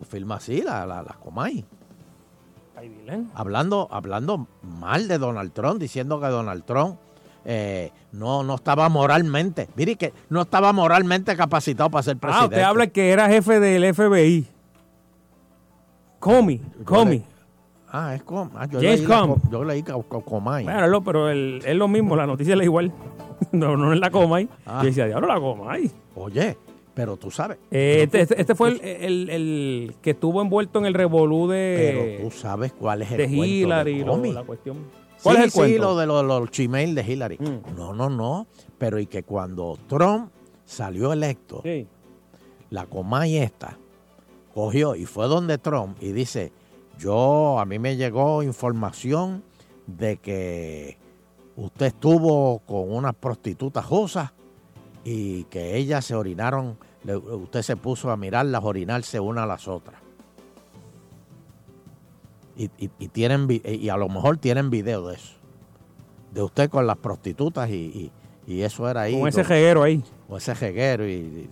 Lo 0.00 0.06
firma 0.06 0.36
así, 0.36 0.62
la, 0.62 0.86
la, 0.86 1.02
la 1.02 1.12
Comay. 1.14 1.64
Hablando, 3.34 3.88
hablando 3.90 4.46
mal 4.62 5.08
de 5.08 5.18
Donald 5.18 5.52
Trump, 5.52 5.80
diciendo 5.80 6.20
que 6.20 6.26
Donald 6.26 6.64
Trump 6.64 6.98
eh, 7.48 7.90
no, 8.12 8.42
no 8.42 8.56
estaba 8.56 8.88
moralmente, 8.88 9.68
mire 9.76 9.94
que 9.96 10.12
no 10.28 10.42
estaba 10.42 10.72
moralmente 10.72 11.34
capacitado 11.36 11.88
para 11.90 12.02
ser 12.02 12.16
Ah, 12.16 12.20
presidente. 12.20 12.54
usted 12.56 12.62
habla 12.62 12.86
que 12.88 13.10
era 13.10 13.28
jefe 13.28 13.60
del 13.60 13.94
FBI. 13.94 14.46
Comey, 16.18 16.60
Comey. 16.84 17.24
Ah, 17.92 18.14
es 18.14 18.22
Com. 18.24 18.50
ah, 18.56 18.66
yo 18.66 18.80
James 18.80 19.00
leí 19.00 19.06
la 19.08 19.20
Com. 19.20 19.30
Co- 19.40 19.50
Yo 19.50 19.64
leí 19.64 19.82
Co- 19.82 20.02
Co- 20.02 20.20
Comay. 20.22 20.64
Bueno, 20.64 21.04
pero 21.04 21.30
el- 21.30 21.62
es 21.64 21.76
lo 21.76 21.88
mismo, 21.88 22.16
la 22.16 22.26
noticia 22.26 22.54
es 22.54 22.62
igual. 22.62 22.92
no, 23.52 23.76
no 23.76 23.92
es 23.92 24.00
la 24.00 24.10
Comay. 24.10 24.48
Ah. 24.66 24.80
Yo 24.82 24.88
decía, 24.88 25.06
diablo, 25.06 25.28
la 25.28 25.38
Comay. 25.40 25.90
Oye, 26.16 26.56
pero 26.94 27.16
tú 27.16 27.30
sabes. 27.30 27.58
Eh, 27.70 28.00
este, 28.02 28.22
este- 28.22 28.40
este 28.40 28.54
fue 28.54 28.70
el, 28.70 28.80
el- 28.82 29.30
el 29.30 29.94
que 30.02 30.10
estuvo 30.10 30.42
envuelto 30.42 30.78
en 30.80 30.86
el 30.86 30.94
revolú 30.94 31.46
de, 31.48 32.16
Pero 32.18 32.28
tú 32.28 32.36
sabes 32.36 32.72
cuál 32.72 33.02
es 33.02 33.12
el 33.12 33.18
de 33.18 33.26
Hillary, 33.28 33.98
de 34.00 34.04
lo- 34.04 34.12
Comey. 34.12 34.32
la 34.32 34.42
cuestión. 34.42 34.78
¿Cuál 35.26 35.36
sí, 35.36 35.40
es 35.42 35.44
el 35.46 35.50
sí, 35.50 35.58
cuento? 35.58 35.78
Mm. 35.78 35.82
lo 35.82 35.96
de 35.96 36.06
los, 36.06 36.24
los 36.24 36.50
Gmail 36.50 36.94
de 36.94 37.02
Hillary. 37.02 37.38
No, 37.76 37.92
no, 37.92 38.08
no. 38.08 38.46
Pero 38.78 38.98
y 38.98 39.06
que 39.06 39.22
cuando 39.22 39.78
Trump 39.88 40.30
salió 40.64 41.12
electo, 41.12 41.60
Sí. 41.64 41.86
la 42.70 42.86
Comay 42.86 43.36
esta 43.36 43.78
cogió 44.54 44.94
y 44.94 45.04
fue 45.06 45.26
donde 45.28 45.58
Trump 45.58 45.98
y 46.00 46.12
dice, 46.12 46.52
yo, 46.98 47.58
a 47.58 47.64
mí 47.66 47.78
me 47.78 47.96
llegó 47.96 48.42
información 48.42 49.42
de 49.86 50.16
que 50.16 50.98
usted 51.56 51.86
estuvo 51.86 52.60
con 52.60 52.90
unas 52.90 53.14
prostitutas 53.14 53.84
josas 53.84 54.32
y 55.04 55.44
que 55.44 55.76
ellas 55.76 56.04
se 56.04 56.14
orinaron, 56.14 56.78
usted 57.04 57.62
se 57.62 57.76
puso 57.76 58.10
a 58.10 58.16
mirarlas 58.16 58.64
orinarse 58.64 59.20
una 59.20 59.44
a 59.44 59.46
las 59.46 59.68
otras. 59.68 60.00
Y, 62.56 62.64
y- 62.78 62.90
y 62.98 63.08
tienen 63.08 63.46
vi- 63.46 63.62
y 63.64 63.88
a 63.90 63.96
lo 63.96 64.08
mejor 64.08 64.38
tienen 64.38 64.70
video 64.70 65.08
de 65.08 65.16
eso. 65.16 65.34
De 66.32 66.42
usted 66.42 66.68
con 66.70 66.86
las 66.86 66.96
prostitutas 66.96 67.68
y, 67.70 67.74
y- 67.74 68.12
y 68.46 68.62
eso 68.62 68.88
era 68.88 69.02
ahí. 69.02 69.18
Con 69.18 69.28
ese 69.28 69.42
reguero 69.42 69.82
ahí. 69.82 70.02
Con 70.28 70.38
ese 70.38 70.54
jeguero 70.54 71.06
y, 71.08 71.48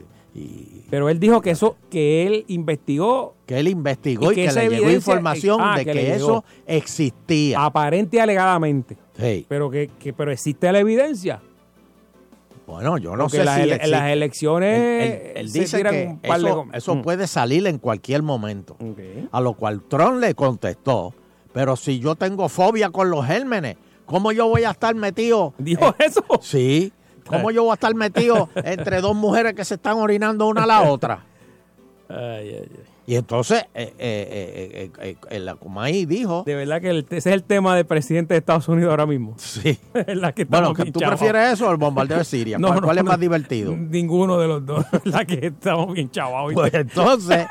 Pero 0.91 1.09
él 1.09 1.21
dijo 1.21 1.41
que 1.41 1.51
eso, 1.51 1.77
que 1.91 2.27
él 2.27 2.45
investigó. 2.49 3.35
que 3.47 3.59
él 3.59 3.69
investigó 3.69 4.33
y, 4.33 4.35
que, 4.35 4.45
esa 4.47 4.63
le 4.65 4.71
llegó 4.71 4.91
información 4.91 5.61
ah, 5.61 5.77
de 5.79 5.85
que 5.85 5.93
que, 5.93 6.15
eso 6.15 6.45
existía. 6.67 7.65
Aparente 7.65 8.17
y 8.17 8.21
alegadamente. 8.21 8.97
Sí. 9.19 9.47
Pero 9.49 9.71
que, 9.71 9.91
que- 9.99 10.13
pero 10.13 10.33
existe 10.33 10.71
la 10.73 10.81
evidencia. 10.81 11.41
Bueno, 12.67 12.97
yo 12.99 13.15
no 13.17 13.25
Porque 13.25 13.39
sé 13.39 13.45
las 13.45 13.57
si 13.57 13.61
ele- 13.63 13.75
existe. 13.75 13.91
las 13.97 14.11
elecciones 14.11 14.79
Él, 14.79 15.13
él- 15.13 15.33
él 15.37 15.51
se 15.51 15.59
dice 15.61 15.83
que 15.83 16.07
un 16.09 16.19
par 16.21 16.41
de 16.41 16.47
eso, 16.49 16.65
gom- 16.65 16.71
eso 16.75 16.95
Mm. 16.95 17.03
puede 17.03 17.27
salir 17.27 17.67
en 17.67 17.79
cualquier 17.79 18.23
momento. 18.23 18.77
A 19.33 19.41
lo 19.41 19.53
cual 19.55 19.83
Trump 19.83 20.21
le 20.21 20.35
contestó, 20.35 21.13
pero 21.53 21.77
si 21.77 21.99
yo 22.01 22.15
tengo 22.17 22.49
fobia 22.49 22.89
con 22.91 23.11
los 23.11 23.27
gérmenes, 23.27 23.77
¿cómo 24.07 24.33
yo 24.33 24.49
voy 24.49 24.65
a 24.65 24.71
estar 24.71 24.95
metido? 24.95 25.53
¿Dijo 25.59 25.95
eso? 25.99 26.25
Sí. 26.41 26.93
¿Cómo 27.27 27.51
yo 27.51 27.63
voy 27.65 27.71
a 27.73 27.75
estar 27.75 27.95
metido 27.95 28.49
entre 28.57 29.01
dos 29.01 29.15
mujeres 29.15 29.55
que 29.55 29.65
se 29.65 29.75
están 29.75 29.99
orinando 29.99 30.47
una 30.47 30.65
a 30.65 30.67
la 30.67 30.83
otra? 30.83 31.25
Ay, 32.09 32.17
ay, 32.19 32.69
ay. 32.71 32.81
Y 33.07 33.17
entonces, 33.17 33.65
eh, 33.75 33.93
eh, 33.99 34.91
eh, 34.91 34.91
eh, 34.99 35.17
eh, 35.31 35.39
la 35.39 35.57
Comay 35.57 36.07
dijo... 36.07 36.43
De 36.47 36.55
verdad 36.55 36.81
que 36.81 36.89
el- 36.89 37.07
ese 37.11 37.17
es 37.17 37.27
el 37.27 37.43
tema 37.43 37.77
del 37.77 37.85
presidente 37.85 38.33
de 38.33 38.39
Estados 38.39 38.67
Unidos 38.69 38.91
ahora 38.91 39.05
mismo. 39.05 39.35
Sí. 39.37 39.79
la 40.07 40.33
que 40.33 40.47
Bueno, 40.47 40.73
¿tú 40.73 41.01
prefieres 41.01 41.53
eso 41.53 41.69
o 41.69 41.71
el 41.71 41.77
bombardeo 41.77 42.19
de 42.19 42.25
Siria? 42.25 42.59
No, 42.65 42.69
¿Cuál, 42.69 42.81
no, 42.81 42.87
cuál 42.87 42.99
es 42.99 43.05
no. 43.05 43.11
más 43.11 43.21
divertido? 43.21 43.77
Ninguno 43.77 44.39
de 44.39 44.49
los 44.49 44.65
dos. 44.65 44.87
La 45.05 45.25
que 45.27 45.49
estamos 45.49 45.93
bien 45.93 46.11
chavados. 46.11 46.55
Pues 46.55 46.73
entonces, 46.73 47.47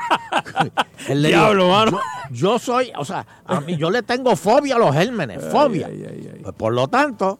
él 1.08 1.22
le 1.22 1.28
dijo, 1.30 1.39
Diablo, 1.41 1.70
mano. 1.70 1.91
Yo, 2.32 2.54
yo 2.54 2.60
soy, 2.60 2.91
o 2.97 3.06
sea, 3.06 3.26
a 3.45 3.62
mí 3.62 3.78
yo 3.78 3.91
le 3.91 4.01
tengo 4.01 4.36
fobia 4.36 4.76
a 4.76 4.80
los 4.80 4.95
gérmenes, 4.95 5.43
fobia. 5.51 5.88
Pues, 6.41 6.56
por 6.56 6.74
lo 6.74 6.88
tanto, 6.88 7.38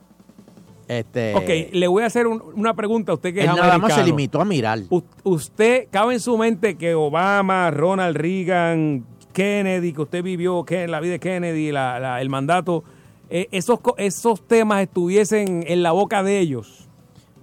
este, 0.88 1.34
Ok, 1.36 1.74
le 1.74 1.88
voy 1.88 2.04
a 2.04 2.08
hacer 2.08 2.28
un- 2.28 2.42
una 2.56 2.74
pregunta 2.76 3.12
a 3.12 3.16
usted 3.16 3.34
que 3.34 3.42
él 3.42 3.50
es 3.50 3.56
nada 3.56 3.78
más 3.78 3.94
se 3.94 4.04
limitó 4.04 4.42
a 4.42 4.46
mirar. 4.46 4.80
U- 4.90 5.04
usted, 5.24 5.88
cabe 5.92 6.14
en 6.16 6.20
su 6.20 6.38
mente 6.38 6.76
que 6.76 6.94
Obama, 6.96 7.72
Ronald 7.72 8.16
Reagan, 8.18 9.06
Kennedy, 9.34 9.94
que 9.94 10.02
usted 10.02 10.24
vivió 10.24 10.64
que 10.64 10.88
la 10.88 11.00
vida 11.00 11.14
de 11.14 11.20
Kennedy, 11.20 11.72
la- 11.72 12.00
la- 12.00 12.22
el 12.22 12.30
mandato, 12.30 12.84
eh, 13.30 13.48
esos, 13.52 13.80
esos 13.98 14.46
temas 14.48 14.82
estuviesen 14.84 15.64
en 15.68 15.82
la 15.84 15.92
boca 15.92 16.22
de 16.22 16.40
ellos. 16.40 16.88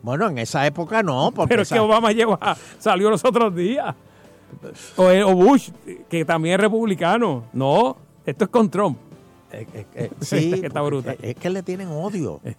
Bueno, 0.03 0.29
en 0.29 0.39
esa 0.39 0.67
época 0.67 1.03
no, 1.03 1.31
porque 1.35 1.49
Pero 1.49 1.63
es 1.63 1.69
esa- 1.69 1.75
que 1.77 1.81
Obama 1.81 2.13
llegó 2.13 2.39
a- 2.41 2.57
salió 2.79 3.11
los 3.11 3.25
otros 3.25 3.55
días. 3.57 3.95
O, 4.97 5.09
eh, 5.11 5.23
o 5.25 5.35
Bush, 5.35 5.71
que 6.09 6.25
también 6.25 6.55
es 6.55 6.61
republicano. 6.61 7.45
No, 7.53 7.97
esto 8.27 8.45
es 8.45 8.51
con 8.51 8.69
Trump. 8.71 8.99
eh, 9.53 10.11
sí, 10.21 10.51
que 10.61 10.67
está 10.67 10.81
porque 10.81 10.97
brutal. 10.97 11.17
Es 11.23 11.35
que 11.37 11.51
le 11.51 11.63
tienen 11.63 11.89
odio. 11.89 12.41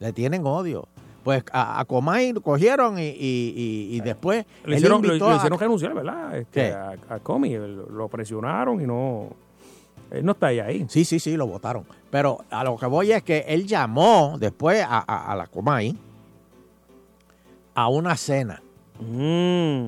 le 0.00 0.12
tienen 0.12 0.46
odio. 0.46 0.88
Pues 1.24 1.44
a, 1.52 1.80
a 1.80 1.84
Comay 1.84 2.32
cogieron 2.34 2.98
y, 2.98 3.02
y- 3.08 3.52
y- 3.56 3.96
y 3.96 4.00
después 4.00 4.46
Le 4.64 4.76
hicieron, 4.76 5.02
lo- 5.02 5.08
invitó 5.08 5.28
lo 5.28 5.34
a- 5.36 5.58
renunciar, 5.58 5.92
¿verdad? 5.94 6.36
Este, 6.38 6.72
a, 6.72 6.94
a 7.08 7.18
Comey, 7.18 7.54
lo, 7.56 7.66
lo 7.90 8.08
presionaron 8.08 8.80
y 8.80 8.86
no. 8.86 9.28
Él 10.10 10.24
no 10.24 10.32
está 10.32 10.46
ahí. 10.46 10.60
ahí. 10.60 10.86
Sí, 10.88 11.04
sí, 11.04 11.18
sí, 11.20 11.36
lo 11.36 11.46
votaron. 11.46 11.84
Pero 12.10 12.38
a 12.50 12.64
lo 12.64 12.76
que 12.78 12.86
voy 12.86 13.12
es 13.12 13.22
que 13.22 13.44
él 13.48 13.66
llamó 13.66 14.36
después 14.38 14.82
a, 14.82 15.04
a- 15.06 15.32
a 15.32 15.36
la 15.36 15.46
Comay 15.48 15.94
a 17.74 17.88
una 17.88 18.16
cena 18.16 18.62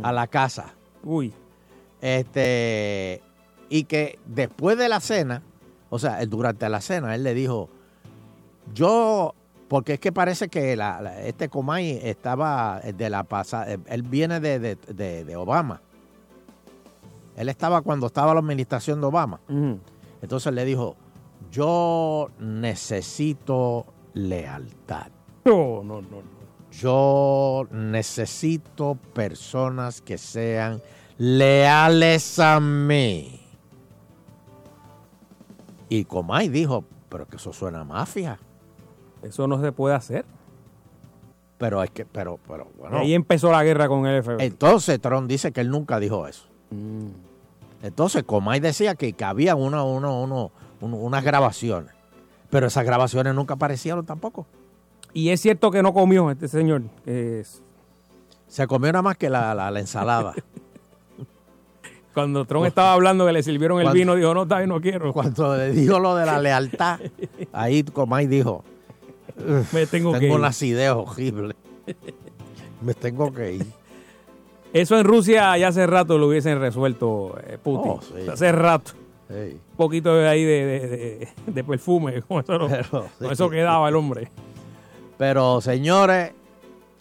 a 0.05 0.13
la 0.13 0.27
casa. 0.27 0.75
Uy. 1.03 1.33
Este, 2.03 3.23
y 3.69 3.85
que 3.85 4.19
después 4.27 4.77
de 4.79 4.89
la 4.89 5.01
cena, 5.01 5.43
o 5.89 5.99
sea, 5.99 6.25
durante 6.27 6.69
la 6.69 6.81
cena, 6.81 7.15
él 7.15 7.25
le 7.25 7.35
dijo, 7.35 7.69
yo, 8.75 9.35
porque 9.71 9.93
es 9.95 10.01
que 10.01 10.11
parece 10.11 10.49
que 10.49 10.75
la- 10.75 11.01
la- 11.01 11.23
este 11.23 11.49
Comay 11.49 12.01
estaba 12.03 12.81
de 12.81 13.09
la 13.09 13.23
pasada, 13.23 13.69
él 13.87 14.03
viene 14.03 14.41
de, 14.41 14.59
de- 14.59 14.75
de- 14.75 15.25
de 15.25 15.37
Obama. 15.37 15.81
Él 17.37 17.49
estaba 17.49 17.81
cuando 17.81 18.09
estaba 18.09 18.35
la 18.35 18.41
administración 18.41 19.01
de 19.01 19.07
Obama. 19.07 19.39
Entonces 20.21 20.53
le 20.53 20.65
dijo, 20.65 20.97
yo 21.53 22.31
necesito 22.41 23.87
lealtad. 24.13 25.07
No, 25.45 25.85
no, 25.85 26.03
no. 26.03 26.09
no. 26.17 26.41
Yo 26.73 27.69
necesito 27.71 28.97
personas 29.15 30.01
que 30.03 30.19
sean 30.19 30.83
leales 31.17 32.41
a 32.41 32.59
mí. 32.59 33.41
Y 35.89 36.05
Comay 36.07 36.49
dijo, 36.49 36.85
pero 37.09 37.27
que 37.29 37.37
eso 37.37 37.53
suena 37.53 37.81
a 37.83 37.85
mafia. 37.85 38.39
Eso 39.23 39.47
no 39.47 39.61
se 39.61 39.73
puede 39.73 39.95
hacer. 39.95 40.25
Pero 41.59 41.83
es 41.83 41.91
que, 41.91 42.05
pero, 42.07 42.39
pero 42.49 42.69
bueno. 42.79 42.99
Ahí 42.99 43.13
empezó 43.15 43.51
la 43.53 43.63
guerra 43.63 43.87
con 43.89 44.07
el 44.07 44.23
FBI. 44.23 44.37
Entonces 44.47 44.99
Trump 45.01 45.29
dice 45.29 45.53
que 45.53 45.61
él 45.61 45.71
nunca 45.71 46.01
dijo 46.01 46.27
eso. 46.27 46.45
Mm. 46.71 47.09
Entonces 47.83 48.23
Comay 48.25 48.61
decía 48.61 48.95
que, 48.95 49.13
que 49.13 49.25
había 49.25 49.55
uno, 49.57 49.87
uno, 49.87 50.51
unas 50.81 51.25
grabaciones. 51.25 51.93
Pero 52.49 52.67
esas 52.67 52.85
grabaciones 52.85 53.35
nunca 53.35 53.55
aparecieron 53.55 54.05
tampoco. 54.07 54.47
Y 55.13 55.31
es 55.31 55.41
cierto 55.41 55.71
que 55.71 55.83
no 55.83 55.93
comió 55.93 56.31
este 56.31 56.49
señor. 56.49 56.83
es- 57.05 57.63
Se 58.49 58.67
comió 58.67 58.91
nada 58.93 59.03
más 59.03 59.17
que 59.17 59.29
la, 59.31 59.55
la- 59.55 59.71
la 59.71 59.81
ensalada. 59.81 60.35
cuando 62.15 62.45
Trump 62.45 62.67
estaba 62.67 62.93
hablando 62.95 63.25
que 63.27 63.33
le 63.33 63.43
sirvieron 63.43 63.79
el 63.79 63.85
Cuando- 63.85 63.99
vino, 63.99 64.15
dijo, 64.17 64.35
no, 64.35 64.43
está 64.43 64.65
no 64.67 64.81
quiero. 64.81 65.13
Cuando 65.13 65.57
le 65.57 65.71
dijo 65.73 65.99
lo 65.99 66.15
de 66.17 66.27
la 66.27 66.39
lealtad, 66.43 66.99
ahí 67.53 67.83
Comay 67.85 68.27
dijo, 68.27 68.57
"Uf, 68.59 68.65
Me 69.73 69.87
tengo 69.87 70.13
que 70.19 70.27
ir". 70.27 70.33
una 70.33 70.49
acidez 70.49 70.91
horrible. 70.91 71.55
Me 72.83 72.95
tengo 72.95 73.33
que 73.33 73.53
ir. 73.55 73.67
Eso 74.73 74.97
en 74.99 75.05
Rusia 75.05 75.57
ya 75.59 75.69
hace 75.69 75.87
rato 75.87 76.17
lo 76.17 76.29
hubiesen 76.29 76.61
resuelto 76.61 77.37
eh, 77.47 77.59
Putin. 77.63 77.91
Oh, 77.93 78.01
sí. 78.03 78.29
Hace 78.31 78.53
rato. 78.53 78.93
Sí. 79.29 79.35
Un 79.35 79.77
poquito 79.77 80.15
de 80.15 80.29
ahí 80.29 80.45
de, 80.45 80.65
de- 80.67 80.89
de- 80.89 81.29
de 81.47 81.65
perfume. 81.65 82.23
Con 82.29 82.41
eso, 82.43 82.59
no- 82.59 82.69
Pero, 82.69 82.89
con 82.91 83.29
sí. 83.29 83.33
eso 83.33 83.51
quedaba 83.51 83.89
el 83.89 83.97
hombre. 83.97 84.31
Pero 85.19 85.61
señores, 85.61 86.33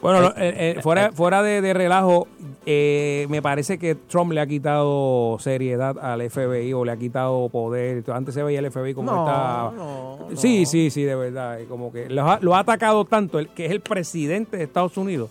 Bueno, 0.01 0.21
lo- 0.21 0.29
eh, 0.37 0.75
eh, 0.77 0.79
fuera, 0.81 1.11
fuera 1.11 1.41
de, 1.43 1.59
de 1.61 1.73
relajo, 1.73 2.27
eh, 2.65 3.27
me 3.29 3.41
parece 3.41 3.77
que 3.77 3.95
Trump 3.95 4.31
le 4.31 4.39
ha 4.39 4.47
quitado 4.47 5.37
seriedad 5.39 5.97
al 5.99 6.21
FBI 6.29 6.71
o 6.73 6.85
le 6.85 6.91
ha 6.93 6.97
quitado 6.97 7.49
poder. 7.49 8.03
Antes 8.11 8.33
se 8.33 8.41
veía 8.43 8.59
el 8.59 8.71
FBI 8.71 8.93
como 8.93 9.11
No, 9.11 9.25
está. 9.25 9.71
no, 9.75 10.17
sí, 10.35 10.65
sí, 10.65 10.89
sí, 10.89 11.03
de 11.03 11.15
verdad. 11.15 11.59
eh, 11.59 11.65
Como 11.67 11.91
que 11.91 12.09
lo 12.09 12.29
ha, 12.29 12.39
lo 12.41 12.55
ha 12.55 12.59
atacado 12.59 13.03
tanto, 13.03 13.39
el 13.39 13.49
que 13.49 13.65
es 13.65 13.71
el 13.71 13.81
presidente 13.81 14.55
de 14.57 14.63
Estados 14.63 14.95
Unidos, 14.97 15.29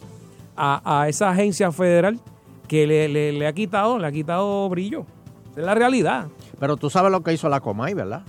a, 0.55 1.01
a 1.03 1.09
esa 1.09 1.31
agencia 1.31 1.73
federal 1.73 2.19
que 2.67 2.87
le, 2.87 3.09
le- 3.09 3.33
le 3.33 3.47
ha 3.47 3.53
quitado, 3.55 3.99
le 3.99 4.07
ha 4.07 4.13
quitado 4.13 4.69
brillo. 4.69 5.07
Esa 5.53 5.61
es 5.61 5.67
la 5.67 5.75
realidad. 5.75 6.27
Pero 6.61 6.77
tú 6.77 6.91
sabes 6.91 7.11
lo 7.11 7.23
que 7.23 7.33
hizo 7.33 7.49
la 7.49 7.61
Comay, 7.61 7.95
¿verdad? 7.95 8.23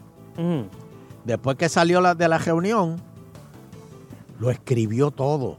Después 1.26 1.58
que 1.58 1.68
salió 1.68 2.00
la, 2.00 2.16
de 2.16 2.30
la 2.30 2.38
reunión, 2.38 2.96
lo 4.40 4.50
escribió 4.52 5.12
todo. 5.12 5.58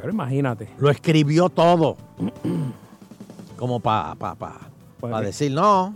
Pero 0.00 0.12
imagínate. 0.12 0.68
Lo 0.78 0.90
escribió 0.90 1.48
todo. 1.48 1.96
Como 3.56 3.80
para 3.80 4.14
pa, 4.14 4.34
pa, 4.34 4.58
Pues 4.98 5.10
pa 5.12 5.20
decir, 5.20 5.52
no, 5.52 5.94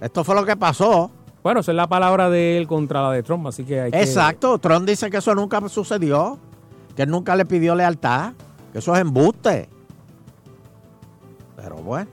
esto 0.00 0.24
fue 0.24 0.34
lo 0.34 0.44
que 0.46 0.56
pasó. 0.56 1.10
Bueno, 1.42 1.60
esa 1.60 1.72
es 1.72 1.76
la 1.76 1.86
palabra 1.86 2.30
de 2.30 2.58
él 2.58 2.66
contra 2.66 3.02
la 3.02 3.12
de 3.12 3.22
Trump, 3.22 3.46
así 3.46 3.64
que 3.64 3.80
hay 3.80 3.90
que- 3.90 4.00
Exacto, 4.00 4.58
Trump 4.58 4.86
dice 4.86 5.10
que 5.10 5.18
eso 5.18 5.34
nunca 5.34 5.66
sucedió, 5.68 6.38
que 6.96 7.02
él 7.02 7.10
nunca 7.10 7.36
le 7.36 7.44
pidió 7.44 7.74
lealtad, 7.74 8.32
que 8.72 8.78
eso 8.78 8.94
es 8.94 9.00
embuste. 9.00 9.68
Pero 11.56 11.76
bueno. 11.76 12.10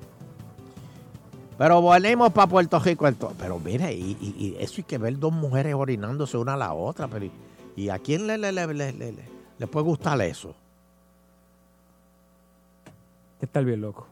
Pero 1.57 1.81
venimos 1.87 2.31
para 2.33 2.47
Puerto 2.47 2.79
Rico. 2.79 3.07
Pero 3.39 3.59
mire, 3.59 3.93
y, 3.93 4.17
y- 4.19 4.35
y 4.45 4.55
eso 4.59 4.75
hay 4.77 4.83
que 4.83 4.97
ver 4.97 5.17
dos 5.17 5.31
mujeres 5.31 5.73
orinándose 5.73 6.37
una 6.37 6.55
a 6.55 6.57
la 6.57 6.73
otra. 6.73 7.07
Pero, 7.07 7.25
¿y- 7.25 7.31
¿Y 7.77 7.89
a 7.89 7.99
quién 7.99 8.25
le, 8.27 8.37
le- 8.37 8.51
le- 8.53 8.73
le- 8.73 9.13
le 9.57 9.67
puede 9.67 9.85
gustar 9.85 10.19
eso? 10.21 10.55
Estar 13.41 13.65
bien 13.65 13.81
loco. 13.81 14.07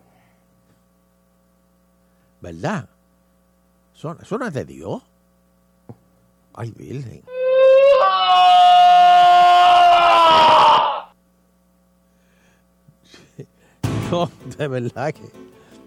¿Verdad? 2.42 2.90
Eso, 3.96 4.18
eso 4.22 4.38
no 4.38 4.48
es 4.48 4.54
de 4.54 4.66
Dios. 4.66 5.02
Ay, 6.54 6.72
Virgen. 6.72 7.24
Yo, 14.12 14.30
de 14.58 14.68
verdad 14.68 15.14
que 15.14 15.22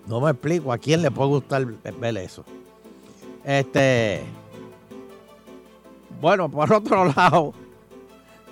no 0.06 0.20
me 0.20 0.30
explico 0.30 0.72
a 0.72 0.78
quién 0.78 1.02
le 1.02 1.10
puede 1.10 1.30
gustar 1.30 1.66
ver 1.66 2.18
eso. 2.18 2.44
Este. 3.44 4.24
Bueno, 6.20 6.48
por 6.48 6.72
otro 6.72 7.04
lado, 7.04 7.52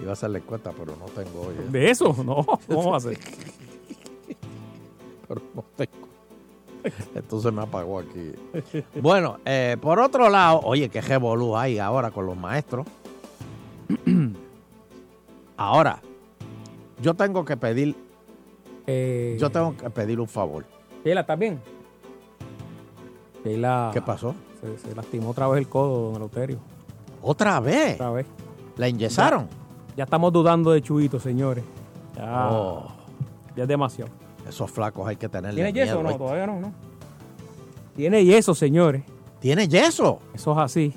iba 0.01 0.11
a 0.11 0.12
hacerle 0.12 0.43
cuenta, 0.43 0.72
pero 0.72 0.97
no 0.97 1.07
tengo 1.07 1.49
hoy. 1.49 1.55
¿De 1.70 1.91
eso? 1.91 2.14
No, 2.24 2.45
¿cómo 2.66 2.91
va 2.91 2.99
a 2.99 3.01
ser? 3.01 3.18
pero 5.29 5.41
no 5.55 5.64
tengo. 5.77 6.09
Entonces 7.14 7.53
me 7.53 7.62
apagó 7.62 8.01
aquí. 8.01 8.33
Bueno, 9.01 9.39
eh, 9.45 9.77
por 9.81 9.99
otro 9.99 10.29
lado, 10.29 10.61
oye, 10.64 10.89
qué 10.91 11.01
revolú 11.01 11.57
hay 11.57 11.79
ahora 11.79 12.11
con 12.11 12.27
los 12.27 12.37
maestros. 12.37 12.87
Ahora, 15.57 16.01
yo 17.01 17.14
tengo 17.14 17.45
que 17.45 17.57
pedir, 17.57 17.95
Eh, 18.87 19.37
yo 19.41 19.51
tengo 19.51 19.77
que 19.77 19.89
pedir 19.91 20.20
un 20.20 20.29
favor. 20.29 20.64
¿estás 21.05 21.39
bien? 21.39 21.61
Sheila. 23.45 23.91
¿Qué 23.93 24.03
pasó? 24.03 24.35
Se, 24.61 24.79
se 24.79 24.95
lastimó 24.95 25.31
otra 25.31 25.47
vez 25.49 25.61
el 25.61 25.68
codo, 25.68 26.07
don 26.07 26.16
Eleuterio. 26.16 26.59
¿Otra 27.22 27.61
vez? 27.61 27.95
Otra 27.95 28.11
vez. 28.11 28.27
¿La 28.77 28.89
enyesaron? 28.89 29.47
Ya, 29.91 29.97
ya 29.99 30.05
estamos 30.05 30.33
dudando 30.33 30.72
de 30.72 30.83
Chuito, 30.83 31.20
señores. 31.20 31.64
Ya, 32.16 32.49
Oh. 32.51 32.89
ya 33.57 33.62
es 33.62 33.68
demasiado. 33.68 34.11
Esos 34.49 34.70
flacos 34.70 35.09
hay 35.09 35.16
que 35.16 35.28
tenerle 35.28 35.62
¿Tiene 35.62 35.72
yeso 35.72 35.99
o 35.99 36.03
no? 36.03 36.09
miedo. 36.11 36.18
Todavía 36.18 36.47
no, 36.47 36.61
¿no? 36.61 36.72
Tiene 37.97 38.24
yeso, 38.24 38.55
señores. 38.55 39.03
¿Tiene 39.40 39.68
yeso? 39.68 40.20
Eso 40.34 40.53
es 40.53 40.59
así. 40.59 40.95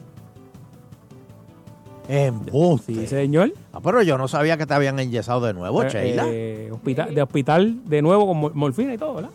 Embuste. 2.09 2.93
Sí, 2.93 3.07
señor. 3.07 3.51
Ah, 3.73 3.79
pero 3.83 4.01
yo 4.01 4.17
no 4.17 4.27
sabía 4.29 4.57
que 4.57 4.65
te 4.65 4.73
habían 4.73 4.97
enyesado 4.99 5.41
de 5.41 5.53
nuevo, 5.53 5.83
Eh, 5.83 5.89
Sheila. 5.89 6.23
eh, 6.27 6.69
hospital, 6.71 7.13
de 7.13 7.21
hospital 7.21 7.81
de 7.85 8.01
nuevo 8.01 8.25
con 8.27 8.37
mor- 8.37 8.55
morfina 8.55 8.93
y 8.93 8.97
todo, 8.97 9.15
¿verdad? 9.15 9.31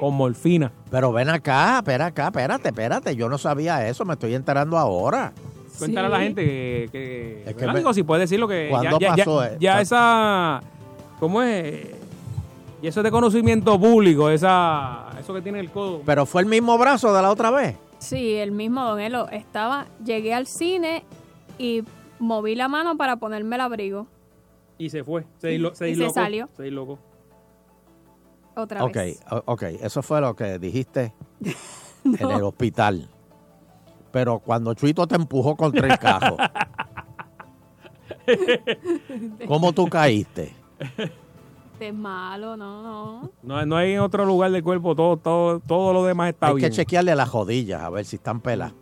Con 0.00 0.14
morfina. 0.14 0.72
Pero 0.90 1.12
ven 1.12 1.28
acá, 1.30 1.78
espera 1.78 2.06
acá, 2.06 2.26
espérate, 2.26 2.68
espérate. 2.68 3.14
Yo 3.16 3.28
no 3.28 3.38
sabía 3.38 3.86
eso, 3.88 4.04
me 4.04 4.14
estoy 4.14 4.34
enterando 4.34 4.76
ahora. 4.76 5.32
Cuéntale 5.78 6.06
a 6.06 6.10
la 6.10 6.20
gente 6.20 6.44
que, 6.44 6.88
que, 6.90 7.40
Es 7.46 7.54
que 7.54 7.60
¿verdad? 7.60 7.72
me- 7.74 7.78
Digo, 7.80 7.94
si 7.94 8.02
puede 8.02 8.22
decir 8.22 8.40
lo 8.40 8.48
que 8.48 8.68
¿Cuándo 8.70 8.98
ya, 8.98 9.14
pasó, 9.14 9.44
ya, 9.44 9.58
ya 9.58 9.80
esa 9.80 10.60
¿cómo 11.20 11.42
es? 11.42 11.86
Y 12.82 12.88
eso 12.88 13.00
es 13.00 13.04
de 13.04 13.10
conocimiento 13.10 13.80
público, 13.80 14.28
esa 14.30 15.08
eso 15.18 15.32
que 15.32 15.40
tiene 15.42 15.60
el 15.60 15.70
codo. 15.70 16.02
Pero 16.04 16.26
fue 16.26 16.42
el 16.42 16.48
mismo 16.48 16.76
brazo 16.78 17.12
de 17.14 17.22
la 17.22 17.30
otra 17.30 17.50
vez. 17.50 17.76
Sí, 17.98 18.34
el 18.34 18.52
mismo 18.52 18.84
Don 18.84 19.00
Elo. 19.00 19.28
Estaba, 19.30 19.86
llegué 20.04 20.34
al 20.34 20.46
cine 20.46 21.04
y 21.58 21.82
moví 22.18 22.54
la 22.54 22.68
mano 22.68 22.96
para 22.98 23.16
ponerme 23.16 23.56
el 23.56 23.62
abrigo. 23.62 24.06
Y 24.78 24.90
se 24.90 25.02
fue, 25.04 25.24
se, 25.38 25.56
dislo- 25.58 25.74
se 25.74 25.88
Y 25.88 25.94
se 25.94 26.10
salió. 26.10 26.50
Se 26.54 26.64
dislocó. 26.64 26.98
Otra 28.54 28.84
Ok, 28.84 28.94
vez. 28.94 29.20
o- 29.30 29.42
ok, 29.46 29.62
eso 29.80 30.02
fue 30.02 30.20
lo 30.20 30.36
que 30.36 30.58
dijiste 30.58 31.14
en 32.04 32.30
el 32.30 32.42
hospital. 32.42 33.08
Pero 34.12 34.38
cuando 34.38 34.74
Chuito 34.74 35.06
te 35.06 35.14
empujó 35.16 35.56
contra 35.56 35.88
el 35.88 35.98
carro, 35.98 36.36
¿cómo 39.46 39.72
tú 39.72 39.86
caíste? 39.88 40.54
De 41.78 41.92
malo, 41.92 42.56
no, 42.56 42.82
no. 42.82 43.30
No, 43.42 43.66
no 43.66 43.76
hay 43.76 43.92
en 43.92 44.00
otro 44.00 44.24
lugar 44.24 44.50
del 44.50 44.62
cuerpo, 44.62 44.94
todo, 44.94 45.16
todo, 45.18 45.60
todo 45.60 45.92
lo 45.92 46.04
demás 46.04 46.30
está 46.30 46.48
Hay 46.48 46.54
bien. 46.54 46.70
que 46.70 46.76
chequearle 46.76 47.14
las 47.14 47.30
rodillas 47.30 47.82
a 47.82 47.90
ver 47.90 48.04
si 48.06 48.16
están 48.16 48.40
pelas. 48.40 48.72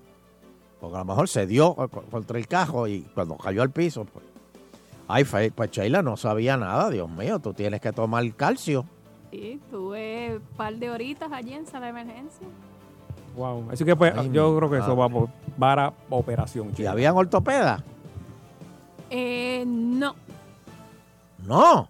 Porque 0.81 0.97
a 0.97 1.01
lo 1.01 1.05
mejor 1.07 1.29
se 1.29 1.47
dio 1.47 1.75
co- 1.75 1.89
contra 2.11 2.39
el 2.39 2.47
cajo 2.47 2.87
y 2.87 3.01
cuando 3.15 3.37
cayó 3.37 3.63
al 3.63 3.71
piso, 3.71 4.05
pues. 4.05 4.25
Ay, 5.09 5.25
fe- 5.25 5.51
pues 5.51 5.71
Sheila 5.71 6.03
no 6.03 6.17
sabía 6.17 6.57
nada, 6.57 6.89
Dios 6.91 7.11
mío, 7.11 7.39
tú 7.41 7.53
tienes 7.53 7.81
que 7.81 7.93
tomar 7.93 8.33
calcio. 8.35 8.85
Sí, 9.33 9.61
tuve 9.71 10.37
un 10.37 10.57
par 10.57 10.75
de 10.77 10.91
horitas 10.91 11.33
allí 11.33 11.53
en 11.53 11.67
sala 11.67 11.87
de 11.87 11.91
emergencia. 12.01 12.47
Wow. 13.37 13.71
Así 13.73 13.85
que 13.85 13.97
pues, 13.97 14.15
Ay, 14.17 14.31
yo 14.33 14.57
creo 14.57 14.71
que 14.71 14.79
eso 14.79 14.95
va 14.97 15.09
por 15.09 15.29
para 15.59 15.93
operación. 16.11 16.69
¿Y 16.71 16.75
chico. 16.75 16.89
habían 16.91 17.17
ortopedas? 17.17 17.83
Eh, 19.11 19.65
no, 19.67 20.15
No. 21.47 21.89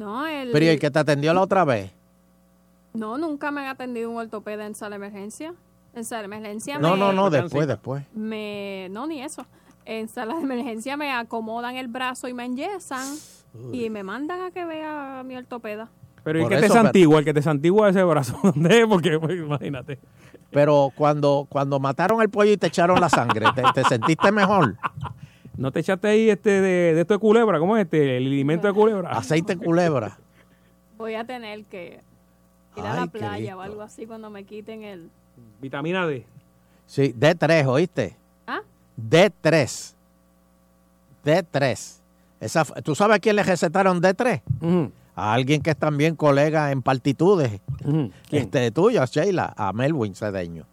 No, 0.00 0.26
el, 0.26 0.50
Pero 0.50 0.64
¿y 0.64 0.68
el 0.68 0.80
que 0.80 0.90
te 0.90 0.98
atendió 0.98 1.32
la 1.34 1.42
otra 1.42 1.64
vez? 1.64 1.92
no, 2.92 3.18
nunca 3.18 3.50
me 3.52 3.60
han 3.60 3.68
atendido 3.68 4.10
un 4.10 4.16
ortopeda 4.16 4.66
en 4.66 4.74
sala 4.74 4.98
de 4.98 5.06
emergencia. 5.06 5.54
En 5.94 6.04
sala 6.04 6.20
de 6.20 6.24
emergencia 6.26 6.78
No, 6.78 6.92
me, 6.92 6.98
no, 6.98 7.12
no, 7.12 7.30
después, 7.30 7.66
después. 7.68 8.04
me, 8.14 8.88
no, 8.90 9.06
ni 9.06 9.22
eso. 9.22 9.46
En 9.84 10.08
sala 10.08 10.34
de 10.34 10.42
emergencia 10.42 10.96
me 10.96 11.12
acomodan 11.12 11.76
el 11.76 11.88
brazo 11.88 12.28
y 12.28 12.34
me 12.34 12.44
enyesan 12.44 13.06
y 13.72 13.90
me 13.90 14.02
mandan 14.02 14.42
a 14.42 14.50
que 14.50 14.64
vea 14.64 15.20
a 15.20 15.22
mi 15.22 15.36
ortopeda. 15.36 15.88
Pero 16.22 16.38
el 16.38 16.44
Por 16.44 16.52
que 16.54 16.60
te 16.60 16.68
santigua, 16.68 17.18
el 17.20 17.24
que 17.24 17.34
te 17.34 17.42
santigua 17.42 17.88
ese 17.88 18.02
brazo, 18.04 18.38
¿dónde 18.42 18.80
es? 18.80 18.86
Porque 18.86 19.18
pues, 19.18 19.38
imagínate. 19.38 19.98
Pero 20.50 20.92
cuando, 20.96 21.46
cuando 21.48 21.78
mataron 21.80 22.20
el 22.22 22.28
pollo 22.28 22.52
y 22.52 22.56
te 22.56 22.66
echaron 22.66 23.00
la 23.00 23.08
sangre, 23.08 23.46
¿te, 23.54 23.62
te 23.74 23.84
sentiste 23.84 24.32
mejor? 24.32 24.76
¿No 25.60 25.70
te 25.70 25.80
echaste 25.80 26.08
ahí 26.08 26.30
este 26.30 26.48
de, 26.62 26.94
de 26.94 27.00
esto 27.02 27.12
de 27.12 27.20
culebra? 27.20 27.58
¿Cómo 27.58 27.76
es 27.76 27.84
este? 27.84 28.16
El 28.16 28.28
alimento 28.28 28.66
de 28.66 28.72
culebra. 28.72 29.10
Aceite 29.18 29.58
culebra. 29.58 30.16
Voy 30.96 31.14
a 31.16 31.24
tener 31.24 31.64
que 31.66 32.00
ir 32.76 32.82
a 32.82 32.94
Ay, 32.94 33.00
la 33.00 33.06
playa 33.08 33.36
Cristo. 33.36 33.58
o 33.58 33.60
algo 33.60 33.82
así 33.82 34.06
cuando 34.06 34.30
me 34.30 34.44
quiten 34.44 34.82
el... 34.84 35.10
Vitamina 35.60 36.06
D. 36.06 36.24
Sí, 36.86 37.14
D3, 37.14 37.66
¿oíste? 37.66 38.16
¿Ah? 38.46 38.60
D3. 38.98 39.92
D3. 41.26 42.00
Esa, 42.40 42.64
¿Tú 42.64 42.94
sabes 42.94 43.16
a 43.16 43.20
quién 43.20 43.36
le 43.36 43.42
recetaron 43.42 44.00
D3? 44.00 44.40
A 45.14 45.34
alguien 45.34 45.60
que 45.60 45.72
es 45.72 45.76
también 45.76 46.16
colega 46.16 46.72
en 46.72 46.80
partitudes. 46.80 47.60
Este 48.30 48.70
tuyo, 48.70 49.04
Sheila, 49.04 49.52
a 49.54 49.74
Melwin 49.74 50.14
Cedeño. 50.14 50.64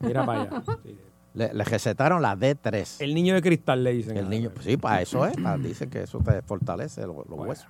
Mira 0.00 0.26
para 0.26 0.42
allá. 0.42 0.62
Le, 1.38 1.54
le 1.54 1.62
recetaron 1.64 2.20
la 2.20 2.36
D3. 2.36 2.96
El 3.00 3.14
niño 3.14 3.34
de 3.34 3.42
cristal 3.42 3.84
le 3.84 3.92
dicen. 3.92 4.16
El 4.16 4.28
niño, 4.28 4.50
sí, 4.60 4.76
para 4.76 5.00
eso 5.02 5.24
es. 5.24 5.36
para- 5.36 5.56
dicen 5.56 5.88
que 5.88 6.02
eso 6.02 6.18
te 6.18 6.42
fortalece 6.42 7.02
los, 7.06 7.16
los 7.28 7.38
huesos. 7.38 7.66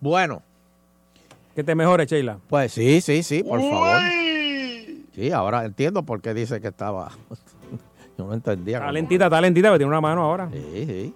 Bueno. 0.00 0.42
Que 1.54 1.62
te 1.62 1.74
mejore, 1.74 2.06
Sheila. 2.06 2.38
Pues 2.48 2.72
sí, 2.72 3.00
sí, 3.00 3.22
sí, 3.22 3.42
por 3.44 3.60
favor. 3.60 4.00
Sí, 5.14 5.30
ahora 5.32 5.64
entiendo 5.64 6.02
por 6.02 6.20
qué 6.20 6.34
dice 6.34 6.60
que 6.60 6.68
estaba. 6.68 7.10
Yo 8.18 8.26
no 8.26 8.34
entendía. 8.34 8.78
Está 8.78 8.90
lentita, 8.92 9.24
está 9.26 9.40
lentita, 9.40 9.68
pero 9.68 9.78
tiene 9.78 9.90
una 9.90 10.00
mano 10.00 10.22
ahora. 10.24 10.48
Sí, 10.52 10.84
sí. 10.86 11.14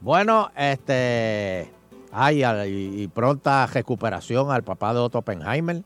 Bueno, 0.00 0.50
este. 0.56 1.70
Ay, 2.12 2.42
y, 2.44 3.02
y 3.02 3.08
pronta 3.08 3.66
recuperación 3.66 4.50
al 4.50 4.64
papá 4.64 4.92
de 4.92 4.98
Otto 4.98 5.18
Oppenheimer, 5.18 5.82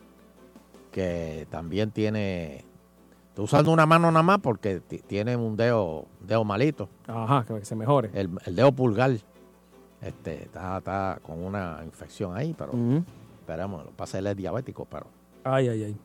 que 0.92 1.46
también 1.50 1.90
tiene. 1.90 2.64
Está 3.35 3.43
usando 3.43 3.72
una 3.72 3.85
mano 3.85 4.11
nada 4.12 4.22
más 4.22 4.39
porque 4.41 4.78
ti- 4.80 5.01
tiene 5.07 5.35
un 5.37 5.57
dedo, 5.57 6.07
dedo 6.20 6.45
malito. 6.45 6.89
Ajá, 7.09 7.45
que 7.45 7.64
se 7.64 7.74
mejore. 7.74 8.11
El, 8.14 8.30
el 8.47 8.55
dedo 8.55 8.70
pulgar. 8.72 9.11
Este, 10.01 10.45
está, 10.45 10.78
está 10.78 11.18
con 11.22 11.43
una 11.45 11.80
infección 11.85 12.37
ahí, 12.37 12.55
pero 12.57 12.72
esperemos, 13.41 13.85
lo 13.85 13.91
pasa 13.91 14.18
él 14.18 14.26
es 14.28 14.37
diabético, 14.37 14.85
pero 14.85 15.07
Ay, 15.43 15.68
ay, 15.68 15.82
ay. 15.85 15.97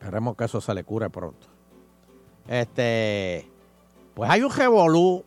esperemos 0.00 0.36
que 0.36 0.44
eso 0.44 0.60
se 0.60 0.72
le 0.72 0.82
cure 0.84 1.10
pronto. 1.10 1.46
Este, 2.48 3.46
pues 4.14 4.30
hay 4.30 4.42
un 4.42 4.50
revolú, 4.50 5.24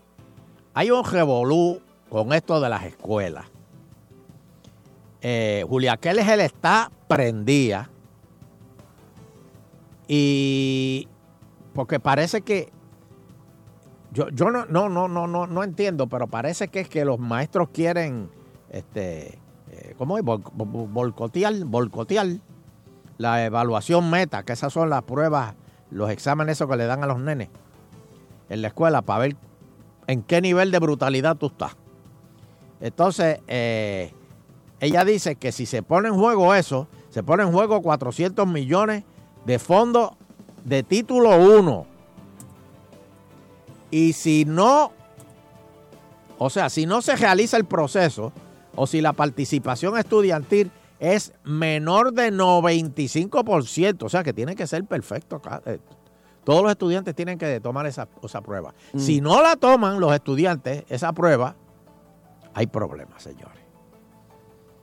hay 0.74 0.90
un 0.92 1.04
revolú 1.06 1.80
con 2.10 2.34
esto 2.34 2.60
de 2.60 2.70
las 2.70 2.84
escuelas. 2.86 3.46
Eh, 5.22 5.66
Julia 5.68 5.98
Keller 5.98 6.40
está 6.40 6.90
prendida 7.08 7.90
y 10.08 11.08
porque 11.76 12.00
parece 12.00 12.42
que 12.42 12.72
yo, 14.12 14.30
yo 14.30 14.50
no, 14.50 14.66
no, 14.66 14.88
no, 14.90 15.08
no, 15.08 15.28
no, 15.28 15.46
no 15.46 15.64
entiendo, 15.64 16.08
pero 16.08 16.28
parece 16.28 16.70
que 16.70 16.80
es 16.80 16.90
que 16.90 17.04
los 17.06 17.20
maestros 17.20 17.70
quieren, 17.74 18.30
este, 18.70 19.38
eh, 19.72 19.94
¿cómo 19.98 20.18
es? 20.18 20.24
Bol- 20.24 20.42
bol- 20.54 20.88
Boicotear, 20.90 21.54
boicotear 21.66 22.26
la 23.18 23.46
evaluación 23.46 24.10
meta, 24.10 24.44
que 24.44 24.54
esas 24.54 24.72
son 24.72 24.90
las 24.90 25.04
pruebas, 25.04 25.56
los 25.92 26.10
exámenes 26.10 26.54
esos 26.58 26.70
que 26.70 26.78
le 26.78 26.86
dan 26.86 27.04
a 27.04 27.08
los 27.08 27.20
nenes 27.20 27.50
en 28.50 28.62
la 28.62 28.70
escuela 28.70 29.02
para 29.02 29.20
ver 29.20 29.36
en 30.08 30.22
qué 30.24 30.40
nivel 30.42 30.72
de 30.72 30.80
brutalidad 30.80 31.36
tú 31.36 31.48
estás. 31.48 31.76
Entonces, 32.80 33.40
eh, 33.48 34.14
ella 34.80 35.04
dice 35.04 35.36
que 35.36 35.52
si 35.52 35.66
se 35.66 35.84
pone 35.84 36.08
en 36.08 36.16
juego 36.16 36.54
eso, 36.56 36.88
se 37.10 37.24
pone 37.24 37.44
en 37.44 37.52
juego 37.52 37.82
400 37.82 38.48
millones 38.48 39.04
de 39.46 39.60
fondos 39.60 40.12
de 40.66 40.84
título 40.84 41.38
1. 41.38 41.86
Y 43.92 44.12
si 44.14 44.44
no, 44.44 44.92
o 46.38 46.50
sea, 46.50 46.70
si 46.70 46.86
no 46.86 47.02
se 47.02 47.16
realiza 47.16 47.56
el 47.56 47.66
proceso 47.66 48.34
o 48.76 48.86
si 48.88 49.00
la 49.00 49.14
participación 49.14 49.98
estudiantil 49.98 50.72
es 51.00 51.34
menor 51.46 52.12
de 52.14 52.34
95%, 52.34 54.04
o 54.04 54.10
sea 54.10 54.24
que 54.24 54.34
tiene 54.34 54.56
que 54.56 54.68
ser 54.68 54.84
perfecto. 54.86 55.42
eh, 55.66 55.80
Todos 56.44 56.64
los 56.64 56.72
estudiantes 56.72 57.16
tienen 57.16 57.38
que 57.38 57.60
tomar 57.62 57.86
esa, 57.86 58.08
esa 58.24 58.42
prueba. 58.42 58.74
Mm. 58.94 59.00
Si 59.00 59.22
no 59.22 59.42
la 59.42 59.56
toman 59.56 60.00
los 60.00 60.14
estudiantes, 60.14 60.84
esa 60.90 61.14
prueba, 61.14 61.56
hay 62.54 62.68
problemas, 62.68 63.22
señores. 63.22 63.64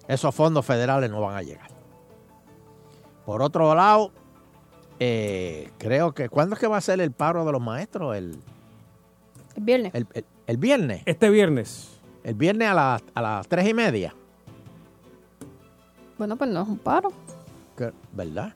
Esos 0.09 0.35
fondos 0.35 0.65
federales 0.65 1.11
no 1.11 1.21
van 1.21 1.37
a 1.37 1.43
llegar. 1.43 1.71
Por 3.25 3.43
otro 3.43 3.75
lado, 3.75 4.13
eh, 5.05 5.71
creo 5.79 6.13
que, 6.13 6.29
¿cuándo 6.29 6.55
es 6.55 6.61
que 6.61 6.69
va 6.69 6.77
a 6.77 6.81
ser 6.81 7.01
el 7.01 7.11
paro 7.11 7.45
de 7.45 7.51
los 7.53 7.61
maestros? 7.61 8.17
El, 8.17 8.39
El 9.57 9.63
viernes. 9.65 9.93
el, 9.95 10.07
el- 10.15 10.25
el 10.47 10.57
viernes. 10.59 11.03
Este 11.07 11.29
viernes. 11.31 11.89
El 12.25 12.35
viernes 12.35 12.69
a 12.69 12.75
las, 12.75 13.03
a 13.15 13.21
las 13.23 13.49
tres 13.49 13.69
y 13.69 13.75
media. 13.75 14.15
Bueno, 16.19 16.37
pues 16.37 16.51
no 16.51 16.63
es 16.63 16.69
un 16.69 16.79
paro. 16.79 17.11
¿Verdad? 18.13 18.55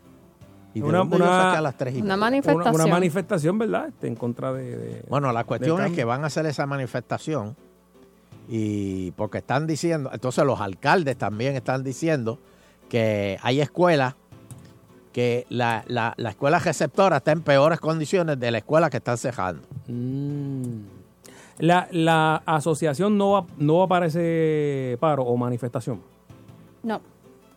¿Y 0.74 0.80
de 0.80 0.86
Una- 0.86 0.98
yo 0.98 1.16
una- 1.16 1.52
a 1.58 1.60
las 1.60 1.76
tres 1.76 1.94
y 1.96 2.02
Una 2.02 2.16
manifestación. 2.16 2.74
Una, 2.74 2.84
una 2.84 2.86
manifestación, 2.94 3.58
¿verdad? 3.58 3.88
Este, 3.88 4.06
en 4.06 4.14
contra 4.14 4.52
de. 4.52 4.76
de- 4.76 5.02
Bueno, 5.08 5.32
la 5.32 5.44
cuestión 5.44 5.82
es 5.84 5.92
que 5.92 6.04
van 6.04 6.22
a 6.22 6.26
hacer 6.28 6.46
esa 6.46 6.66
manifestación 6.66 7.56
y 8.48 9.10
porque 9.12 9.38
están 9.38 9.66
diciendo, 9.66 10.10
entonces 10.12 10.44
los 10.44 10.60
alcaldes 10.60 11.16
también 11.16 11.56
están 11.56 11.82
diciendo 11.82 12.38
que 12.88 13.38
hay 13.42 13.60
escuelas 13.60 14.14
que 15.16 15.46
la, 15.48 15.82
la, 15.88 16.12
la 16.18 16.28
escuela 16.28 16.58
receptora 16.58 17.16
está 17.16 17.32
en 17.32 17.40
peores 17.40 17.80
condiciones 17.80 18.38
de 18.38 18.50
la 18.50 18.58
escuela 18.58 18.90
que 18.90 18.98
están 18.98 19.16
cejando. 19.16 19.62
Mm. 19.88 20.80
La, 21.60 21.88
la 21.90 22.42
asociación 22.44 23.16
no 23.16 23.30
va, 23.30 23.46
no 23.56 23.78
va 23.78 23.88
para 23.88 24.06
ese 24.06 24.98
paro 25.00 25.22
o 25.22 25.34
manifestación. 25.38 26.02
No. 26.82 27.00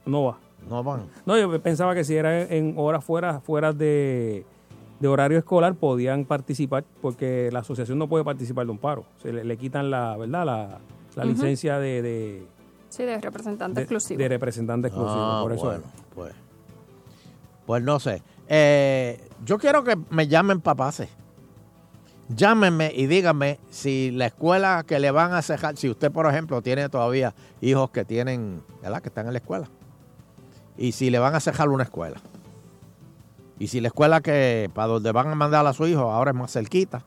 No 0.05 0.23
va. 0.23 0.37
No 0.69 0.81
van. 0.85 1.01
No, 1.25 1.37
yo 1.37 1.61
pensaba 1.61 1.93
que 1.93 2.05
si 2.05 2.15
era 2.15 2.43
en 2.43 2.75
horas 2.77 3.03
fuera, 3.03 3.41
fuera 3.41 3.73
de, 3.73 4.45
de 5.01 5.07
horario 5.09 5.37
escolar 5.37 5.75
podían 5.75 6.23
participar 6.23 6.85
porque 7.01 7.49
la 7.51 7.59
asociación 7.59 7.97
no 7.97 8.07
puede 8.07 8.23
participar 8.23 8.67
de 8.67 8.71
un 8.71 8.77
paro. 8.77 9.03
Se 9.21 9.33
le, 9.33 9.43
le 9.43 9.57
quitan 9.57 9.91
la, 9.91 10.15
¿verdad? 10.15 10.45
La, 10.45 10.79
la 11.15 11.25
licencia 11.25 11.77
de, 11.77 12.01
de, 12.01 12.47
Sí, 12.87 13.03
de 13.03 13.19
representante 13.19 13.81
de- 13.81 13.83
exclusivo. 13.83 14.17
de 14.17 14.29
representante 14.29 14.87
exclusivo. 14.87 15.19
Ah, 15.21 15.39
por 15.43 15.51
eso 15.51 15.65
bueno, 15.65 15.83
es. 15.85 16.03
pues, 16.15 16.33
pues 17.69 17.83
no 17.83 17.99
sé. 17.99 18.23
Eh, 18.47 19.29
yo 19.45 19.59
quiero 19.59 19.83
que 19.83 19.95
me 20.09 20.27
llamen 20.27 20.59
papás. 20.59 21.03
Llámenme 22.29 22.91
y 22.95 23.05
díganme 23.05 23.59
si 23.69 24.09
la 24.09 24.25
escuela 24.25 24.83
que 24.87 24.97
le 24.97 25.11
van 25.11 25.33
a 25.33 25.43
cejar, 25.43 25.77
si 25.77 25.87
usted, 25.87 26.11
por 26.11 26.25
ejemplo, 26.25 26.63
tiene 26.63 26.89
todavía 26.89 27.35
hijos 27.61 27.91
que 27.91 28.05
tienen, 28.05 28.63
¿verdad? 28.81 29.03
Que 29.03 29.09
están 29.09 29.27
en 29.27 29.33
la 29.33 29.37
escuela. 29.37 29.69
Y 30.77 30.93
si 30.93 31.11
le 31.11 31.19
van 31.19 31.35
a 31.35 31.39
cejar 31.39 31.69
una 31.69 31.83
escuela. 31.83 32.19
Y 33.59 33.67
si 33.67 33.81
la 33.81 33.89
escuela 33.89 34.21
que 34.21 34.71
para 34.73 34.87
donde 34.87 35.11
van 35.11 35.27
a 35.27 35.35
mandar 35.35 35.67
a 35.67 35.73
su 35.73 35.85
hijo 35.85 36.09
ahora 36.09 36.31
es 36.31 36.37
más 36.37 36.51
cerquita 36.51 37.03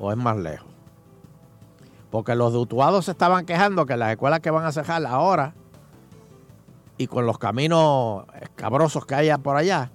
o 0.00 0.12
es 0.12 0.16
más 0.16 0.38
lejos. 0.38 0.70
Porque 2.10 2.34
los 2.34 2.54
dutuados 2.54 3.04
se 3.04 3.10
estaban 3.10 3.44
quejando 3.44 3.84
que 3.84 3.98
las 3.98 4.12
escuelas 4.12 4.40
que 4.40 4.50
van 4.50 4.64
a 4.64 4.72
cejar 4.72 5.04
ahora 5.04 5.52
y 6.98 7.06
con 7.06 7.26
los 7.26 7.38
caminos 7.38 8.24
escabrosos 8.40 9.04
que 9.06 9.14
haya 9.14 9.38
por 9.38 9.56
allá, 9.56 9.90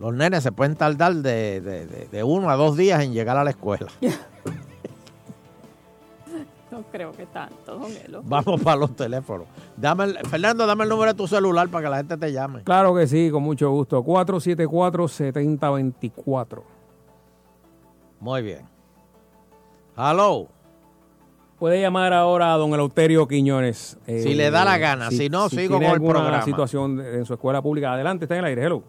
los 0.00 0.14
nenes 0.14 0.42
se 0.44 0.52
pueden 0.52 0.76
tardar 0.76 1.14
de, 1.16 1.60
de- 1.60 1.86
de- 1.86 2.06
de 2.06 2.22
uno 2.24 2.48
a 2.50 2.56
dos 2.56 2.76
días 2.76 3.02
en 3.02 3.12
llegar 3.12 3.36
a 3.36 3.42
la 3.44 3.50
escuela. 3.50 3.88
No 6.70 6.82
creo 6.92 7.12
que 7.12 7.24
tanto, 7.26 7.76
don 7.78 7.90
Elo. 8.04 8.20
Vamos 8.24 8.60
para 8.60 8.76
los 8.76 8.94
teléfonos. 8.94 9.46
Dame 9.76 10.04
el- 10.04 10.18
Fernando, 10.28 10.66
dame 10.66 10.84
el 10.84 10.90
número 10.90 11.12
de 11.12 11.16
tu 11.16 11.26
celular 11.26 11.66
para 11.70 11.84
que 11.84 11.90
la 11.90 11.96
gente 11.96 12.16
te 12.18 12.30
llame. 12.30 12.62
Claro 12.62 12.94
que 12.94 13.06
sí, 13.06 13.30
con 13.30 13.42
mucho 13.42 13.70
gusto. 13.70 14.04
474-7024. 14.04 16.62
Muy 18.20 18.42
bien. 18.42 18.66
Hello. 19.96 20.46
Puede 21.58 21.80
llamar 21.80 22.12
ahora 22.12 22.54
a 22.54 22.56
don 22.56 22.72
Eleuterio 22.72 23.26
Quiñones. 23.26 23.98
eh, 24.06 24.20
Si 24.20 24.34
le 24.34 24.50
da 24.50 24.64
la 24.64 24.78
gana, 24.78 25.10
si 25.10 25.28
no, 25.28 25.48
sigo 25.48 25.60
tiene 25.60 25.74
con 25.76 25.82
el 25.84 25.90
alguna 25.92 26.14
programa. 26.20 26.42
situación 26.42 27.00
en 27.00 27.24
su 27.24 27.34
escuela 27.34 27.60
pública. 27.60 27.92
Adelante, 27.94 28.26
está 28.26 28.34
en 28.36 28.40
el 28.40 28.44
aire. 28.46 28.64
Hello. 28.64 28.82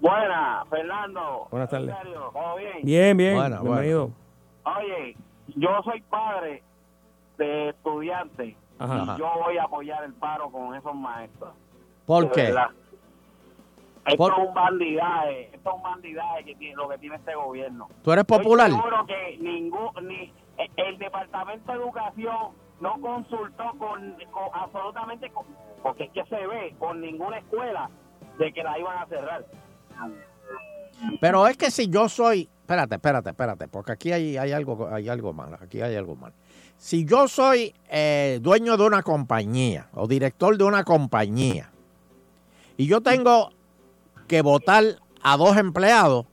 Buena, 0.00 0.64
Fernando. 0.70 1.48
Buenas 1.50 1.68
tardes. 1.68 1.88
Eleuterio, 1.90 2.30
¿Todo 2.32 2.56
bien? 2.56 2.72
Bien, 2.82 3.16
bien. 3.16 3.34
Buena, 3.34 3.58
buena. 3.60 3.80
Bienvenido. 3.80 4.10
Oye, 4.64 5.16
yo 5.56 5.68
soy 5.84 6.00
padre 6.02 6.62
de 7.38 7.70
estudiantes 7.70 8.54
Ajá. 8.78 9.14
y 9.16 9.18
yo 9.18 9.28
voy 9.44 9.58
a 9.58 9.64
apoyar 9.64 10.04
el 10.04 10.12
paro 10.14 10.48
con 10.50 10.76
esos 10.76 10.94
maestros. 10.94 11.50
¿Por 12.06 12.24
De 12.26 12.30
qué? 12.32 12.42
verdad. 12.42 12.68
Esto 14.06 14.16
Por- 14.16 14.32
es 14.32 14.38
un 14.48 14.54
bandidaje, 14.54 15.50
esto 15.54 15.70
es 15.70 15.76
un 15.76 15.82
bandidaje 15.82 16.44
que 16.44 16.54
tiene, 16.56 16.74
lo 16.76 16.88
que 16.88 16.98
tiene 16.98 17.16
este 17.16 17.34
gobierno. 17.36 17.88
¿Tú 18.02 18.12
eres 18.12 18.24
popular? 18.24 18.68
Estoy 18.68 18.82
seguro 18.82 19.06
que 19.06 19.38
ningún, 19.40 19.88
ni, 20.08 20.32
el 20.76 20.98
Departamento 20.98 21.72
de 21.72 21.78
Educación 21.78 22.36
no 22.80 23.00
consultó 23.00 23.64
con, 23.78 24.16
absolutamente, 24.52 25.30
porque 25.82 26.04
es 26.04 26.10
que 26.10 26.24
se 26.24 26.46
ve, 26.46 26.74
con 26.78 27.00
ninguna 27.00 27.38
escuela 27.38 27.88
de 28.38 28.52
que 28.52 28.62
la 28.62 28.78
iban 28.78 28.98
a 28.98 29.06
cerrar. 29.06 29.46
Pero 31.20 31.46
es 31.46 31.56
que 31.56 31.70
si 31.70 31.88
yo 31.88 32.08
soy, 32.08 32.48
espérate, 32.60 32.96
espérate, 32.96 33.30
espérate, 33.30 33.68
porque 33.68 33.92
aquí 33.92 34.12
hay, 34.12 34.36
hay 34.36 34.52
algo, 34.52 34.88
hay 34.92 35.08
algo 35.08 35.32
mal, 35.32 35.56
aquí 35.60 35.80
hay 35.80 35.96
algo 35.96 36.16
mal. 36.16 36.32
Si 36.76 37.04
yo 37.04 37.28
soy 37.28 37.74
eh, 37.88 38.40
dueño 38.42 38.76
de 38.76 38.84
una 38.84 39.02
compañía 39.02 39.88
o 39.94 40.08
director 40.08 40.56
de 40.56 40.64
una 40.64 40.82
compañía 40.82 41.70
y 42.76 42.86
yo 42.86 43.00
tengo 43.00 43.50
que 44.26 44.42
votar 44.42 44.84
a 45.22 45.36
dos 45.36 45.56
empleados, 45.56 46.26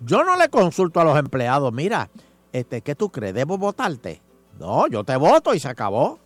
yo 0.00 0.24
no 0.24 0.36
le 0.36 0.48
consulto 0.48 1.00
a 1.00 1.04
los 1.04 1.18
empleados, 1.18 1.72
mira, 1.72 2.08
este, 2.52 2.80
¿qué 2.82 2.94
tú 2.94 3.10
crees? 3.10 3.34
¿Debo 3.34 3.58
votarte? 3.58 4.20
No, 4.58 4.86
yo 4.88 5.04
te 5.04 5.16
voto 5.16 5.54
y 5.54 5.60
se 5.60 5.68
acabó. 5.68 6.18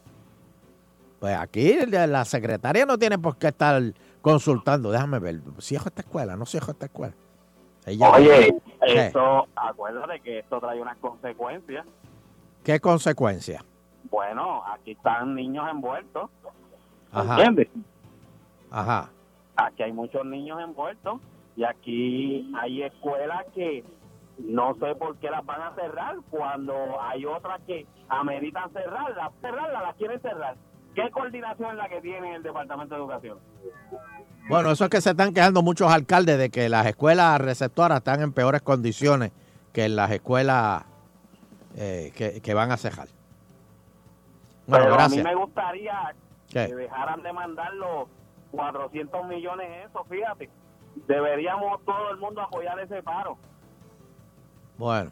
Pues 1.20 1.36
aquí 1.36 1.74
la 1.86 2.24
secretaria 2.24 2.84
no 2.84 2.98
tiene 2.98 3.18
por 3.18 3.36
qué 3.36 3.48
estar 3.48 3.80
consultando. 4.20 4.90
Déjame 4.90 5.18
ver, 5.18 5.40
si 5.58 5.74
esta 5.76 5.90
escuela, 6.02 6.36
no 6.36 6.44
si 6.46 6.58
esta 6.58 6.86
escuela. 6.86 7.14
Ella- 7.86 8.10
Oye, 8.10 8.54
¿Qué? 8.86 9.06
esto, 9.06 9.46
acuérdate 9.54 10.20
que 10.20 10.38
esto 10.40 10.58
trae 10.60 10.80
unas 10.80 10.96
consecuencias. 10.98 11.86
¿Qué 12.62 12.80
consecuencia? 12.80 13.64
Bueno, 14.10 14.62
aquí 14.66 14.92
están 14.92 15.34
niños 15.34 15.66
envueltos, 15.70 16.30
Ajá. 17.12 17.36
¿entiendes? 17.36 17.68
Ajá. 18.70 19.10
Aquí 19.56 19.82
hay 19.82 19.92
muchos 19.92 20.24
niños 20.26 20.60
envueltos 20.62 21.20
y 21.56 21.64
aquí 21.64 22.50
hay 22.58 22.82
escuelas 22.82 23.44
que 23.54 23.84
no 24.38 24.74
sé 24.74 24.94
por 24.96 25.16
qué 25.18 25.30
las 25.30 25.44
van 25.44 25.62
a 25.62 25.74
cerrar 25.74 26.16
cuando 26.30 27.00
hay 27.00 27.24
otras 27.24 27.60
que 27.66 27.86
ameritan 28.08 28.70
cerrarlas, 28.72 29.32
cerrarlas, 29.40 29.82
las 29.82 29.94
quieren 29.96 30.20
cerrar. 30.20 30.56
¿Qué 30.94 31.10
coordinación 31.10 31.70
es 31.70 31.76
la 31.76 31.88
que 31.88 32.00
tiene 32.00 32.36
el 32.36 32.42
Departamento 32.42 32.94
de 32.94 33.00
Educación? 33.00 33.38
Bueno, 34.48 34.70
eso 34.70 34.84
es 34.84 34.90
que 34.90 35.00
se 35.00 35.10
están 35.10 35.32
quejando 35.34 35.62
muchos 35.62 35.90
alcaldes 35.90 36.38
de 36.38 36.50
que 36.50 36.68
las 36.68 36.86
escuelas 36.86 37.40
receptoras 37.40 37.98
están 37.98 38.20
en 38.22 38.32
peores 38.32 38.62
condiciones 38.62 39.32
que 39.72 39.88
las 39.88 40.10
escuelas 40.10 40.84
eh, 41.76 42.12
que, 42.14 42.40
que 42.40 42.54
van 42.54 42.70
a 42.70 42.76
cejar. 42.76 43.08
Bueno, 44.66 44.84
Pero 44.84 44.96
gracias. 44.96 45.24
a 45.26 45.28
mí 45.28 45.34
me 45.34 45.34
gustaría 45.34 46.14
¿Qué? 46.48 46.66
que 46.68 46.74
dejaran 46.74 47.22
de 47.22 47.32
mandar 47.32 47.74
los 47.74 48.08
400 48.52 49.26
millones 49.26 49.88
eso, 49.88 50.04
fíjate. 50.04 50.48
Deberíamos 51.08 51.84
todo 51.84 52.10
el 52.10 52.18
mundo 52.18 52.40
apoyar 52.42 52.78
ese 52.78 53.02
paro. 53.02 53.36
Bueno, 54.76 55.10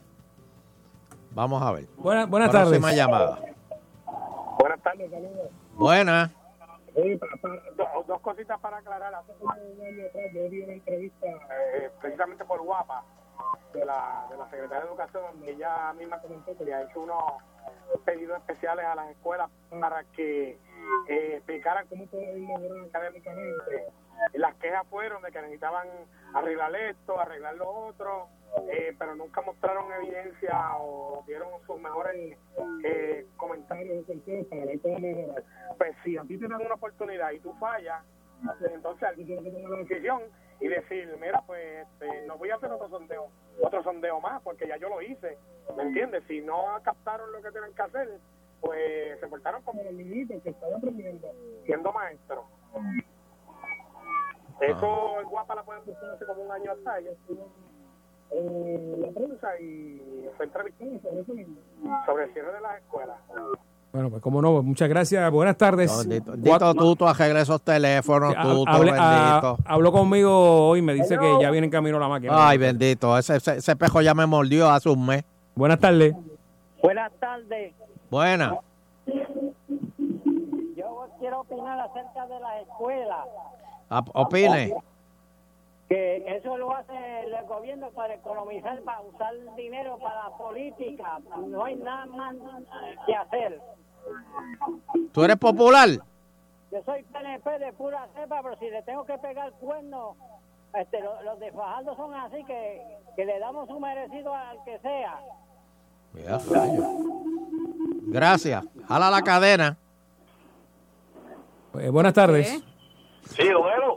vamos 1.30 1.62
a 1.62 1.72
ver. 1.72 1.86
Buena- 1.96 2.26
buenas 2.26 2.50
Próxima 2.50 2.80
tardes. 2.88 2.96
llamada. 2.96 3.38
Buenas 4.58 4.80
tardes, 4.82 5.10
saludos. 5.10 5.50
Buena. 5.74 6.30
Oye, 6.94 7.16
pa- 7.18 7.26
pa- 7.40 7.48
do- 7.76 8.04
dos 8.06 8.20
cositas 8.20 8.60
para 8.60 8.78
aclarar. 8.78 9.14
Hace 9.14 9.32
como 9.38 9.52
un 9.54 9.86
año 9.86 10.06
atrás 10.08 10.24
yo 10.34 10.48
di 10.50 10.60
una 10.60 10.72
entrevista 10.74 11.26
eh, 11.26 11.90
precisamente 12.00 12.44
por 12.44 12.60
Guapa 12.60 13.02
de 13.72 13.84
la, 13.84 14.26
de 14.30 14.36
la 14.36 14.44
Secretaria 14.50 14.80
de 14.84 14.88
Educación 14.90 15.22
donde 15.32 15.52
ella 15.52 15.92
misma 15.94 16.18
comentó 16.20 16.56
que 16.58 16.64
le 16.64 16.74
ha 16.74 16.82
hecho 16.82 17.00
unos 17.00 17.22
pedidos 18.04 18.36
especiales 18.38 18.84
a 18.84 18.94
las 18.94 19.10
escuelas 19.10 19.48
para 19.80 20.04
que 20.04 20.58
eh, 21.08 21.34
explicaran 21.36 21.86
cómo 21.88 22.06
pueden 22.06 22.46
mejorar 22.46 22.84
académicamente. 22.88 23.86
Las 24.34 24.54
quejas 24.56 24.86
fueron 24.88 25.22
de 25.22 25.30
que 25.30 25.40
necesitaban 25.40 25.88
arreglar 26.34 26.74
esto, 26.76 27.20
arreglar 27.20 27.54
lo 27.56 27.68
otro, 27.68 28.28
eh, 28.70 28.94
pero 28.98 29.14
nunca 29.14 29.40
mostraron 29.42 29.92
evidencia 29.92 30.76
o 30.78 31.22
dieron 31.26 31.48
sus 31.66 31.80
mejores 31.80 32.38
eh, 32.84 33.26
comentarios. 33.36 34.04
Pues 34.06 35.96
si 36.04 36.16
a 36.16 36.22
ti 36.22 36.38
te 36.38 36.48
dan 36.48 36.64
una 36.64 36.74
oportunidad 36.74 37.30
y 37.32 37.40
tú 37.40 37.52
fallas, 37.54 38.04
pues 38.58 38.72
entonces 38.72 39.08
alguien 39.08 39.26
tiene 39.26 39.42
que 39.42 39.50
tomar 39.50 39.70
la 39.70 39.78
decisión 39.78 40.22
y 40.60 40.68
decir, 40.68 41.16
mira, 41.20 41.42
pues 41.46 41.86
este, 41.86 42.26
no 42.26 42.38
voy 42.38 42.50
a 42.50 42.56
hacer 42.56 42.70
otro 42.70 42.88
sondeo, 42.88 43.28
otro 43.60 43.82
sondeo 43.82 44.20
más, 44.20 44.40
porque 44.42 44.68
ya 44.68 44.76
yo 44.76 44.88
lo 44.88 45.02
hice, 45.02 45.36
¿me 45.76 45.82
entiendes? 45.82 46.22
Si 46.28 46.40
no 46.40 46.78
captaron 46.84 47.32
lo 47.32 47.42
que 47.42 47.50
tienen 47.50 47.74
que 47.74 47.82
hacer, 47.82 48.08
pues 48.60 49.18
se 49.18 49.26
portaron 49.26 49.62
como 49.62 49.82
los 49.82 49.92
niñitos 49.92 50.40
que 50.42 50.50
están 50.50 50.72
aprendiendo, 50.72 51.28
siendo 51.64 51.92
maestros. 51.92 52.44
Eso 54.60 55.18
el 55.20 55.26
guapa 55.26 55.54
la 55.54 55.62
pueden 55.62 55.84
buscar 55.84 56.10
hace 56.10 56.24
como 56.26 56.42
un 56.42 56.52
año 56.52 56.72
atrás, 56.72 56.96
ella 57.00 57.10
estuvo 57.10 57.48
en 58.30 59.02
la 59.02 59.08
prensa 59.08 59.60
y 59.60 60.00
fue 60.36 60.46
entrevistada 60.46 60.90
sobre 62.06 62.24
el 62.24 62.32
cierre 62.32 62.52
de 62.54 62.60
las 62.60 62.78
escuelas. 62.78 63.16
Bueno, 63.92 64.08
pues 64.08 64.22
como 64.22 64.40
no, 64.40 64.52
pues 64.54 64.64
muchas 64.64 64.88
gracias. 64.88 65.30
Buenas 65.30 65.56
tardes. 65.58 65.90
No, 65.90 65.96
Cuatro- 65.98 66.32
bendito 66.32 66.74
tú, 66.74 66.96
tú 66.96 67.06
arregles 67.06 67.42
esos 67.42 67.60
teléfonos, 67.60 68.32
tú, 68.34 68.64
ah, 68.66 68.78
bendito. 68.78 69.58
habló 69.66 69.92
conmigo 69.92 70.68
hoy, 70.68 70.80
me 70.80 70.94
dice 70.94 71.18
que 71.18 71.36
ya 71.42 71.50
viene 71.50 71.66
en 71.66 71.70
camino 71.70 71.98
la 71.98 72.08
máquina. 72.08 72.32
Ay, 72.48 72.56
bendito, 72.56 73.18
ese, 73.18 73.36
ese, 73.36 73.56
ese 73.58 73.76
pejo 73.76 74.00
ya 74.00 74.14
me 74.14 74.24
mordió 74.24 74.70
hace 74.70 74.88
un 74.88 75.04
mes. 75.04 75.24
Buenas 75.54 75.78
tardes. 75.78 76.14
Buenas 76.82 77.12
tardes. 77.20 77.74
Buena. 78.10 78.56
Yo 80.76 81.06
quiero 81.18 81.40
opinar 81.40 81.78
acerca 81.80 82.26
de 82.26 82.40
las 82.40 82.62
escuelas. 82.62 83.26
Op- 83.98 84.10
Opine. 84.14 84.74
Que 85.88 86.24
eso 86.36 86.56
lo 86.56 86.74
hace 86.74 87.20
el 87.26 87.46
gobierno 87.46 87.90
para 87.90 88.14
economizar, 88.14 88.80
para 88.82 89.00
usar 89.02 89.34
dinero 89.56 89.98
para 89.98 90.24
la 90.24 90.30
política. 90.36 91.18
No 91.46 91.64
hay 91.64 91.74
nada 91.76 92.06
más 92.06 92.34
que 93.06 93.14
hacer. 93.14 93.60
¿Tú 95.12 95.24
eres 95.24 95.36
popular? 95.36 95.88
Yo 96.70 96.82
soy 96.84 97.02
PNP 97.02 97.58
de 97.58 97.72
pura 97.74 98.08
cepa, 98.14 98.42
pero 98.42 98.58
si 98.58 98.70
le 98.70 98.82
tengo 98.84 99.04
que 99.04 99.18
pegar 99.18 99.52
cuerno, 99.52 100.16
este, 100.74 101.00
lo- 101.02 101.20
los 101.22 101.38
de 101.38 101.52
Fajardo 101.52 101.94
son 101.96 102.14
así 102.14 102.42
que, 102.44 102.80
que 103.14 103.26
le 103.26 103.38
damos 103.38 103.68
su 103.68 103.78
merecido 103.78 104.34
al 104.34 104.64
que 104.64 104.78
sea. 104.78 105.20
Mira. 106.14 106.38
Gracias. 108.06 108.64
Jala 108.88 109.10
la 109.10 109.22
cadena. 109.22 109.76
Eh, 111.78 111.90
buenas 111.90 112.14
tardes. 112.14 112.62
Sí, 113.30 113.48
bueno. 113.52 113.96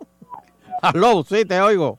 Aló, 0.82 1.24
sí, 1.24 1.46
te 1.46 1.60
oigo. 1.62 1.98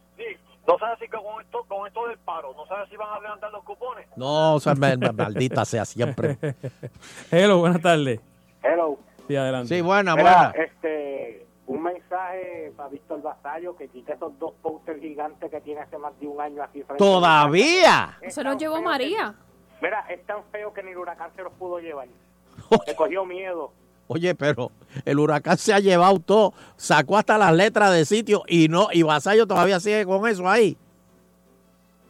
No 0.67 0.77
sabes 0.79 0.99
si 0.99 1.07
con 1.09 1.21
esto, 1.41 1.65
con 1.69 1.87
esto 1.87 2.09
del 2.09 2.19
paro, 2.19 2.53
no 2.57 2.67
sabes 2.67 2.89
si 2.89 2.97
van 2.97 3.09
a 3.11 3.21
levantar 3.21 3.53
los 3.53 3.63
cupones. 3.63 4.07
No, 4.17 4.55
o 4.57 4.61
sea, 4.61 4.75
me- 4.75 4.97
me- 4.97 5.13
maldita 5.13 5.65
sea 5.65 5.85
siempre. 5.85 6.39
Hello, 7.31 7.59
buenas 7.59 7.81
tardes. 7.81 8.21
Hello. 8.65 8.99
Sí, 9.29 9.37
adelante. 9.37 9.69
Sí, 9.77 9.81
buena, 9.81 10.17
Mira, 10.17 10.51
buena. 10.53 10.65
este, 10.67 11.47
un 11.69 11.83
mensaje 11.85 12.73
para 12.77 12.89
Víctor 12.89 13.23
Vasallo 13.23 13.77
que 13.77 13.87
quite 13.89 14.15
esos 14.15 14.37
dos 14.41 14.55
posters 14.61 15.01
gigantes 15.01 15.49
que 15.51 15.61
tiene 15.61 15.83
hace 15.83 15.99
más 15.99 16.19
de 16.19 16.27
un 16.27 16.41
año 16.41 16.63
aquí 16.65 16.83
frente 16.83 16.97
¿Todavía? 16.99 18.19
Se 18.29 18.43
los 18.43 18.57
llevó 18.57 18.83
María. 18.83 19.35
Mira, 19.81 20.05
es 20.09 20.25
tan 20.27 20.43
feo 20.51 20.73
que 20.73 20.83
ni 20.83 20.91
el 20.91 20.99
huracán 20.99 21.31
se 21.37 21.43
los 21.43 21.53
pudo 21.53 21.79
llevar. 21.79 22.09
Le 22.87 22.97
cogió 22.97 23.25
miedo. 23.25 23.71
Oye, 24.09 24.35
pero 24.35 24.71
el 25.05 25.19
huracán 25.19 25.59
se 25.59 25.75
ha 25.75 25.81
llevado 25.81 26.19
todo, 26.21 26.55
sacó 26.77 27.19
hasta 27.19 27.37
las 27.39 27.55
letras 27.55 27.93
de 27.93 28.05
sitio 28.05 28.43
y 28.47 28.69
no, 28.69 28.89
y 28.93 29.03
Vasallo 29.03 29.47
todavía 29.47 29.81
sigue 29.81 30.05
con 30.07 30.27
eso 30.29 30.49
ahí. 30.49 30.77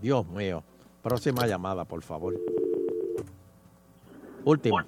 Dios 0.01 0.27
mío. 0.27 0.63
Próxima 1.03 1.47
llamada, 1.47 1.85
por 1.85 2.03
favor. 2.03 2.35
Última. 4.45 4.85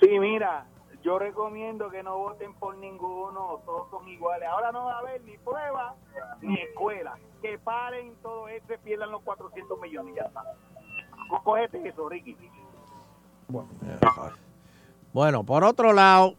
Sí, 0.00 0.18
mira, 0.18 0.64
yo 1.02 1.18
recomiendo 1.18 1.90
que 1.90 2.02
no 2.02 2.16
voten 2.18 2.54
por 2.54 2.76
ninguno, 2.78 3.60
todos 3.64 3.90
son 3.90 4.08
iguales. 4.08 4.48
Ahora 4.48 4.72
no 4.72 4.86
va 4.86 4.94
a 4.94 4.98
haber 5.00 5.22
ni 5.22 5.36
prueba 5.38 5.94
ni 6.40 6.54
escuela. 6.60 7.16
Que 7.42 7.58
paren 7.58 8.14
todo 8.22 8.48
esto 8.48 8.74
y 8.74 8.78
pierdan 8.78 9.10
los 9.10 9.22
400 9.22 9.80
millones 9.80 10.14
y 10.14 10.16
ya 10.16 10.24
está. 10.24 10.44
Cógete 11.44 11.88
eso, 11.88 12.08
Ricky. 12.08 12.36
Bueno, 13.48 13.68
por 15.44 15.64
otro 15.64 15.92
lado, 15.92 16.34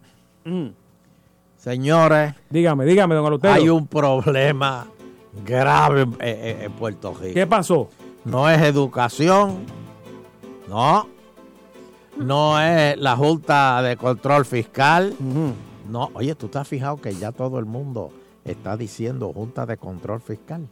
señores. 1.58 2.34
Dígame, 2.50 2.86
dígame, 2.86 3.16
don 3.16 3.26
Alutero. 3.26 3.54
Hay 3.54 3.70
un 3.70 3.88
problema 3.88 4.88
grave 5.46 6.02
en, 6.02 6.16
en- 6.22 6.62
en 6.62 6.72
Puerto 6.74 7.14
Rico. 7.14 7.34
¿Qué 7.34 7.48
pasó? 7.48 7.90
No 8.26 8.50
es 8.50 8.62
educación, 8.62 9.60
no. 10.70 11.08
No 12.18 12.60
es 12.62 12.98
la 12.98 13.16
Junta 13.16 13.82
de 13.82 13.98
Control 13.98 14.46
Fiscal. 14.46 15.16
No, 15.90 16.10
oye, 16.14 16.36
tú 16.36 16.50
has 16.58 16.68
fijado 16.68 16.98
que 16.98 17.14
ya 17.16 17.32
todo 17.32 17.58
el 17.58 17.66
mundo 17.66 18.12
está 18.46 18.78
diciendo 18.78 19.32
Junta 19.34 19.66
de 19.66 19.78
Control 19.78 20.22
Fiscal. 20.22 20.68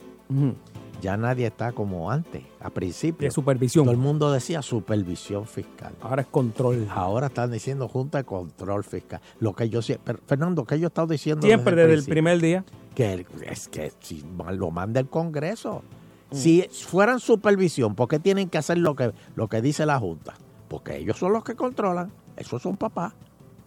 Ya 1.02 1.16
nadie 1.16 1.48
está 1.48 1.72
como 1.72 2.12
antes, 2.12 2.44
a 2.60 2.70
principio. 2.70 3.28
De 3.28 3.32
supervisión. 3.32 3.86
Todo 3.86 3.94
el 3.94 3.98
mundo 4.00 4.32
decía 4.32 4.62
supervisión 4.62 5.46
fiscal. 5.48 5.94
Ahora 6.02 6.24
es 6.24 6.28
control. 6.28 6.88
Ahora 6.92 7.28
están 7.28 7.52
diciendo 7.52 7.88
Junta 7.88 8.18
de 8.18 8.24
Control 8.26 8.84
Fiscal. 8.84 9.22
Lo 9.40 9.54
que 9.56 9.70
yo 9.70 9.82
siempre, 9.82 10.16
Fernando, 10.28 10.66
que 10.66 10.78
yo 10.80 10.88
he 10.88 10.90
estado 10.90 11.08
diciendo 11.08 11.46
Siempre 11.48 11.76
desde 11.76 11.94
el 11.94 12.06
primer 12.06 12.42
día. 12.42 12.66
que 12.96 13.14
el- 13.14 13.26
es 13.50 13.70
que 13.70 13.94
si 14.02 14.26
lo 14.54 14.72
manda 14.72 15.00
el 15.00 15.08
Congreso. 15.08 15.84
Si 16.32 16.62
fueran 16.70 17.20
supervisión, 17.20 17.96
¿por 17.96 18.08
qué 18.08 18.20
tienen 18.20 18.50
que 18.50 18.58
hacer 18.60 18.78
lo 18.78 18.96
que, 18.96 19.14
lo 19.36 19.48
que 19.48 19.62
dice 19.62 19.86
la 19.86 19.98
Junta? 20.00 20.34
Porque 20.68 20.98
ellos 20.98 21.18
son 21.18 21.34
los 21.34 21.44
que 21.44 21.56
controlan, 21.56 22.12
esos 22.38 22.62
son 22.62 22.78
papás, 22.78 23.14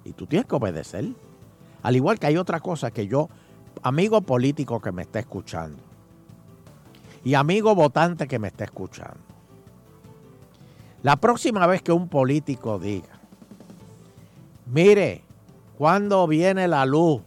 y 0.05 0.13
tú 0.13 0.27
tienes 0.27 0.47
que 0.47 0.55
obedecer. 0.55 1.07
Al 1.83 1.97
igual 1.97 2.21
que 2.21 2.27
hay 2.29 2.37
otra 2.37 2.61
cosa 2.61 2.93
que 2.93 3.09
yo, 3.09 3.29
amigo 3.83 4.21
político 4.21 4.81
que 4.81 4.93
me 4.93 5.03
está 5.03 5.19
escuchando, 5.19 5.79
y 7.25 7.35
amigo 7.35 7.75
votante 7.75 8.27
que 8.27 8.39
me 8.39 8.49
está 8.49 8.65
escuchando, 8.65 9.21
la 11.03 11.17
próxima 11.17 11.67
vez 11.67 11.83
que 11.83 11.93
un 11.93 12.09
político 12.09 12.79
diga, 12.79 13.21
mire, 14.67 15.25
¿cuándo 15.77 16.27
viene 16.27 16.69
la 16.69 16.87
luz? 16.87 17.23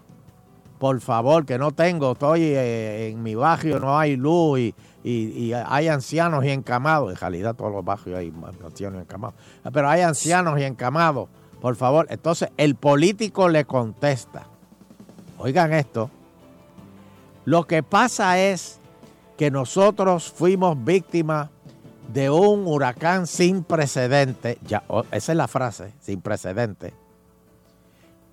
por 0.77 0.99
favor, 0.99 1.45
que 1.45 1.57
no 1.57 1.71
tengo, 1.71 2.11
estoy 2.11 2.43
eh, 2.43 3.09
en 3.09 3.23
mi 3.23 3.35
barrio, 3.35 3.79
no 3.79 3.97
hay 3.97 4.15
luz 4.15 4.59
y, 4.59 5.53
hay 5.53 5.87
ancianos 5.87 6.43
y 6.45 6.49
encamados. 6.49 7.11
En 7.11 7.17
realidad 7.17 7.55
todos 7.55 7.71
los 7.71 7.85
barrios 7.85 8.17
hay 8.17 8.33
ancianos 8.63 8.99
y 8.99 9.01
encamados. 9.01 9.35
Pero 9.71 9.89
hay 9.89 10.01
ancianos 10.01 10.59
y 10.59 10.63
encamados, 10.63 11.29
por 11.61 11.75
favor. 11.75 12.07
Entonces 12.09 12.49
el 12.57 12.75
político 12.75 13.47
le 13.47 13.65
contesta. 13.65 14.47
Oigan 15.37 15.73
esto. 15.73 16.09
Lo 17.45 17.65
que 17.65 17.83
pasa 17.83 18.39
es 18.39 18.79
que 19.37 19.51
nosotros 19.51 20.31
fuimos 20.31 20.81
víctimas 20.83 21.49
de 22.13 22.29
un 22.29 22.65
huracán 22.67 23.27
sin 23.27 23.63
precedente. 23.63 24.57
Ya, 24.67 24.83
o- 24.87 25.03
esa 25.11 25.31
es 25.31 25.37
la 25.37 25.47
frase, 25.47 25.93
sin 26.01 26.21
precedente. 26.21 26.93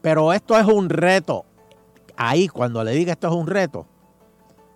Pero 0.01 0.33
esto 0.33 0.59
es 0.59 0.67
un 0.67 0.89
reto 0.89 1.45
ahí 2.17 2.49
cuando 2.49 2.85
le 2.85 2.93
diga 2.93 3.13
esto 3.13 3.29
es 3.29 3.35
un 3.35 3.47
reto, 3.47 3.87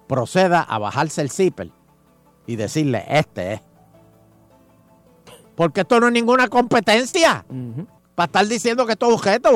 proceda 0.08 0.62
a 0.62 0.78
bajarse 0.78 1.20
el 1.20 1.30
zipper 1.30 1.70
y 2.46 2.56
decirle, 2.56 3.04
este 3.08 3.54
es. 3.54 3.60
Porque 5.54 5.80
esto 5.82 6.00
no 6.00 6.06
es 6.08 6.12
ninguna 6.12 6.48
competencia. 6.48 7.44
Para 8.14 8.26
estar 8.26 8.46
diciendo 8.46 8.86
que 8.86 8.92
esto 8.92 9.06
es 9.12 9.12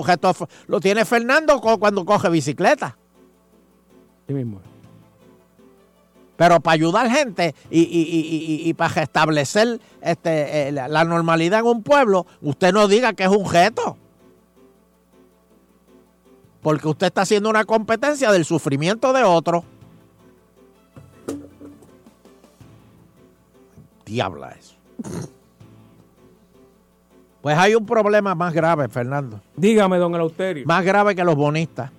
reto 0.06 0.30
f- 0.30 0.46
lo 0.66 0.80
tiene 0.80 1.04
Fernando 1.04 1.60
cuando 1.60 2.04
coge 2.04 2.28
bicicleta. 2.28 2.96
Sí 4.26 4.34
mismo. 4.34 4.60
Pero 6.40 6.58
para 6.60 6.72
ayudar 6.72 7.10
gente 7.10 7.54
y, 7.70 7.80
y- 7.80 7.82
y- 7.84 8.64
y- 8.64 8.68
y 8.70 8.72
para 8.72 8.94
restablecer 8.94 9.78
este, 10.00 10.68
eh, 10.68 10.72
la, 10.72 10.88
la 10.88 11.04
normalidad 11.04 11.60
en 11.60 11.66
un 11.66 11.82
pueblo, 11.82 12.24
usted 12.40 12.72
no 12.72 12.88
diga 12.88 13.12
que 13.12 13.24
es 13.24 13.28
un 13.28 13.44
reto. 13.52 13.98
porque 16.62 16.88
usted 16.88 17.08
está 17.08 17.20
haciendo 17.22 17.50
una 17.50 17.66
competencia 17.66 18.32
del 18.32 18.46
sufrimiento 18.46 19.12
de 19.12 19.22
otro. 19.22 19.64
Diabla 24.06 24.50
eso. 24.58 24.74
Pues 27.42 27.56
hay 27.58 27.74
un 27.74 27.84
problema 27.86 28.34
más 28.34 28.52
grave, 28.54 28.88
Fernando. 28.88 29.40
Dígame, 29.56 29.98
don 29.98 30.14
Eleuterio. 30.14 30.64
Más 30.66 30.84
grave 30.84 31.14
que 31.14 31.22
los 31.24 31.36
bonistas. 31.36 31.90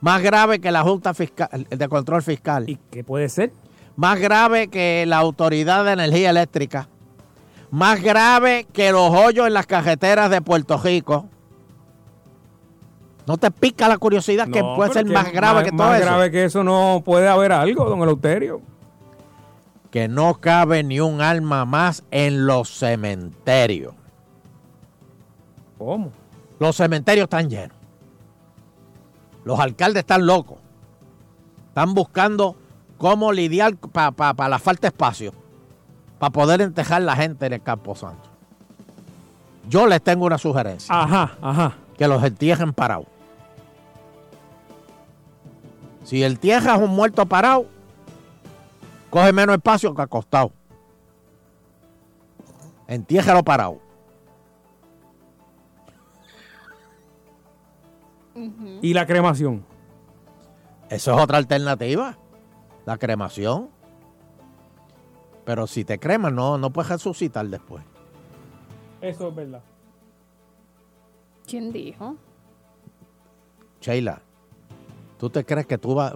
Más 0.00 0.22
grave 0.22 0.60
que 0.60 0.70
la 0.70 0.82
Junta 0.82 1.12
Fiscal, 1.14 1.66
de 1.68 1.88
Control 1.88 2.22
Fiscal. 2.22 2.68
¿Y 2.68 2.76
qué 2.90 3.02
puede 3.02 3.28
ser? 3.28 3.52
Más 3.96 4.18
grave 4.20 4.68
que 4.68 5.04
la 5.06 5.18
Autoridad 5.18 5.84
de 5.84 5.92
Energía 5.92 6.30
Eléctrica. 6.30 6.88
Más 7.70 8.00
grave 8.02 8.66
que 8.72 8.92
los 8.92 9.10
hoyos 9.10 9.46
en 9.46 9.54
las 9.54 9.66
cajeteras 9.66 10.30
de 10.30 10.40
Puerto 10.40 10.78
Rico. 10.78 11.26
¿No 13.26 13.36
te 13.36 13.50
pica 13.50 13.88
la 13.88 13.98
curiosidad 13.98 14.48
que 14.48 14.62
No, 14.62 14.74
puede 14.76 14.90
pero 14.90 15.06
ser 15.06 15.12
más 15.14 15.30
grave 15.32 15.64
que 15.64 15.70
todo 15.70 15.88
Más 15.88 15.96
eso? 16.00 16.06
grave 16.06 16.30
que 16.30 16.44
eso 16.44 16.64
no 16.64 17.02
puede 17.04 17.28
haber 17.28 17.52
algo, 17.52 17.84
don 17.84 18.00
Eleuterio. 18.00 18.62
Que 19.90 20.08
no 20.08 20.34
cabe 20.34 20.82
ni 20.82 21.00
un 21.00 21.20
alma 21.20 21.64
más 21.66 22.04
en 22.10 22.46
los 22.46 22.70
cementerios. 22.70 23.94
¿Cómo? 25.76 26.12
Los 26.58 26.76
cementerios 26.76 27.24
están 27.24 27.50
llenos. 27.50 27.76
Los 29.48 29.58
alcaldes 29.60 30.00
están 30.00 30.26
locos. 30.26 30.58
Están 31.68 31.94
buscando 31.94 32.54
cómo 32.98 33.32
lidiar 33.32 33.78
para 33.78 34.46
la 34.46 34.58
falta 34.58 34.82
de 34.82 34.88
espacio. 34.88 35.32
Para 36.18 36.30
poder 36.30 36.60
entejar 36.60 37.00
la 37.00 37.16
gente 37.16 37.46
en 37.46 37.54
el 37.54 37.62
Campo 37.62 37.94
Santo. 37.94 38.28
Yo 39.66 39.86
les 39.86 40.02
tengo 40.02 40.26
una 40.26 40.36
sugerencia. 40.36 40.94
Ajá, 40.94 41.38
ajá. 41.40 41.76
Que 41.96 42.06
los 42.06 42.22
entierren 42.22 42.74
parados. 42.74 43.06
Si 46.04 46.22
el 46.22 46.38
tierra 46.38 46.74
es 46.74 46.82
un 46.82 46.90
muerto 46.90 47.24
parado, 47.24 47.64
coge 49.08 49.32
menos 49.32 49.56
espacio 49.56 49.94
que 49.94 50.02
acostado. 50.02 50.52
Entiérralo 52.86 53.42
parado. 53.42 53.78
¿Y 58.82 58.94
la 58.94 59.06
cremación? 59.06 59.64
Eso 60.90 61.14
es 61.16 61.22
otra 61.22 61.38
alternativa. 61.38 62.16
La 62.86 62.96
cremación. 62.98 63.68
Pero 65.44 65.66
si 65.66 65.84
te 65.84 65.98
creman, 65.98 66.34
no, 66.34 66.58
no 66.58 66.70
puedes 66.70 66.90
resucitar 66.90 67.46
después. 67.46 67.82
Eso 69.00 69.28
es 69.28 69.34
verdad. 69.34 69.62
¿Quién 71.46 71.72
dijo? 71.72 72.16
Sheila, 73.80 74.20
¿tú 75.18 75.30
te 75.30 75.44
crees 75.44 75.66
que 75.66 75.78
tú 75.78 75.94
vas, 75.94 76.14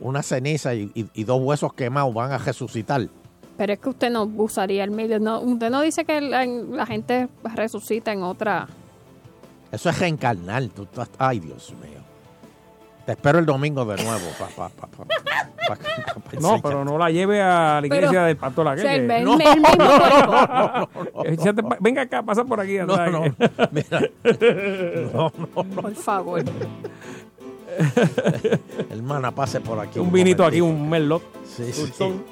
una 0.00 0.22
ceniza 0.22 0.74
y, 0.74 0.90
y- 0.94 1.08
y 1.14 1.24
dos 1.24 1.40
huesos 1.40 1.72
quemados 1.74 2.12
van 2.14 2.32
a 2.32 2.38
resucitar? 2.38 3.08
Pero 3.56 3.72
es 3.72 3.78
que 3.78 3.88
usted 3.90 4.10
no 4.10 4.24
usaría 4.24 4.84
el 4.84 4.90
medio. 4.90 5.18
No, 5.20 5.40
usted 5.40 5.70
no 5.70 5.80
dice 5.82 6.04
que 6.04 6.20
la, 6.20 6.44
la 6.44 6.86
gente 6.86 7.28
resucita 7.54 8.12
en 8.12 8.22
otra. 8.22 8.68
Eso 9.72 9.90
es 9.90 9.98
reencarnar. 9.98 10.64
Tú 10.68 10.86
ay, 11.18 11.40
Dios 11.40 11.72
mío. 11.82 12.00
Te 13.04 13.12
espero 13.12 13.38
el 13.38 13.46
domingo 13.46 13.84
de 13.84 14.02
nuevo. 14.02 14.26
pa- 14.38 14.48
pa- 14.48 14.68
pa- 14.68 14.86
pa- 14.88 15.04
pa- 15.04 15.14
pa- 15.68 15.76
pa- 15.76 16.40
No, 16.40 16.60
pero 16.60 16.84
no 16.84 16.98
la 16.98 17.08
lleve 17.10 17.40
a 17.40 17.80
la 17.80 17.86
iglesia 17.86 18.10
Pero- 18.10 18.24
del 18.24 18.36
pastor 18.36 18.64
la 18.66 18.74
que- 18.74 18.98
No, 19.22 19.36
no, 19.38 19.38
no, 21.62 21.76
Venga 21.80 22.02
acá, 22.02 22.22
pasa 22.24 22.44
por 22.44 22.60
aquí. 22.60 22.78
No, 22.78 22.96
no, 23.10 23.22
mira. 23.70 24.00
No, 25.12 25.32
no, 25.38 25.48
no. 25.54 25.64
Por 25.64 25.94
favor. 25.94 26.42
Hermana, 28.90 29.30
pase 29.30 29.60
por 29.60 29.78
aquí. 29.78 29.98
Un 29.98 30.10
vinito 30.10 30.44
aquí, 30.44 30.60
un 30.60 30.88
merlot. 30.88 31.22
Sí, 31.44 31.72
sí. 31.72 31.82
Dulzón. 31.82 32.24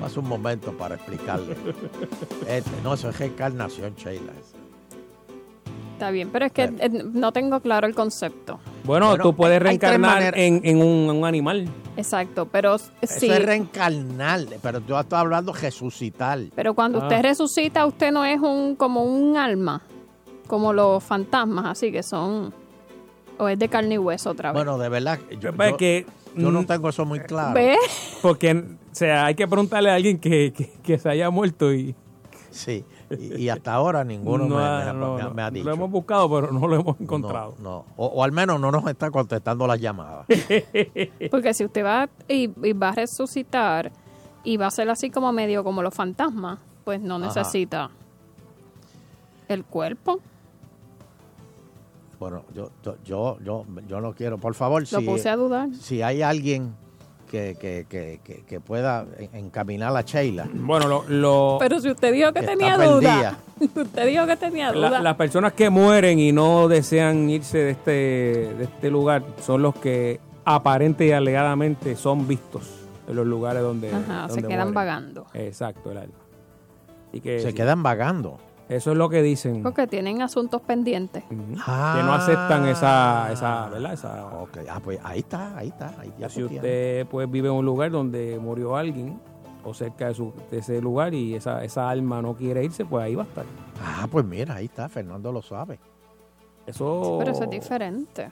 Pasa 0.00 0.20
un 0.20 0.28
momento 0.28 0.72
para 0.72 0.94
explicarle. 0.96 1.56
Este, 2.46 2.70
no, 2.82 2.94
eso 2.94 3.08
es 3.10 3.18
reencarnación, 3.18 3.94
Sheila. 3.96 4.32
Está 5.98 6.12
bien, 6.12 6.30
pero 6.30 6.46
es 6.46 6.52
que 6.52 6.62
eh, 6.62 6.88
no 7.12 7.32
tengo 7.32 7.58
claro 7.58 7.88
el 7.88 7.94
concepto. 7.96 8.60
Bueno, 8.84 9.08
Bueno, 9.08 9.24
tú 9.24 9.34
puedes 9.34 9.60
reencarnar 9.60 10.38
en, 10.38 10.60
en 10.62 10.76
un, 10.80 11.10
en 11.10 11.16
un 11.16 11.24
animal. 11.24 11.68
Exacto, 11.96 12.46
pero 12.46 12.76
Eso 12.76 12.88
sí. 13.02 13.28
es 13.28 13.44
reencarnar, 13.44 14.42
pero 14.62 14.80
yo 14.86 15.00
estoy 15.00 15.18
hablando 15.18 15.52
resucitar. 15.52 16.38
Pero 16.54 16.74
cuando 16.74 17.00
Ah. 17.00 17.02
usted 17.02 17.20
resucita, 17.22 17.84
usted 17.84 18.12
no 18.12 18.24
es 18.24 18.38
un 18.40 18.76
como 18.76 19.02
un 19.02 19.36
alma, 19.36 19.82
como 20.46 20.72
los 20.72 21.02
fantasmas, 21.02 21.66
así 21.66 21.90
que 21.90 22.04
son. 22.04 22.54
O 23.36 23.48
es 23.48 23.58
de 23.58 23.68
carne 23.68 23.96
y 23.96 23.98
hueso 23.98 24.30
otra 24.30 24.52
vez. 24.52 24.54
Bueno, 24.62 24.78
de 24.78 24.88
verdad, 24.88 25.18
yo, 25.40 25.52
Pues 25.52 25.70
yo- 25.72 25.76
que, 25.78 26.06
yo 26.36 26.52
no 26.52 26.62
mm, 26.62 26.66
tengo 26.66 26.88
eso 26.90 27.04
muy 27.06 27.18
claro. 27.18 27.54
¿Ve? 27.54 27.76
Porque, 28.22 28.52
o 28.52 28.94
sea, 28.94 29.26
hay 29.26 29.34
que 29.34 29.48
preguntarle 29.48 29.90
a 29.90 29.94
alguien 29.96 30.18
que, 30.20 30.52
que, 30.56 30.70
que 30.80 30.96
se 30.96 31.08
haya 31.08 31.28
muerto 31.30 31.72
y... 31.74 31.96
Sí, 32.50 32.84
y, 33.10 33.42
y 33.42 33.48
hasta 33.48 33.72
ahora 33.74 34.04
ninguno 34.04 34.46
no 34.46 34.56
me, 34.56 34.62
ha- 34.62 34.92
me- 34.92 34.98
no, 34.98 35.14
me- 35.16 35.22
no. 35.22 35.30
me 35.34 35.42
ha 35.42 35.50
dicho. 35.50 35.64
Lo 35.66 35.74
hemos 35.74 35.90
buscado, 35.90 36.28
pero 36.28 36.52
no 36.52 36.66
lo 36.66 36.76
hemos 36.76 37.00
encontrado. 37.00 37.54
No, 37.60 37.84
o, 37.96 38.06
o 38.06 38.24
al 38.24 38.32
menos 38.32 38.60
no 38.60 38.70
nos 38.70 38.86
está 38.86 39.10
contestando 39.10 39.66
las 39.66 39.80
llamadas. 39.80 40.26
Porque 41.30 41.54
si 41.54 41.64
usted 41.64 41.84
va 41.84 42.08
y, 42.28 42.50
y 42.66 42.72
va 42.72 42.90
a 42.90 42.92
resucitar 42.92 43.90
y 44.44 44.56
va 44.56 44.66
a 44.66 44.70
ser 44.70 44.88
así 44.90 45.10
como 45.10 45.32
medio 45.32 45.64
como 45.64 45.82
los 45.82 45.94
fantasmas, 45.94 46.58
pues 46.84 47.00
no 47.00 47.16
Ajá. 47.16 47.26
necesita 47.26 47.90
el 49.48 49.64
cuerpo. 49.64 50.20
Bueno, 52.20 52.42
yo, 52.54 52.70
yo, 52.82 52.96
yo, 53.04 53.38
yo, 53.44 53.64
yo 53.86 54.00
no 54.00 54.12
quiero, 54.12 54.38
por 54.38 54.54
favor, 54.54 54.82
Lo 54.90 54.98
si, 55.00 55.06
puse 55.06 55.28
a 55.28 55.36
dudar. 55.36 55.72
si 55.74 56.02
hay 56.02 56.20
alguien 56.22 56.74
que, 57.30 57.56
que, 57.60 57.86
que, 57.88 58.20
que, 58.24 58.42
que 58.44 58.60
pueda 58.60 59.06
en- 59.18 59.34
encaminar 59.44 59.96
a 59.96 60.00
Sheila. 60.02 60.48
Bueno, 60.52 60.88
lo, 60.88 61.04
lo- 61.08 61.56
Pero 61.60 61.78
si 61.80 61.90
usted 61.90 62.12
dijo 62.12 62.32
que 62.32 62.42
tenía 62.42 62.76
duda. 62.76 63.38
usted 63.60 64.06
dijo 64.06 64.26
que 64.26 64.36
tenía 64.36 64.72
la- 64.72 64.88
duda. 64.88 65.00
las 65.00 65.14
personas 65.16 65.52
que 65.52 65.70
mueren 65.70 66.18
y 66.18 66.32
no 66.32 66.68
desean 66.68 67.28
irse 67.30 67.58
de 67.58 67.70
este, 67.70 67.90
de 67.90 68.64
este 68.64 68.90
lugar 68.90 69.22
son 69.40 69.62
los 69.62 69.74
que 69.76 70.20
aparente 70.44 71.06
y 71.06 71.12
alegadamente 71.12 71.94
son 71.96 72.26
vistos 72.26 72.62
en 73.06 73.16
los 73.16 73.26
lugares 73.26 73.62
donde, 73.62 73.92
Ajá, 73.92 74.28
se 74.28 74.40
quedan 74.42 74.50
mueren. 74.56 74.74
vagando. 74.74 75.26
Exacto, 75.34 75.90
el 75.92 75.98
alma. 75.98 76.14
Y 77.12 77.20
que, 77.20 77.40
Se 77.40 77.54
quedan 77.54 77.82
vagando. 77.82 78.38
Eso 78.68 78.92
es 78.92 78.98
lo 78.98 79.08
que 79.08 79.22
dicen. 79.22 79.62
Porque 79.62 79.86
tienen 79.86 80.20
asuntos 80.20 80.60
pendientes. 80.60 81.24
que 81.24 81.34
no 81.34 82.12
aceptan 82.12 82.66
esa, 82.66 83.32
esa, 83.32 83.68
¿verdad? 83.70 83.94
Esa, 83.94 84.28
ah, 84.28 84.80
pues 84.82 85.00
ahí 85.02 85.20
está, 85.20 85.56
ahí 85.56 85.68
está. 85.68 85.94
Ahí 85.98 86.12
ya 86.18 86.28
si 86.28 86.44
usted 86.44 87.06
pues 87.06 87.30
vive 87.30 87.48
en 87.48 87.54
un 87.54 87.64
lugar 87.64 87.90
donde 87.90 88.38
murió 88.38 88.76
alguien 88.76 89.18
o 89.64 89.72
cerca 89.72 90.08
de, 90.08 90.14
su, 90.14 90.32
de 90.50 90.58
ese 90.58 90.80
lugar 90.82 91.14
y 91.14 91.34
esa, 91.34 91.64
esa 91.64 91.88
alma 91.88 92.20
no 92.20 92.34
quiere 92.34 92.62
irse, 92.62 92.84
pues 92.84 93.04
ahí 93.04 93.14
va 93.14 93.22
a 93.22 93.26
estar. 93.26 93.44
Ah, 93.82 94.06
pues 94.10 94.24
mira, 94.24 94.56
ahí 94.56 94.66
está, 94.66 94.88
Fernando 94.88 95.32
lo 95.32 95.40
sabe. 95.40 95.78
Eso. 96.66 97.16
Pero 97.18 97.32
eso 97.32 97.44
es 97.44 97.50
diferente. 97.50 98.30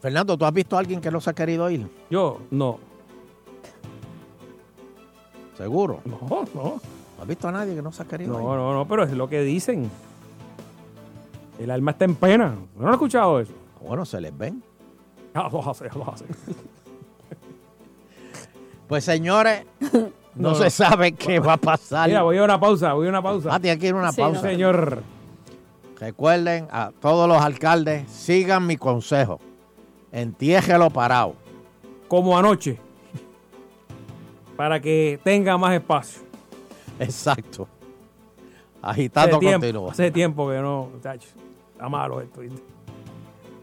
Fernando, 0.00 0.38
¿tú 0.38 0.44
has 0.46 0.52
visto 0.52 0.76
a 0.76 0.78
alguien 0.78 1.00
que 1.00 1.10
no 1.10 1.20
se 1.20 1.30
ha 1.30 1.34
querido 1.34 1.68
ir? 1.68 1.86
Yo, 2.08 2.40
no. 2.50 2.78
¿Seguro? 5.56 6.00
No, 6.04 6.44
no. 6.54 6.80
¿No 7.16 7.22
has 7.22 7.28
visto 7.28 7.48
a 7.48 7.52
nadie 7.52 7.74
que 7.74 7.82
no 7.82 7.92
se 7.92 8.02
ha 8.02 8.06
querido 8.06 8.38
No, 8.38 8.56
no, 8.56 8.74
no, 8.74 8.86
pero 8.86 9.04
es 9.04 9.12
lo 9.12 9.28
que 9.28 9.40
dicen. 9.42 9.90
El 11.58 11.70
alma 11.70 11.92
está 11.92 12.04
en 12.04 12.14
pena. 12.14 12.54
¿No 12.76 12.82
lo 12.84 12.88
he 12.90 12.92
escuchado 12.92 13.40
eso? 13.40 13.52
Bueno, 13.80 14.04
se 14.04 14.20
les 14.20 14.36
ven. 14.36 14.62
Ah, 15.34 15.48
lo 15.52 15.68
hace, 15.68 15.88
lo 15.94 16.10
hace. 16.12 16.24
Pues 18.88 19.02
señores, 19.04 19.64
no, 20.36 20.50
No, 20.50 20.54
se 20.54 20.70
sabe 20.70 21.10
qué 21.12 21.40
va 21.40 21.54
a 21.54 21.56
pasar. 21.56 22.06
Mira, 22.08 22.22
voy 22.22 22.38
a 22.38 22.44
una 22.44 22.60
pausa, 22.60 22.92
voy 22.92 23.06
a 23.06 23.10
una 23.10 23.20
pausa. 23.20 23.48
Ah, 23.52 23.58
tiene 23.58 23.78
que 23.80 23.88
ir 23.88 23.94
una 23.94 24.12
Sí, 24.12 24.20
pausa. 24.20 24.42
no. 24.42 24.48
Señor. 24.48 25.02
Recuerden 25.98 26.68
a 26.70 26.92
todos 27.00 27.28
los 27.28 27.40
alcaldes, 27.42 28.08
sigan 28.08 28.64
mi 28.64 28.76
consejo. 28.76 29.40
Entiéjelo 30.12 30.90
parado. 30.90 31.34
Como 32.06 32.38
anoche. 32.38 32.78
Para 34.56 34.80
que 34.80 35.18
tenga 35.24 35.58
más 35.58 35.74
espacio. 35.74 36.22
Exacto. 36.98 37.68
Hace 38.82 39.00
Agitando 39.00 39.38
tiempo, 39.38 39.60
continúa. 39.60 39.90
hace 39.90 40.10
tiempo 40.10 40.48
que 40.48 40.58
no, 40.58 40.90
muchachos. 40.94 41.32
Está 41.72 41.88
malo 41.88 42.20
esto. 42.20 42.40
¿viste? 42.40 42.62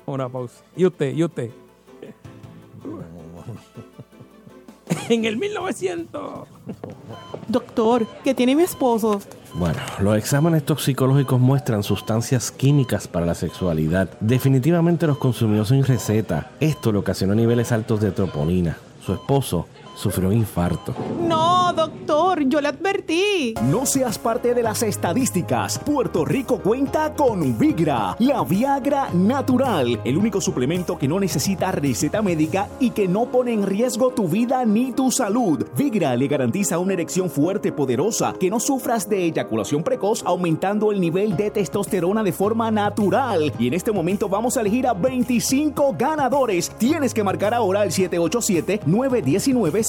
Una 0.05 0.27
pausa. 0.27 0.63
¿Y 0.75 0.85
usted? 0.85 1.13
¿Y 1.13 1.23
usted? 1.23 1.51
en 5.09 5.25
el 5.25 5.37
1900. 5.37 6.47
Doctor, 7.47 8.05
¿qué 8.23 8.33
tiene 8.33 8.55
mi 8.55 8.63
esposo? 8.63 9.19
Bueno, 9.53 9.77
los 9.99 10.17
exámenes 10.17 10.65
toxicológicos 10.65 11.39
muestran 11.39 11.83
sustancias 11.83 12.51
químicas 12.51 13.07
para 13.07 13.25
la 13.25 13.35
sexualidad. 13.35 14.09
Definitivamente 14.19 15.05
los 15.07 15.17
consumió 15.17 15.63
sin 15.65 15.83
receta. 15.83 16.51
Esto 16.59 16.91
le 16.91 16.99
ocasionó 16.99 17.35
niveles 17.35 17.71
altos 17.71 18.01
de 18.01 18.11
troponina. 18.11 18.77
Su 19.05 19.13
esposo 19.13 19.67
sufrió 19.95 20.29
un 20.29 20.35
infarto. 20.35 20.93
No, 21.27 21.73
doctor, 21.73 22.43
yo 22.47 22.61
le 22.61 22.69
advertí. 22.69 23.53
No 23.69 23.85
seas 23.85 24.17
parte 24.17 24.53
de 24.53 24.63
las 24.63 24.83
estadísticas. 24.83 25.79
Puerto 25.79 26.25
Rico 26.25 26.59
cuenta 26.59 27.13
con 27.13 27.57
Vigra, 27.57 28.15
la 28.19 28.43
Viagra 28.43 29.09
natural, 29.13 29.99
el 30.03 30.17
único 30.17 30.41
suplemento 30.41 30.97
que 30.97 31.07
no 31.07 31.19
necesita 31.19 31.71
receta 31.71 32.21
médica 32.21 32.69
y 32.79 32.91
que 32.91 33.07
no 33.07 33.25
pone 33.27 33.53
en 33.53 33.65
riesgo 33.65 34.11
tu 34.11 34.27
vida 34.27 34.65
ni 34.65 34.91
tu 34.91 35.11
salud. 35.11 35.65
Vigra 35.77 36.15
le 36.15 36.27
garantiza 36.27 36.79
una 36.79 36.93
erección 36.93 37.29
fuerte, 37.29 37.71
poderosa, 37.71 38.33
que 38.39 38.49
no 38.49 38.59
sufras 38.59 39.09
de 39.09 39.25
eyaculación 39.25 39.83
precoz, 39.83 40.23
aumentando 40.25 40.91
el 40.91 40.99
nivel 40.99 41.35
de 41.35 41.51
testosterona 41.51 42.23
de 42.23 42.33
forma 42.33 42.71
natural. 42.71 43.53
Y 43.59 43.67
en 43.67 43.73
este 43.73 43.91
momento 43.91 44.29
vamos 44.29 44.57
a 44.57 44.61
elegir 44.61 44.87
a 44.87 44.93
25 44.93 45.95
ganadores. 45.97 46.69
Tienes 46.77 47.13
que 47.13 47.23
marcar 47.23 47.53
ahora 47.53 47.83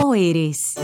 o 0.00 0.14
eres. 0.14 0.74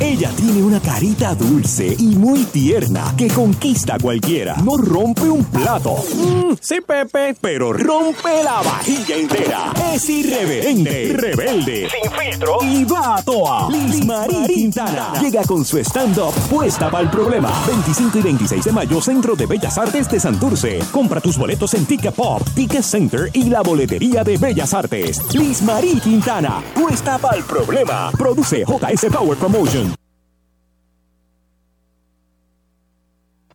Ella 0.00 0.30
tiene 0.36 0.62
una 0.62 0.80
carita 0.80 1.34
dulce 1.34 1.94
y 1.98 2.16
muy 2.16 2.44
tierna 2.44 3.14
que 3.16 3.28
conquista 3.28 3.94
a 3.94 3.98
cualquiera. 3.98 4.56
No 4.56 4.76
rompe 4.76 5.30
un 5.30 5.44
plato. 5.44 5.96
Mm, 6.14 6.54
sí, 6.60 6.80
Pepe, 6.86 7.34
pero 7.40 7.72
rompe 7.72 8.42
la 8.42 8.62
vajilla 8.62 9.16
entera. 9.16 9.72
Es 9.92 10.08
irreverente, 10.08 11.12
rebelde, 11.14 11.88
sin 11.88 12.10
filtro 12.10 12.58
y 12.62 12.84
va 12.84 13.16
a 13.16 13.22
toa. 13.22 13.68
Liz 13.70 14.04
Marie 14.04 14.46
Quintana 14.46 15.12
llega 15.20 15.44
con 15.44 15.64
su 15.64 15.78
stand-up 15.78 16.32
puesta 16.50 16.90
para 16.90 17.04
el 17.04 17.10
problema. 17.10 17.50
25 17.66 18.18
y 18.18 18.22
26 18.22 18.64
de 18.64 18.72
mayo, 18.72 19.00
Centro 19.00 19.36
de 19.36 19.46
Bellas 19.46 19.78
Artes 19.78 20.08
de 20.08 20.18
Santurce. 20.18 20.78
Compra 20.90 21.20
tus 21.20 21.38
boletos 21.38 21.74
en 21.74 21.86
Ticket 21.86 22.14
Pop, 22.14 22.42
Ticket 22.54 22.82
Center 22.82 23.30
y 23.32 23.44
la 23.44 23.62
boletería 23.62 24.24
de 24.24 24.36
Bellas 24.36 24.74
Artes. 24.74 25.20
Liz 25.34 25.62
Marie 25.62 26.00
Quintana, 26.00 26.62
puesta 26.74 27.18
para 27.18 27.36
el 27.36 27.44
problema. 27.44 28.10
Produce 28.12 28.64
JS 28.66 29.06
Power 29.12 29.38
Promotion. 29.38 29.91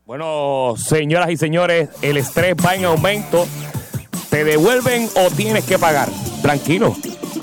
Bueno, 0.07 0.75
señoras 0.77 1.29
y 1.31 1.35
señores, 1.35 1.89
el 2.01 2.15
estrés 2.15 2.55
va 2.65 2.75
en 2.75 2.85
aumento. 2.85 3.45
¿Te 4.29 4.45
devuelven 4.45 5.09
o 5.17 5.29
tienes 5.29 5.65
que 5.65 5.77
pagar? 5.77 6.07
Tranquilo. 6.41 6.95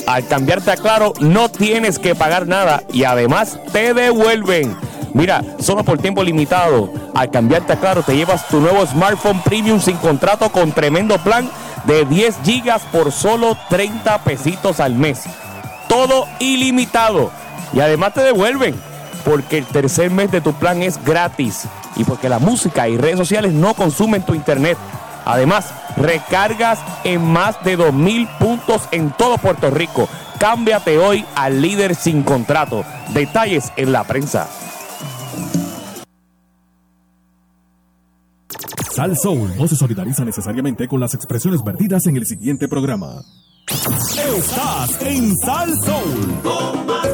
Al 0.07 0.27
cambiarte 0.27 0.71
a 0.71 0.77
Claro, 0.79 1.13
no 1.21 1.51
tienes 1.51 1.99
que 1.99 2.15
pagar 2.15 2.47
nada 2.47 2.83
y 2.91 3.05
además 3.05 3.59
te 3.71 3.93
devuelven. 3.93 4.75
Mira, 5.13 5.45
solo 5.59 5.85
por 5.85 5.99
tiempo 5.99 6.25
limitado. 6.25 6.91
Al 7.15 7.31
cambiarte 7.31 7.75
a 7.75 7.81
Claro, 7.81 8.03
te 8.03 8.17
llevas 8.17 8.49
tu 8.49 8.61
nuevo 8.61 8.87
smartphone 8.87 9.43
premium 9.43 9.79
sin 9.79 9.99
contrato 9.99 10.51
con 10.51 10.73
tremendo 10.73 11.19
plan 11.19 11.51
de 11.85 12.07
10 12.07 12.37
gigas 12.45 12.81
por 12.91 13.13
solo 13.13 13.59
30 13.69 14.25
pesitos 14.25 14.81
al 14.81 14.95
mes. 14.95 15.25
Todo 15.87 16.27
ilimitado. 16.39 17.31
Y 17.75 17.81
además 17.81 18.15
te 18.15 18.23
devuelven 18.23 18.75
porque 19.23 19.59
el 19.59 19.67
tercer 19.67 20.11
mes 20.11 20.31
de 20.31 20.41
tu 20.41 20.55
plan 20.55 20.83
es 20.83 21.05
gratis 21.05 21.67
y 21.97 22.05
porque 22.05 22.29
la 22.29 22.39
música 22.39 22.89
y 22.89 22.97
redes 22.97 23.19
sociales 23.19 23.53
no 23.53 23.75
consumen 23.75 24.25
tu 24.25 24.35
internet. 24.35 24.79
Además, 25.25 25.73
recargas 25.97 26.79
en 27.05 27.25
más 27.25 27.63
de 27.65 27.79
2.000 27.79 28.39
puntos 28.39 28.83
en 28.91 29.11
todo 29.11 29.39
Puerto 29.39 29.71
Rico. 29.71 30.09
Cámbiate 30.39 30.99
hoy 30.99 31.25
al 31.35 31.63
líder 31.63 31.95
sin 31.95 32.23
contrato. 32.23 32.85
Detalles 33.15 33.73
en 33.77 33.93
la 33.93 34.05
prensa. 34.05 34.49
Sal 38.95 39.17
Soul 39.17 39.51
no 39.59 39.67
se 39.67 39.75
solidariza 39.75 40.25
necesariamente 40.25 40.87
con 40.87 41.01
las 41.01 41.15
expresiones 41.15 41.65
vertidas 41.65 42.07
en 42.07 42.17
el 42.17 42.27
siguiente 42.27 42.69
programa. 42.69 43.23
Estás 43.67 45.03
en 45.03 45.33
Sal 45.45 45.73
Soul. 45.85 47.14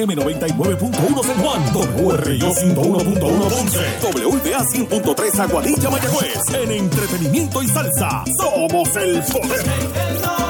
WPRM 0.00 0.14
99.1 0.14 1.24
San 1.24 1.36
Juan, 1.42 1.62
WRIO 1.74 2.54
101.1 2.54 3.20
Ponce, 3.20 3.80
WPA 4.00 4.64
100.3 4.64 5.40
Aguadilla 5.40 5.90
Mayagüez. 5.90 6.54
En 6.54 6.70
entretenimiento 6.70 7.62
y 7.62 7.68
salsa, 7.68 8.24
somos 8.38 8.96
el 8.96 9.22
poder. 9.24 10.49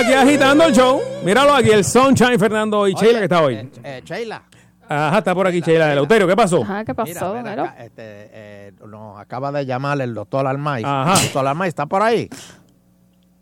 Aquí 0.00 0.12
agitando 0.12 0.64
el 0.64 0.72
show. 0.74 1.00
Míralo 1.24 1.54
aquí, 1.54 1.70
el 1.70 1.84
Sunshine 1.84 2.38
Fernando 2.38 2.86
y 2.88 2.94
Sheila 2.94 3.18
que 3.18 3.24
está 3.24 3.42
hoy. 3.42 3.70
Eh, 3.82 4.02
Sheila. 4.04 4.42
Ajá, 4.88 5.18
está 5.18 5.34
por 5.34 5.46
aquí 5.46 5.60
Sheila. 5.60 5.92
Eleuterio, 5.92 6.26
¿qué 6.26 6.34
pasó? 6.36 6.62
Ajá, 6.62 6.84
¿qué 6.84 6.94
pasó? 6.94 7.08
Mira, 7.12 7.30
ven 7.32 7.42
Mira. 7.44 7.62
acá, 7.64 7.84
este, 7.84 8.02
eh, 8.32 8.72
nos 8.86 9.18
acaba 9.20 9.52
de 9.52 9.64
llamar 9.66 10.00
el 10.00 10.14
doctor 10.14 10.46
Almaiz. 10.46 10.84
Ajá. 10.84 11.20
Doctor 11.22 11.46
Almaiz, 11.46 11.68
¿está 11.68 11.86
por 11.86 12.02
ahí? 12.02 12.28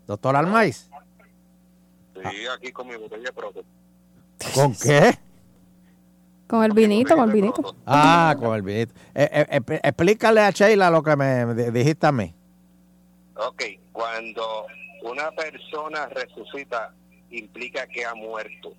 Doctor 0.05 0.35
Almaiz. 0.35 0.89
Sí, 2.15 2.45
aquí 2.55 2.71
con 2.71 2.87
mi 2.87 2.95
botella 2.97 3.23
de 3.23 3.33
proto. 3.33 3.61
¿Con 4.53 4.73
qué? 4.75 5.17
Con 6.47 6.63
el 6.63 6.71
vinito, 6.73 7.15
con 7.15 7.29
el 7.29 7.31
vinito. 7.33 7.75
Ah, 7.85 8.35
con 8.37 8.55
el 8.55 8.61
vinito. 8.61 8.93
Eh, 9.15 9.29
eh, 9.49 9.61
eh, 9.69 9.79
explícale 9.83 10.41
a 10.41 10.49
Sheila 10.49 10.89
lo 10.89 11.01
que 11.03 11.15
me 11.15 11.53
di- 11.53 11.71
dijiste 11.71 12.07
a 12.07 12.11
mí. 12.11 12.33
Ok, 13.35 13.63
cuando 13.91 14.65
una 15.03 15.31
persona 15.31 16.07
resucita, 16.07 16.93
implica 17.31 17.87
que 17.87 18.05
ha 18.05 18.13
muerto. 18.15 18.73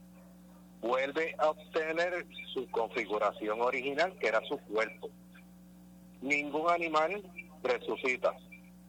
Vuelve 0.80 1.34
a 1.38 1.50
obtener 1.50 2.26
su 2.52 2.68
configuración 2.70 3.60
original, 3.60 4.16
que 4.18 4.28
era 4.28 4.40
su 4.46 4.58
cuerpo. 4.58 5.10
Ningún 6.20 6.70
animal 6.70 7.22
resucita. 7.62 8.34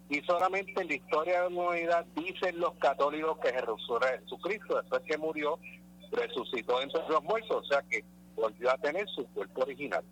y 0.09 0.21
solamente 0.23 0.82
en 0.82 0.88
la 0.89 0.93
historia 0.93 1.43
de 1.43 1.49
la 1.49 1.61
humanidad 1.61 2.05
dicen 2.15 2.59
los 2.59 2.73
católicos 2.75 3.38
que 3.39 3.53
Jesucristo, 3.53 4.82
después 4.82 5.01
que 5.03 5.17
murió, 5.17 5.57
resucitó 6.11 6.82
entre 6.82 7.01
los 7.07 7.23
muertos, 7.23 7.63
o 7.63 7.65
sea 7.65 7.82
que 7.89 8.03
volvió 8.36 8.71
a 8.71 8.77
tener 8.77 9.07
su 9.09 9.25
cuerpo 9.27 9.61
original. 9.61 10.03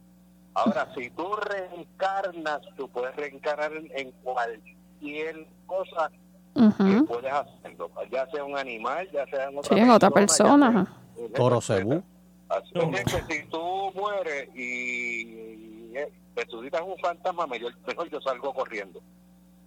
Ahora, 0.53 0.89
si 0.95 1.09
tú 1.09 1.35
reencarnas, 1.35 2.61
tú 2.77 2.89
puedes 2.89 3.15
reencarnar 3.15 3.73
en, 3.73 3.91
en 3.93 4.11
cualquier 4.23 5.47
cosa 5.65 6.09
que 6.53 7.03
puedes 7.07 7.31
hacerlo, 7.31 7.89
ya 8.11 8.25
sea 8.31 8.43
un 8.43 8.57
animal, 8.57 9.07
ya 9.11 9.25
sea 9.27 9.49
en 9.49 9.57
otra 9.57 9.75
Sí, 9.75 9.81
en 9.81 9.89
otra 9.89 10.09
ya 10.09 10.13
persona. 10.15 10.85
sea-. 11.15 11.27
Toro 11.35 11.61
Cebú. 11.61 12.01
Así 12.49 12.71
es 12.73 13.05
que 13.27 13.33
si 13.41 13.47
tú 13.49 13.91
mueres 13.95 14.49
y 14.55 15.91
eh, 15.95 16.11
resucitas 16.35 16.81
un 16.81 16.97
fantasma, 17.01 17.45
mejor, 17.47 17.73
mejor 17.87 18.09
yo 18.09 18.19
salgo 18.21 18.53
corriendo. 18.53 19.01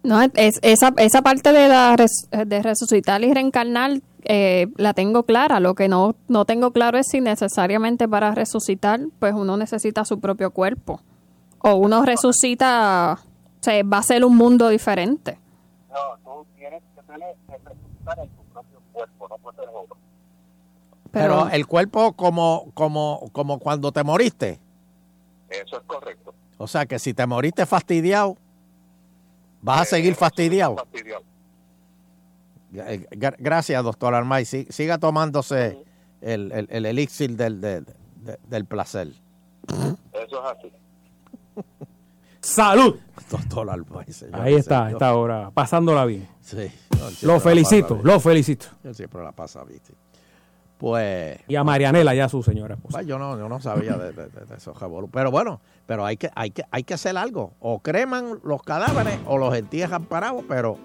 No, 0.03 0.21
es, 0.21 0.59
esa, 0.63 0.91
esa 0.97 1.21
parte 1.21 1.53
de, 1.53 1.69
la 1.69 1.95
res- 1.95 2.27
de 2.31 2.61
resucitar 2.61 3.23
y 3.23 3.33
reencarnar 3.33 4.01
eh, 4.25 4.67
la 4.75 4.93
tengo 4.93 5.23
clara. 5.23 5.61
Lo 5.61 5.75
que 5.75 5.87
no, 5.87 6.15
no 6.27 6.43
tengo 6.43 6.71
claro 6.71 6.97
es 6.97 7.07
si 7.07 7.21
necesariamente 7.21 8.09
para 8.09 8.35
resucitar, 8.35 8.99
pues 9.19 9.33
uno 9.33 9.55
necesita 9.55 10.03
su 10.03 10.19
propio 10.19 10.51
cuerpo. 10.51 10.99
O 11.59 11.75
uno 11.75 12.03
resucita, 12.03 13.17
o 13.21 13.63
sea, 13.63 13.81
va 13.85 13.99
a 13.99 14.03
ser 14.03 14.25
un 14.25 14.35
mundo 14.35 14.67
diferente. 14.67 15.39
No, 15.89 16.17
tú 17.13 17.19
tienes 17.19 17.35
que 17.35 17.53
tener 17.53 17.61
que 17.61 17.69
resucitar 17.69 18.19
en 18.19 18.29
tu 18.29 18.43
propio 18.45 18.79
cuerpo, 18.91 19.27
no 19.29 19.37
puede 19.37 19.57
ser 19.57 19.67
otro. 19.69 19.97
Pero, 21.11 21.35
Pero- 21.43 21.49
el 21.49 21.67
cuerpo 21.67 22.13
como, 22.13 22.71
como, 22.73 23.29
como 23.31 23.59
cuando 23.59 23.91
te 23.91 24.03
moriste. 24.03 24.59
Eso 25.49 25.77
es 25.77 25.83
correcto. 25.85 26.33
O 26.57 26.67
sea 26.67 26.85
que 26.85 26.97
si 26.99 27.13
te 27.13 27.25
moriste 27.27 27.65
fastidiado, 27.65 28.37
vas 29.61 29.81
a 29.81 29.85
seguir 29.85 30.15
fastidiado. 30.15 30.75
Fastidiado. 30.77 31.23
Eh, 32.75 33.05
gra- 33.11 33.35
Gracias, 33.37 33.83
doctor 33.83 34.15
Armay. 34.15 34.45
Siga 34.45 34.97
tomándose 34.97 35.77
el, 36.21 36.51
el- 36.51 36.67
el 36.71 36.85
elixir 36.87 37.35
del, 37.37 37.61
del- 37.61 37.85
de- 38.23 38.39
del 38.47 38.65
placer. 38.65 39.09
Eso 39.67 39.95
es 40.13 40.57
así. 40.57 40.71
¡Salud! 42.41 42.95
Doctor 43.29 43.69
Armay, 43.69 44.11
señor. 44.11 44.41
Ahí 44.41 44.55
está, 44.55 44.79
señor. 44.79 44.91
esta 44.93 45.15
hora, 45.15 45.51
pasándola 45.51 46.05
bien. 46.05 46.27
Sí. 46.41 46.69
No, 47.03 47.33
Lo 47.33 47.39
felicito, 47.39 47.95
pasa 47.97 48.07
lo 48.07 48.19
felicito. 48.19 48.65
Él 48.83 48.95
siempre 48.95 49.23
la 49.23 49.31
pasa 49.31 49.63
sí. 49.67 49.93
Pues. 50.77 51.39
Y 51.47 51.55
a 51.55 51.63
Marianela, 51.63 52.13
ya 52.13 52.27
su 52.27 52.43
señora 52.43 52.75
esposa. 52.75 52.97
Pues 52.97 53.07
yo 53.07 53.17
no, 53.17 53.37
yo 53.37 53.47
no 53.47 53.61
sabía 53.61 53.93
de, 53.97 54.11
de- 54.11 54.27
de- 54.27 54.45
de 54.45 54.55
esos 54.57 54.77
revolú. 54.79 55.09
Pero 55.09 55.31
bueno, 55.31 55.61
pero 55.85 56.05
hay 56.05 56.17
que, 56.17 56.29
hay 56.35 56.51
que, 56.51 56.63
hay 56.71 56.83
que 56.83 56.93
hacer 56.93 57.15
algo. 57.17 57.53
O 57.59 57.79
creman 57.79 58.39
los 58.43 58.61
cadáveres 58.63 59.17
o 59.25 59.37
los 59.37 59.55
entierran 59.55 60.03
parados, 60.05 60.43
pero 60.47 60.77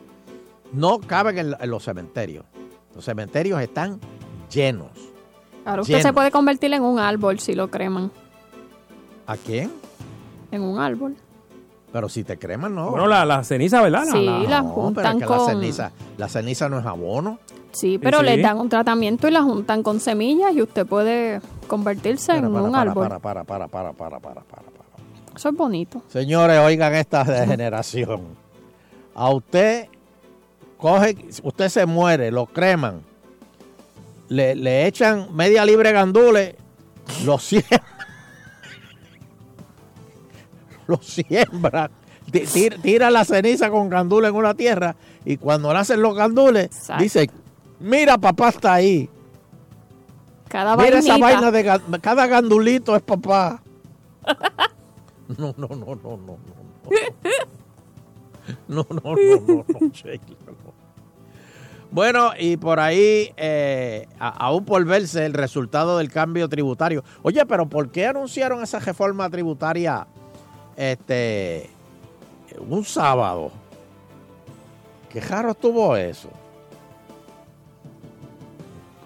no 0.72 1.00
caben 1.00 1.38
en, 1.38 1.56
en 1.58 1.70
los 1.70 1.82
cementerios. 1.84 2.44
Los 2.94 3.04
cementerios 3.04 3.60
están 3.60 3.98
llenos. 4.52 4.90
Ahora 5.64 5.82
usted 5.82 6.00
se 6.00 6.12
puede 6.12 6.30
convertir 6.30 6.72
en 6.72 6.82
un 6.82 6.98
árbol 7.00 7.40
si 7.40 7.54
lo 7.54 7.68
creman. 7.68 8.12
¿A 9.26 9.36
quién? 9.36 9.72
En 10.52 10.62
un 10.62 10.78
árbol. 10.78 11.16
Pero 11.92 12.08
si 12.08 12.22
te 12.24 12.38
creman, 12.38 12.74
no. 12.74 12.90
Bueno, 12.90 13.06
la, 13.06 13.24
la 13.24 13.42
ceniza, 13.44 13.80
¿verdad? 13.82 14.04
La- 14.06 14.12
Sí, 14.12 14.24
la- 14.26 14.38
la 14.40 14.62
No, 14.62 14.68
pero 14.68 14.68
es 14.68 14.72
juntan 14.74 15.18
que 15.18 15.24
con... 15.24 15.38
la 15.38 15.44
ceniza, 15.46 15.92
la 16.18 16.28
ceniza 16.28 16.68
no 16.68 16.78
es 16.78 16.86
abono. 16.86 17.38
Sí, 17.72 17.98
pero 17.98 18.18
sí. 18.20 18.24
le 18.26 18.38
dan 18.42 18.58
un 18.58 18.68
tratamiento 18.68 19.28
y 19.28 19.30
la 19.30 19.42
juntan 19.42 19.82
con 19.82 20.00
semillas 20.00 20.52
y 20.54 20.62
usted 20.62 20.86
puede 20.86 21.40
convertirse 21.66 22.28
Para, 22.32 22.38
en 22.46 22.52
para, 22.52 22.64
un 22.64 22.70
para, 22.72 22.82
árbol. 22.90 23.08
para, 23.08 23.18
para, 23.20 23.44
para, 23.44 23.68
para, 23.68 23.92
para, 23.92 24.18
para, 24.20 24.40
para. 24.42 24.62
Eso 25.36 25.48
es 25.50 25.54
bonito. 25.56 26.02
Señores, 26.08 26.58
oigan 26.58 26.94
esta 26.94 27.24
degeneración. 27.24 28.22
A 29.14 29.30
usted 29.30 29.88
coge, 30.78 31.16
usted 31.42 31.68
se 31.68 31.86
muere, 31.86 32.30
lo 32.30 32.46
creman, 32.46 33.02
le, 34.28 34.54
le 34.54 34.86
echan 34.86 35.28
media 35.34 35.64
libre 35.64 35.92
gandules, 35.92 36.54
lo 37.24 37.38
siembran, 37.38 37.80
lo 40.88 40.96
siembran, 41.02 41.90
ti- 42.32 42.40
tira, 42.52 42.76
tira 42.78 43.10
la 43.10 43.24
ceniza 43.24 43.70
con 43.70 43.88
gandules 43.88 44.30
en 44.30 44.36
una 44.36 44.54
tierra 44.54 44.96
y 45.24 45.36
cuando 45.36 45.72
nacen 45.72 46.02
los 46.02 46.16
gandules, 46.16 46.70
dice, 46.98 47.30
mira 47.78 48.18
papá 48.18 48.48
está 48.48 48.74
ahí. 48.74 49.08
Cada 50.48 50.76
Mira 50.76 50.98
esa 50.98 51.18
vaina 51.18 51.50
de 51.50 51.80
cada 52.00 52.26
gandulito 52.26 52.96
es 52.96 53.02
papá. 53.02 53.62
No, 55.36 55.54
no, 55.58 55.68
no, 55.68 55.76
no, 55.76 55.94
no, 55.94 56.16
no. 56.16 56.38
No, 58.66 58.86
no, 58.88 59.00
no, 59.02 59.14
no, 59.14 59.64
no, 59.68 59.88
Sheila, 59.92 60.22
no. 60.46 60.72
Bueno, 61.90 62.30
y 62.38 62.56
por 62.56 62.80
ahí, 62.80 63.30
eh, 63.36 64.06
aún 64.18 64.64
por 64.64 64.82
verse 64.86 65.26
el 65.26 65.34
resultado 65.34 65.98
del 65.98 66.10
cambio 66.10 66.48
tributario. 66.48 67.04
Oye, 67.22 67.44
pero 67.44 67.68
¿por 67.68 67.90
qué 67.90 68.06
anunciaron 68.06 68.62
esa 68.62 68.78
reforma 68.78 69.28
tributaria 69.28 70.06
este 70.78 71.68
un 72.60 72.84
sábado? 72.84 73.50
Qué 75.10 75.20
raro 75.20 75.50
estuvo 75.50 75.96
eso. 75.96 76.30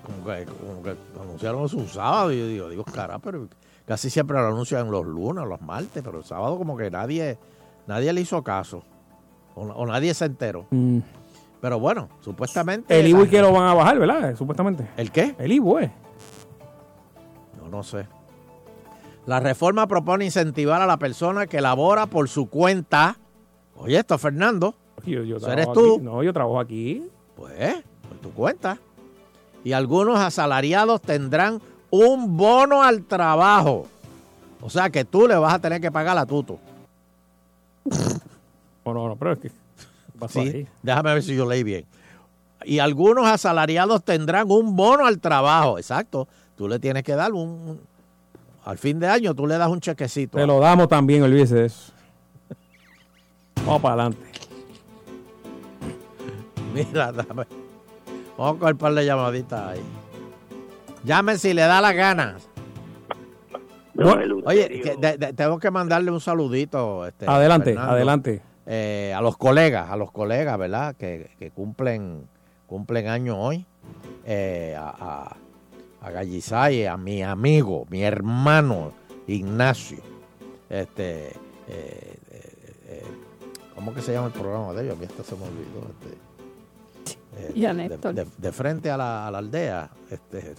Como 0.04 0.24
que, 0.26 0.44
como 0.44 0.82
que 0.82 0.96
anunciaron 1.20 1.64
eso 1.64 1.78
un 1.78 1.88
sábado 1.88 2.32
y 2.32 2.38
yo 2.38 2.46
digo, 2.46 2.68
digo, 2.68 2.84
cara, 2.84 3.18
pero 3.18 3.48
casi 3.86 4.10
siempre 4.10 4.36
lo 4.36 4.48
anuncian 4.48 4.90
los 4.90 5.06
lunes, 5.06 5.46
los 5.46 5.60
martes, 5.62 6.02
pero 6.02 6.18
el 6.18 6.24
sábado 6.24 6.58
como 6.58 6.76
que 6.76 6.90
nadie, 6.90 7.38
nadie 7.86 8.12
le 8.12 8.20
hizo 8.20 8.42
caso. 8.42 8.82
O, 9.54 9.62
o 9.62 9.86
nadie 9.86 10.12
se 10.12 10.26
enteró. 10.26 10.66
Mm. 10.70 10.98
Pero 11.60 11.78
bueno, 11.78 12.08
supuestamente. 12.20 12.98
El 12.98 13.06
IBU 13.06 13.28
que 13.28 13.40
lo 13.40 13.52
van 13.52 13.68
a 13.68 13.74
bajar, 13.74 13.98
¿verdad? 13.98 14.36
Supuestamente. 14.36 14.88
¿El 14.96 15.10
qué? 15.10 15.34
El 15.38 15.52
IBU, 15.52 15.78
eh. 15.78 15.92
No, 17.60 17.68
no 17.68 17.82
sé. 17.82 18.06
La 19.26 19.38
reforma 19.40 19.86
propone 19.86 20.24
incentivar 20.24 20.82
a 20.82 20.86
la 20.86 20.96
persona 20.96 21.46
que 21.46 21.60
labora 21.60 22.06
por 22.06 22.28
su 22.28 22.48
cuenta. 22.48 23.16
Oye, 23.76 23.98
esto, 23.98 24.18
Fernando. 24.18 24.74
Yo, 25.06 25.22
yo 25.22 25.36
¿Eso 25.36 25.46
trabajo 25.46 25.52
eres 25.52 25.72
tú? 25.72 26.00
No, 26.02 26.22
yo 26.22 26.32
trabajo 26.32 26.58
aquí. 26.60 27.04
Pues, 27.36 27.76
por 28.08 28.18
tu 28.18 28.30
cuenta. 28.32 28.78
Y 29.64 29.72
algunos 29.72 30.18
asalariados 30.18 31.00
tendrán 31.00 31.60
un 31.90 32.36
bono 32.36 32.82
al 32.82 33.04
trabajo. 33.04 33.86
O 34.60 34.70
sea 34.70 34.90
que 34.90 35.04
tú 35.04 35.26
le 35.28 35.36
vas 35.36 35.54
a 35.54 35.58
tener 35.60 35.80
que 35.80 35.90
pagar 35.92 36.18
a 36.18 36.26
Tuto. 36.26 36.58
O 38.84 38.92
no, 38.92 39.08
no, 39.08 39.16
pero 39.16 39.32
es 39.32 39.38
que. 39.38 39.48
¿qué 39.50 40.18
pasó 40.18 40.42
Sí, 40.42 40.48
ahí? 40.48 40.68
déjame 40.82 41.14
ver 41.14 41.22
si 41.22 41.34
yo 41.36 41.46
leí 41.46 41.62
bien. 41.62 41.84
Y 42.64 42.78
algunos 42.78 43.26
asalariados 43.26 44.04
tendrán 44.04 44.50
un 44.50 44.76
bono 44.76 45.06
al 45.06 45.18
trabajo. 45.20 45.78
Exacto. 45.78 46.28
Tú 46.56 46.68
le 46.68 46.78
tienes 46.78 47.02
que 47.02 47.14
dar 47.14 47.32
un... 47.32 47.80
al 48.64 48.78
fin 48.78 48.98
de 49.00 49.08
año 49.08 49.34
tú 49.34 49.46
le 49.46 49.58
das 49.58 49.68
un 49.68 49.80
chequecito. 49.80 50.38
Te 50.38 50.46
lo 50.46 50.60
damos 50.60 50.88
también, 50.88 51.22
olvídese 51.22 51.54
de 51.54 51.66
eso. 51.66 51.92
Vamos 53.66 53.82
para 53.82 53.94
adelante. 53.94 54.22
Mira, 56.74 57.12
dame. 57.12 57.44
Vamos 58.38 58.56
con 58.58 58.68
el 58.68 58.76
par 58.76 58.94
de 58.94 59.04
llamaditas 59.04 59.60
ahí. 59.72 59.80
Llamen 61.04 61.38
si 61.38 61.52
le 61.54 61.62
da 61.62 61.80
la 61.80 61.92
gana. 61.92 62.36
Oye, 64.44 64.80
que 64.82 64.96
de- 64.96 65.18
de- 65.18 65.32
tengo 65.34 65.58
que 65.58 65.70
mandarle 65.70 66.10
un 66.10 66.20
saludito. 66.20 67.06
Este, 67.06 67.26
Adelante, 67.28 67.70
Fernando, 67.72 67.92
adelante. 67.92 68.42
eh, 68.66 69.12
a 69.14 69.20
los 69.20 69.36
colegas, 69.36 69.90
a 69.90 69.96
los 69.96 70.10
colegas, 70.10 70.56
¿verdad? 70.58 70.96
Que, 70.96 71.30
que 71.38 71.50
cumplen, 71.50 72.26
cumplen 72.66 73.08
años 73.08 73.36
hoy. 73.38 73.66
Eh, 74.24 74.74
a, 74.78 74.94
a, 74.98 75.36
a 76.02 76.10
Gallizaye, 76.10 76.88
a 76.88 76.96
mi 76.96 77.22
amigo, 77.22 77.86
mi 77.90 78.02
hermano 78.02 78.92
Ignacio. 79.26 79.98
Este, 80.68 81.28
eh, 81.28 81.34
eh, 81.68 82.16
eh, 82.88 83.02
¿Cómo 83.74 83.94
que 83.94 84.02
se 84.02 84.12
llama 84.12 84.26
el 84.28 84.32
programa 84.32 84.72
de 84.72 84.84
ellos? 84.84 84.96
A 84.96 85.00
mí 85.00 85.06
hasta 85.06 85.22
se 85.22 85.36
me 85.36 85.42
olvidó. 85.44 85.90
Este, 85.90 87.48
eh, 87.48 87.52
Y 87.54 87.64
a 87.66 87.74
de, 87.74 87.88
Néstor. 87.88 88.14
de- 88.14 88.26
de 88.36 88.52
frente 88.52 88.90
a 88.90 88.96
la, 88.96 89.26
a 89.26 89.30
la 89.30 89.38
aldea. 89.38 89.90
Este, 90.10 90.54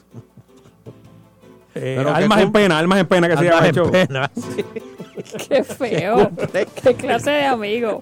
Eh, 1.76 1.96
Pero 1.98 2.14
almas 2.14 2.40
en 2.42 2.52
pena, 2.52 2.78
almas 2.78 3.00
en 3.00 3.08
pena 3.08 3.28
que 3.28 3.36
se 3.36 3.44
llama 3.46 3.60
el 3.62 3.66
en 3.70 3.74
show. 3.76 3.92
pena, 3.92 4.32
sí. 4.36 4.64
Qué 5.50 5.64
feo. 5.64 6.30
Qué 6.84 6.94
clase 6.94 7.32
de 7.32 7.46
amigo. 7.48 8.00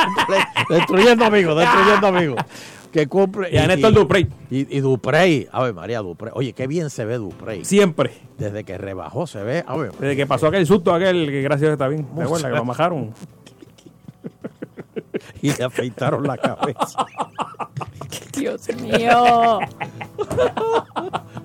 destruyendo 0.70 1.26
amigos, 1.26 1.58
destruyendo 1.58 2.06
amigos. 2.06 2.36
Que 2.92 3.06
cumple. 3.06 3.48
Y 3.52 3.56
a 3.56 3.66
Néstor 3.68 3.92
Duprey. 3.92 4.28
Y, 4.50 4.76
y 4.76 4.80
Duprey, 4.80 5.46
a 5.52 5.62
ver, 5.62 5.74
María 5.74 6.00
Duprey. 6.00 6.32
Oye, 6.34 6.52
qué 6.52 6.66
bien 6.66 6.90
se 6.90 7.04
ve 7.04 7.18
Duprey. 7.18 7.64
Siempre. 7.64 8.10
Desde 8.36 8.64
que 8.64 8.76
rebajó 8.78 9.26
se 9.28 9.42
ve. 9.44 9.62
A 9.66 9.76
ver, 9.76 9.92
Desde 9.92 10.16
que 10.16 10.26
pasó 10.26 10.48
aquel 10.48 10.66
susto, 10.66 10.92
aquel 10.92 11.26
que 11.28 11.42
gracias 11.42 11.62
a 11.62 11.66
Dios 11.66 11.72
está 11.74 11.86
bien. 11.88 12.04
¿Te 12.16 12.22
acuerdas 12.22 12.50
que 12.50 12.56
lo 12.56 12.64
majaron? 12.64 13.14
y 15.42 15.52
le 15.52 15.64
afeitaron 15.64 16.26
la 16.26 16.36
cabeza. 16.36 17.06
Dios 18.36 18.68
mío. 18.76 19.60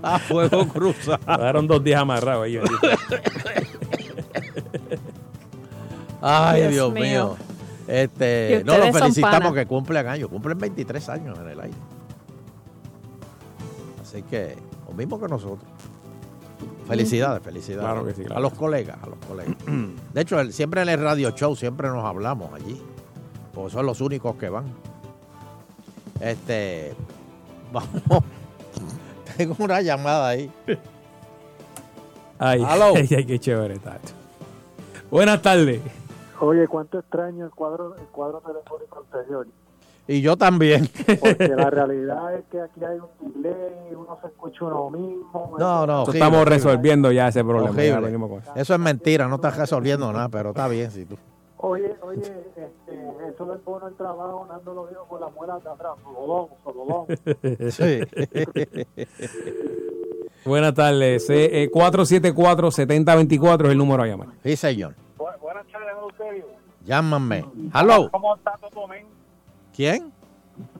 A 0.02 0.20
fuego 0.20 0.68
cruzado. 0.68 1.20
Daron 1.26 1.68
dos 1.68 1.84
días 1.84 2.02
amarrados 2.02 2.46
ahí. 2.46 2.58
bendito. 2.58 2.88
Ay, 6.22 6.62
Dios 6.62 6.72
Dios, 6.74 6.94
mío. 6.94 7.04
mío. 7.04 7.38
Este, 7.88 8.64
no, 8.66 8.74
son 8.76 8.94
felicitamos 8.94 9.54
que 9.54 9.66
cumplen 9.66 10.08
años, 10.08 10.30
cumplen 10.30 10.58
23 10.58 11.10
años 11.10 11.38
en 11.40 11.50
el 11.50 11.60
aire. 11.60 11.78
Así 14.02 14.24
que, 14.24 14.56
lo 14.88 14.94
mismo 14.94 15.20
que 15.20 15.28
nosotros. 15.28 15.70
Felicidades, 16.88 17.42
felicidades. 17.44 17.84
Claro 17.84 18.06
que 18.06 18.14
sí, 18.14 18.22
claro 18.22 18.38
A 18.38 18.40
los 18.40 18.54
colegas, 18.54 18.98
a 19.02 19.08
los 19.08 19.18
colegas. 19.28 19.56
De 20.14 20.22
hecho, 20.22 20.40
el- 20.40 20.54
siempre 20.54 20.82
en 20.82 20.90
el 20.90 21.00
radio 21.00 21.32
show 21.32 21.56
siempre 21.56 21.90
nos 21.90 22.06
hablamos 22.06 22.54
allí. 22.54 22.82
Porque 23.54 23.72
son 23.72 23.86
los 23.86 24.02
únicos 24.02 24.36
que 24.36 24.50
van. 24.50 24.66
Este, 26.20 26.94
vamos. 27.74 28.24
Tengo 29.38 29.56
una 29.60 29.82
llamada 29.82 30.30
ahí. 30.30 30.52
Ay, 32.38 32.62
ay, 32.68 33.26
qué 33.26 33.40
chévere, 33.40 33.80
tacho. 33.80 34.14
Buenas 35.10 35.42
tardes. 35.42 35.80
Oye, 36.42 36.68
cuánto 36.68 37.00
extraño 37.00 37.46
el 37.46 37.52
cuadro, 37.52 37.96
el 37.96 38.08
cuadro 38.08 38.42
telefónico 38.42 39.00
anterior. 39.12 39.48
Y 40.08 40.22
yo 40.22 40.38
también. 40.38 40.88
Porque 41.20 41.48
la 41.48 41.70
realidad 41.72 42.36
es 42.36 42.46
que 42.52 42.62
aquí 42.62 42.84
hay 42.84 43.00
un 43.00 43.42
delay, 43.42 43.96
uno 43.96 44.18
se 44.22 44.28
escucha 44.28 44.66
uno 44.66 44.90
mismo. 44.92 45.56
No, 45.58 45.88
no, 45.88 46.04
horrible, 46.04 46.20
Estamos 46.20 46.42
horrible. 46.42 46.56
resolviendo 46.58 47.12
ya 47.12 47.28
ese 47.30 47.44
problema. 47.44 47.76
ya 47.82 48.00
eso. 48.00 48.42
Eso 48.56 48.74
es 48.74 48.80
mentira, 48.80 49.28
no 49.28 49.36
estás 49.36 49.58
resolviendo 49.58 50.12
nada, 50.14 50.30
pero 50.30 50.50
está 50.50 50.68
bien 50.68 50.92
si 50.92 51.06
tú. 51.06 51.18
Oye, 51.58 51.96
oye, 52.04 52.22
este, 52.22 53.30
eso 53.34 53.46
del 53.46 53.58
bono 53.60 53.88
del 53.88 53.96
trabajo, 53.96 54.46
Nando 54.48 54.74
lo 54.76 54.88
dijo 54.88 55.06
con 55.08 55.22
la 55.22 55.30
muela 55.30 55.58
de 55.58 55.70
atrás, 55.70 55.94
solodón, 56.04 56.48
solodón. 56.64 57.72
Sí. 57.72 58.02
Buenas 60.46 60.76
tardes. 60.76 61.28
Eh, 61.32 61.64
eh, 61.64 61.72
474-7024 61.72 63.66
es 63.66 63.72
el 63.72 63.78
número 63.80 64.04
a 64.04 64.06
llamar. 64.06 64.28
Sí, 64.44 64.56
señor. 64.56 64.94
Llámame. 66.86 67.44
Hello. 67.74 68.10
¿Cómo 68.12 68.36
está 68.36 68.56
Toto 68.58 68.88
Men? 68.88 69.08
¿Quién? 69.76 70.14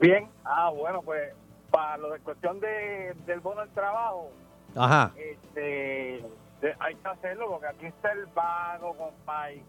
Bien. 0.00 0.28
Ah, 0.44 0.70
bueno, 0.70 1.02
pues 1.02 1.34
para 1.70 1.98
lo 1.98 2.10
de 2.12 2.20
cuestión 2.20 2.60
de, 2.60 3.14
del 3.26 3.40
bono 3.40 3.60
del 3.62 3.70
trabajo, 3.70 4.30
Ajá. 4.76 5.12
este, 5.16 6.22
de- 6.60 6.76
hay 6.78 6.94
que 6.94 7.08
hacerlo 7.08 7.48
porque 7.50 7.66
aquí 7.66 7.86
está 7.86 8.12
el 8.12 8.26
vago, 8.26 8.94
compadre, 8.96 9.62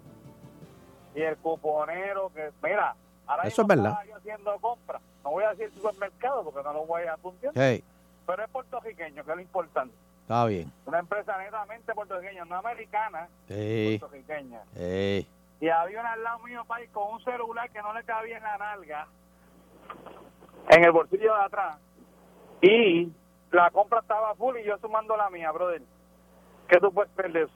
y 1.15 1.21
el 1.21 1.35
cuponero 1.37 2.31
que, 2.33 2.51
mira, 2.61 2.95
ahora 3.25 3.43
Eso 3.43 3.63
es 3.63 3.67
verdad. 3.67 3.97
yo 4.07 4.15
haciendo 4.15 4.57
compras. 4.59 5.01
No 5.23 5.31
voy 5.31 5.43
a 5.43 5.49
decir 5.53 5.71
supermercado 5.73 6.43
porque 6.43 6.61
no 6.63 6.71
lo 6.73 6.85
voy 6.85 7.03
a 7.03 7.13
apuntar. 7.13 7.51
Sí, 7.53 7.83
Pero 8.27 8.43
es 8.43 8.49
puertorriqueño, 8.51 9.23
que 9.25 9.31
es 9.31 9.35
lo 9.35 9.41
importante. 9.41 9.95
está 10.21 10.45
bien. 10.45 10.71
Una 10.85 10.99
empresa 10.99 11.35
netamente 11.37 11.93
puertorriqueña, 11.93 12.45
no 12.45 12.55
americana, 12.57 13.27
Sí. 13.47 13.97
puertorriqueña. 13.99 14.61
Sí. 14.75 15.27
Y 15.59 15.69
había 15.69 15.99
una 16.01 16.13
al 16.13 16.23
lado 16.23 16.39
mío, 16.39 16.63
país, 16.67 16.89
con 16.91 17.13
un 17.13 17.23
celular 17.23 17.69
que 17.71 17.81
no 17.81 17.93
le 17.93 18.03
cabía 18.03 18.37
en 18.37 18.43
la 18.43 18.57
nalga, 18.57 19.07
en 20.69 20.83
el 20.85 20.91
bolsillo 20.91 21.33
de 21.35 21.43
atrás. 21.45 21.77
Y 22.61 23.11
la 23.51 23.69
compra 23.71 23.99
estaba 23.99 24.35
full 24.35 24.55
y 24.57 24.65
yo 24.65 24.77
sumando 24.79 25.15
la 25.17 25.29
mía, 25.29 25.51
brother. 25.51 25.81
¿Qué 26.67 26.77
tú 26.79 26.91
puedes 26.91 27.11
perder? 27.13 27.47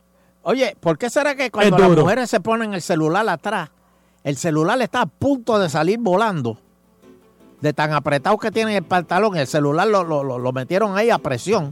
Oye, 0.44 0.76
¿por 0.80 0.98
qué 0.98 1.10
será 1.10 1.36
que 1.36 1.52
cuando 1.52 1.78
las 1.78 1.90
mujeres 2.04 2.30
se 2.30 2.40
ponen 2.40 2.74
el 2.74 2.82
celular 2.82 3.28
atrás, 3.30 3.70
el 4.24 4.36
celular 4.38 4.82
está 4.82 5.02
a 5.02 5.06
punto 5.06 5.60
de 5.60 5.70
salir 5.70 6.00
volando? 6.00 6.58
De 7.60 7.74
tan 7.74 7.94
apretado 7.94 8.38
que 8.40 8.50
tiene 8.50 8.78
el 8.78 8.84
pantalón, 8.84 9.38
el 9.38 9.46
celular 9.46 9.88
lo, 9.88 10.04
lo- 10.04 10.24
lo- 10.24 10.40
lo 10.40 10.52
metieron 10.52 10.98
ahí 10.98 11.12
a 11.12 11.20
presión. 11.20 11.70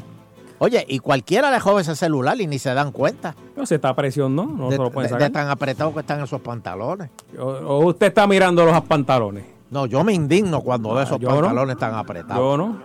Oye, 0.60 0.86
y 0.88 0.99
cualquiera 0.99 1.49
le 1.52 1.60
jode 1.60 1.81
ese 1.81 1.95
celular 1.95 2.40
y 2.41 2.45
ni 2.48 2.60
se 2.60 2.73
dan 2.73 2.91
cuenta 2.91 3.34
No 3.56 3.65
se 3.65 3.76
está 3.76 3.90
a 3.90 3.95
presión, 3.95 4.36
¿no? 4.36 4.45
No 4.45 4.69
de, 4.69 4.76
se 4.76 4.81
lo 4.84 4.91
pueden 4.91 5.10
de- 5.10 5.18
de 5.18 5.23
sacar. 5.26 5.31
tan 5.44 5.49
apretado 5.49 5.94
que 5.94 6.02
están 6.02 6.22
esos 6.22 6.41
pantalones. 6.41 7.10
O, 7.40 7.44
o 7.45 7.86
usted 7.88 8.07
está 8.07 8.27
mirando 8.27 8.65
los 8.65 8.81
pantalones. 8.81 9.45
No, 9.72 9.86
yo 9.86 10.03
me 10.03 10.14
indigno 10.14 10.61
cuando 10.61 10.90
veo 10.90 10.99
Ah, 10.99 11.03
esos 11.03 11.19
yo 11.19 11.30
no. 11.30 11.36
pantalones 11.41 11.77
tan 11.77 11.94
apretados. 11.95 12.41
Yo 12.41 12.57
no. 12.57 12.80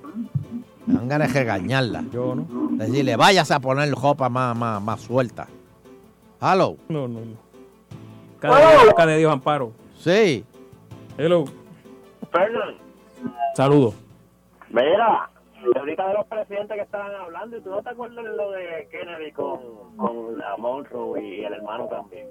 Me 0.86 0.94
dan 0.94 1.08
ganas 1.08 1.32
de 1.32 1.40
regañarla. 1.40 2.04
Yo 2.12 2.34
no. 2.34 2.46
Decirle, 2.72 3.16
váyase 3.16 3.54
a 3.54 3.60
poner 3.60 3.90
ropa 3.90 4.28
más, 4.28 4.56
más, 4.56 4.80
más 4.82 5.00
suelta. 5.00 5.46
Hello. 6.40 6.76
No, 6.88 7.08
no, 7.08 7.20
no. 7.20 7.44
Cada, 8.38 8.92
cada 8.94 9.16
Dios 9.16 9.32
amparo. 9.32 9.72
Sí. 9.98 10.44
Hello. 11.16 11.44
Fernan, 12.30 12.74
Saludos. 13.56 13.94
mira, 14.70 15.30
ahorita 15.76 16.08
de 16.08 16.14
los 16.14 16.26
presidentes 16.26 16.76
que 16.76 16.82
estaban 16.82 17.14
hablando, 17.14 17.56
¿y 17.56 17.60
tú 17.60 17.70
no 17.70 17.82
te 17.82 17.90
acuerdas 17.90 18.24
de 18.24 18.32
lo 18.36 18.50
de 18.50 18.88
Kennedy 18.90 19.32
con, 19.32 19.96
con 19.96 20.38
la 20.38 20.56
Monroe 20.56 21.22
y 21.22 21.44
el 21.44 21.52
hermano 21.54 21.86
también? 21.86 22.26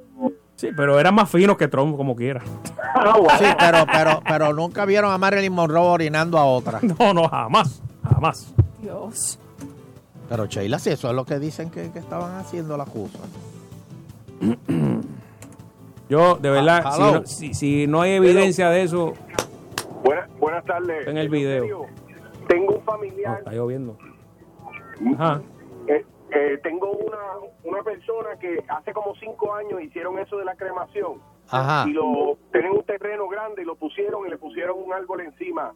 Sí, 0.56 0.70
pero 0.76 1.00
eran 1.00 1.16
más 1.16 1.30
finos 1.30 1.58
que 1.58 1.68
Trump, 1.68 1.96
como 1.98 2.16
quiera. 2.16 2.42
Sí, 3.40 3.46
pero, 3.58 3.86
pero, 3.92 4.22
pero 4.28 4.54
nunca 4.54 4.86
vieron 4.86 5.12
a 5.12 5.18
Marilyn 5.18 5.52
Monroe 5.52 5.86
orinando 5.88 6.38
a 6.38 6.46
otra. 6.46 6.80
No, 7.00 7.14
no, 7.14 7.28
jamás. 7.28 7.82
Jamás. 8.04 8.54
Dios. 8.82 9.40
Pero 10.30 10.46
Sheila, 10.46 10.80
si 10.80 10.92
eso 10.92 11.10
es 11.10 11.16
lo 11.16 11.26
que 11.26 11.40
dicen 11.40 11.70
que, 11.70 11.92
que 11.92 12.00
estaban 12.00 12.36
haciendo 12.38 12.78
la 12.78 12.86
cosa. 12.86 13.20
Yo, 16.10 16.36
de 16.36 16.50
verdad, 16.50 16.92
si 16.94 17.02
no, 17.02 17.26
si, 17.26 17.54
si 17.54 17.88
no 17.88 18.02
hay 18.02 18.12
evidencia 18.14 18.70
de 18.70 18.84
eso, 18.84 19.14
Buenas, 20.04 20.30
buenas 20.38 20.66
tardes. 20.66 21.08
en 21.08 21.18
el 21.18 21.30
video. 21.30 21.88
Tengo 22.48 22.76
un 22.76 22.84
familiar, 22.84 23.40
está 23.40 23.52
lloviendo. 23.52 23.98
Ajá. 25.16 25.42
eh, 25.88 26.06
eh, 26.32 26.60
tengo 26.64 26.92
una, 26.92 27.18
una 27.64 27.84
persona 27.84 28.38
que 28.40 28.64
hace 28.68 28.94
como 28.94 29.14
cinco 29.16 29.54
años 29.54 29.82
hicieron 29.82 30.18
eso 30.20 30.38
de 30.38 30.46
la 30.46 30.56
cremación. 30.56 31.22
Ajá. 31.50 31.86
Y 31.88 31.94
lo 31.94 32.38
tienen 32.52 32.72
un 32.72 32.84
terreno 32.84 33.28
grande 33.28 33.62
y 33.62 33.66
lo 33.66 33.76
pusieron 33.76 34.26
y 34.26 34.30
le 34.30 34.38
pusieron 34.38 34.78
un 34.84 34.94
árbol 34.94 35.22
encima. 35.22 35.74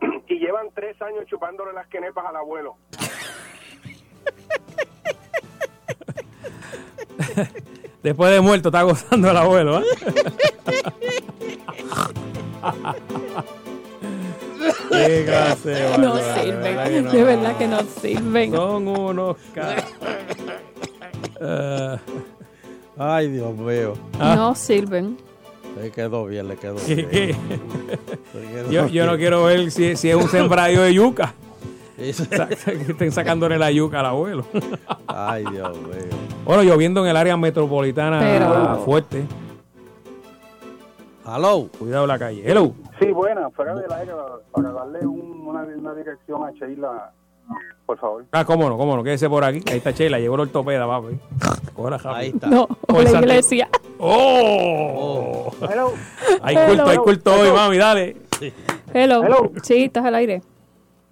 Y 0.28 0.38
llevan 0.38 0.68
tres 0.74 1.00
años 1.02 1.26
chupándole 1.26 1.72
las 1.74 1.86
quenepas 1.88 2.24
al 2.24 2.36
abuelo. 2.36 2.76
Después 8.02 8.32
de 8.32 8.40
muerto 8.40 8.68
está 8.70 8.82
gozando 8.82 9.30
el 9.30 9.36
abuelo, 9.36 9.80
¿eh? 9.80 9.84
No 14.90 14.96
de 14.96 15.24
verdad 15.24 15.56
sirven. 15.62 17.04
no. 17.04 17.12
De 17.12 17.24
verdad 17.24 17.56
que 17.56 17.66
no 17.68 17.80
sirven. 18.00 18.52
Son 18.54 18.88
unos 18.88 19.36
Ah, 21.40 21.98
Ay, 22.98 23.28
Dios 23.28 23.54
mío. 23.56 23.94
No 24.18 24.54
sirven. 24.54 25.16
Le 25.80 25.90
quedó 25.90 26.26
bien, 26.26 26.48
le 26.48 26.56
quedó 26.56 26.76
¿Qué- 26.76 26.94
bien. 26.96 27.08
qué? 27.10 27.26
Le 28.38 28.46
quedó 28.52 28.70
yo, 28.70 28.86
yo 28.88 29.06
no 29.06 29.16
quiero 29.16 29.44
ver 29.44 29.70
si, 29.70 29.96
si 29.96 30.10
es 30.10 30.14
un 30.16 30.28
sembradío 30.28 30.82
de 30.82 30.94
yuca. 30.94 31.34
Que 31.96 32.10
estén 32.10 33.12
sacándole 33.12 33.58
la 33.58 33.70
yuca 33.70 34.00
al 34.00 34.06
abuelo. 34.06 34.44
Ay, 35.06 35.44
Dios 35.50 35.76
mío. 35.78 36.16
Bueno, 36.44 36.62
lloviendo 36.64 37.02
en 37.04 37.10
el 37.10 37.16
área 37.16 37.36
metropolitana 37.36 38.18
Pero- 38.20 38.82
fuerte. 38.84 39.24
Hello. 41.24 41.68
Cuidado 41.78 42.06
la 42.06 42.18
calle. 42.18 42.42
Hello. 42.44 42.74
Sí, 43.02 43.12
buena, 43.12 43.50
fuera 43.50 43.74
del 43.74 43.92
aire 43.92 44.12
para 44.52 44.72
darle 44.72 45.06
un- 45.06 45.46
una, 45.46 45.62
una 45.62 45.94
dirección 45.94 46.44
a 46.44 46.50
Sheila, 46.52 47.12
por 47.86 47.98
favor. 47.98 48.24
Ah, 48.32 48.44
cómo 48.44 48.68
no, 48.68 48.76
cómo 48.76 48.96
no, 48.96 49.02
quédese 49.02 49.28
por 49.28 49.44
aquí. 49.44 49.60
Ahí 49.70 49.78
está 49.78 49.92
Chela, 49.92 50.18
llegó 50.18 50.34
el 50.36 50.42
ortopeda, 50.42 50.86
papi. 50.86 51.18
Ahí 52.06 52.28
está. 52.28 52.46
No, 52.48 52.66
Por 52.66 53.02
la 53.04 53.10
Santi- 53.10 53.24
iglesia. 53.28 53.68
¡Oh! 53.98 55.50
Hello. 55.70 55.92
Hay 56.42 56.54
culto, 56.56 56.82
hay 56.84 56.90
Hello. 56.94 57.02
culto 57.04 57.34
hoy, 57.34 57.50
mami, 57.52 57.76
dale. 57.78 58.16
Hello. 58.94 59.22
Hello. 59.24 59.50
Sí, 59.62 59.84
estás 59.84 60.04
al 60.04 60.14
aire. 60.16 60.42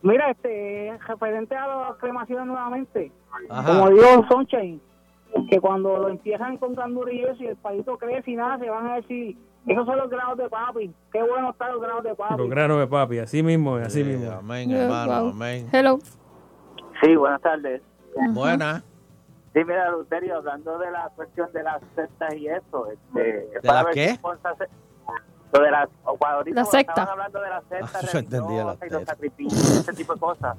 Mira, 0.02 0.30
este, 0.30 0.96
referente 1.06 1.54
a 1.56 1.66
las 1.66 1.96
cremaciones 1.96 2.46
nuevamente, 2.46 3.12
Ajá. 3.50 3.68
como 3.68 3.90
dijo 3.90 4.24
Sunshine, 4.30 4.80
que 5.50 5.60
cuando 5.60 5.98
lo 5.98 6.08
empiezan 6.08 6.56
con 6.56 6.74
eso 7.30 7.42
y 7.42 7.46
el 7.48 7.56
palito 7.56 7.98
crece 7.98 8.30
y 8.30 8.36
nada, 8.36 8.58
se 8.58 8.70
van 8.70 8.86
a 8.86 8.96
decir, 8.96 9.36
esos 9.66 9.86
son 9.86 9.98
los 9.98 10.10
grados 10.10 10.38
de 10.38 10.48
papi, 10.48 10.94
qué 11.12 11.22
bueno 11.22 11.50
están 11.50 11.72
los 11.72 11.80
grados 11.82 12.02
de 12.04 12.14
papi. 12.14 12.34
Los 12.36 12.50
granos 12.50 12.78
de 12.78 12.86
papi, 12.86 13.18
así 13.18 13.42
mismo, 13.42 13.76
así 13.76 14.02
Sí, 14.02 14.04
mismo. 14.04 14.30
Amén, 14.32 14.70
hermano, 14.70 15.20
wow. 15.22 15.30
amén. 15.30 15.68
Hello. 15.72 15.98
Sí, 17.02 17.14
buenas 17.16 17.40
tardes. 17.40 17.82
Buena. 18.30 18.82
Sí, 19.52 19.60
mira, 19.64 19.90
Luterio, 19.90 20.36
hablando 20.36 20.78
de 20.78 20.90
la 20.90 21.08
cuestión 21.16 21.52
de 21.52 21.62
las 21.62 21.82
sectas 21.94 22.34
y 22.34 22.46
eso, 22.48 22.86
este, 22.90 23.46
es 23.46 23.52
¿De 23.54 23.60
para 23.62 23.80
la 23.80 23.84
ver 23.84 23.94
qué? 23.94 24.18
Lo 25.52 25.60
de 25.62 25.70
las, 25.72 25.88
ahorita 26.04 26.60
La 26.60 26.64
secta. 26.64 26.92
estaban 26.92 27.10
hablando 27.10 27.40
de 27.40 27.50
las 27.50 27.64
sectas 27.64 27.94
Ah, 28.04 28.06
yo 28.12 28.18
entendía 28.20 28.64
la 28.64 28.74
religiosas 28.74 28.88
y 28.88 28.90
los 28.92 28.98
secta. 29.00 29.12
sacrificios, 29.14 29.76
ese 29.80 29.92
tipo 29.94 30.14
de 30.14 30.20
cosas. 30.20 30.56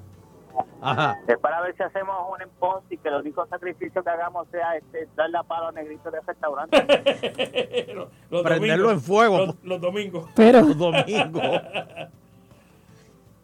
Ajá. 0.82 1.20
Es 1.28 1.38
para 1.40 1.62
ver 1.62 1.76
si 1.76 1.84
hacemos 1.84 2.16
un 2.34 2.42
en 2.42 2.50
Ponce 2.60 2.94
y 2.94 2.98
que 2.98 3.08
el 3.10 3.16
único 3.16 3.46
sacrificio 3.48 4.04
que 4.04 4.10
hagamos 4.10 4.48
sea 4.50 4.76
este, 4.78 5.08
darle 5.16 5.38
a 5.38 5.44
palo 5.44 5.68
a 5.68 5.72
negritos 5.72 6.12
de 6.12 6.20
restaurante. 6.22 6.78
Los- 7.94 8.08
los 8.30 8.42
Prenderlo 8.44 8.88
domingos, 8.88 8.92
en 8.94 9.02
fuego. 9.02 9.38
Los, 9.46 9.64
los 9.64 9.82
domingos. 9.82 10.30
Pero, 10.36 10.62
Los 10.62 10.78
domingos. 10.78 11.42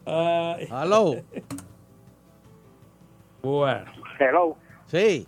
Hello. 0.06 1.16
bueno. 3.42 3.86
Hello. 4.20 4.56
Sí. 4.88 5.28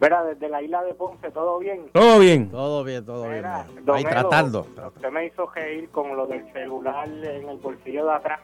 Verá, 0.00 0.24
desde 0.24 0.48
la 0.48 0.62
isla 0.62 0.82
de 0.82 0.94
Ponce, 0.94 1.30
¿todo 1.30 1.58
bien? 1.58 1.90
Todo 1.92 2.18
bien. 2.18 2.50
Todo 2.50 2.82
bien, 2.84 3.04
todo 3.04 3.24
bien. 3.24 3.34
Mira, 3.36 3.60
Ahí 3.66 3.84
Don 3.84 3.98
Elo, 3.98 4.08
tratando. 4.08 4.66
Usted 4.94 5.10
me 5.10 5.26
hizo 5.26 5.46
reír 5.50 5.90
con 5.90 6.16
lo 6.16 6.26
del 6.26 6.50
celular 6.54 7.06
en 7.06 7.46
el 7.48 7.58
bolsillo 7.58 8.06
de 8.06 8.12
atrás 8.14 8.40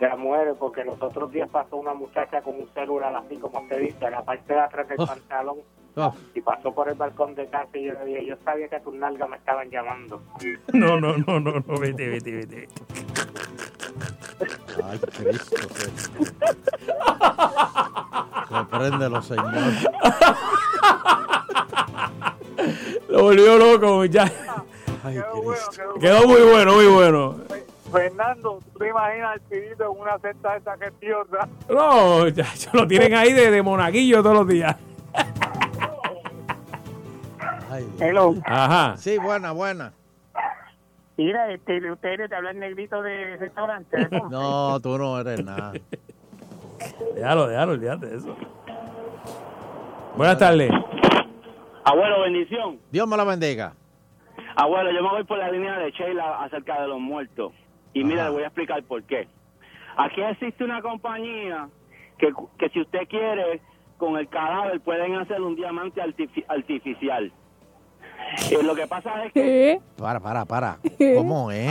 la 0.00 0.16
mujer, 0.16 0.54
porque 0.58 0.84
los 0.84 1.00
otros 1.00 1.30
días 1.32 1.48
pasó 1.48 1.76
una 1.76 1.94
muchacha 1.94 2.42
con 2.42 2.56
un 2.56 2.68
celular 2.74 3.14
así, 3.16 3.36
como 3.36 3.60
usted 3.60 3.78
dice, 3.80 4.04
en 4.04 4.10
la 4.12 4.24
parte 4.24 4.52
de 4.54 4.60
atrás 4.60 4.88
del 4.88 5.00
Oh. 5.00 5.06
pantalón, 5.06 5.56
Oh, 5.98 6.14
y 6.34 6.42
pasó 6.42 6.74
por 6.74 6.90
el 6.90 6.94
balcón 6.94 7.34
de 7.34 7.46
casa 7.46 7.68
y 7.72 7.84
yo 7.86 7.94
le 7.94 8.04
dije, 8.04 8.26
yo 8.26 8.36
sabía 8.44 8.68
que 8.68 8.78
tus 8.80 8.92
nalgas 8.94 9.30
me 9.30 9.36
estaban 9.38 9.70
llamando. 9.70 10.20
No, 10.74 11.00
no, 11.00 11.16
no, 11.16 11.40
no, 11.40 11.52
no, 11.66 11.78
vete, 11.80 12.08
vete, 12.10 12.32
vete. 12.32 12.68
Ay, 14.84 14.98
Cristo. 14.98 15.56
Repréndelo, 18.50 19.22
Señor. 19.22 19.52
Lo 23.08 23.22
volvió 23.22 23.56
loco, 23.56 24.04
ya. 24.04 24.24
Ay, 25.02 25.16
Cristo. 25.16 25.82
Quedó 25.98 26.26
muy 26.26 26.42
bueno, 26.42 26.74
muy 26.74 26.86
bueno. 26.88 27.36
Fernando, 27.96 28.60
¿tú 28.72 28.78
te 28.78 28.88
imaginas 28.88 29.32
al 29.32 29.40
tirito 29.42 29.84
en 29.84 30.00
una 30.00 30.18
cesta 30.18 30.52
de 30.52 30.58
esa 30.58 30.76
gestiosa? 30.76 31.48
No, 31.68 32.28
ya, 32.28 32.44
ya 32.54 32.70
lo 32.74 32.86
tienen 32.86 33.14
ahí 33.14 33.32
de, 33.32 33.50
de 33.50 33.62
monaguillo 33.62 34.22
todos 34.22 34.36
los 34.36 34.48
días. 34.48 34.76
Hello. 37.98 38.34
Ajá. 38.44 38.96
Sí, 38.98 39.18
buena, 39.18 39.52
buena. 39.52 39.92
Mira, 41.16 41.50
este, 41.50 41.90
ustedes 41.90 42.28
te 42.28 42.36
hablan 42.36 42.58
negrito 42.58 43.00
de 43.02 43.36
restaurante. 43.38 44.08
No, 44.30 44.78
tú 44.80 44.98
no 44.98 45.18
eres 45.18 45.42
nada. 45.42 45.72
Déjalo, 47.14 47.48
déjalo, 47.48 47.72
olvídate 47.72 48.06
de 48.06 48.16
eso. 48.16 48.36
Buenas 50.16 50.38
tardes. 50.38 50.70
Abuelo, 51.84 52.20
bendición. 52.22 52.78
Dios 52.90 53.08
me 53.08 53.16
la 53.16 53.24
bendiga. 53.24 53.72
Abuelo, 54.56 54.90
yo 54.90 55.02
me 55.02 55.08
voy 55.10 55.24
por 55.24 55.38
la 55.38 55.50
línea 55.50 55.78
de 55.78 55.90
Sheila 55.92 56.42
acerca 56.44 56.82
de 56.82 56.88
los 56.88 57.00
muertos. 57.00 57.52
Y 57.96 58.04
mira, 58.04 58.24
le 58.24 58.30
voy 58.30 58.42
a 58.42 58.46
explicar 58.46 58.82
por 58.82 59.02
qué. 59.04 59.26
Aquí 59.96 60.20
existe 60.20 60.62
una 60.64 60.82
compañía 60.82 61.68
que, 62.18 62.28
que 62.58 62.68
si 62.68 62.80
usted 62.82 63.08
quiere, 63.08 63.62
con 63.96 64.18
el 64.18 64.28
cadáver 64.28 64.80
pueden 64.80 65.14
hacer 65.14 65.40
un 65.40 65.56
diamante 65.56 66.02
artifi- 66.02 66.44
artificial. 66.46 67.32
Eh, 68.50 68.62
lo 68.62 68.74
que 68.74 68.86
pasa 68.86 69.24
es 69.24 69.32
que... 69.32 69.80
Para, 69.96 70.20
para, 70.20 70.44
para. 70.44 70.78
¿Cómo 71.16 71.50
es? 71.50 71.70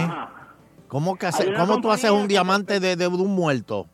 ¿Cómo, 0.88 1.15
que 1.15 1.27
hace- 1.27 1.53
¿Cómo 1.53 1.80
tú 1.80 1.91
haces 1.91 2.10
un 2.10 2.27
diamante 2.27 2.80
de, 2.80 2.95
de 2.95 3.07
un 3.07 3.35
muerto? 3.35 3.85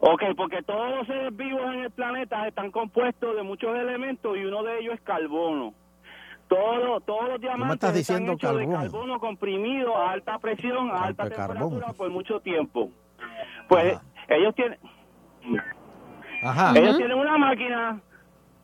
Ok, 0.00 0.22
porque 0.36 0.62
todos 0.62 0.90
los 0.96 1.06
seres 1.06 1.36
vivos 1.36 1.62
en 1.72 1.80
el 1.82 1.90
planeta 1.92 2.48
están 2.48 2.72
compuestos 2.72 3.36
de 3.36 3.42
muchos 3.44 3.76
elementos 3.78 4.36
y 4.36 4.44
uno 4.44 4.64
de 4.64 4.80
ellos 4.80 4.94
es 4.94 5.00
carbono. 5.02 5.72
Todos, 6.50 7.04
todos 7.06 7.28
los 7.28 7.40
diamantes 7.40 7.74
estás 7.76 7.96
están 7.96 8.16
diciendo 8.26 8.32
hechos 8.32 8.58
de 8.58 8.68
carbono 8.68 9.20
comprimido 9.20 9.96
a 9.96 10.10
alta 10.10 10.36
presión, 10.40 10.90
a 10.90 11.04
alta 11.04 11.30
carbón. 11.30 11.46
temperatura 11.46 11.92
por 11.92 12.10
mucho 12.10 12.40
tiempo. 12.40 12.90
Pues 13.68 14.00
ellos 14.28 14.52
tienen 14.56 14.76
Ajá. 16.42 16.76
ellos 16.76 16.96
tienen 16.96 17.16
una 17.18 17.38
máquina 17.38 18.00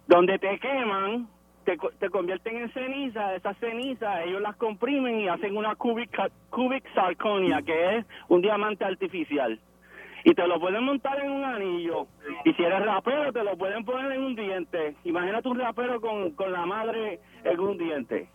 donde 0.09 0.37
te 0.41 0.59
queman, 0.59 1.29
te, 1.65 1.77
co- 1.77 1.91
te 1.99 2.11
convierten 2.11 2.57
en 2.57 2.73
ceniza, 2.73 3.35
esas 3.37 3.57
cenizas 3.59 4.21
ellos 4.27 4.41
las 4.41 4.57
comprimen 4.57 5.21
y 5.21 5.29
hacen 5.29 5.57
una 5.57 5.77
cubic, 5.77 6.11
cubic 6.51 6.85
zirconia, 6.93 7.63
que 7.63 7.99
es 7.99 8.07
un 8.29 8.43
diamante 8.43 8.85
artificial. 8.85 9.61
Y 10.29 10.35
te 10.35 10.45
lo 10.49 10.59
pueden 10.59 10.83
montar 10.83 11.21
en 11.21 11.31
un 11.31 11.45
anillo. 11.45 12.09
Y 12.45 12.53
si 12.55 12.65
eres 12.65 12.85
rapero, 12.85 13.33
te 13.33 13.45
lo 13.45 13.57
pueden 13.57 13.85
poner 13.85 14.11
en 14.11 14.25
un 14.25 14.35
diente. 14.35 14.97
Imagínate 15.05 15.47
un 15.49 15.57
rapero 15.61 16.01
con, 16.01 16.33
con 16.33 16.53
la 16.53 16.67
madre 16.67 17.21
en 17.45 17.61
un 17.61 17.79
diente. 17.79 18.29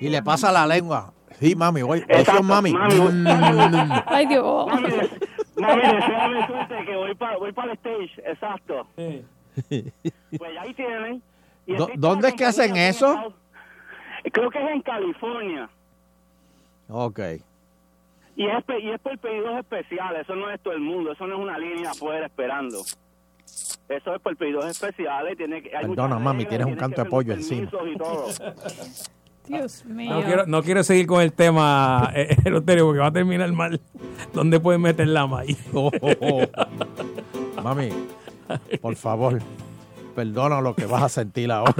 Y 0.00 0.10
le 0.10 0.22
pasa 0.22 0.52
la 0.52 0.66
lengua. 0.66 1.14
Sí, 1.40 1.56
mami, 1.56 1.80
voy. 1.80 2.00
Exacto, 2.00 2.32
Eso, 2.34 2.42
mami. 2.42 2.72
mami, 2.74 2.98
voy- 2.98 3.12
Mm. 3.12 3.26
Ay, 4.06 4.26
Dios. 4.26 4.66
Mami, 4.66 4.88
mami, 5.56 5.82
deséame 5.82 6.46
suerte 6.46 6.84
que 6.84 6.96
voy 6.96 7.14
para 7.14 7.38
voy 7.38 7.52
para 7.52 7.72
el 7.72 7.78
stage, 7.78 8.30
exacto. 8.30 8.86
Pues 8.94 10.58
ahí 10.60 10.74
tienen. 10.74 11.22
Y 11.66 11.74
¿Dónde 11.96 12.28
es 12.28 12.34
que 12.34 12.44
hacen 12.44 12.76
eso? 12.76 13.32
Creo 14.30 14.50
que 14.50 14.62
es 14.62 14.70
en 14.72 14.82
California. 14.82 15.70
Ok. 16.90 17.18
Y 18.38 18.46
es, 18.46 18.62
pe- 18.64 18.78
y 18.80 18.90
es 18.90 19.00
por 19.00 19.18
pedidos 19.18 19.58
especiales, 19.58 20.20
eso 20.22 20.36
no 20.36 20.48
es 20.48 20.60
todo 20.62 20.72
el 20.72 20.80
mundo, 20.80 21.10
eso 21.10 21.26
no 21.26 21.34
es 21.34 21.40
una 21.40 21.58
línea 21.58 21.90
afuera 21.90 22.24
esperando. 22.26 22.78
Eso 23.88 24.14
es 24.14 24.20
por 24.22 24.36
pedidos 24.36 24.64
especiales. 24.66 25.36
Tiene 25.36 25.60
que, 25.60 25.76
hay 25.76 25.86
Perdona, 25.88 26.20
mami, 26.20 26.44
tienes 26.44 26.68
un 26.68 26.76
canto 26.76 27.02
de 27.02 27.10
pollo 27.10 27.32
encima. 27.34 27.68
Dios 29.48 29.84
mío. 29.86 30.10
No 30.14 30.22
quiero, 30.24 30.46
no 30.46 30.62
quiero 30.62 30.84
seguir 30.84 31.06
con 31.08 31.20
el 31.22 31.32
tema 31.32 32.12
eh, 32.14 32.36
Eleuterio 32.44 32.84
porque 32.86 33.00
va 33.00 33.06
a 33.06 33.12
terminar 33.12 33.50
mal. 33.50 33.80
¿Dónde 34.32 34.60
pueden 34.60 34.82
meter 34.82 35.08
la 35.08 35.26
maíz? 35.26 35.58
Oh, 35.74 35.90
Mami, 37.62 37.88
por 38.80 38.94
favor, 38.94 39.40
perdona 40.14 40.60
lo 40.60 40.76
que 40.76 40.86
vas 40.86 41.02
a 41.02 41.08
sentir 41.08 41.50
ahora. 41.50 41.74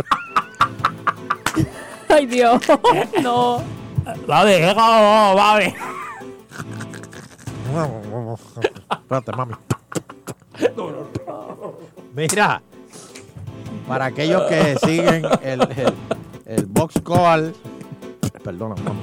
Ay, 2.08 2.26
Dios. 2.26 2.60
No. 3.22 3.62
La 4.26 4.44
dejé, 4.44 4.74
mami. 4.74 5.74
Espérate, 8.90 9.32
mami. 9.36 9.54
Mira, 12.14 12.62
para 13.86 14.06
aquellos 14.06 14.42
que 14.42 14.76
siguen 14.78 15.24
el, 15.42 15.60
el, 15.62 15.94
el 16.46 16.66
box 16.66 17.00
call, 17.04 17.54
perdona, 18.42 18.74
mami. 18.76 19.00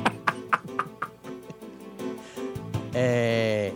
Eh, 2.94 3.74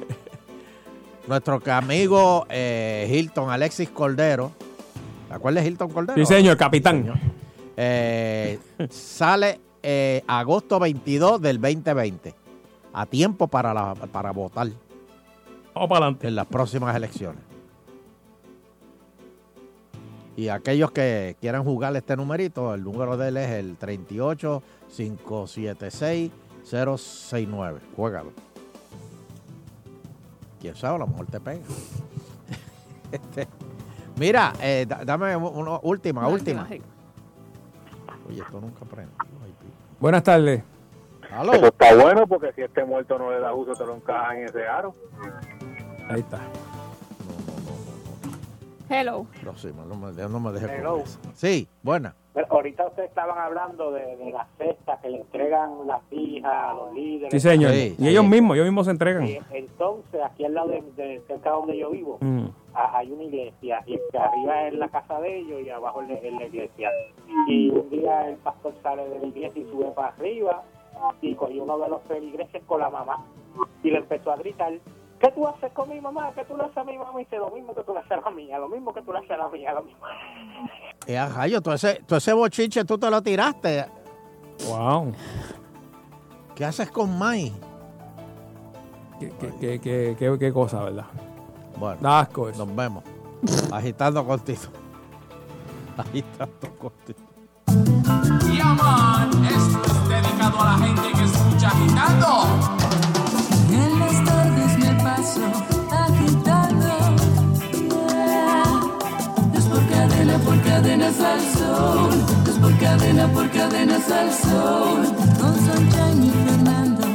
nuestro 1.27 1.61
amigo 1.67 2.45
eh, 2.49 3.07
Hilton 3.11 3.49
Alexis 3.49 3.89
Cordero, 3.89 4.51
¿te 5.27 5.33
acuerdas 5.35 5.63
de 5.63 5.69
Hilton 5.69 5.89
Cordero? 5.91 6.15
Sí, 6.17 6.25
señor, 6.25 6.57
capitán. 6.57 7.13
Eh, 7.77 8.57
sale 8.89 9.59
eh, 9.83 10.23
agosto 10.27 10.79
22 10.79 11.41
del 11.41 11.61
2020. 11.61 12.33
A 12.93 13.05
tiempo 13.05 13.47
para, 13.47 13.73
la, 13.73 13.93
para 13.95 14.31
votar. 14.31 14.67
Vamos 15.73 15.89
para 15.89 16.05
adelante. 16.05 16.27
En 16.27 16.35
las 16.35 16.45
próximas 16.47 16.95
elecciones. 16.95 17.41
Y 20.35 20.47
aquellos 20.47 20.91
que 20.91 21.35
quieran 21.41 21.63
jugar 21.65 21.95
este 21.95 22.15
numerito, 22.15 22.73
el 22.73 22.83
número 22.83 23.17
de 23.17 23.27
él 23.27 23.37
es 23.37 23.49
el 23.51 23.75
38 23.77 24.63
576 24.95 26.31
069. 26.63 27.79
Juégalo. 27.95 28.31
Quién 30.61 30.75
sabe, 30.75 30.95
a 30.95 30.99
lo 30.99 31.07
mejor 31.07 31.25
te 31.27 31.39
pega. 31.39 31.61
Este, 33.11 33.47
mira, 34.17 34.53
eh, 34.61 34.85
da- 34.87 35.03
dame 35.03 35.35
una 35.35 35.79
última, 35.81 36.27
última. 36.27 36.67
Oye, 38.29 38.39
esto 38.41 38.61
nunca 38.61 38.85
prende. 38.85 39.11
Buenas 39.99 40.21
tardes. 40.21 40.61
Aló. 41.31 41.53
Eso 41.53 41.67
está 41.67 41.95
bueno 41.95 42.25
porque 42.27 42.51
si 42.53 42.61
este 42.61 42.83
muerto 42.85 43.17
no 43.17 43.31
le 43.31 43.39
da 43.39 43.53
uso, 43.53 43.73
te 43.73 43.85
lo 43.85 43.95
encajan 43.95 44.37
en 44.37 44.45
ese 44.45 44.67
aro. 44.67 44.95
Ahí 46.09 46.19
está. 46.21 46.39
Hello. 48.91 49.27
No, 49.43 49.55
sí, 49.55 49.71
no 49.87 49.95
me, 49.95 50.11
no 50.11 50.39
me 50.39 50.51
deje 50.51 50.77
Hello. 50.77 51.03
Sí, 51.35 51.67
buena. 51.83 52.15
Pero 52.33 52.47
ahorita 52.49 52.87
ustedes 52.87 53.09
estaban 53.09 53.37
hablando 53.37 53.91
de, 53.91 54.15
de 54.17 54.31
las 54.31 54.47
cestas 54.57 54.99
que 55.01 55.09
le 55.09 55.17
entregan 55.17 55.85
las 55.85 56.01
hijas 56.11 56.51
a 56.51 56.73
los 56.73 56.93
líderes. 56.93 57.29
Sí, 57.31 57.39
señor. 57.39 57.71
y 57.73 57.95
ellos 58.07 58.25
mismos, 58.25 58.55
ellos 58.55 58.65
mismos 58.65 58.85
se 58.85 58.91
entregan. 58.91 59.27
Y 59.27 59.39
entonces, 59.51 60.21
aquí 60.23 60.45
al 60.45 60.53
lado 60.55 60.69
de, 60.69 60.81
de 60.95 61.21
cerca 61.27 61.51
donde 61.51 61.77
yo 61.77 61.91
vivo, 61.91 62.17
Mm. 62.21 62.45
a- 62.73 62.97
hay 62.97 63.11
una 63.11 63.23
iglesia 63.23 63.83
y 63.85 63.99
arriba 64.17 64.67
es 64.67 64.73
la 64.73 64.87
casa 64.89 65.19
de 65.21 65.37
ellos 65.37 65.61
y 65.63 65.69
abajo 65.69 66.01
es 66.01 66.09
la 66.33 66.43
iglesia. 66.45 66.89
Y 67.47 67.69
un 67.69 67.89
día 67.91 68.27
el 68.27 68.37
pastor 68.37 68.73
sale 68.81 69.07
de 69.07 69.19
la 69.19 69.25
iglesia 69.27 69.61
y 69.61 69.65
sube 69.71 69.91
para 69.91 70.07
arriba 70.09 70.63
y 71.21 71.35
cogió 71.35 71.63
uno 71.63 71.77
de 71.79 71.89
los 71.89 72.01
feligreses 72.03 72.63
con 72.65 72.79
la 72.81 72.89
mamá 72.89 73.23
y 73.83 73.89
le 73.91 73.97
empezó 73.99 74.31
a 74.31 74.35
gritar. 74.37 74.73
¿Qué 75.19 75.29
tú 75.31 75.45
haces 75.47 75.71
con 75.73 75.89
mi 75.89 75.99
mamá? 75.99 76.31
¿Qué 76.33 76.45
tú 76.45 76.55
le 76.55 76.63
haces 76.63 76.77
a 76.77 76.83
mi 76.85 76.97
mamá? 76.97 77.11
Y 77.21 77.25
dice, 77.25 77.37
lo 77.37 77.49
mismo 77.51 77.75
que 77.75 77.83
tú 77.83 77.91
le 77.93 77.99
haces 77.99 78.11
a 78.11 78.21
la 78.21 78.29
mía, 78.31 78.57
lo 78.57 78.69
mismo 78.69 78.93
que 78.93 79.01
tú 79.01 79.11
le 79.11 79.17
haces 79.19 79.31
a 79.31 79.37
la 79.37 79.49
mía, 79.49 79.73
lo 79.73 79.83
mismo. 79.83 79.99
Eh, 81.07 81.17
a 81.17 81.27
rayo, 81.27 81.61
todo 81.61 81.73
ese, 81.73 81.95
todo 82.05 82.17
ese 82.17 82.31
bochinche 82.33 82.85
tú 82.85 82.97
te 82.97 83.09
lo 83.09 83.21
tiraste. 83.21 83.85
Wow. 84.69 85.13
¿Qué 86.55 86.63
haces 86.65 86.89
con 86.91 87.17
Mai? 87.17 87.51
¿Qué, 89.19 89.31
qué, 89.39 89.49
qué, 89.59 89.79
qué, 89.81 90.15
qué- 90.17 90.37
qué 90.39 90.53
cosa, 90.53 90.83
verdad? 90.83 91.05
Bueno, 91.77 91.97
Da 92.01 92.19
asco 92.21 92.47
eso. 92.49 92.65
nos 92.65 92.73
vemos. 92.75 93.03
Agitando 93.73 94.25
contigo. 94.25 94.61
Agitando 95.97 96.69
contigo. 96.79 97.19
Yaman, 98.55 99.45
es 99.45 99.88
a 100.57 100.65
la 100.65 100.77
gente 100.85 101.11
que 101.13 101.23
escucha 101.25 101.67
agitando. 101.67 102.47
En 103.71 103.99
las 103.99 104.23
tardes 104.25 104.77
me 104.79 105.03
paso 105.03 105.41
agitando. 105.91 106.87
Es 109.53 109.65
por 109.65 109.87
cadena, 109.89 110.37
por 110.39 110.61
cadenas 110.61 111.19
al 111.19 111.41
sol. 111.57 112.09
cadena 112.79 113.27
por 113.27 113.49
cadena 113.51 113.95
al 113.95 114.31
sol. 114.31 115.01
Con 115.39 115.55
Sunshine 115.55 116.25
y 116.25 116.29
Fernando 116.29 117.09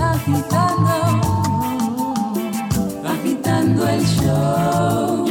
agitando, 0.00 0.94
agitando 3.04 3.88
el 3.88 4.04
show, 4.04 5.27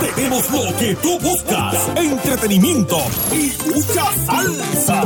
Tenemos 0.00 0.50
lo 0.50 0.76
que 0.76 0.94
tú 0.96 1.18
buscas. 1.18 1.88
Entretenimiento 1.96 2.98
y 3.32 3.52
mucha 3.68 4.04
salsa. 4.26 5.04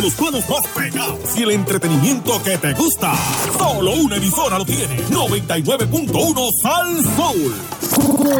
Los 0.00 0.14
planos 0.14 0.48
más 0.48 0.66
pegados 0.68 1.36
y 1.36 1.42
el 1.42 1.50
entretenimiento 1.50 2.42
que 2.42 2.56
te 2.58 2.72
gusta. 2.72 3.14
Solo 3.58 3.92
una 3.92 4.16
emisora 4.16 4.58
lo 4.58 4.64
tiene. 4.64 4.96
99.1 5.08 6.48
Sal 6.62 7.04
Soul. 7.16 7.54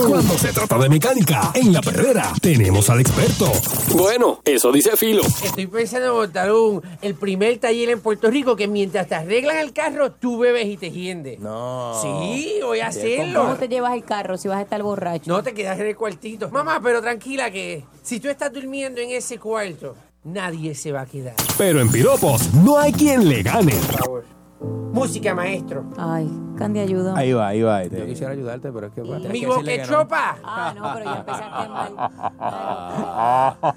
Cuando 0.09 0.39
se 0.39 0.53
trata 0.53 0.78
de 0.78 0.89
mecánica, 0.89 1.51
en 1.55 1.73
la 1.73 1.81
perrera 1.81 2.32
tenemos 2.41 2.89
al 2.89 3.01
experto. 3.01 3.51
Bueno, 3.95 4.41
eso 4.45 4.70
dice 4.73 4.97
Filo. 4.97 5.23
Estoy 5.23 5.66
pensando 5.66 6.09
en 6.09 6.15
montar 6.15 6.53
un, 6.53 6.82
el 7.03 7.15
primer 7.15 7.59
taller 7.59 7.91
en 7.91 8.01
Puerto 8.01 8.31
Rico 8.31 8.57
que 8.57 8.69
mientras 8.69 9.09
te 9.09 9.16
arreglan 9.16 9.59
el 9.59 9.73
carro, 9.73 10.12
tú 10.12 10.39
bebes 10.39 10.66
y 10.66 10.77
te 10.77 10.91
hiendes. 10.91 11.41
No. 11.41 11.99
Sí, 12.01 12.61
voy 12.62 12.81
a 12.81 12.89
hacerlo. 12.89 13.43
¿Cómo 13.43 13.57
te 13.57 13.69
llevas 13.69 13.95
el 13.95 14.05
carro 14.05 14.39
si 14.39 14.49
vas 14.49 14.59
a 14.59 14.62
estar 14.62 14.82
borracho? 14.82 15.31
No 15.31 15.43
te 15.43 15.53
quedas 15.53 15.78
en 15.81 15.87
el 15.87 15.97
cuartito. 15.97 16.49
Mamá, 16.51 16.81
pero 16.82 17.01
tranquila 17.03 17.51
que 17.51 17.85
si 18.03 18.20
tú 18.20 18.28
estás 18.28 18.53
durmiendo 18.53 19.01
en 19.01 19.11
ese 19.11 19.39
cuarto, 19.39 19.97
nadie 20.24 20.74
se 20.74 20.92
va 20.92 21.02
a 21.02 21.06
quedar. 21.06 21.36
Pero 21.59 21.80
en 21.80 21.90
piropos 21.90 22.52
no 22.55 22.78
hay 22.78 22.92
quien 22.92 23.28
le 23.28 23.42
gane. 23.42 23.72
Por 23.72 23.98
favor. 23.98 24.39
Música, 24.61 25.35
maestro. 25.35 25.85
Ay, 25.97 26.28
Candy, 26.59 26.81
ayuda. 26.81 27.15
Ahí 27.16 27.32
va, 27.32 27.49
ahí 27.49 27.62
va. 27.62 27.82
Yo 27.85 28.05
quisiera 28.07 28.32
ayudarte, 28.32 28.70
pero 28.70 28.89
es 28.89 28.93
que... 28.93 29.01
Mi 29.03 29.47
boquechopa. 29.47 30.37
Ah, 30.45 30.74
no, 30.77 30.93
pero 30.95 31.05
ya 31.05 31.16
empezaste 31.16 31.69
mal. 31.69 31.95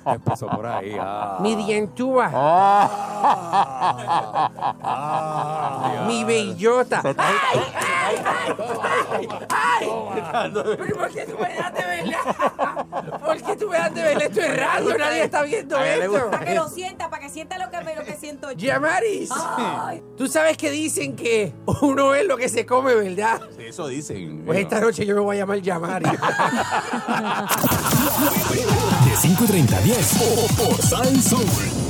Empezó 0.16 0.48
por 0.48 0.66
ahí. 0.66 0.98
ah. 1.00 1.38
Mi 1.40 1.56
dientúa. 1.56 2.30
Mi 6.08 6.24
bellota. 6.26 7.02
¡Ay! 7.06 7.16
¡Ay! 7.18 8.16
¡Ay! 9.14 9.28
¡Ay! 9.50 9.88
¿Pero 10.78 10.98
por 10.98 11.10
qué 11.10 11.26
tú 11.26 11.38
me 11.40 11.56
das 11.56 11.74
de 11.74 11.86
verla? 11.86 12.20
¿Por 13.24 13.42
qué 13.42 13.56
tú 13.56 13.70
me 13.70 13.78
das 13.78 13.94
de 13.94 14.02
verla? 14.04 14.26
Esto 14.26 14.42
es 14.42 14.60
radio, 14.60 14.98
nadie 14.98 15.24
está 15.24 15.42
viendo 15.44 15.78
esto. 15.80 16.30
Para 16.32 16.46
que 16.46 16.56
lo 16.56 16.68
sienta, 16.68 17.10
para 17.10 17.22
que 17.24 17.30
sienta 17.30 17.58
lo 17.58 17.70
que, 17.70 17.78
lo 17.96 18.04
que 18.04 18.16
siento 18.16 18.52
yo. 18.52 18.68
Yamaris, 18.68 19.30
Ay. 19.58 20.04
tú 20.18 20.28
sabes 20.28 20.58
que 20.58 20.70
dicen 20.74 21.16
que 21.16 21.54
uno 21.82 22.14
es 22.16 22.26
lo 22.26 22.38
que 22.38 22.50
se 22.50 22.66
come, 22.66 22.94
¿verdad? 22.96 23.42
Eso 23.58 23.88
dicen. 23.88 24.44
Pues 24.46 24.60
esta 24.60 24.80
noche 24.80 25.06
yo 25.06 25.16
me 25.16 25.22
voy 25.22 25.38
a 25.38 25.40
llamar 25.40 25.62
Yamaris. 25.62 26.12
De 29.06 29.18
5 29.18 29.44
y 29.44 29.48
30 29.48 29.78
a 29.78 29.82
10 29.82 30.18
por, 30.18 30.68
por 30.68 30.82
Sal 30.82 31.22
Soul. 31.22 31.83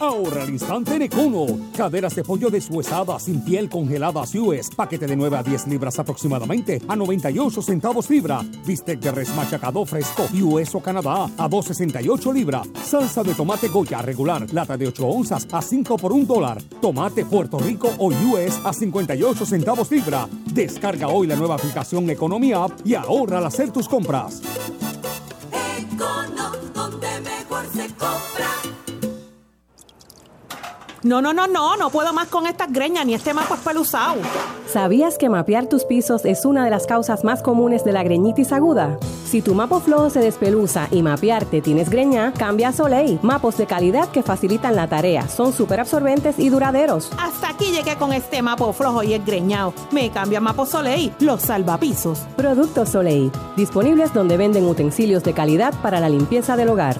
Ahorra 0.00 0.42
al 0.42 0.50
instante 0.50 0.94
en 0.94 1.02
Econo. 1.02 1.46
Caderas 1.76 2.14
de 2.14 2.22
pollo 2.22 2.50
deshuesada 2.50 3.18
sin 3.18 3.44
piel 3.44 3.68
congeladas 3.68 4.34
US. 4.34 4.70
Paquete 4.74 5.06
de 5.06 5.16
9 5.16 5.36
a 5.36 5.42
10 5.42 5.66
libras 5.68 5.98
aproximadamente 5.98 6.80
a 6.88 6.96
98 6.96 7.62
centavos 7.62 8.10
libra. 8.10 8.40
Bistec 8.66 9.00
de 9.00 9.10
res 9.10 9.34
machacado 9.34 9.84
fresco 9.84 10.26
US 10.42 10.74
o 10.74 10.80
Canadá 10.80 11.24
a 11.24 11.48
2.68 11.48 12.32
libra. 12.32 12.62
Salsa 12.84 13.22
de 13.22 13.34
tomate 13.34 13.68
Goya 13.68 14.02
regular. 14.02 14.46
Lata 14.52 14.76
de 14.76 14.88
8 14.88 15.06
onzas 15.06 15.46
a 15.50 15.62
5 15.62 15.96
por 15.96 16.12
1 16.12 16.26
dólar. 16.26 16.62
Tomate 16.80 17.24
Puerto 17.24 17.58
Rico 17.58 17.90
o 17.98 18.08
US 18.08 18.60
a 18.64 18.72
58 18.72 19.46
centavos 19.46 19.90
libra. 19.90 20.28
Descarga 20.52 21.08
hoy 21.08 21.26
la 21.26 21.36
nueva 21.36 21.54
aplicación 21.54 22.08
Economía 22.10 22.64
App 22.64 22.72
y 22.84 22.94
ahorra 22.94 23.38
al 23.38 23.46
hacer 23.46 23.70
tus 23.70 23.88
compras. 23.88 24.42
No, 31.04 31.20
no, 31.20 31.34
no, 31.34 31.46
no, 31.46 31.76
no 31.76 31.90
puedo 31.90 32.14
más 32.14 32.28
con 32.28 32.46
estas 32.46 32.72
greñas 32.72 33.04
ni 33.04 33.12
este 33.12 33.34
mapa 33.34 33.56
espeluzado. 33.56 34.22
¿Sabías 34.66 35.18
que 35.18 35.28
mapear 35.28 35.66
tus 35.66 35.84
pisos 35.84 36.24
es 36.24 36.46
una 36.46 36.64
de 36.64 36.70
las 36.70 36.86
causas 36.86 37.24
más 37.24 37.42
comunes 37.42 37.84
de 37.84 37.92
la 37.92 38.02
greñitis 38.02 38.52
aguda? 38.52 38.98
Si 39.26 39.42
tu 39.42 39.54
mapo 39.54 39.80
flojo 39.80 40.08
se 40.08 40.20
despeluza 40.20 40.88
y 40.90 41.02
mapearte 41.02 41.60
tienes 41.60 41.90
greña, 41.90 42.32
cambia 42.32 42.68
a 42.68 42.72
Soleil. 42.72 43.18
Mapos 43.20 43.58
de 43.58 43.66
calidad 43.66 44.08
que 44.12 44.22
facilitan 44.22 44.76
la 44.76 44.88
tarea, 44.88 45.28
son 45.28 45.52
súper 45.52 45.80
absorbentes 45.80 46.38
y 46.38 46.48
duraderos. 46.48 47.10
Hasta 47.18 47.50
aquí 47.50 47.66
llegué 47.66 47.96
con 47.96 48.14
este 48.14 48.40
mapo 48.40 48.72
flojo 48.72 49.02
y 49.02 49.12
esgreñado. 49.12 49.74
Me 49.90 50.08
cambia 50.08 50.40
Mapo 50.40 50.64
Soleil, 50.64 51.12
los 51.20 51.42
salvapisos. 51.42 52.20
Productos 52.34 52.88
Soleil, 52.88 53.30
disponibles 53.58 54.14
donde 54.14 54.38
venden 54.38 54.64
utensilios 54.64 55.22
de 55.22 55.34
calidad 55.34 55.74
para 55.82 56.00
la 56.00 56.08
limpieza 56.08 56.56
del 56.56 56.70
hogar. 56.70 56.96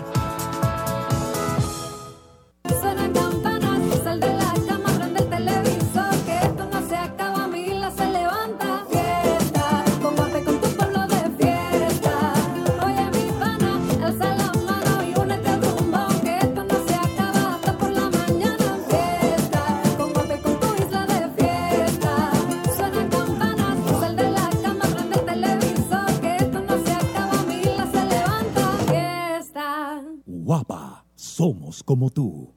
Guapa, 30.45 31.07
somos 31.15 31.83
como 31.83 32.11
tú. 32.11 32.53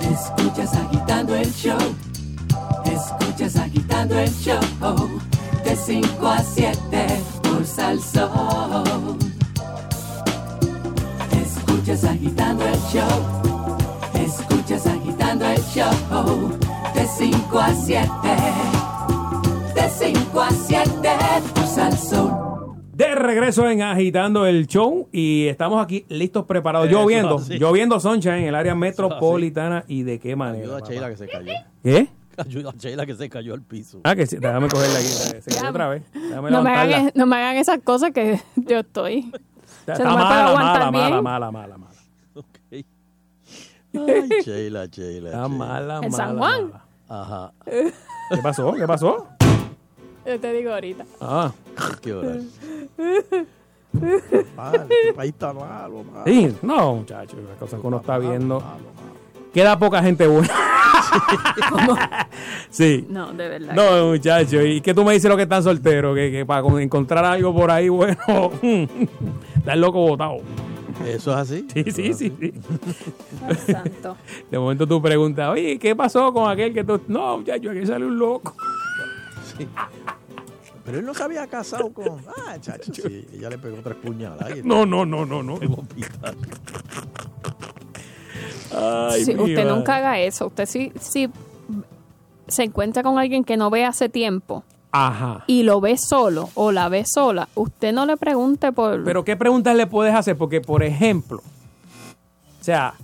Escuchas 0.00 0.72
agitando 0.76 1.34
el 1.34 1.52
show. 1.52 1.76
Escuchas 2.84 3.56
agitando 3.56 4.16
el 4.16 4.30
show. 4.30 4.60
De 5.64 5.74
5 5.74 6.28
a 6.28 6.38
7 6.38 7.06
por 7.42 7.66
Salsón. 7.66 9.18
Escuchas 11.32 12.04
agitando 12.04 12.64
el 12.64 12.78
show. 12.92 13.74
Escuchas 14.14 14.86
agitando 14.86 15.46
el 15.46 15.60
show. 15.64 16.58
De 16.94 17.08
5 17.08 17.58
a 17.58 17.74
7. 17.74 18.08
De 19.74 19.90
5 19.90 20.40
a 20.40 20.50
7, 20.50 21.10
tu 21.52 21.66
salsón. 21.66 22.43
De 22.94 23.14
regreso 23.14 23.68
en 23.68 23.82
Agitando 23.82 24.46
el 24.46 24.66
Show 24.66 25.08
y 25.10 25.46
estamos 25.48 25.82
aquí 25.82 26.04
listos, 26.08 26.44
preparados. 26.46 26.88
Eso 26.88 27.00
Lloviendo, 27.00 27.36
así. 27.36 27.58
lloviendo 27.58 27.98
Soncha 27.98 28.38
en 28.38 28.44
el 28.44 28.54
área 28.54 28.74
metropolitana 28.74 29.84
y 29.88 30.02
de 30.04 30.18
qué 30.20 30.36
manera. 30.36 30.64
Ayuda 30.64 30.78
a? 30.78 30.88
Sheila 30.88 31.10
que 31.10 31.16
se 31.16 31.26
cayó. 31.28 31.52
¿Qué? 31.82 32.08
Ayuda 32.36 32.70
a 32.70 32.74
Sheila 32.76 33.06
que 33.06 33.14
se 33.14 33.28
cayó 33.28 33.54
al 33.54 33.62
piso. 33.62 34.00
Ah, 34.04 34.14
que 34.14 34.26
sí, 34.26 34.36
déjame 34.36 34.68
cogerla 34.68 34.98
aquí. 34.98 35.08
Se 35.40 35.50
cayó 35.56 35.70
otra 35.70 35.88
vez. 35.88 36.02
Déjame 36.12 36.50
No 36.50 36.62
me, 36.62 36.70
hagan, 36.74 37.10
no 37.14 37.26
me 37.26 37.36
hagan 37.36 37.56
esas 37.56 37.80
cosas 37.82 38.12
que 38.12 38.40
yo 38.56 38.78
estoy. 38.80 39.32
Está, 39.86 40.04
mala, 40.04 40.54
mala, 40.54 40.90
mala, 40.90 41.22
mala, 41.22 41.50
mala, 41.50 41.78
mala. 41.78 41.94
Ay, 43.96 44.28
Sheila, 44.44 44.86
Sheila. 44.86 45.28
Está 45.30 45.48
mala, 45.48 46.00
¿En 46.02 46.10
mala, 46.10 46.16
San 46.16 46.38
Juan? 46.38 46.64
mala. 46.70 46.84
Ajá. 47.08 47.52
¿Qué 47.64 48.38
pasó? 48.42 48.72
¿Qué 48.72 48.86
pasó? 48.86 49.28
Yo 50.26 50.40
te 50.40 50.52
digo 50.52 50.72
ahorita. 50.72 51.04
Ah, 51.20 51.52
que 52.02 52.12
orar. 52.12 52.38
Mal, 54.56 54.74
este 54.90 55.12
país 55.14 55.32
está 55.32 55.52
malo, 55.52 56.02
malo. 56.04 56.24
sí, 56.26 56.54
no, 56.62 56.96
muchachos, 56.96 57.38
las 57.48 57.56
cosas 57.58 57.80
que 57.80 57.86
uno 57.86 57.98
está 57.98 58.18
viendo. 58.18 58.62
Queda 59.52 59.78
poca 59.78 60.02
gente 60.02 60.26
buena. 60.26 60.48
sí. 62.70 63.06
No, 63.08 63.32
de 63.32 63.48
verdad. 63.48 63.74
No, 63.74 64.08
muchachos, 64.08 64.62
y 64.66 64.80
que 64.80 64.94
tú 64.94 65.04
me 65.04 65.12
dices 65.12 65.30
lo 65.30 65.36
que 65.36 65.44
están 65.44 65.62
solteros, 65.62 66.16
que, 66.16 66.30
que 66.32 66.44
para 66.46 66.62
con- 66.62 66.80
encontrar 66.80 67.24
algo 67.24 67.54
por 67.54 67.70
ahí, 67.70 67.88
bueno, 67.88 68.16
está 69.56 69.74
el 69.74 69.80
loco 69.80 70.00
botado. 70.00 70.38
¿Eso 71.06 71.32
es 71.32 71.36
así? 71.36 71.66
Sí, 71.72 71.84
sí, 71.92 72.14
sí, 72.14 72.32
sí. 72.40 72.52
Santo. 73.72 74.16
De 74.50 74.58
momento 74.58 74.86
tú 74.88 75.00
preguntas, 75.02 75.50
oye, 75.50 75.78
¿qué 75.78 75.94
pasó 75.94 76.32
con 76.32 76.50
aquel 76.50 76.72
que 76.72 76.82
tú.? 76.82 77.00
No, 77.08 77.38
muchacho, 77.38 77.70
aquí 77.70 77.84
sale 77.86 78.06
un 78.06 78.18
loco. 78.18 78.54
Pero 80.84 80.98
él 80.98 81.06
no 81.06 81.14
se 81.14 81.22
había 81.22 81.46
casado 81.46 81.92
con. 81.92 82.20
Ah, 82.46 82.58
chacho, 82.60 82.92
sí. 82.92 83.26
Ella 83.32 83.48
le 83.48 83.56
pegó 83.58 83.78
tres 83.82 83.96
puñaladas. 83.96 84.62
No, 84.64 84.84
no, 84.84 85.06
no, 85.06 85.24
no, 85.24 85.42
no. 85.42 85.58
Ay, 88.76 89.24
Sí, 89.24 89.34
usted 89.34 89.66
nunca 89.66 89.96
haga 89.96 90.18
eso. 90.18 90.48
Usted 90.48 90.66
sí, 90.66 90.92
sí 91.00 91.30
se 92.46 92.64
encuentra 92.64 93.02
con 93.02 93.18
alguien 93.18 93.44
que 93.44 93.56
no 93.56 93.70
ve 93.70 93.84
hace 93.84 94.08
tiempo 94.08 94.64
Ajá. 94.92 95.44
y 95.46 95.62
lo 95.62 95.80
ve 95.80 95.96
solo 95.98 96.50
o 96.54 96.72
la 96.72 96.88
ve 96.88 97.04
sola, 97.06 97.48
usted 97.54 97.92
no 97.92 98.06
le 98.06 98.16
pregunte 98.16 98.72
por... 98.72 99.02
Pero 99.04 99.24
¿qué 99.24 99.36
preguntas 99.36 99.76
le 99.76 99.86
puedes 99.86 100.14
hacer? 100.14 100.36
Porque, 100.36 100.60
por 100.60 100.82
ejemplo, 100.82 101.38
o 101.38 102.64
sea, 102.64 102.94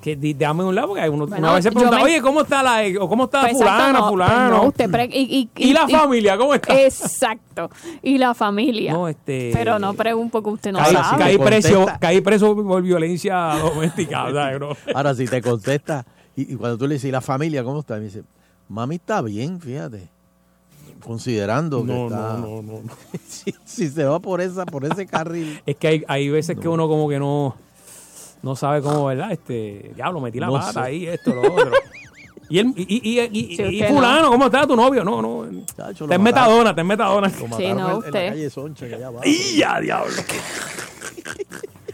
que 0.00 0.14
di- 0.14 0.34
dame 0.34 0.62
un 0.64 0.74
lado, 0.74 0.88
porque 0.88 1.02
hay 1.02 1.08
uno, 1.08 1.26
Bueno, 1.26 1.46
una 1.46 1.54
vez 1.56 1.64
se 1.64 1.72
pregunta, 1.72 1.96
me- 1.96 2.02
oye, 2.04 2.20
¿cómo 2.22 2.42
está 2.42 2.62
la 2.62 2.82
o 3.00 3.08
cómo 3.08 3.24
está 3.24 3.40
Pues, 3.40 3.52
exacto, 3.54 3.72
fulana, 3.74 3.98
no, 3.98 4.08
fulano? 4.08 4.48
pues 4.50 4.62
no, 4.62 4.68
usted 4.68 4.90
pre- 4.90 5.10
y, 5.12 5.50
¿Y 5.56 5.72
la 5.72 5.88
familia? 5.88 6.38
¿Cómo 6.38 6.54
está? 6.54 6.80
Exacto. 6.80 7.70
Y 8.02 8.16
la 8.18 8.32
familia. 8.34 8.92
No, 8.92 9.08
este- 9.08 9.50
Pero 9.52 9.78
no 9.80 9.94
pregunte 9.94 10.30
porque 10.32 10.50
usted 10.50 10.72
no 10.72 10.78
caí, 10.78 10.94
sabe. 10.94 11.18
caí 11.18 11.38
te 11.38 11.44
preso, 11.44 11.86
caí 12.00 12.20
preso 12.20 12.54
por 12.54 12.82
violencia 12.82 13.54
doméstica. 13.60 14.24
o 14.26 14.32
sea, 14.32 14.54
bro. 14.56 14.76
Ahora, 14.94 15.14
si 15.14 15.26
te 15.26 15.42
contesta, 15.42 16.06
y, 16.36 16.52
y 16.52 16.56
cuando 16.56 16.78
tú 16.78 16.86
le 16.86 16.94
dices, 16.94 17.08
¿y 17.08 17.12
la 17.12 17.20
familia 17.20 17.64
cómo 17.64 17.80
está? 17.80 17.96
Me 17.96 18.04
dice, 18.04 18.22
mami 18.68 18.94
está 18.96 19.20
bien, 19.22 19.60
fíjate. 19.60 20.08
Considerando 21.04 21.84
que 21.84 21.92
No, 21.92 22.04
está. 22.06 22.16
no, 22.34 22.38
no, 22.38 22.62
no, 22.62 22.72
no. 22.82 22.90
si, 23.28 23.54
si 23.64 23.88
se 23.88 24.04
va 24.04 24.18
por 24.20 24.40
esa, 24.40 24.64
por 24.66 24.84
ese 24.84 25.06
carril. 25.06 25.60
Es 25.66 25.76
que 25.76 25.88
hay, 25.88 26.04
hay 26.08 26.28
veces 26.28 26.58
que 26.58 26.68
uno 26.68 26.88
como 26.88 27.08
que 27.08 27.18
no, 27.18 27.54
no 28.42 28.56
sabe 28.56 28.80
cómo, 28.82 29.06
¿verdad? 29.06 29.32
Este, 29.32 29.92
diablo, 29.94 30.20
metí 30.20 30.38
la 30.40 30.46
No 30.46 30.54
pata 30.54 30.72
sé. 30.72 30.80
ahí, 30.80 31.06
esto, 31.06 31.34
lo 31.34 31.42
otro. 31.42 31.72
Y, 32.50 32.60
el, 32.60 32.68
y, 32.76 32.86
y, 32.88 33.20
y, 33.20 33.28
y- 33.30 33.56
Sí, 33.58 33.62
y 33.62 33.82
usted 33.82 33.94
fulano, 33.94 34.22
no. 34.22 34.30
¿cómo 34.30 34.46
está 34.46 34.66
tu 34.66 34.74
novio? 34.74 35.04
No, 35.04 35.20
no. 35.20 35.44
Chacho, 35.76 36.04
lo 36.04 36.08
Te 36.08 36.14
en 36.14 36.22
mataron. 36.22 36.22
metadona, 36.24 36.74
te 36.74 36.80
en 36.80 36.86
metadona. 36.86 37.28
Sí, 37.28 37.44
no, 37.46 37.58
en- 37.58 37.78
en, 37.78 37.92
usted. 37.98 38.12
la 38.24 38.30
calle 38.30 38.48
Soncha, 38.50 38.88
que 38.88 38.94
allá 38.94 39.08
abajo. 39.08 39.24
¡Y 39.28 39.58
ya, 39.58 39.78
diablo! 39.80 40.14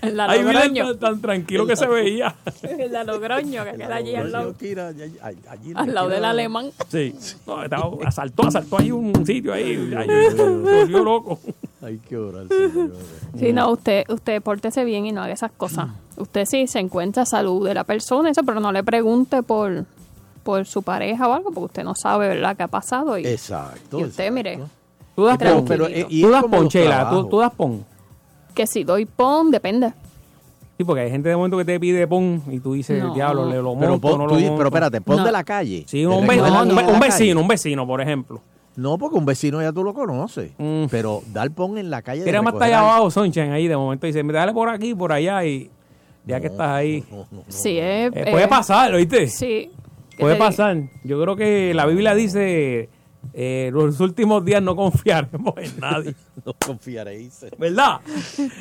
La 0.14 0.26
Ay, 0.26 0.42
mira 0.44 0.62
tan, 0.62 0.98
tan 0.98 1.20
tranquilo 1.20 1.66
que 1.66 1.76
se 1.76 1.86
veía. 1.86 2.34
La 2.90 3.04
Logroño, 3.04 3.64
que 3.64 3.72
queda 3.76 3.96
allí 3.96 4.14
al 4.14 4.30
lado, 4.32 4.54
allí- 4.58 5.18
allí- 5.50 5.72
al 5.74 5.94
lado 5.94 6.08
del 6.08 6.20
de- 6.20 6.26
alemán. 6.26 6.70
Sí. 6.88 7.14
No, 7.46 7.62
estaba, 7.62 7.90
asaltó, 8.04 8.46
asaltó 8.46 8.78
ahí 8.78 8.90
un 8.92 9.24
sitio 9.26 9.52
ahí. 9.52 9.90
Se 10.36 10.42
volvió 10.44 11.04
loco. 11.04 11.38
Hay 11.82 11.98
que 11.98 12.16
orar, 12.16 12.46
señor. 12.48 12.92
Sí, 13.38 13.52
no, 13.52 13.70
usted, 13.70 14.04
usted 14.08 14.40
pórtese 14.42 14.84
bien 14.84 15.04
y 15.06 15.12
no 15.12 15.22
haga 15.22 15.34
esas 15.34 15.52
cosas. 15.52 15.88
Usted 16.16 16.46
sí 16.46 16.66
se 16.66 16.78
encuentra 16.78 17.26
salud 17.26 17.66
de 17.66 17.74
la 17.74 17.84
persona, 17.84 18.30
eso, 18.30 18.42
pero 18.44 18.58
no 18.60 18.72
le 18.72 18.82
pregunte 18.84 19.42
por, 19.42 19.84
por 20.44 20.64
su 20.66 20.82
pareja 20.82 21.28
o 21.28 21.34
algo, 21.34 21.50
porque 21.50 21.66
usted 21.66 21.84
no 21.84 21.94
sabe, 21.94 22.28
¿verdad?, 22.28 22.56
qué 22.56 22.62
ha 22.62 22.68
pasado. 22.68 23.18
Y, 23.18 23.26
Exacto. 23.26 23.98
y 24.00 24.04
usted, 24.04 24.30
mire, 24.32 24.60
Tú 25.14 25.26
das 25.26 25.38
Pero- 25.38 25.86
eh, 25.86 26.06
y 26.08 26.22
tú 26.22 26.30
das 26.30 26.42
como 26.42 26.56
pon, 26.56 26.64
los 26.64 26.72
Sheila, 26.74 27.08
tú, 27.10 27.24
tú 27.28 27.38
das 27.38 27.52
pon. 27.52 27.84
Que 28.54 28.66
si 28.66 28.84
doy 28.84 29.04
pon, 29.06 29.50
depende. 29.50 29.92
Sí, 30.76 30.82
porque 30.84 31.02
hay 31.02 31.10
gente 31.10 31.28
de 31.28 31.36
momento 31.36 31.56
que 31.58 31.64
te 31.64 31.78
pide 31.78 32.06
pon 32.06 32.42
y 32.50 32.58
tú 32.58 32.72
dices, 32.72 33.00
No. 33.02 33.14
diablo, 33.14 33.48
le 33.48 33.56
lo 33.56 33.74
monto, 33.74 33.80
Pero, 33.80 34.00
pon- 34.00 34.18
no 34.18 34.26
tú 34.26 34.34
lo 34.34 34.40
monto. 34.40 34.56
pero 34.56 34.68
espérate, 34.68 35.00
pon 35.00 35.16
No. 35.18 35.24
de 35.24 35.32
la 35.32 35.44
calle. 35.44 35.84
Sí, 35.86 36.04
un, 36.04 36.26
ve- 36.26 36.36
vecino, 36.36 36.98
calle. 37.00 37.34
un 37.36 37.48
vecino, 37.48 37.86
por 37.86 38.00
ejemplo. 38.00 38.40
No, 38.76 38.98
porque 38.98 39.16
un 39.16 39.24
vecino 39.24 39.62
ya 39.62 39.72
tú 39.72 39.84
lo 39.84 39.94
conoces. 39.94 40.50
Mm. 40.58 40.86
Pero 40.90 41.22
dar 41.32 41.48
pon 41.52 41.78
en 41.78 41.90
la 41.90 42.02
calle. 42.02 42.20
de 42.20 42.24
Tira 42.26 42.42
más 42.42 42.54
recoger 42.54 42.66
allá 42.74 42.80
al- 42.80 42.86
abajo, 42.86 43.10
Sunshine, 43.12 43.52
ahí 43.52 43.68
de 43.68 43.76
momento 43.76 44.06
dice, 44.06 44.22
dale 44.24 44.52
por 44.52 44.68
aquí, 44.68 44.96
por 44.96 45.12
allá 45.12 45.44
y 45.44 45.70
ya 46.26 46.40
que 46.40 46.48
estás 46.48 46.68
ahí. 46.70 47.04
No, 47.08 47.18
no, 47.18 47.26
no. 47.30 47.44
Sí, 47.46 47.78
es, 47.78 48.10
Eh, 48.12 48.26
puede 48.32 48.44
eh, 48.44 48.48
pasar, 48.48 48.92
¿oíste? 48.94 49.28
Sí. 49.28 49.70
¿Qué 50.10 50.18
Puede 50.18 50.34
te 50.34 50.38
digo? 50.38 50.46
pasar. 50.48 50.76
Yo 51.04 51.22
creo 51.22 51.36
que 51.36 51.72
la 51.74 51.86
Biblia 51.86 52.14
dice, 52.16 52.88
eh, 53.32 53.70
los 53.72 53.98
últimos 54.00 54.44
días 54.44 54.62
no 54.62 54.76
confiaremos 54.76 55.54
en 55.58 55.80
nadie. 55.80 56.14
No 56.44 56.52
confiaréis. 56.64 57.46
¿Verdad? 57.58 58.00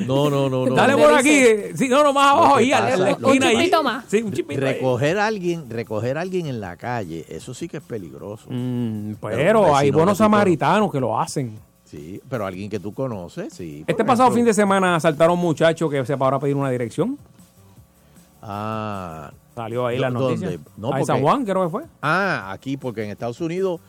No, 0.06 0.30
no, 0.30 0.48
no. 0.48 0.66
no. 0.66 0.74
Dale 0.74 0.96
por 0.96 1.12
aquí. 1.14 1.30
eh, 1.30 1.72
Sí, 1.74 1.88
no, 1.88 2.02
no, 2.02 2.12
más 2.12 2.32
abajo, 2.32 2.56
ahí, 2.56 2.72
a 2.72 2.78
a 2.78 2.96
la 2.96 3.10
esquina 3.10 3.48
ahí. 3.48 3.70
Más. 3.82 4.04
Sí, 4.08 4.22
un 4.22 4.32
chipito 4.32 4.64
ahí. 4.66 4.74
Recoger 4.74 5.18
a 5.18 5.26
alguien, 5.26 5.68
recoger 5.68 6.16
a 6.18 6.22
alguien 6.22 6.46
en 6.46 6.60
la 6.60 6.76
calle, 6.76 7.24
eso 7.28 7.52
sí 7.52 7.68
que 7.68 7.76
es 7.78 7.82
peligroso. 7.82 8.46
Mm, 8.48 9.14
Pero 9.20 9.74
hay 9.76 9.90
buenos 9.90 10.18
samaritanos 10.18 10.90
que 10.90 11.00
lo 11.00 11.18
hacen. 11.20 11.58
Sí, 11.84 12.20
pero 12.28 12.46
alguien 12.46 12.68
que 12.70 12.80
tú 12.80 12.92
conoces, 12.92 13.52
sí. 13.52 13.84
Este 13.86 14.04
pasado 14.04 14.30
fin 14.32 14.44
de 14.44 14.54
semana 14.54 14.96
asaltaron 14.96 15.32
a 15.32 15.34
un 15.34 15.40
muchacho 15.40 15.88
que 15.88 16.04
se 16.04 16.16
paró 16.16 16.36
a 16.36 16.40
pedir 16.40 16.56
una 16.56 16.70
dirección. 16.70 17.18
Ah, 18.42 19.30
Salió 19.54 19.86
ahí 19.86 19.98
la 19.98 20.10
¿Dónde? 20.10 20.46
noticia. 20.46 20.60
No, 20.76 20.88
Ah, 20.88 20.90
en 20.98 20.98
porque- 20.98 21.04
San 21.06 21.20
Juan, 21.22 21.44
creo 21.44 21.62
que 21.64 21.68
fue. 21.70 21.82
ah, 22.02 22.50
aquí, 22.50 22.76
porque 22.76 23.04
en 23.04 23.10
Estados 23.10 23.40
Unidos, 23.40 23.80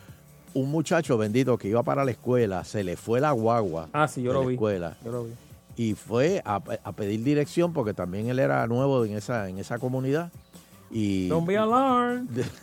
un 0.60 0.70
muchacho 0.70 1.16
bendito 1.18 1.56
que 1.58 1.68
iba 1.68 1.82
para 1.82 2.04
la 2.04 2.10
escuela, 2.10 2.64
se 2.64 2.82
le 2.84 2.96
fue 2.96 3.20
la 3.20 3.32
guagua 3.32 3.88
Ah, 3.92 4.08
sí, 4.08 4.22
yo 4.22 4.30
de 4.30 4.34
lo 4.34 4.40
la 4.42 4.46
vi. 4.48 4.54
escuela 4.54 4.96
Yo 5.04 5.12
lo 5.12 5.24
vi. 5.24 5.32
y 5.76 5.94
fue 5.94 6.42
a, 6.44 6.56
a 6.84 6.92
pedir 6.92 7.22
dirección 7.22 7.72
porque 7.72 7.94
también 7.94 8.28
él 8.28 8.38
era 8.38 8.66
nuevo 8.66 9.04
en 9.04 9.16
esa, 9.16 9.48
en 9.48 9.58
esa 9.58 9.78
comunidad. 9.78 10.30
Y 10.90 11.28
Don't 11.28 11.46
be 11.46 11.56
alarmed. 11.58 12.44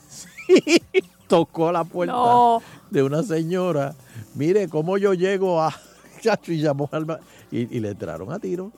Sí, 0.45 0.81
tocó 1.27 1.71
la 1.71 1.83
puerta 1.85 2.13
No. 2.13 2.61
de 2.89 3.01
una 3.03 3.23
señora. 3.23 3.95
Mire 4.35 4.67
cómo 4.67 4.97
yo 4.97 5.13
llego 5.13 5.61
a 5.61 5.73
chacho 6.21 6.51
y 6.51 6.59
llamó 6.61 6.89
al 6.91 7.19
y, 7.51 7.77
y 7.77 7.79
le 7.79 7.89
entraron 7.91 8.31
a 8.31 8.39
tiro. 8.39 8.71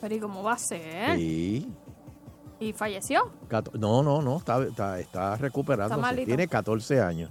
Pero 0.00 0.14
¿y 0.14 0.20
cómo 0.20 0.42
va 0.42 0.52
a 0.52 0.58
ser? 0.58 1.16
Sí. 1.16 1.68
¿Y 2.60 2.72
falleció? 2.72 3.30
No, 3.78 4.02
no, 4.02 4.22
no, 4.22 4.36
está, 4.38 4.62
está, 4.62 4.98
está 5.00 5.36
recuperándose. 5.36 6.00
Está. 6.10 6.24
Tiene 6.24 6.46
14 6.48 7.00
años. 7.00 7.30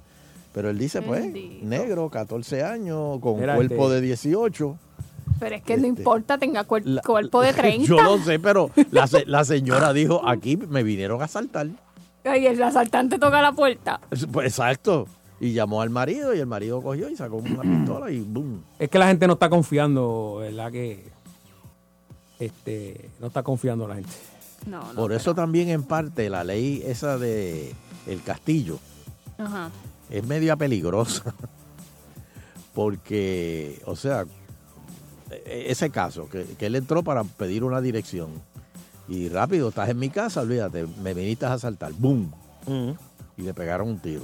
Pero 0.56 0.70
él 0.72 0.80
dice, 0.80 1.02
pues, 1.04 1.22
Bendito. 1.22 1.66
negro, 1.66 2.10
14 2.10 2.64
años, 2.64 3.20
con 3.20 3.40
Mira, 3.40 3.56
cuerpo 3.56 3.90
de 3.90 4.02
18. 4.02 4.78
Pero 5.38 5.56
es 5.56 5.62
que 5.64 5.76
no 5.76 5.86
Este, 5.86 6.00
importa, 6.00 6.38
tenga 6.38 6.66
cuer- 6.66 6.86
La- 6.86 7.02
cuerpo 7.02 7.42
de 7.42 7.52
30. 7.54 7.86
Yo 7.88 8.02
lo 8.02 8.18
sé, 8.20 8.40
pero 8.40 8.72
la 9.28 9.44
señora 9.44 9.92
dijo, 9.92 10.28
aquí 10.28 10.56
me 10.56 10.82
vinieron 10.82 11.22
a 11.22 11.26
asaltar. 11.26 11.68
Y 12.24 12.46
el 12.48 12.64
asaltante 12.64 13.20
toca 13.20 13.42
la 13.42 13.52
puerta. 13.52 14.00
Pues 14.32 14.48
exacto. 14.48 15.08
Y 15.42 15.52
llamó 15.52 15.82
al 15.82 15.90
marido 15.90 16.34
y 16.34 16.40
el 16.40 16.48
marido 16.48 16.82
cogió 16.82 17.10
y 17.10 17.18
sacó 17.18 17.36
una 17.36 17.62
pistola 17.62 18.10
y 18.10 18.22
boom. 18.22 18.64
Es 18.80 18.90
que 18.90 18.98
la 18.98 19.08
gente 19.08 19.28
no 19.28 19.34
está 19.34 19.50
confiando, 19.50 20.38
¿verdad? 20.40 20.72
Que 20.72 21.12
este, 22.40 23.10
no 23.20 23.28
está 23.28 23.44
confiando 23.44 23.88
la 23.88 23.96
gente. 23.96 24.10
No, 24.68 24.80
no. 24.94 24.96
Por 25.02 25.14
eso 25.14 25.36
también 25.36 25.70
en 25.70 25.84
parte 25.84 26.30
la 26.30 26.44
ley 26.44 26.82
esa 26.86 27.18
de 27.18 27.74
el 28.08 28.22
castillo 28.24 28.80
Ajá. 29.38 29.70
Es 30.10 30.26
media 30.26 30.56
peligrosa. 30.56 31.34
Porque, 32.74 33.82
o 33.86 33.96
sea, 33.96 34.26
e- 35.32 35.66
ese 35.70 35.90
caso, 35.90 36.30
que, 36.30 36.44
que 36.58 36.66
él 36.66 36.76
entró 36.76 37.04
para 37.04 37.24
pedir 37.24 37.64
una 37.64 37.82
dirección. 37.82 38.30
Y 39.08 39.30
rápido, 39.30 39.70
estás 39.70 39.90
en 39.90 40.00
mi 40.00 40.10
casa, 40.10 40.42
olvídate, 40.42 40.86
me 41.02 41.14
viniste 41.14 41.46
a 41.46 41.54
asaltar. 41.54 41.94
¡Boom! 41.98 42.32
Y 43.38 43.44
le 43.44 43.54
pegaron 43.54 43.88
un 43.90 44.00
tiro. 44.00 44.24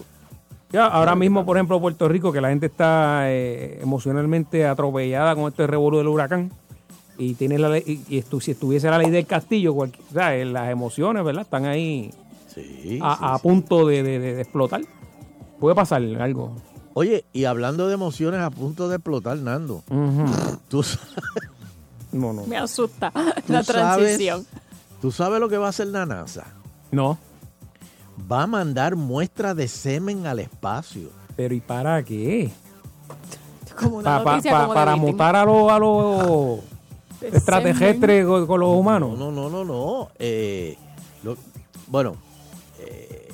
Ya, 0.72 0.88
ahora 0.88 1.16
mismo, 1.16 1.46
por 1.46 1.58
ejemplo, 1.58 1.80
Puerto 1.82 2.08
Rico, 2.08 2.32
que 2.32 2.40
la 2.42 2.50
gente 2.50 2.66
está 2.68 3.24
eh, 3.30 3.78
emocionalmente 3.82 4.66
atropellada 4.66 5.36
con 5.36 5.48
este 5.50 5.68
revuelo 5.68 5.98
del 6.00 6.08
huracán. 6.08 6.52
Y 7.18 7.36
tiene 7.36 7.60
la 7.60 7.70
ley, 7.70 7.84
y, 7.86 8.16
y 8.16 8.22
estu- 8.24 8.40
si 8.42 8.52
estuviese 8.52 8.90
la 8.90 8.98
ley 8.98 9.12
del 9.12 9.28
castillo, 9.28 9.76
cualqui- 9.76 10.00
o 10.10 10.14
sea, 10.14 10.36
eh, 10.36 10.46
las 10.46 10.70
emociones, 10.72 11.24
¿verdad? 11.24 11.44
Están 11.44 11.66
ahí 11.66 12.10
Sí. 12.48 13.00
a, 13.02 13.16
sí, 13.16 13.22
a 13.24 13.36
sí. 13.38 13.44
punto 13.44 13.86
de, 13.86 14.02
de- 14.02 14.20
de- 14.20 14.34
de 14.36 14.42
explotar. 14.42 14.82
Puede 15.62 15.76
pasar 15.76 16.02
algo. 16.20 16.54
Oye, 16.94 17.24
y 17.32 17.46
hablando 17.46 17.88
de 17.88 17.94
emociones 17.94 18.42
a 18.42 18.50
punto 18.50 18.90
de 18.90 18.96
explotar, 18.98 19.38
Nando. 19.38 19.82
tú, 20.68 20.84
sa- 20.84 21.00
No, 22.12 22.34
no. 22.34 22.46
Me 22.46 22.58
asusta 22.58 23.12
tú 23.48 23.54
la 23.54 23.64
sabes- 23.64 23.66
transición. 23.68 24.46
¿Tú 25.02 25.12
sabes 25.14 25.40
lo 25.40 25.48
que 25.48 25.58
va 25.58 25.68
a 25.68 25.70
hacer 25.70 25.88
la 25.88 26.06
NASA? 26.06 26.48
No. 26.92 27.18
Va 28.30 28.44
a 28.44 28.48
mandar 28.48 28.96
muestras 28.98 29.56
de 29.56 29.68
semen 29.70 30.28
al 30.28 30.40
espacio. 30.40 31.10
Pero 31.38 31.54
¿y 31.56 31.62
para 31.62 32.04
qué? 32.04 32.52
Como 33.80 33.98
una 33.98 34.18
Pa- 34.18 34.24
pa- 34.24 34.32
noticia 34.34 34.52
pa- 34.52 34.60
como 34.64 34.74
de 34.74 34.76
para 34.80 34.96
mutar 34.98 35.36
a 35.36 35.46
los 35.46 35.72
a 35.72 35.80
los 35.80 36.60
extraterrestres 37.22 38.26
con, 38.26 38.46
con 38.46 38.60
los 38.60 38.76
humanos. 38.76 39.18
No, 39.18 39.32
no, 39.32 39.50
no, 39.50 39.64
no. 39.64 40.10
Eh, 40.20 40.78
lo- 41.24 41.38
bueno, 41.88 42.16
eh, 42.80 43.30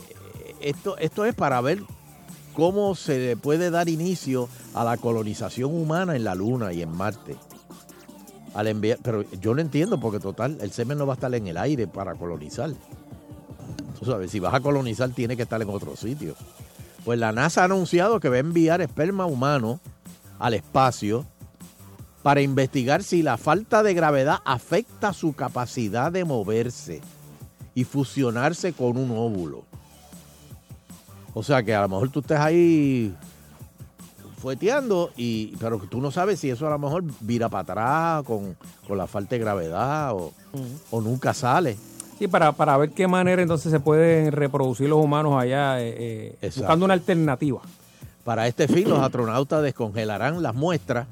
esto, 0.62 0.98
esto 0.98 1.26
es 1.26 1.34
para 1.34 1.60
ver 1.62 1.82
cómo 2.58 2.96
se 2.96 3.20
le 3.20 3.38
puede 3.38 3.70
dar 3.70 3.88
inicio 3.88 4.50
a 4.74 4.84
la 4.84 4.98
colonización 4.98 5.80
humana 5.80 6.16
en 6.16 6.24
la 6.24 6.34
Luna 6.34 6.74
y 6.74 6.82
en 6.82 6.90
Marte. 6.90 7.36
Al 8.56 8.66
enviar, 8.66 8.98
pero 9.04 9.22
yo 9.40 9.54
no 9.54 9.62
entiendo 9.62 10.00
porque 10.00 10.20
total, 10.20 10.58
el 10.62 10.72
semen 10.72 10.98
no 10.98 11.06
va 11.06 11.14
a 11.14 11.18
estar 11.18 11.36
en 11.36 11.46
el 11.46 11.56
aire 11.56 11.86
para 11.86 12.16
colonizar. 12.16 12.72
Tú 14.00 14.06
sabes, 14.06 14.32
si 14.32 14.40
vas 14.40 14.56
a 14.56 14.60
colonizar 14.60 15.12
tiene 15.12 15.38
que 15.38 15.44
estar 15.44 15.62
en 15.62 15.70
otro 15.70 15.96
sitio. 15.96 16.34
Pues 17.06 17.20
la 17.20 17.32
NASA 17.32 17.62
ha 17.62 17.66
anunciado 17.66 18.20
que 18.20 18.30
va 18.30 18.38
a 18.38 18.40
enviar 18.40 18.82
esperma 18.82 19.28
humano 19.28 19.80
al 20.40 20.56
espacio 20.56 21.28
para 22.24 22.42
investigar 22.42 23.04
si 23.04 23.22
la 23.22 23.38
falta 23.38 23.84
de 23.84 23.94
gravedad 23.94 24.40
afecta 24.46 25.14
su 25.14 25.34
capacidad 25.34 26.12
de 26.12 26.26
moverse 26.26 27.02
y 27.76 27.84
fusionarse 27.84 28.74
con 28.74 28.98
un 28.98 29.12
óvulo. 29.12 29.67
O 31.38 31.44
sea 31.44 31.62
que 31.62 31.76
a 31.76 31.82
lo 31.82 31.90
mejor 31.90 32.10
tú 32.10 32.22
estés 32.22 32.40
ahí 32.40 33.14
fueteando, 34.42 35.12
y, 35.16 35.56
pero 35.58 35.78
tú 35.78 36.02
no 36.02 36.10
sabes 36.10 36.40
si 36.40 36.50
eso 36.50 36.66
a 36.66 36.72
lo 36.72 36.80
mejor 36.80 37.04
vira 37.20 37.48
para 37.48 37.62
atrás 37.62 38.24
con, 38.26 38.58
con 38.88 38.98
la 38.98 39.06
falta 39.06 39.36
de 39.36 39.40
gravedad 39.40 40.14
o, 40.14 40.34
o 40.90 41.00
nunca 41.00 41.36
sale. 41.36 41.78
Sí, 42.18 42.28
para, 42.28 42.54
para 42.54 42.76
ver 42.78 42.90
qué 42.90 43.08
manera 43.08 43.40
entonces 43.44 43.72
se 43.72 43.80
pueden 43.80 44.32
reproducir 44.32 44.90
los 44.90 44.98
humanos 44.98 45.40
allá, 45.40 45.80
eh, 45.80 46.36
eh, 46.42 46.52
buscando 46.56 46.86
una 46.86 46.96
alternativa. 46.96 47.62
Para 48.24 48.48
este 48.48 48.68
fin, 48.68 48.90
los 48.90 49.00
astronautas 49.00 49.62
descongelarán 49.62 50.42
las 50.42 50.56
muestras 50.56 51.06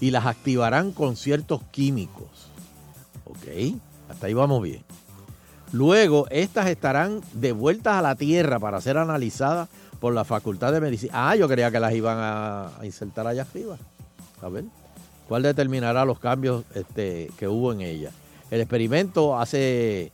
y 0.00 0.12
las 0.12 0.26
activarán 0.26 0.92
con 0.92 1.16
ciertos 1.16 1.60
químicos. 1.72 2.52
¿Ok? 3.24 3.74
Hasta 4.08 4.28
ahí 4.28 4.34
vamos 4.34 4.62
bien. 4.62 4.84
Luego, 5.74 6.28
estas 6.30 6.68
estarán 6.68 7.20
devueltas 7.32 7.94
a 7.94 8.00
la 8.00 8.14
Tierra 8.14 8.60
para 8.60 8.80
ser 8.80 8.96
analizadas 8.96 9.68
por 9.98 10.14
la 10.14 10.22
Facultad 10.22 10.72
de 10.72 10.80
Medicina. 10.80 11.10
Ah, 11.12 11.34
yo 11.34 11.48
creía 11.48 11.72
que 11.72 11.80
las 11.80 11.92
iban 11.92 12.16
a, 12.20 12.70
insertar 12.84 13.26
allá 13.26 13.42
arriba. 13.42 13.76
A 14.40 14.48
ver. 14.48 14.66
¿Cuál 15.26 15.42
determinará 15.42 16.04
los 16.04 16.20
cambios 16.20 16.64
este, 16.76 17.28
que 17.36 17.48
hubo 17.48 17.72
en 17.72 17.80
ella? 17.80 18.12
El 18.52 18.60
experimento 18.60 19.36
hace 19.36 20.12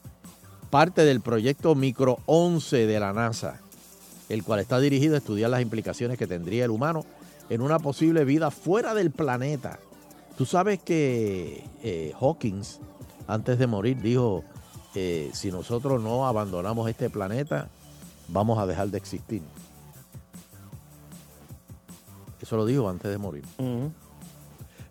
parte 0.71 1.05
del 1.05 1.21
proyecto 1.21 1.75
Micro 1.75 2.21
11 2.25 2.87
de 2.87 2.99
la 2.99 3.13
NASA, 3.13 3.61
el 4.31 4.43
cual 4.43 4.61
está 4.61 4.81
dirigido 4.81 5.15
a 5.15 5.19
estudiar 5.19 5.51
las 5.51 5.61
implicaciones 5.61 6.17
que 6.17 6.27
tendría 6.27 6.65
el 6.65 6.71
humano 6.71 7.05
en 7.51 7.61
una 7.61 7.79
posible 7.79 8.25
vida 8.25 8.51
fuera 8.51 8.95
del 8.95 9.11
planeta. 9.11 9.79
Tú 10.39 10.47
sabes 10.47 10.79
que 10.79 11.65
eh, 11.83 12.15
Hawkins, 12.19 12.81
antes 13.27 13.59
de 13.59 13.67
morir, 13.67 14.01
dijo, 14.01 14.43
eh, 14.95 15.31
si 15.33 15.51
nosotros 15.51 16.03
no 16.03 16.27
abandonamos 16.27 16.89
este 16.89 17.11
planeta, 17.11 17.69
vamos 18.29 18.59
a 18.59 18.67
dejar 18.67 18.89
de 18.89 18.99
existir. 18.99 19.43
Eso 22.41 22.57
lo 22.57 22.65
dijo 22.67 22.89
antes 22.89 23.11
de 23.11 23.19
morir. 23.19 23.45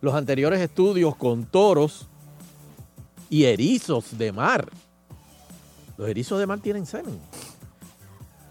Los 0.02 0.14
anteriores 0.14 0.60
estudios 0.62 1.16
con 1.16 1.46
toros 1.46 2.08
y 3.30 3.46
erizos 3.46 4.18
de 4.18 4.32
mar. 4.32 4.70
Los 5.98 6.08
erizos 6.08 6.40
de 6.40 6.48
mar 6.48 6.60
tienen 6.60 6.86
semen. 6.86 7.20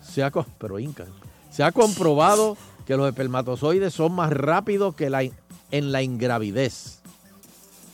Se 0.02 0.22
ha, 0.22 0.30
pero 0.58 0.78
inca. 0.78 1.06
Se 1.50 1.62
ha 1.62 1.72
comprobado 1.72 2.56
que 2.86 2.96
los 2.96 3.08
espermatozoides 3.08 3.94
son 3.94 4.12
más 4.12 4.30
rápidos 4.32 4.94
que 4.94 5.10
la 5.10 5.22
en 5.70 5.92
la 5.92 6.02
ingravidez. 6.02 7.00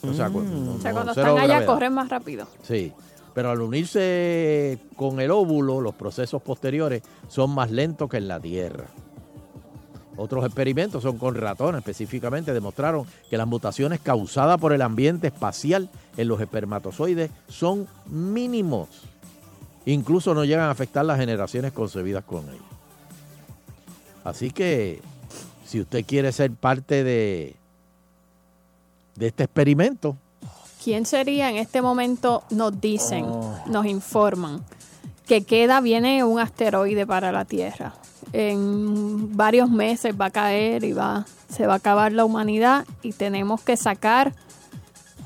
O 0.02 0.12
sea, 0.14 0.30
cu- 0.30 0.40
no- 0.42 0.74
O 0.74 0.80
sea, 0.80 0.90
no, 0.90 0.94
cuando 0.96 1.12
están 1.12 1.26
allá 1.38 1.46
gravedad. 1.46 1.66
corren 1.66 1.92
más 1.92 2.08
rápido. 2.08 2.46
Sí, 2.62 2.92
pero 3.34 3.50
al 3.50 3.60
unirse 3.60 4.78
con 4.96 5.20
el 5.20 5.30
óvulo, 5.32 5.80
los 5.80 5.94
procesos 5.94 6.40
posteriores 6.40 7.02
son 7.28 7.50
más 7.50 7.70
lentos 7.70 8.08
que 8.08 8.18
en 8.18 8.28
la 8.28 8.40
Tierra. 8.40 8.86
Otros 10.16 10.44
experimentos 10.44 11.02
son 11.02 11.18
con 11.18 11.34
ratones, 11.34 11.80
específicamente 11.80 12.52
demostraron 12.52 13.04
que 13.28 13.36
las 13.36 13.48
mutaciones 13.48 13.98
causadas 13.98 14.60
por 14.60 14.72
el 14.72 14.82
ambiente 14.82 15.26
espacial 15.26 15.90
en 16.16 16.28
los 16.28 16.40
espermatozoides 16.40 17.32
son 17.48 17.88
mínimos. 18.06 18.88
Incluso 19.86 20.32
no 20.32 20.44
llegan 20.44 20.66
a 20.66 20.70
afectar 20.70 21.04
las 21.04 21.18
generaciones 21.18 21.72
concebidas 21.72 22.22
con 22.24 22.44
ellos. 22.44 22.62
Así 24.22 24.52
que, 24.52 25.02
si 25.66 25.80
usted 25.80 26.06
quiere 26.06 26.30
ser 26.30 26.52
parte 26.52 27.02
de, 27.02 27.56
de 29.16 29.26
este 29.26 29.44
experimento, 29.44 30.16
¿Quién 30.84 31.06
sería 31.06 31.48
en 31.48 31.56
este 31.56 31.80
momento? 31.80 32.44
Nos 32.50 32.78
dicen, 32.78 33.24
Oh. 33.26 33.54
nos 33.66 33.86
informan 33.86 34.62
que 35.26 35.42
queda, 35.44 35.80
viene 35.80 36.22
un 36.24 36.38
asteroide 36.38 37.06
para 37.06 37.32
la 37.32 37.46
Tierra. 37.46 37.94
En 38.34 39.34
varios 39.34 39.70
meses 39.70 40.14
va 40.20 40.26
a 40.26 40.30
caer 40.30 40.84
y 40.84 40.92
va, 40.92 41.24
se 41.48 41.66
va 41.66 41.72
a 41.74 41.76
acabar 41.76 42.12
la 42.12 42.26
humanidad 42.26 42.84
y 43.02 43.12
tenemos 43.12 43.62
que 43.62 43.76
sacar 43.78 44.34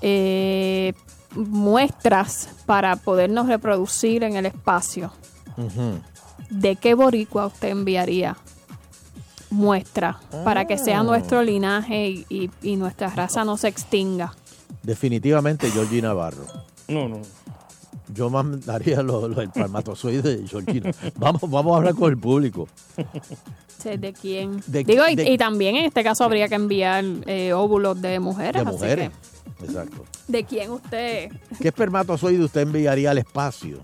eh, 0.01 0.93
muestras 1.35 2.49
para 2.67 2.95
podernos 2.95 3.49
reproducir 3.49 4.23
en 4.23 4.37
el 4.37 4.47
espacio. 4.47 5.11
¿De 6.51 6.77
qué 6.77 6.95
boricua 6.95 7.47
usted 7.47 7.71
enviaría 7.71 8.37
muestra 9.51 10.21
para 10.45 10.67
que 10.67 10.79
sea 10.79 11.01
Ah. 11.01 11.03
nuestro 11.03 11.43
linaje 11.43 12.09
y, 12.09 12.27
y- 12.29 12.51
y 12.63 12.77
nuestra 12.77 13.09
raza 13.09 13.45
no 13.45 13.57
se 13.57 13.67
extinga? 13.69 14.35
Definitivamente 14.83 15.71
Georgie 15.71 16.03
Navarro. 16.03 16.45
No, 16.89 17.09
no. 17.09 17.21
Yo 18.15 18.31
mandaría 18.31 19.03
los, 19.03 19.29
los 19.29 19.39
espermatozoides 19.45 20.23
de 20.25 20.47
Georgina. 20.49 20.91
Vamos, 21.17 21.43
vamos 21.43 21.75
a 21.75 21.77
hablar 21.77 21.95
con 21.95 22.11
el 22.11 22.19
público. 22.19 22.67
¿De 23.85 24.13
quién? 24.13 24.63
De- 24.67 24.83
Digo, 24.85 25.07
y, 25.09 25.15
de- 25.15 25.31
y 25.31 25.37
también 25.39 25.77
en 25.77 25.85
este 25.85 26.03
caso 26.03 26.25
habría 26.25 26.49
que 26.49 26.55
enviar 26.55 27.05
eh, 27.27 27.53
óvulos 27.53 28.01
de 28.01 28.19
mujeres. 28.19 28.55
De 28.65 28.69
así 28.69 28.71
mujeres. 28.79 29.11
Exacto. 29.63 30.05
que, 30.27 30.33
¿De 30.33 30.45
quién 30.45 30.71
usted 30.71 31.31
¿Qué 31.61 31.69
espermatozoide 31.69 32.45
usted 32.45 32.61
enviaría 32.61 33.11
al 33.11 33.19
espacio 33.19 33.79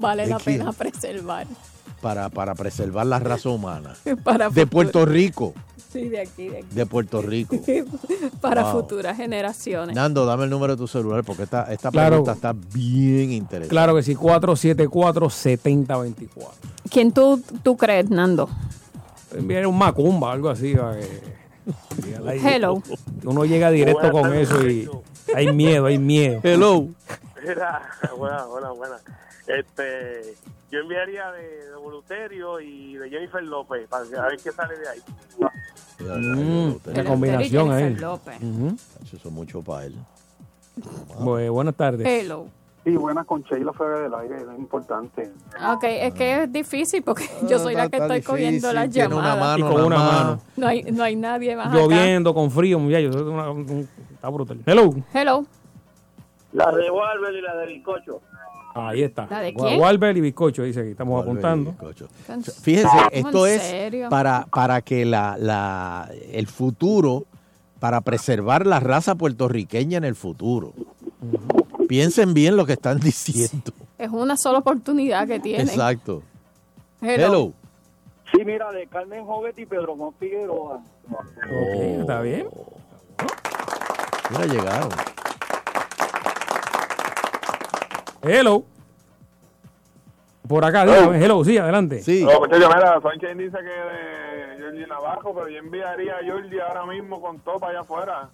vale 0.00 0.24
¿De 0.24 0.30
la 0.30 0.38
quién? 0.38 0.58
pena 0.58 0.72
preservar? 0.72 1.46
para, 2.02 2.28
para 2.28 2.54
preservar 2.56 3.06
la 3.06 3.18
raza 3.20 3.48
humana? 3.50 3.94
Para 4.24 4.48
De 4.50 4.66
Puerto 4.66 5.04
Rico. 5.06 5.54
Sí, 6.00 6.08
de 6.08 6.20
aquí, 6.20 6.48
de 6.48 6.58
aquí. 6.58 6.66
De 6.74 6.86
Puerto 6.86 7.22
Rico. 7.22 7.56
Para 8.40 8.62
Wow. 8.64 8.72
futuras 8.82 9.16
generaciones. 9.16 9.94
Nando, 9.96 10.24
dame 10.26 10.44
el 10.44 10.50
número 10.50 10.74
de 10.74 10.78
tu 10.78 10.86
celular 10.86 11.24
porque 11.24 11.42
esta, 11.44 11.72
esta 11.72 11.90
Claro. 11.90 12.10
pregunta 12.22 12.32
está 12.32 12.52
bien 12.52 13.32
interesante. 13.32 13.70
Claro 13.70 13.94
que 13.96 14.02
sí, 14.02 14.14
474-7024. 14.14 16.28
¿Quién 16.90 17.12
tú, 17.12 17.42
tú 17.62 17.76
crees, 17.76 18.10
Nando? 18.10 18.48
Enviar 19.34 19.66
un 19.66 19.76
macumba, 19.78 20.32
algo 20.32 20.48
así. 20.50 20.74
Hello. 22.44 22.82
Uno 23.24 23.44
llega 23.44 23.70
directo 23.70 24.10
con 24.12 24.32
eso 24.34 24.66
y 24.66 24.88
hay 25.34 25.52
miedo, 25.52 25.86
hay 25.86 25.98
miedo. 25.98 26.40
Hello. 26.42 26.88
Mira, 27.46 27.82
buena, 28.18 28.44
buena, 28.46 28.70
buena. 28.72 28.96
Este, 29.46 30.34
yo 30.70 30.80
enviaría 30.80 31.30
de, 31.32 31.66
de 31.70 31.76
Voluterio 31.76 32.60
y 32.60 32.96
de 32.96 33.08
Jennifer 33.08 33.42
López 33.42 33.86
para 33.88 34.04
a 34.04 34.28
ver 34.28 34.38
qué 34.42 34.50
sale 34.52 34.76
de 34.78 34.88
ahí. 34.88 35.00
Mm, 35.98 36.72
la 36.94 37.04
combinación 37.04 37.72
ahí. 37.72 37.94
López. 37.94 38.36
Ujú. 38.42 38.76
Eso 39.04 39.16
es 39.16 39.24
mucho 39.26 39.62
para 39.62 39.84
él. 39.86 39.94
Bu- 41.18 41.50
buenas 41.52 41.74
tardes. 41.74 42.06
Hello. 42.06 42.46
Sí, 42.84 42.94
buena 42.96 43.24
con 43.24 43.42
Sheila 43.42 43.72
fuera 43.72 43.98
del 44.00 44.14
aire, 44.14 44.36
es 44.42 44.58
importante. 44.58 45.32
Ok, 45.72 45.84
es 45.84 46.14
que 46.14 46.42
es 46.44 46.52
difícil 46.52 47.02
porque 47.02 47.28
yo 47.48 47.58
soy 47.58 47.74
la 47.74 47.88
que 47.88 47.96
estoy 47.96 48.22
cogiendo 48.22 48.68
difícil, 48.68 48.74
las 48.74 48.90
tiene 48.90 49.12
una 49.14 49.34
llamadas. 49.34 49.58
mano 49.58 49.70
Y 49.70 49.74
con 49.74 49.84
una 49.86 49.96
mano. 49.98 50.40
No 50.56 50.66
hay, 50.68 50.82
no 50.84 51.02
hay 51.02 51.16
nadie 51.16 51.56
más 51.56 51.66
acá. 51.68 51.76
Lloviendo, 51.76 52.32
con 52.32 52.48
frío, 52.50 52.78
muchachos. 52.78 53.16
una- 53.22 53.50
un- 53.50 53.88
Está 54.14 54.28
brutal. 54.28 54.60
Hello. 54.66 54.94
Hello. 55.12 55.44
La 56.52 56.70
de 56.70 56.88
Walver 56.90 57.34
y 57.34 57.40
la 57.42 57.56
de 57.56 57.66
Bizcocho. 57.66 58.20
Ahí 58.78 59.02
está. 59.02 59.26
¿La 59.30 59.40
de 59.40 59.54
quién? 59.54 59.80
Walber 59.80 60.16
y 60.16 60.20
bizcocho, 60.20 60.62
dice 60.62 60.82
que 60.82 60.90
estamos 60.90 61.22
apuntando. 61.22 61.70
bizcocho. 61.70 62.08
¿En 62.28 62.42
Fíjense, 62.44 62.96
esto 63.10 63.46
es 63.46 64.08
para, 64.10 64.46
para 64.46 64.82
que 64.82 65.06
la, 65.06 65.36
la, 65.38 66.10
el 66.30 66.46
futuro, 66.46 67.24
para 67.80 68.02
preservar 68.02 68.66
la 68.66 68.78
raza 68.80 69.14
puertorriqueña 69.14 69.96
en 69.98 70.04
el 70.04 70.14
futuro. 70.14 70.72
Piensen 71.88 72.34
bien 72.34 72.56
lo 72.56 72.66
que 72.66 72.74
están 72.74 72.98
diciendo. 73.00 73.72
Es 73.98 74.10
una 74.10 74.36
sola 74.36 74.58
oportunidad 74.58 75.26
que 75.26 75.40
tienen. 75.40 75.68
Exacto. 75.68 76.22
Hello. 77.00 77.26
Hello. 77.26 77.52
Sí, 78.32 78.44
mira, 78.44 78.72
de 78.72 78.86
Carmen 78.88 79.24
Jovet 79.24 79.58
y 79.58 79.66
Pedro 79.66 79.96
Juan 79.96 80.12
Figueroa. 80.18 80.82
Ok, 81.08 82.00
está 82.00 82.20
bien. 82.20 82.48
Mira, 84.30 84.46
llegaron. 84.46 84.88
Hello. 88.26 88.64
Por 90.48 90.64
acá, 90.64 90.84
dígame. 90.86 91.24
Hello, 91.24 91.44
sí, 91.44 91.58
adelante. 91.58 92.02
Sí. 92.02 92.24
No, 92.24 92.38
muchachos, 92.40 92.70
mira, 92.74 93.00
Sánchez 93.00 93.36
dice 93.38 93.58
que 93.58 93.64
de 93.64 94.62
Jordi 94.64 94.86
Navajo, 94.86 95.34
pero 95.34 95.48
yo 95.48 95.58
enviaría 95.58 96.14
a 96.14 96.30
Jordi 96.32 96.58
ahora 96.60 96.86
mismo 96.86 97.20
con 97.20 97.38
todo 97.40 97.58
para 97.58 97.72
allá 97.72 97.80
afuera. 97.80 98.28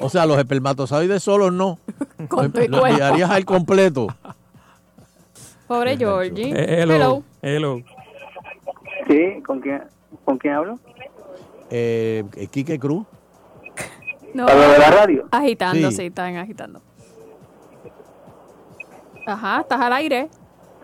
O 0.00 0.08
sea, 0.08 0.24
los 0.26 0.38
espermatozoides 0.38 1.22
solos 1.22 1.52
no. 1.52 1.78
Con 2.28 2.52
tu 2.52 2.60
Lo 2.68 2.86
enviarías 2.86 3.30
al 3.30 3.44
completo. 3.44 4.06
Pobre 5.66 5.96
Georgie. 5.96 6.50
Eh, 6.52 6.82
hello. 6.82 7.22
Hello. 7.42 7.80
Sí, 9.08 9.42
¿con 9.44 9.60
quién, 9.60 9.82
¿con 10.24 10.38
quién 10.38 10.54
hablo? 10.54 10.78
Eh, 11.70 12.24
Quique 12.50 12.78
Cruz. 12.78 13.06
No. 14.34 14.46
¿A 14.46 14.54
lo 14.54 14.60
de 14.72 14.78
la 14.78 14.90
radio? 14.90 15.26
Agitando, 15.30 15.90
Sí. 15.90 15.96
sí, 15.96 16.06
están 16.06 16.36
agitando. 16.36 16.80
Ajá, 19.28 19.60
estás 19.60 19.80
al 19.80 19.92
aire. 19.92 20.28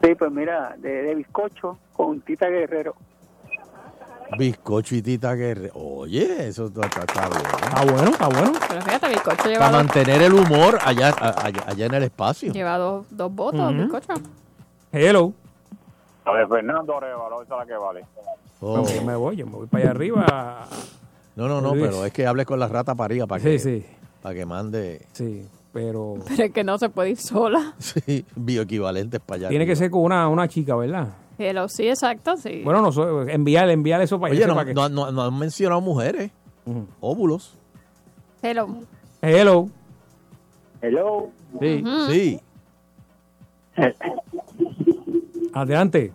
Sí, 0.02 0.14
pues 0.14 0.30
mira, 0.30 0.74
de, 0.78 1.02
de 1.02 1.14
bizcocho 1.14 1.78
con 1.94 2.20
Tita 2.20 2.48
Guerrero. 2.48 2.94
Bizcocho 4.38 4.94
y 4.96 5.02
Tita 5.02 5.34
Guerrero. 5.34 5.72
Oye, 5.74 6.48
eso 6.48 6.66
está, 6.66 6.86
está- 6.86 7.00
está 7.02 7.28
bien. 7.28 7.42
Está 7.46 7.84
bueno, 7.84 8.10
está 8.10 8.28
bueno. 8.28 8.52
Pero 8.68 8.82
fíjate, 8.82 9.08
bizcocho 9.08 9.44
lleva 9.48 9.58
Para 9.60 9.70
dos, 9.78 9.84
mantener 9.86 10.22
el 10.22 10.34
humor 10.34 10.78
allá, 10.84 11.08
allá, 11.18 11.62
allá 11.66 11.86
en 11.86 11.94
el 11.94 12.02
espacio. 12.04 12.52
lleva 12.52 12.76
dos, 12.78 13.06
dos 13.10 13.32
votos, 13.34 13.60
Ujú. 13.60 13.82
bizcocho. 13.82 14.12
Hello. 14.92 15.32
A 16.26 16.32
ver, 16.32 16.48
Fernando 16.48 16.96
Arevalo, 16.96 17.42
esa 17.42 17.54
es 17.54 17.60
la 17.60 17.66
que 17.66 17.74
vale. 17.82 18.04
Oh. 18.60 18.76
No, 18.78 18.88
yo 18.88 19.02
me 19.02 19.14
voy, 19.16 19.36
yo 19.36 19.46
me 19.46 19.52
voy 19.52 19.66
para 19.66 19.82
allá 19.84 19.90
arriba. 19.90 20.66
No, 21.36 21.48
no, 21.48 21.60
no, 21.60 21.74
Luis. 21.74 21.86
pero 21.86 22.04
es 22.04 22.12
que 22.12 22.26
hables 22.26 22.46
con 22.46 22.58
la 22.58 22.68
rata 22.68 22.94
paría 22.94 23.26
para 23.26 23.40
Sí, 23.42 23.50
que, 23.50 23.58
sí. 23.58 23.86
para 24.22 24.34
que 24.34 24.46
mande 24.46 25.06
Sí, 25.12 25.46
pero 25.74 26.14
Pero 26.28 26.44
es 26.44 26.52
que 26.52 26.64
no 26.64 26.78
se 26.78 26.88
puede 26.88 27.10
ir 27.10 27.16
sola. 27.18 27.74
sí, 27.78 28.24
bioequivalentes 28.34 29.20
para 29.20 29.36
allá. 29.40 29.48
tiene 29.50 29.66
que 29.66 29.76
ser 29.76 29.90
con 29.90 30.00
una, 30.02 30.28
una 30.28 30.48
chica, 30.48 30.74
¿verdad? 30.76 31.08
Hello, 31.36 31.68
sí, 31.68 31.88
exacto, 31.88 32.36
sí. 32.36 32.62
Bueno, 32.64 32.80
no 32.80 32.92
sé, 32.92 33.02
enviar, 33.32 33.68
enviar 33.68 34.00
eso 34.00 34.18
para 34.20 34.30
Oye, 34.32 34.38
allá. 34.44 34.46
no, 34.46 34.54
para 34.54 34.66
que- 34.68 34.74
no, 34.74 34.88
no- 34.88 35.10
no 35.10 35.22
han 35.22 35.38
mencionado 35.38 35.80
mujeres. 35.82 36.30
Óvulos. 37.00 37.58
Hello. 38.40 38.68
Hello. 39.20 39.68
Hello. 40.80 41.28
Sí, 41.60 41.84
sí. 42.08 42.40
Adelante. 45.52 46.12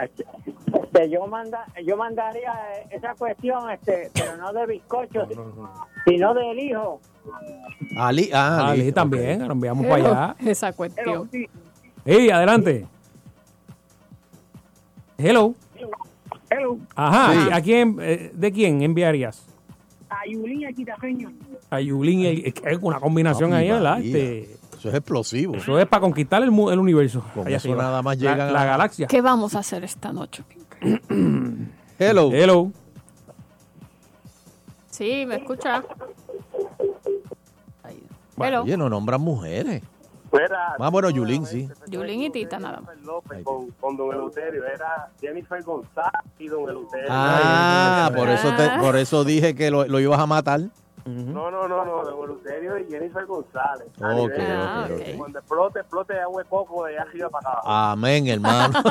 Este, 0.00 1.10
yo 1.10 1.26
manda, 1.26 1.66
yo 1.84 1.96
mandaría 1.96 2.52
eh, 2.76 2.86
esa 2.90 3.14
cuestión, 3.14 3.70
este, 3.70 4.10
pero 4.14 4.36
no 4.36 4.52
de 4.52 4.66
bizcocho, 4.66 5.26
sino 6.06 6.34
del 6.34 6.58
hijo. 6.58 7.00
Ali, 7.96 8.30
ah, 8.32 8.68
Ali 8.70 8.82
Ali, 8.82 8.92
también, 8.92 9.46
lo 9.46 9.52
enviamos 9.52 9.84
Hello, 9.86 10.10
para 10.10 10.24
allá. 10.32 10.36
Esa 10.50 10.72
cuestión. 10.72 11.28
Sí, 12.04 12.30
adelante. 12.30 12.86
Hello. 15.18 15.54
Hello. 16.50 16.78
Ajá, 16.94 17.32
Sí. 17.32 17.48
¿a 17.52 17.60
quién, 17.60 17.96
eh, 18.00 18.30
¿de 18.34 18.52
quién 18.52 18.82
enviarías? 18.82 19.44
A 20.08 20.18
Yulín 20.30 20.72
Quitajeño. 20.74 21.32
A 21.70 21.80
Yulín, 21.80 22.20
y- 22.20 22.42
es 22.46 22.78
una 22.80 23.00
combinación 23.00 23.52
ahí, 23.52 23.68
¿verdad? 23.70 23.98
Este, 24.00 24.56
Eso 24.78 24.88
es 24.88 24.94
explosivo. 24.94 25.56
eso 25.56 25.78
es 25.80 25.86
para 25.86 26.00
conquistar 26.02 26.42
el, 26.42 26.50
universo. 26.50 27.24
Con 27.34 27.46
allá 27.46 27.56
eso 27.56 27.68
arriba. 27.68 27.82
nada 27.82 28.02
más 28.02 28.18
La- 28.18 28.30
llegan 28.32 28.52
la, 28.52 28.62
a- 28.62 28.66
galaxia. 28.66 29.06
¿Qué 29.08 29.20
vamos 29.20 29.54
a 29.54 29.58
hacer 29.60 29.82
esta 29.84 30.12
noche? 30.12 30.44
Hello. 31.98 32.30
Hello. 32.32 32.70
Sí, 34.90 35.24
me 35.26 35.36
escucha. 35.36 35.82
Hello. 38.38 38.62
Oye, 38.62 38.76
no 38.76 38.88
nombran 38.88 39.20
mujeres. 39.20 39.82
Fuera, 40.30 40.74
Más 40.78 40.90
bueno, 40.90 41.08
Yulín, 41.08 41.46
sí. 41.46 41.68
Yulín 41.86 42.22
y 42.22 42.30
Tita 42.30 42.58
nada 42.58 42.80
más. 42.80 42.96
López 43.02 43.44
con, 43.44 43.70
con 43.72 43.96
Don 43.96 44.12
Eleuterio, 44.12 44.64
era 44.66 45.08
Jennifer 45.20 45.62
González 45.62 46.10
y 46.38 46.48
Don 46.48 46.68
Eleuterio. 46.68 47.06
Ah, 47.08 48.10
por 48.14 48.28
eso, 48.28 48.52
te, 48.56 48.64
Ah. 48.64 48.78
por 48.80 48.96
eso 48.96 49.24
dije 49.24 49.54
que 49.54 49.70
lo, 49.70 49.86
lo 49.86 50.00
ibas 50.00 50.18
a 50.18 50.26
matar. 50.26 50.60
No, 51.06 51.50
no, 51.52 51.68
no, 51.68 51.84
no, 51.84 52.04
Don 52.04 52.24
Eleuterio 52.24 52.76
y 52.78 52.90
Jennifer 52.90 53.24
González. 53.24 53.86
Ok, 53.98 54.02
Ah, 54.02 54.84
ok, 54.86 54.92
ok. 54.92 55.00
ok. 55.00 55.16
Cuando 55.16 55.38
explote, 55.38 55.78
explote 55.78 56.20
agua 56.20 56.42
de 56.42 56.48
coco 56.48 56.84
de 56.84 56.94
allá 56.98 57.02
arriba 57.08 57.28
para 57.30 57.50
acá. 57.52 57.92
Amén, 57.92 58.26
hermano. 58.26 58.78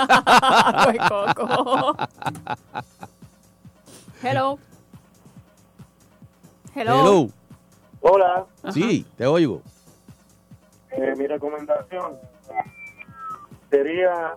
Pues, 0.85 0.97
Coco. 1.09 1.95
Hello. 4.23 4.57
Hello. 6.73 6.99
Hello. 7.01 7.29
Hola, 8.07 8.45
Sí, 8.71 9.03
te 9.17 9.25
oigo. 9.25 9.63
eh, 10.91 11.13
mi 11.17 11.25
recomendación 11.25 12.17
sería 13.71 14.33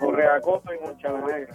Correa 0.00 0.40
Coto 0.40 0.72
y 0.72 0.82
Monchana 0.82 1.20
Negra. 1.26 1.54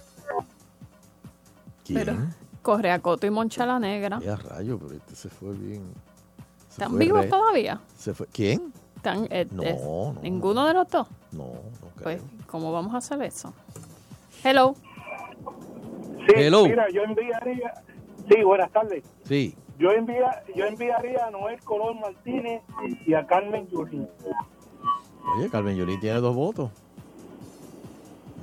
¿Quién? 1.84 2.36
Correa 2.62 3.00
Coto 3.00 3.26
y 3.26 3.32
Moncha 3.32 3.66
la 3.66 3.80
Negra. 3.80 4.20
Ya 4.20 4.36
rayo, 4.36 4.78
pero 4.78 4.94
este 4.94 5.16
se 5.16 5.30
fue 5.30 5.54
bien. 5.54 5.92
se 6.68 6.84
¿Están 6.84 6.92
fue 6.92 7.00
vivos 7.00 7.22
re- 7.22 7.30
todavía? 7.30 7.82
Se 7.98 8.14
fue. 8.14 8.28
¿Quién? 8.28 8.72
¿Están, 8.98 9.28
eh, 9.32 9.48
No, 9.50 9.64
eh, 9.64 9.76
no, 9.82 10.16
¿Ninguno 10.22 10.68
de 10.68 10.74
los 10.76 10.88
dos? 10.88 11.08
No, 11.32 11.46
no 11.46 11.88
Pues, 12.04 12.22
creo. 12.22 12.46
¿cómo 12.46 12.72
vamos 12.72 12.94
a 12.94 12.98
hacer 12.98 13.20
eso? 13.24 13.52
Hello. 14.44 14.76
Sí, 16.28 16.34
Hello. 16.36 16.66
mira, 16.68 16.86
yo 16.92 17.02
enviaría, 17.02 17.74
sí, 18.30 18.44
buenas 18.44 18.72
tardes. 18.72 19.04
Sí. 19.24 19.56
Yo 19.80 19.92
envía, 19.94 20.44
yo 20.54 20.66
enviaría 20.66 21.26
a 21.26 21.32
Noel 21.32 21.58
Colón 21.64 22.02
Martínez 22.02 22.62
y 23.06 23.14
a 23.14 23.26
Carmen 23.26 23.66
Yulín. 23.70 24.10
Oye, 25.38 25.50
Carmen 25.50 25.78
Yulín 25.78 26.02
tiene 26.02 26.20
dos 26.20 26.36
votos. 26.36 26.70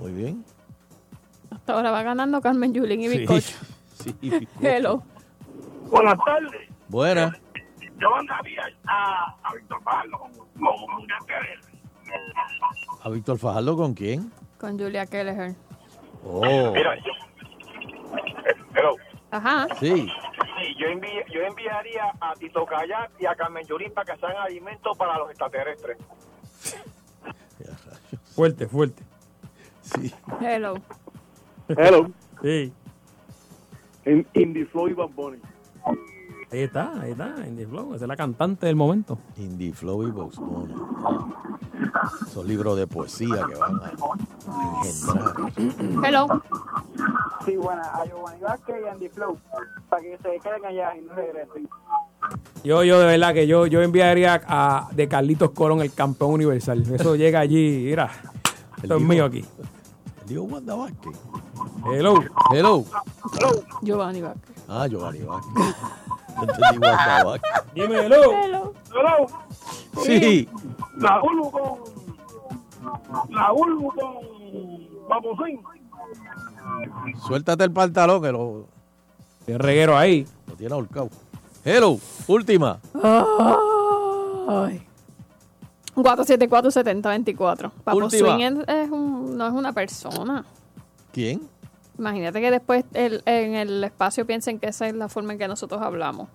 Muy 0.01 0.13
bien. 0.13 0.43
Hasta 1.51 1.75
ahora 1.75 1.91
va 1.91 2.03
ganando 2.03 2.41
Carmen 2.41 2.73
Yulín 2.73 3.03
y 3.03 3.09
Sí, 3.09 3.19
Bizcocho. 3.19 3.59
sí, 4.03 4.17
bizcocho. 4.19 4.49
Hello. 4.63 5.03
Buenas 5.91 6.19
tardes. 6.25 6.71
Buena. 6.89 7.39
Yo 8.01 8.11
mandaría 8.11 8.63
a, 8.87 9.37
a 9.43 9.55
Víctor 9.55 9.83
Pablo 9.83 10.19
con, 10.19 10.33
con 10.33 11.03
una 11.03 11.19
¿A 13.03 13.09
Víctor 13.11 13.39
Fajardo 13.39 13.77
con 13.77 13.93
quién? 13.93 14.33
Con 14.59 14.79
Julia 14.79 15.05
Kelleher. 15.05 15.55
Oh, 16.25 16.73
Mira, 16.73 16.97
yo. 16.97 17.13
Ajá. 19.37 19.67
sí. 19.81 20.09
Sí, 20.59 20.75
yo, 20.79 20.87
envi- 20.89 21.25
yo 21.33 21.43
enviaría 21.43 22.13
a 22.21 22.35
Tito 22.35 22.65
Kayak 22.65 23.11
y 23.21 23.27
a 23.27 23.35
Carmen 23.35 23.67
Yulín 23.67 23.93
para 23.93 24.15
que 24.15 24.19
sean 24.21 24.37
alimentos 24.39 24.97
para 24.97 25.19
los 25.19 25.29
extraterrestres. 25.31 25.99
Fuerte, 28.35 28.67
fuerte. 28.67 29.03
Sí. 29.83 30.13
Hello. 30.41 30.75
Hello. 31.69 32.11
Sí. 32.43 32.73
In, 34.05 34.27
Indie 34.35 34.67
Flow 34.67 34.89
y 34.89 34.93
Bad 34.93 35.09
Bunny. 35.11 35.39
Ahí 36.53 36.61
está, 36.61 36.93
ahí 37.01 37.11
está, 37.11 37.35
Indie 37.47 37.67
Flow. 37.67 37.95
Esa 37.95 38.05
es 38.05 38.09
la 38.09 38.17
cantante 38.17 38.67
del 38.67 38.77
momento. 38.77 39.19
Indie 39.37 39.73
Flow 39.73 40.07
y 40.07 40.11
Box 40.11 40.37
Bunny. 40.37 40.75
Son 42.33 42.47
libros 42.47 42.77
de 42.77 42.87
poesía 42.87 43.47
que 43.49 43.55
van 43.57 43.81
a 43.83 43.93
engendrar. 44.85 45.35
Hello. 46.05 46.43
Sí, 47.45 47.57
bueno, 47.57 47.83
a 47.83 48.05
Giovanni 48.05 48.41
Vázquez 48.41 48.77
y 48.85 48.89
Andy 48.89 49.09
Flow, 49.09 49.39
para 49.89 50.03
que 50.03 50.19
se 50.19 50.41
queden 50.41 50.65
allá 50.65 50.97
y 50.97 51.03
no 51.03 51.15
regresen. 51.15 51.69
Yo, 52.65 52.83
yo 52.85 52.99
de 53.01 53.07
verdad 53.07 53.35
que 53.35 53.47
yo, 53.47 53.67
yo 53.67 53.83
enviaría 53.83 54.43
a 54.47 54.89
de 54.93 55.09
Carlitos 55.09 55.51
Colón 55.51 55.81
el 55.81 55.93
campeón 55.93 56.33
universal. 56.33 56.83
Eso 56.93 57.17
llega 57.17 57.41
allí, 57.41 57.85
mira. 57.87 58.11
Esto 58.83 58.97
es 58.97 59.03
mío 59.03 59.25
aquí. 59.25 59.45
Digo 60.27 60.45
Wanda 60.45 60.75
Vázquez. 60.75 61.13
Hello. 61.93 62.15
Hello. 62.53 62.85
Giovanni 63.83 64.23
Vázquez. 64.23 64.57
Ah, 64.69 64.87
Giovanni 64.89 65.21
Vázquez. 65.23 65.75
Hello. 67.75 68.25
Hello. 68.95 69.27
Sí. 70.03 70.49
La 70.99 71.23
Ulbu 71.23 71.51
con. 71.51 71.79
La 73.31 73.53
Ulbu 73.53 73.93
con. 73.95 74.17
Vamos, 75.09 75.39
Suéltate 77.27 77.65
el 77.65 77.73
pantalón 77.73 78.21
que 78.23 78.33
lo, 78.33 78.67
El 79.47 79.59
reguero 79.59 79.97
ahí. 79.97 80.27
lo 80.47 80.55
tiene 80.55 80.75
ahorcado. 80.75 81.09
Hello. 81.65 81.99
Última. 82.27 82.79
Ay. 84.49 84.83
474-7024. 85.95 87.71
Papo 87.85 87.97
Última. 87.99 88.35
Swing 88.37 88.43
es, 88.45 88.69
es 88.69 88.91
un- 88.91 89.37
no 89.37 89.47
es 89.47 89.53
una 89.53 89.73
persona. 89.73 90.45
¿Quién? 91.13 91.49
Imagínate 91.99 92.41
que 92.41 92.51
después 92.51 92.85
en 92.93 93.55
el 93.55 93.85
espacio 93.85 94.27
piensen 94.27 94.59
que 94.59 94.69
esa 94.69 94.89
es 94.89 94.95
la 94.95 95.09
forma 95.09 95.33
en 95.33 95.39
que 95.39 95.49
nosotros 95.49 95.81
hablamos. 95.81 96.29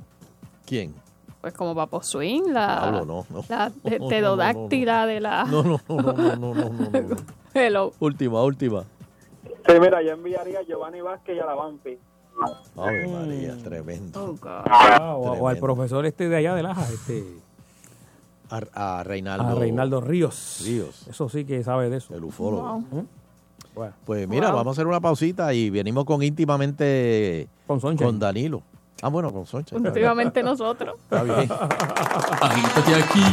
¿Quién? 0.66 0.94
Pues 1.42 1.54
como 1.54 1.74
Papo 1.74 2.04
Swing, 2.04 2.52
la, 2.52 2.80
Pablo, 2.82 3.06
no, 3.06 3.26
no. 3.30 3.44
la 3.50 3.72
no, 4.00 4.08
tedodáctila 4.08 5.08
de 5.08 5.20
la... 5.20 5.44
No, 5.46 5.64
no, 5.64 5.82
no, 5.90 6.14
no, 6.14 6.36
no, 6.36 6.54
no, 6.54 7.16
Hello. 7.54 7.94
Última, 8.00 8.44
última. 8.44 8.84
Sí, 9.44 9.74
mira, 9.80 10.04
yo 10.04 10.12
enviaría 10.12 10.60
a 10.60 10.64
Giovanni 10.64 11.02
Vázquez 11.02 11.38
y 11.38 11.40
a 11.40 11.46
la 11.46 11.56
Bampi. 11.56 11.98
Ay, 12.78 13.08
María, 13.08 13.58
tremendo. 13.58 14.24
Oh, 14.24 14.30
o, 14.32 14.48
ah, 14.48 14.86
tremendo. 14.88 15.48
al 15.48 15.58
profesor 15.58 16.06
este 16.06 16.30
de 16.30 16.36
allá 16.36 16.56
de 16.56 16.64
Laja, 16.64 16.88
este... 16.90 17.26
A, 18.50 19.00
a 19.00 19.04
Reinaldo... 19.04 19.48
A 19.48 19.56
Reinaldo 19.56 20.00
Ríos. 20.00 20.62
Ríos. 20.64 21.08
Eso 21.08 21.28
sí 21.28 21.46
que 21.46 21.64
sabe 21.64 21.90
de 21.90 21.98
eso. 21.98 22.16
El 22.16 22.24
ufólogo. 22.24 22.84
¿Eh? 22.94 23.04
Bueno. 23.76 23.94
Pues 24.06 24.28
mira, 24.28 24.48
Wow. 24.50 24.58
vamos 24.58 24.72
a 24.72 24.74
hacer 24.76 24.88
una 24.88 25.00
pausita 25.00 25.54
y 25.54 25.70
venimos 25.70 26.06
con 26.06 26.22
íntimamente 26.24 27.48
con, 27.68 28.20
Danilo. 28.20 28.64
Ah, 29.02 29.08
bueno, 29.10 29.32
con 29.32 29.46
Soncha. 29.46 29.76
Últimamente 29.76 30.44
nosotros. 30.44 30.96
Está 31.04 31.24
bien. 31.24 31.50
Agítate 32.42 32.96
aquí 32.96 33.24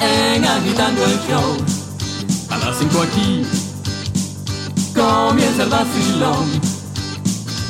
en 0.00 0.44
Agitando 0.44 1.04
el 1.04 1.18
Show. 1.20 1.56
A 2.50 2.58
las 2.58 2.76
5 2.78 3.02
aquí 3.02 3.46
comienza 4.94 5.62
el 5.64 5.68
vacilón. 5.70 6.50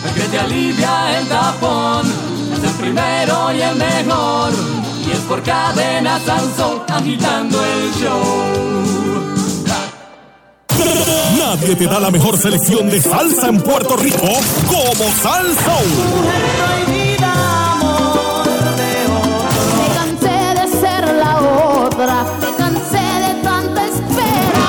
El 0.07 0.15
que 0.15 0.29
te 0.29 0.39
alivia 0.39 1.19
el 1.21 1.29
tapón. 1.29 2.07
Es 2.53 2.65
el 2.65 2.75
primero 2.81 3.53
y 3.53 3.61
el 3.61 3.77
mejor. 3.77 4.53
Y 5.07 5.11
es 5.11 5.19
por 5.21 5.43
cadena 5.43 6.19
Sansón 6.21 6.83
agitando 6.89 7.59
el 7.65 7.93
show. 7.95 9.02
Nadie 11.39 11.77
te 11.77 11.87
da 11.87 12.01
la 12.01 12.11
mejor 12.11 12.39
selección 12.39 12.89
de 12.91 13.01
salsa 13.01 13.49
en 13.49 13.61
Puerto 13.61 13.97
Rico 13.97 14.27
como 14.67 15.11
Salsa. 15.23 15.77
Me 19.79 19.89
cansé 19.95 20.61
de 20.61 20.81
ser 20.81 21.15
la 21.15 21.41
otra, 21.85 22.25
me 22.41 22.57
cansé 22.57 22.99
de 22.99 23.43
tanta 23.43 23.85
espera. 23.87 24.63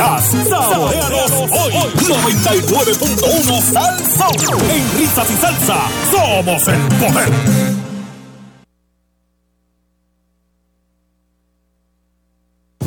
Saboreanos 0.00 1.30
hoy. 1.30 1.72
99.1 2.08 3.60
Salsa. 3.60 4.28
En 4.70 4.98
risas 4.98 5.30
y 5.30 5.36
salsa 5.36 5.76
somos 6.10 6.68
el 6.68 6.88
poder. 6.98 7.89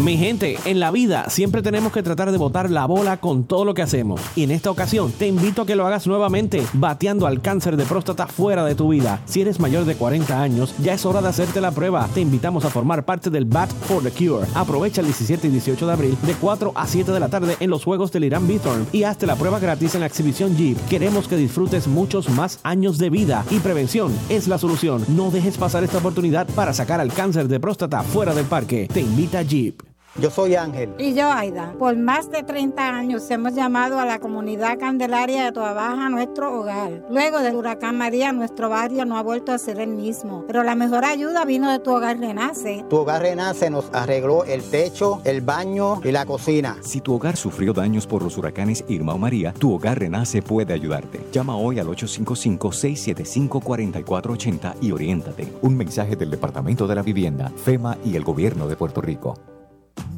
Mi 0.04 0.18
gente, 0.18 0.58
en 0.66 0.82
la 0.82 0.92
vida 0.92 1.30
siempre 1.30 1.62
tenemos 1.62 1.94
que 1.94 2.04
tratar 2.04 2.30
de 2.34 2.38
botar 2.38 2.70
la 2.70 2.86
bola 2.86 3.22
con 3.22 3.46
todo 3.46 3.64
lo 3.64 3.74
que 3.74 3.84
hacemos. 3.84 4.20
Y 4.36 4.44
en 4.44 4.52
esta 4.52 4.70
ocasión 4.70 5.14
te 5.14 5.28
invito 5.28 5.62
a 5.62 5.66
que 5.66 5.78
lo 5.78 5.88
hagas 5.88 6.08
nuevamente, 6.08 6.62
bateando 6.74 7.26
al 7.26 7.40
cáncer 7.40 7.78
de 7.78 7.86
próstata 7.86 8.28
fuera 8.28 8.66
de 8.66 8.76
tu 8.76 8.90
vida. 8.90 9.22
Si 9.24 9.40
eres 9.40 9.62
mayor 9.62 9.86
de 9.86 9.96
40 9.96 10.42
años, 10.42 10.76
ya 10.84 10.94
es 10.94 11.06
hora 11.06 11.22
de 11.22 11.30
hacerte 11.30 11.62
la 11.62 11.72
prueba. 11.72 12.10
Te 12.14 12.20
invitamos 12.20 12.66
a 12.66 12.70
formar 12.70 13.06
parte 13.06 13.30
del 13.30 13.46
Bat 13.46 13.72
for 13.72 14.04
the 14.04 14.12
Cure. 14.12 14.46
Aprovecha 14.56 15.00
el 15.00 15.08
17 15.08 15.48
y 15.48 15.52
18 15.52 15.88
de 15.88 15.94
abril 15.94 16.18
de 16.24 16.34
4 16.34 16.74
a 16.76 16.86
7 16.86 17.10
de 17.10 17.20
la 17.22 17.30
tarde 17.30 17.56
en 17.62 17.70
los 17.70 17.86
Juegos 17.86 18.12
del 18.12 18.26
Irán 18.26 18.46
Bithorn 18.46 18.86
y 18.92 19.04
hazte 19.04 19.26
la 19.26 19.38
prueba 19.38 19.60
gratis 19.60 19.96
en 19.96 20.02
la 20.02 20.08
exhibición 20.08 20.58
Jeep. 20.58 20.78
Queremos 20.90 21.30
que 21.30 21.38
disfrutes 21.38 21.88
muchos 21.88 22.28
más 22.28 22.60
años 22.64 22.98
de 22.98 23.10
vida 23.10 23.46
y 23.50 23.60
prevención 23.60 24.14
es 24.28 24.50
la 24.50 24.58
solución. 24.58 25.06
No 25.08 25.32
dejes 25.32 25.58
pasar 25.58 25.86
esta 25.86 26.00
oportunidad 26.00 26.46
para 26.56 26.74
sacar 26.74 27.00
al 27.00 27.14
cáncer 27.14 27.48
de 27.48 27.62
próstata 27.62 28.04
fuera 28.04 28.34
del 28.34 28.48
parque. 28.48 28.90
Te 28.92 29.00
invita 29.00 29.42
Jeep. 29.44 29.93
Yo 30.16 30.30
soy 30.30 30.54
Ángel. 30.54 30.94
Y 31.00 31.16
yo, 31.16 31.32
Aida, 31.32 31.74
por 31.80 31.98
más 31.98 32.30
de 32.30 32.44
30 32.44 32.88
años 32.88 33.32
hemos 33.32 33.56
llamado 33.56 34.00
a 34.00 34.06
la 34.06 34.20
comunidad 34.20 34.78
candelaria 34.78 35.46
de 35.46 35.52
Toa 35.52 35.74
Baja 35.74 36.08
nuestro 36.10 36.60
hogar. 36.60 37.04
Luego 37.10 37.40
del 37.40 37.56
huracán 37.56 37.98
María, 37.98 38.32
nuestro 38.32 38.70
barrio 38.70 39.06
no 39.06 39.18
ha 39.18 39.24
vuelto 39.24 39.52
a 39.52 39.58
ser 39.58 39.80
el 39.80 39.90
mismo. 39.90 40.44
Pero 40.46 40.62
la 40.62 40.76
mejor 40.76 41.04
ayuda 41.04 41.46
vino 41.46 41.72
de 41.72 41.80
Tu 41.80 41.92
Hogar 41.92 42.20
Renace. 42.20 42.86
Tu 42.90 42.98
hogar 42.98 43.24
renace 43.24 43.72
nos 43.72 43.90
arregló 43.92 44.46
el 44.46 44.62
techo, 44.62 45.20
el 45.24 45.42
baño 45.42 46.00
y 46.04 46.12
la 46.12 46.28
cocina. 46.28 46.78
Si 46.82 47.02
tu 47.02 47.16
hogar 47.16 47.36
sufrió 47.36 47.74
daños 47.74 48.06
por 48.06 48.22
los 48.22 48.38
huracanes 48.38 48.86
Irma 48.88 49.16
o 49.16 49.18
María, 49.18 49.52
tu 49.54 49.74
hogar 49.74 49.98
renace 49.98 50.44
puede 50.44 50.74
ayudarte. 50.74 51.26
Llama 51.32 51.56
hoy 51.56 51.80
al 51.80 51.88
855-675-4480 51.88 54.76
y 54.80 54.92
oriéntate. 54.92 55.52
Un 55.64 55.76
mensaje 55.76 56.16
del 56.16 56.30
Departamento 56.30 56.86
de 56.86 56.96
la 56.96 57.02
Vivienda, 57.02 57.52
FEMA 57.56 57.98
y 58.06 58.16
el 58.16 58.24
Gobierno 58.24 58.68
de 58.68 58.76
Puerto 58.76 59.02
Rico. 59.02 59.53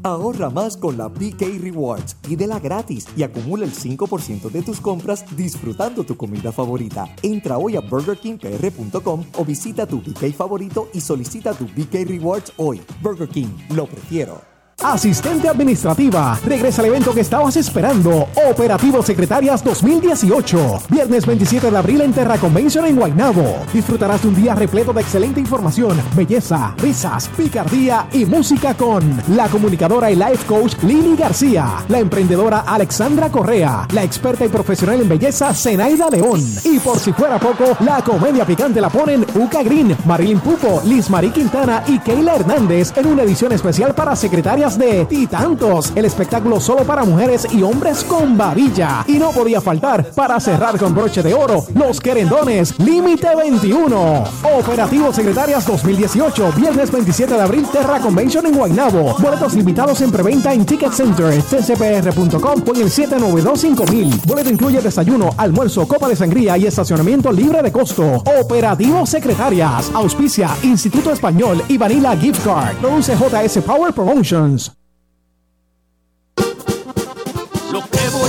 Ahorra 0.03 0.49
más 0.49 0.77
con 0.77 0.97
la 0.97 1.07
BK 1.07 1.59
Rewards. 1.61 2.15
Pídela 2.15 2.59
gratis 2.59 3.07
y 3.15 3.23
acumula 3.23 3.65
el 3.65 3.73
5% 3.73 4.49
de 4.49 4.61
tus 4.61 4.79
compras 4.79 5.25
disfrutando 5.35 6.03
tu 6.03 6.15
comida 6.15 6.51
favorita. 6.51 7.07
Entra 7.21 7.57
hoy 7.57 7.75
a 7.75 7.81
burgerkingpr.com 7.81 9.25
o 9.37 9.45
visita 9.45 9.85
tu 9.85 10.01
BK 10.01 10.33
favorito 10.33 10.89
y 10.93 11.01
solicita 11.01 11.53
tu 11.53 11.65
BK 11.65 12.07
Rewards 12.07 12.53
hoy. 12.57 12.81
Burger 13.01 13.29
King, 13.29 13.49
lo 13.69 13.85
prefiero. 13.85 14.54
Asistente 14.85 15.49
administrativa. 15.49 16.39
Regresa 16.45 16.83
al 16.83 16.89
evento 16.89 17.11
que 17.11 17.21
estabas 17.21 17.57
esperando. 17.57 18.27
Operativo 18.47 19.01
Secretarias 19.01 19.63
2018. 19.63 20.83
Viernes 20.89 21.25
27 21.25 21.71
de 21.71 21.77
abril 21.77 22.01
en 22.01 22.13
Terra 22.13 22.37
Convention 22.37 22.85
en 22.85 22.95
Guaynabo. 22.95 23.65
Disfrutarás 23.73 24.21
de 24.21 24.27
un 24.27 24.35
día 24.35 24.53
repleto 24.53 24.93
de 24.93 25.01
excelente 25.01 25.39
información, 25.39 25.99
belleza, 26.15 26.75
risas, 26.77 27.27
picardía 27.29 28.05
y 28.11 28.25
música 28.25 28.75
con 28.75 29.19
la 29.29 29.47
comunicadora 29.47 30.11
y 30.11 30.15
life 30.15 30.45
coach 30.45 30.75
Lili 30.83 31.15
García, 31.15 31.83
la 31.89 31.97
emprendedora 31.97 32.59
Alexandra 32.59 33.31
Correa, 33.31 33.87
la 33.91 34.03
experta 34.03 34.45
y 34.45 34.49
profesional 34.49 35.01
en 35.01 35.09
belleza 35.09 35.51
Zenaida 35.55 36.11
León. 36.11 36.39
Y 36.63 36.77
por 36.77 36.99
si 36.99 37.11
fuera 37.11 37.39
poco, 37.39 37.75
la 37.79 38.03
comedia 38.03 38.45
picante 38.45 38.79
la 38.79 38.91
ponen 38.91 39.25
Uca 39.33 39.63
Green, 39.63 39.97
Marilyn 40.05 40.39
Pupo, 40.39 40.83
Liz 40.85 41.09
Marie 41.09 41.31
Quintana 41.31 41.83
y 41.87 41.97
Keila 41.97 42.35
Hernández 42.35 42.93
en 42.95 43.07
una 43.07 43.23
edición 43.23 43.51
especial 43.51 43.95
para 43.95 44.15
secretarias 44.15 44.74
de 44.77 45.05
Titantos, 45.05 45.91
el 45.95 46.05
espectáculo 46.05 46.59
solo 46.59 46.83
para 46.83 47.03
mujeres 47.03 47.47
y 47.51 47.61
hombres 47.63 48.03
con 48.03 48.37
babilla. 48.37 49.03
Y 49.07 49.13
no 49.13 49.31
podía 49.31 49.61
faltar, 49.61 50.11
para 50.11 50.39
cerrar 50.39 50.77
con 50.77 50.93
broche 50.93 51.21
de 51.21 51.33
oro, 51.33 51.65
los 51.73 51.99
querendones 51.99 52.77
Límite 52.79 53.35
21. 53.35 54.23
Operativo 54.59 55.13
Secretarias 55.13 55.65
2018, 55.65 56.53
viernes 56.53 56.91
27 56.91 57.33
de 57.33 57.41
abril, 57.41 57.65
Terra 57.71 57.99
Convention 57.99 58.45
en 58.45 58.55
Guaynabo. 58.55 59.15
Boletos 59.19 59.53
limitados 59.53 60.01
en 60.01 60.11
preventa 60.11 60.53
en 60.53 60.65
Ticket 60.65 60.91
Center, 60.91 61.41
ccpr.com 61.41 62.63
o 62.67 62.75
en 62.75 62.81
el 62.81 62.91
792-5000. 62.91 64.25
Boleto 64.25 64.49
incluye 64.49 64.81
desayuno, 64.81 65.29
almuerzo, 65.37 65.87
copa 65.87 66.07
de 66.07 66.15
sangría 66.15 66.57
y 66.57 66.65
estacionamiento 66.65 67.31
libre 67.31 67.61
de 67.61 67.71
costo. 67.71 68.23
Operativo 68.39 69.05
Secretarias, 69.05 69.91
auspicia 69.93 70.49
Instituto 70.63 71.11
Español 71.11 71.61
y 71.67 71.77
Vanilla 71.77 72.15
Gift 72.17 72.43
Card. 72.43 72.75
Produce 72.77 73.15
JS 73.15 73.59
Power 73.63 73.93
Promotions. 73.93 74.64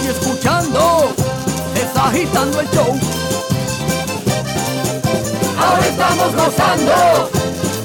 Escuchando 0.09 1.12
es 1.74 1.97
agitando 1.97 2.61
el 2.61 2.69
show. 2.70 3.01
Ahora 5.59 5.87
estamos 5.87 6.35
gozando 6.35 7.31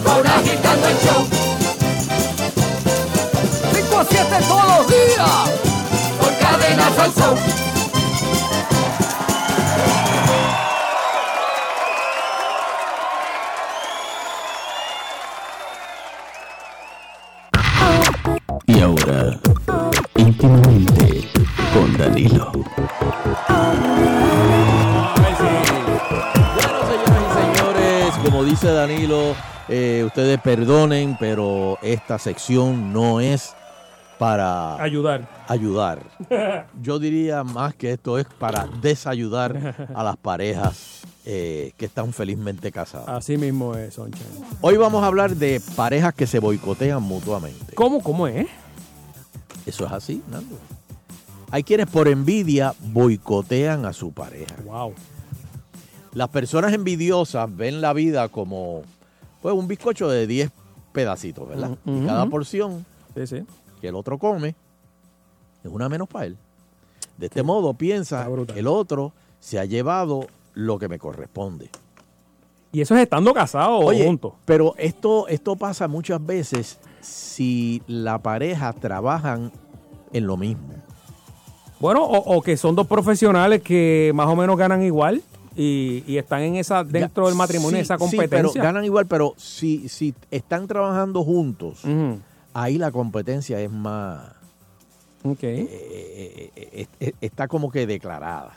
con 0.03 0.27
agitando 0.27 0.88
el 0.88 0.98
show. 0.99 1.27
5 3.73 3.98
a 3.98 4.06
7 4.06 4.27
todos 4.48 4.65
los 4.77 4.88
días 4.88 5.49
por 6.19 6.38
cadenas 6.38 6.99
al 6.99 7.14
show. 7.14 7.35
Y 18.68 18.80
ahora, 18.80 19.39
íntimamente 20.15 21.30
con 21.73 21.98
Danilo. 21.98 22.52
Señores, 27.34 28.14
como 28.23 28.43
dice 28.43 28.72
Danilo, 28.72 29.35
eh, 29.69 30.03
ustedes 30.06 30.39
perdonen, 30.41 31.15
pero 31.19 31.77
esta 31.81 32.18
sección 32.18 32.91
no 32.93 33.19
es 33.19 33.53
para 34.18 34.76
Ayudar. 34.81 35.27
ayudar. 35.48 36.03
Yo 36.81 36.99
diría 36.99 37.43
más 37.43 37.73
que 37.76 37.91
esto 37.93 38.18
es 38.19 38.26
para 38.26 38.68
desayudar 38.81 39.89
a 39.95 40.03
las 40.03 40.18
parejas 40.18 41.02
eh, 41.26 41.73
que 41.77 41.85
están 41.85 42.14
felizmente 42.14 42.72
casadas. 42.72 43.10
Así 43.10 43.38
mismo 43.38 43.76
es, 43.76 43.95
Soncha. 43.95 44.23
Hoy 44.61 44.77
vamos 44.77 45.03
a 45.03 45.07
hablar 45.07 45.35
de 45.35 45.61
parejas 45.76 46.14
que 46.14 46.27
se 46.27 46.39
boicotean 46.39 47.02
mutuamente. 47.02 47.73
¿Cómo, 47.76 48.02
cómo 48.02 48.27
es? 48.27 48.48
Eso 49.65 49.85
es 49.85 49.91
así, 49.91 50.22
Nando. 50.30 50.56
Hay 51.52 51.64
quienes 51.64 51.88
por 51.88 52.07
envidia 52.07 52.73
boicotean 52.80 53.86
a 53.86 53.94
su 53.94 54.11
pareja. 54.11 54.56
Wow. 54.65 54.94
Las 56.14 56.30
personas 56.30 56.73
envidiosas 56.73 57.53
ven 57.56 57.82
la 57.82 57.94
vida 57.94 58.28
como 58.30 58.84
pues 59.41 59.53
un 59.56 59.68
bizcocho 59.68 60.10
de 60.10 60.28
10 60.28 60.52
pedacitos, 60.91 61.48
¿verdad? 61.48 61.78
Y 61.86 62.06
cada 62.06 62.26
porción 62.28 62.86
Sí, 63.15 63.28
sí. 63.28 63.44
que 63.82 63.88
el 63.90 63.95
otro 63.95 64.18
come 64.18 64.56
es 65.64 65.72
una 65.72 65.90
menos 65.90 66.07
para 66.07 66.26
él. 66.26 66.38
De 67.18 67.28
este 67.28 67.44
modo 67.44 67.73
piensa, 67.73 68.28
el 68.56 68.68
otro 68.68 69.14
se 69.40 69.60
ha 69.60 69.65
llevado 69.65 70.28
lo 70.53 70.80
que 70.80 70.88
me 70.88 70.99
corresponde. 70.99 71.69
Y 72.72 72.82
eso 72.82 72.95
es 72.95 73.02
estando 73.03 73.34
casados 73.34 73.84
o 73.84 73.94
juntos. 73.94 74.34
pero 74.45 74.73
esto, 74.78 75.28
esto 75.28 75.56
pasa 75.57 75.88
muchas 75.90 76.26
veces 76.26 76.80
si 77.02 77.82
la 77.88 78.18
pareja 78.19 78.72
trabajan 78.73 79.52
en 80.14 80.26
lo 80.28 80.38
mismo. 80.38 80.73
Bueno, 81.81 82.03
o, 82.03 82.37
o 82.37 82.41
que 82.41 82.55
son 82.57 82.75
dos 82.75 82.87
profesionales 82.87 83.61
que 83.61 84.11
más 84.15 84.27
o 84.27 84.35
menos 84.35 84.55
ganan 84.57 84.83
igual 84.83 85.21
y, 85.55 86.03
y 86.07 86.17
están 86.17 86.41
en 86.43 86.55
esa 86.55 86.83
dentro 86.83 87.25
del 87.27 87.35
matrimonio, 87.35 87.77
Sí, 87.77 87.81
esa 87.81 87.95
sí, 87.95 87.99
competencia. 87.99 88.51
pero 88.53 88.63
ganan 88.63 88.85
igual, 88.85 89.07
pero 89.07 89.33
si, 89.37 89.89
si 89.89 90.13
están 90.29 90.67
trabajando 90.67 91.23
juntos, 91.23 91.81
ahí 92.53 92.77
la 92.77 92.91
competencia 92.91 93.59
es 93.59 93.71
más... 93.71 94.29
eh, 95.59 96.51
eh, 96.55 96.69
eh, 96.73 96.87
eh, 96.99 97.13
está 97.21 97.47
como 97.47 97.69
que 97.71 97.85
declarada. 97.87 98.53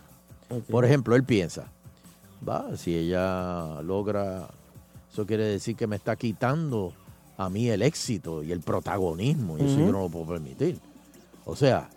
Por 0.70 0.84
ejemplo, 0.84 1.16
él 1.16 1.24
piensa, 1.24 1.64
va, 2.46 2.76
si 2.76 2.94
ella 2.94 3.80
logra, 3.82 4.48
eso 5.12 5.26
quiere 5.26 5.44
decir 5.44 5.74
que 5.76 5.86
me 5.86 5.96
está 5.96 6.14
quitando 6.16 6.92
a 7.36 7.48
mí 7.48 7.68
el 7.68 7.82
éxito 7.82 8.42
y 8.42 8.52
el 8.52 8.60
protagonismo, 8.60 9.58
y 9.58 9.62
eso 9.62 9.78
yo 9.78 9.90
no 9.92 10.00
lo 10.02 10.08
puedo 10.08 10.26
permitir. 10.26 10.78
O 11.44 11.56
sea, 11.56 11.88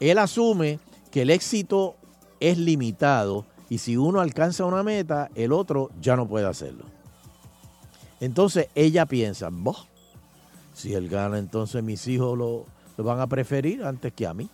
él 0.00 0.18
asume 0.18 0.78
que 1.10 1.22
el 1.22 1.30
éxito 1.30 1.96
es 2.40 2.58
limitado 2.58 3.46
y 3.68 3.78
si 3.78 3.96
uno 3.96 4.20
alcanza 4.20 4.64
una 4.64 4.82
meta, 4.82 5.30
el 5.34 5.52
otro 5.52 5.90
ya 6.00 6.16
no 6.16 6.28
puede 6.28 6.46
hacerlo. 6.46 6.84
Entonces 8.20 8.68
ella 8.74 9.06
piensa, 9.06 9.48
"Boh, 9.50 9.76
si 10.72 10.94
él 10.94 11.08
gana, 11.08 11.38
entonces 11.38 11.82
mis 11.82 12.06
hijos 12.08 12.36
lo, 12.36 12.66
lo 12.96 13.04
van 13.04 13.20
a 13.20 13.26
preferir 13.26 13.84
antes 13.84 14.12
que 14.12 14.26
a 14.26 14.34
mí 14.34 14.48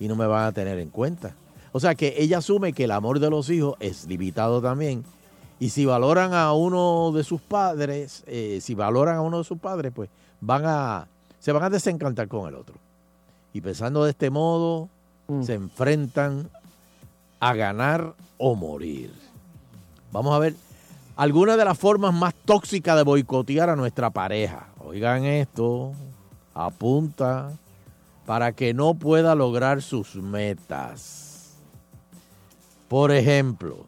y 0.00 0.08
no 0.08 0.16
me 0.16 0.26
van 0.26 0.46
a 0.46 0.52
tener 0.52 0.78
en 0.78 0.90
cuenta. 0.90 1.34
O 1.72 1.80
sea 1.80 1.94
que 1.94 2.14
ella 2.18 2.38
asume 2.38 2.72
que 2.72 2.84
el 2.84 2.92
amor 2.92 3.20
de 3.20 3.30
los 3.30 3.50
hijos 3.50 3.76
es 3.80 4.06
limitado 4.06 4.62
también. 4.62 5.04
Y 5.60 5.70
si 5.70 5.84
valoran 5.84 6.34
a 6.34 6.52
uno 6.52 7.10
de 7.12 7.24
sus 7.24 7.40
padres, 7.40 8.22
eh, 8.26 8.60
si 8.62 8.74
valoran 8.74 9.16
a 9.16 9.20
uno 9.20 9.38
de 9.38 9.44
sus 9.44 9.58
padres, 9.58 9.92
pues 9.94 10.08
van 10.40 10.62
a, 10.64 11.08
se 11.40 11.52
van 11.52 11.64
a 11.64 11.70
desencantar 11.70 12.28
con 12.28 12.48
el 12.48 12.54
otro. 12.54 12.76
Y 13.58 13.60
pensando 13.60 14.04
de 14.04 14.10
este 14.10 14.30
modo, 14.30 14.88
se 15.42 15.54
enfrentan 15.54 16.48
a 17.40 17.54
ganar 17.54 18.14
o 18.36 18.54
morir. 18.54 19.12
Vamos 20.12 20.32
a 20.32 20.38
ver 20.38 20.54
algunas 21.16 21.56
de 21.56 21.64
las 21.64 21.76
formas 21.76 22.14
más 22.14 22.34
tóxicas 22.44 22.96
de 22.96 23.02
boicotear 23.02 23.68
a 23.68 23.74
nuestra 23.74 24.10
pareja. 24.10 24.68
Oigan 24.78 25.24
esto, 25.24 25.90
apunta 26.54 27.50
para 28.26 28.52
que 28.52 28.74
no 28.74 28.94
pueda 28.94 29.34
lograr 29.34 29.82
sus 29.82 30.14
metas. 30.14 31.56
Por 32.86 33.10
ejemplo, 33.10 33.86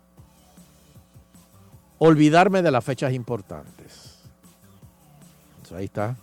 olvidarme 1.98 2.60
de 2.62 2.72
las 2.72 2.84
fechas 2.84 3.12
importantes. 3.12 4.18
Ahí 5.72 5.84
está. 5.84 6.16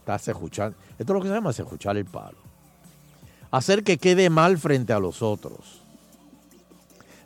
Está 0.00 0.32
escuchando. 0.32 0.76
Esto 0.98 1.12
es 1.12 1.16
lo 1.16 1.22
que 1.22 1.28
se 1.28 1.34
llama 1.34 1.48
escuchar 1.48 1.96
el 1.96 2.04
palo. 2.04 2.47
Hacer 3.50 3.82
que 3.84 3.98
quede 3.98 4.28
mal 4.30 4.58
frente 4.58 4.92
a 4.92 4.98
los 4.98 5.22
otros. 5.22 5.80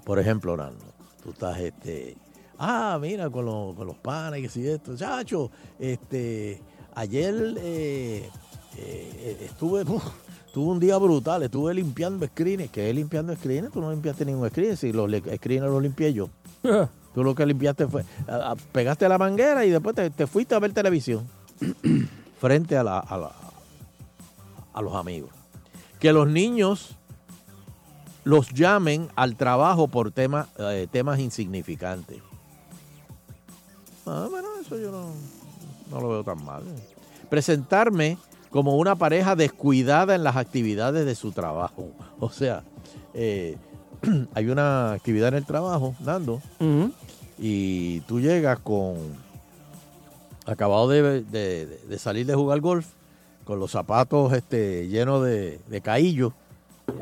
Por 0.05 0.19
ejemplo, 0.19 0.53
Orlando, 0.53 0.85
tú 1.23 1.31
estás 1.31 1.59
este. 1.61 2.17
Ah, 2.59 2.99
mira, 3.01 3.29
con, 3.31 3.45
los- 3.45 3.75
con 3.75 3.87
los 3.87 3.97
panes 3.97 4.41
y 4.41 4.43
que 4.45 4.49
si 4.49 4.67
esto. 4.69 4.97
Chacho, 4.97 5.51
este. 5.79 6.61
Ayer 6.95 7.35
eh, 7.59 8.29
eh, 8.77 9.39
estuve. 9.43 9.85
tuve 10.55 10.71
un 10.71 10.79
día 10.81 10.97
brutal. 10.99 11.43
Estuve 11.43 11.75
limpiando 11.75 12.27
screens. 12.27 12.71
¿Qué 12.71 12.89
es 12.91 12.95
limpiando 12.95 13.35
screens? 13.35 13.73
Tú 13.73 13.81
no 13.81 13.91
limpiaste 13.91 14.25
ningún 14.25 14.49
screen. 14.51 14.77
Si 14.77 14.93
los 14.93 15.11
screens 15.37 15.65
los 15.65 15.83
limpié 15.83 16.13
yo. 16.13 16.29
Tú 17.15 17.25
lo 17.25 17.35
que 17.35 17.45
limpiaste 17.47 17.87
fue. 17.89 18.05
a- 18.29 18.53
a- 18.53 18.57
pegaste 18.57 19.09
la 19.09 19.19
manguera 19.19 19.65
y 19.65 19.71
después 19.71 19.97
te, 19.97 20.09
te 20.11 20.27
fuiste 20.29 20.55
a 20.55 20.61
ver 20.61 20.73
televisión. 20.73 21.27
frente 22.41 22.77
a, 22.77 22.83
la, 22.85 22.99
a, 23.01 23.19
la- 23.19 23.33
a 24.73 24.83
los 24.83 24.95
amigos. 24.95 25.31
Que 26.03 26.13
los 26.13 26.27
niños 26.27 26.97
los 28.25 28.51
llamen 28.53 29.09
al 29.15 29.37
trabajo 29.37 29.87
por 29.87 30.11
tema- 30.11 30.49
eh, 30.59 30.87
temas 30.91 31.21
insignificantes. 31.21 32.19
Ah, 34.05 34.27
bueno, 34.29 34.49
eso 34.61 34.77
yo 34.79 34.91
no, 34.91 35.13
no 35.91 36.01
lo 36.01 36.09
veo 36.09 36.25
tan 36.25 36.45
mal. 36.45 36.65
Presentarme 37.31 38.19
como 38.51 38.77
una 38.77 38.97
pareja 38.97 39.37
descuidada 39.37 40.15
en 40.17 40.25
las 40.25 40.37
actividades 40.37 41.07
de 41.07 41.15
su 41.15 41.31
trabajo. 41.33 41.89
O 42.21 42.31
sea, 42.31 42.63
eh, 43.15 43.57
hay 44.35 44.49
una 44.49 44.93
actividad 44.93 45.29
en 45.29 45.35
el 45.35 45.45
trabajo, 45.47 45.95
Nando, 46.01 46.41
y 47.39 48.01
tú 48.03 48.21
llegas 48.21 48.59
con 48.61 48.97
acabado 50.47 50.89
de, 50.89 51.23
de- 51.23 51.67
de 51.89 51.99
salir 51.99 52.27
de 52.27 52.35
jugar 52.35 52.61
golf, 52.61 52.87
con 53.53 53.61
los 53.61 53.71
zapatos 53.71 54.33
este, 54.33 54.89
llenos 54.89 55.23
de, 55.27 55.61
de 55.69 55.81
caillo, 55.83 56.33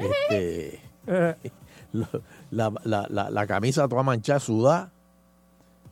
este, 0.01 0.81
la, 2.51 2.73
la- 2.83 3.07
la- 3.09 3.31
la 3.31 3.47
camisa 3.47 3.87
toda 3.87 4.03
manchada, 4.03 4.41
sudada, 4.41 4.91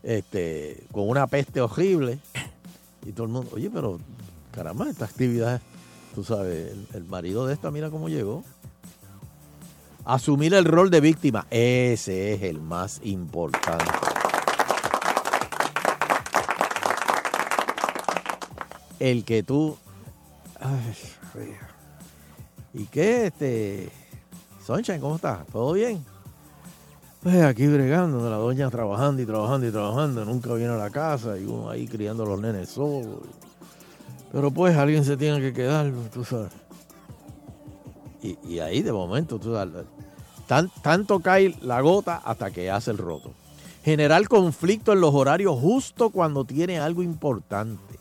este, 0.02 0.82
con 0.90 1.08
una 1.08 1.28
peste 1.28 1.60
horrible. 1.60 2.18
Y 3.06 3.12
todo 3.12 3.26
el 3.28 3.32
mundo, 3.32 3.50
oye, 3.54 3.70
pero 3.72 4.00
caramba, 4.50 4.90
esta 4.90 5.04
actividad, 5.04 5.60
tú 6.16 6.24
sabes, 6.24 6.72
el, 6.72 6.86
el 6.92 7.04
marido 7.04 7.46
de 7.46 7.54
esta, 7.54 7.70
mira 7.70 7.88
cómo 7.88 8.08
llegó. 8.08 8.42
Asumir 10.04 10.54
el 10.54 10.64
rol 10.64 10.90
de 10.90 11.00
víctima, 11.00 11.46
ese 11.50 12.34
es 12.34 12.42
el 12.42 12.60
más 12.60 13.00
importante. 13.04 13.84
El 18.98 19.24
que 19.24 19.44
tú. 19.44 19.78
Ay. 20.60 21.54
¿Y 22.74 22.84
qué, 22.86 23.26
este? 23.26 23.90
Sunshine, 24.66 25.00
¿cómo 25.00 25.16
estás? 25.16 25.46
¿Todo 25.46 25.72
bien? 25.72 26.04
Pues 27.22 27.42
aquí 27.42 27.66
bregando, 27.66 28.28
la 28.28 28.36
doña 28.36 28.70
trabajando 28.70 29.22
y 29.22 29.26
trabajando 29.26 29.66
y 29.66 29.70
trabajando, 29.72 30.24
nunca 30.24 30.54
viene 30.54 30.74
a 30.74 30.76
la 30.76 30.90
casa 30.90 31.36
y 31.38 31.44
uno 31.44 31.70
ahí 31.70 31.86
criando 31.88 32.22
a 32.22 32.26
los 32.26 32.40
nenes 32.40 32.68
solo. 32.68 33.22
Pero 34.30 34.50
pues 34.50 34.76
alguien 34.76 35.04
se 35.04 35.16
tiene 35.16 35.40
que 35.40 35.52
quedar, 35.52 35.90
tú 36.12 36.24
sabes. 36.24 36.52
Y, 38.22 38.58
ahí 38.58 38.82
de 38.82 38.92
momento, 38.92 39.38
tú 39.38 39.54
sabes, 39.54 39.84
tan- 40.46 40.70
tanto 40.82 41.20
cae 41.20 41.54
la 41.62 41.80
gota 41.80 42.16
hasta 42.24 42.50
que 42.50 42.70
hace 42.70 42.90
el 42.90 42.98
roto. 42.98 43.32
Generar 43.84 44.26
conflicto 44.28 44.92
en 44.92 45.00
los 45.00 45.14
horarios 45.14 45.58
justo 45.58 46.10
cuando 46.10 46.44
tiene 46.44 46.78
algo 46.78 47.02
importante. 47.02 47.98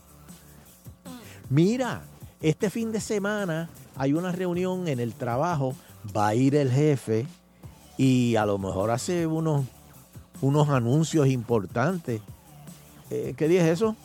Mira, 1.49 2.01
este 2.41 2.69
fin 2.69 2.91
de 2.91 2.99
semana 2.99 3.69
hay 3.95 4.13
una 4.13 4.31
reunión 4.31 4.87
en 4.87 4.99
el 4.99 5.13
trabajo, 5.13 5.73
va 6.15 6.27
a 6.27 6.35
ir 6.35 6.55
el 6.55 6.71
jefe 6.71 7.25
y 7.97 8.35
a 8.35 8.45
lo 8.45 8.57
mejor 8.57 8.91
hace 8.91 9.25
unos, 9.25 9.65
unos 10.41 10.69
anuncios 10.69 11.27
importantes. 11.27 12.21
Eh, 13.09 13.33
¿Qué 13.35 13.47
día 13.47 13.65
es 13.65 13.73
eso? 13.73 13.95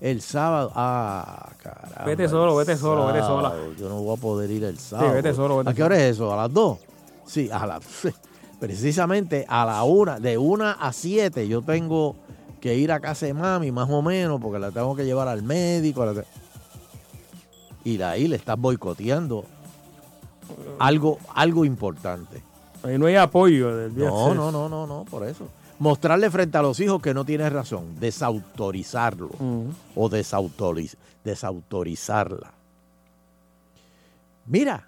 El 0.00 0.22
sábado. 0.22 0.72
Ah, 0.74 1.50
caramba. 1.62 2.04
Vete 2.04 2.28
solo, 2.28 2.56
vete 2.56 2.76
solo, 2.76 3.06
vete 3.06 3.20
sola. 3.20 3.52
Yo 3.78 3.88
no 3.88 4.00
voy 4.00 4.16
a 4.16 4.20
poder 4.20 4.50
ir 4.50 4.64
el 4.64 4.78
sábado. 4.78 5.12
vete 5.12 5.34
solo, 5.34 5.58
vete 5.58 5.70
¿A 5.70 5.74
qué 5.74 5.82
hora 5.82 5.96
es 5.96 6.14
eso? 6.14 6.32
¿A 6.32 6.36
las 6.36 6.52
dos? 6.52 6.78
Sí, 7.26 7.50
a 7.52 7.66
las... 7.66 7.82
Precisamente 8.60 9.44
a 9.48 9.64
la 9.64 9.84
una, 9.84 10.18
de 10.18 10.36
una 10.36 10.72
a 10.72 10.92
siete 10.92 11.46
yo 11.46 11.62
tengo 11.62 12.16
que 12.60 12.74
ir 12.74 12.90
a 12.90 12.98
casa 12.98 13.26
de 13.26 13.32
mami 13.32 13.70
más 13.70 13.88
o 13.88 14.02
menos 14.02 14.40
porque 14.40 14.58
la 14.58 14.72
tengo 14.72 14.96
que 14.96 15.04
llevar 15.04 15.28
al 15.28 15.44
médico. 15.44 16.04
la 16.04 16.24
Y 17.88 17.96
de 17.96 18.04
ahí 18.04 18.28
le 18.28 18.36
estás 18.36 18.58
boicoteando 18.58 19.46
algo, 20.78 21.18
algo 21.34 21.64
importante. 21.64 22.42
Ahí 22.82 22.98
no 22.98 23.06
hay 23.06 23.16
apoyo 23.16 23.74
del 23.74 23.94
día 23.94 24.10
No, 24.10 24.34
no, 24.34 24.52
no, 24.52 24.68
no, 24.68 24.86
no, 24.86 25.04
por 25.04 25.26
eso. 25.26 25.48
Mostrarle 25.78 26.30
frente 26.30 26.58
a 26.58 26.62
los 26.62 26.78
hijos 26.80 27.00
que 27.00 27.14
no 27.14 27.24
tienes 27.24 27.50
razón, 27.50 27.98
desautorizarlo 27.98 29.30
o 29.96 30.10
desautoriz- 30.10 30.96
desautorizarla. 31.24 32.52
Mira, 34.44 34.86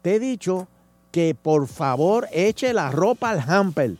te 0.00 0.14
he 0.14 0.18
dicho 0.18 0.66
que 1.12 1.34
por 1.34 1.66
favor 1.68 2.26
eche 2.32 2.72
la 2.72 2.90
ropa 2.90 3.30
al 3.32 3.40
hamper. 3.40 3.96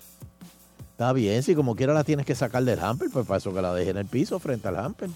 Está 0.92 1.12
bien, 1.12 1.42
si 1.42 1.54
como 1.54 1.76
quiera 1.76 1.92
la 1.92 2.04
tienes 2.04 2.24
que 2.24 2.34
sacar 2.34 2.64
del 2.64 2.80
hamper, 2.80 3.10
pues 3.12 3.26
para 3.26 3.36
eso 3.36 3.52
que 3.52 3.60
la 3.60 3.74
deje 3.74 3.90
en 3.90 3.98
el 3.98 4.06
piso 4.06 4.38
frente 4.38 4.68
al 4.68 4.76
hamper. 4.78 5.10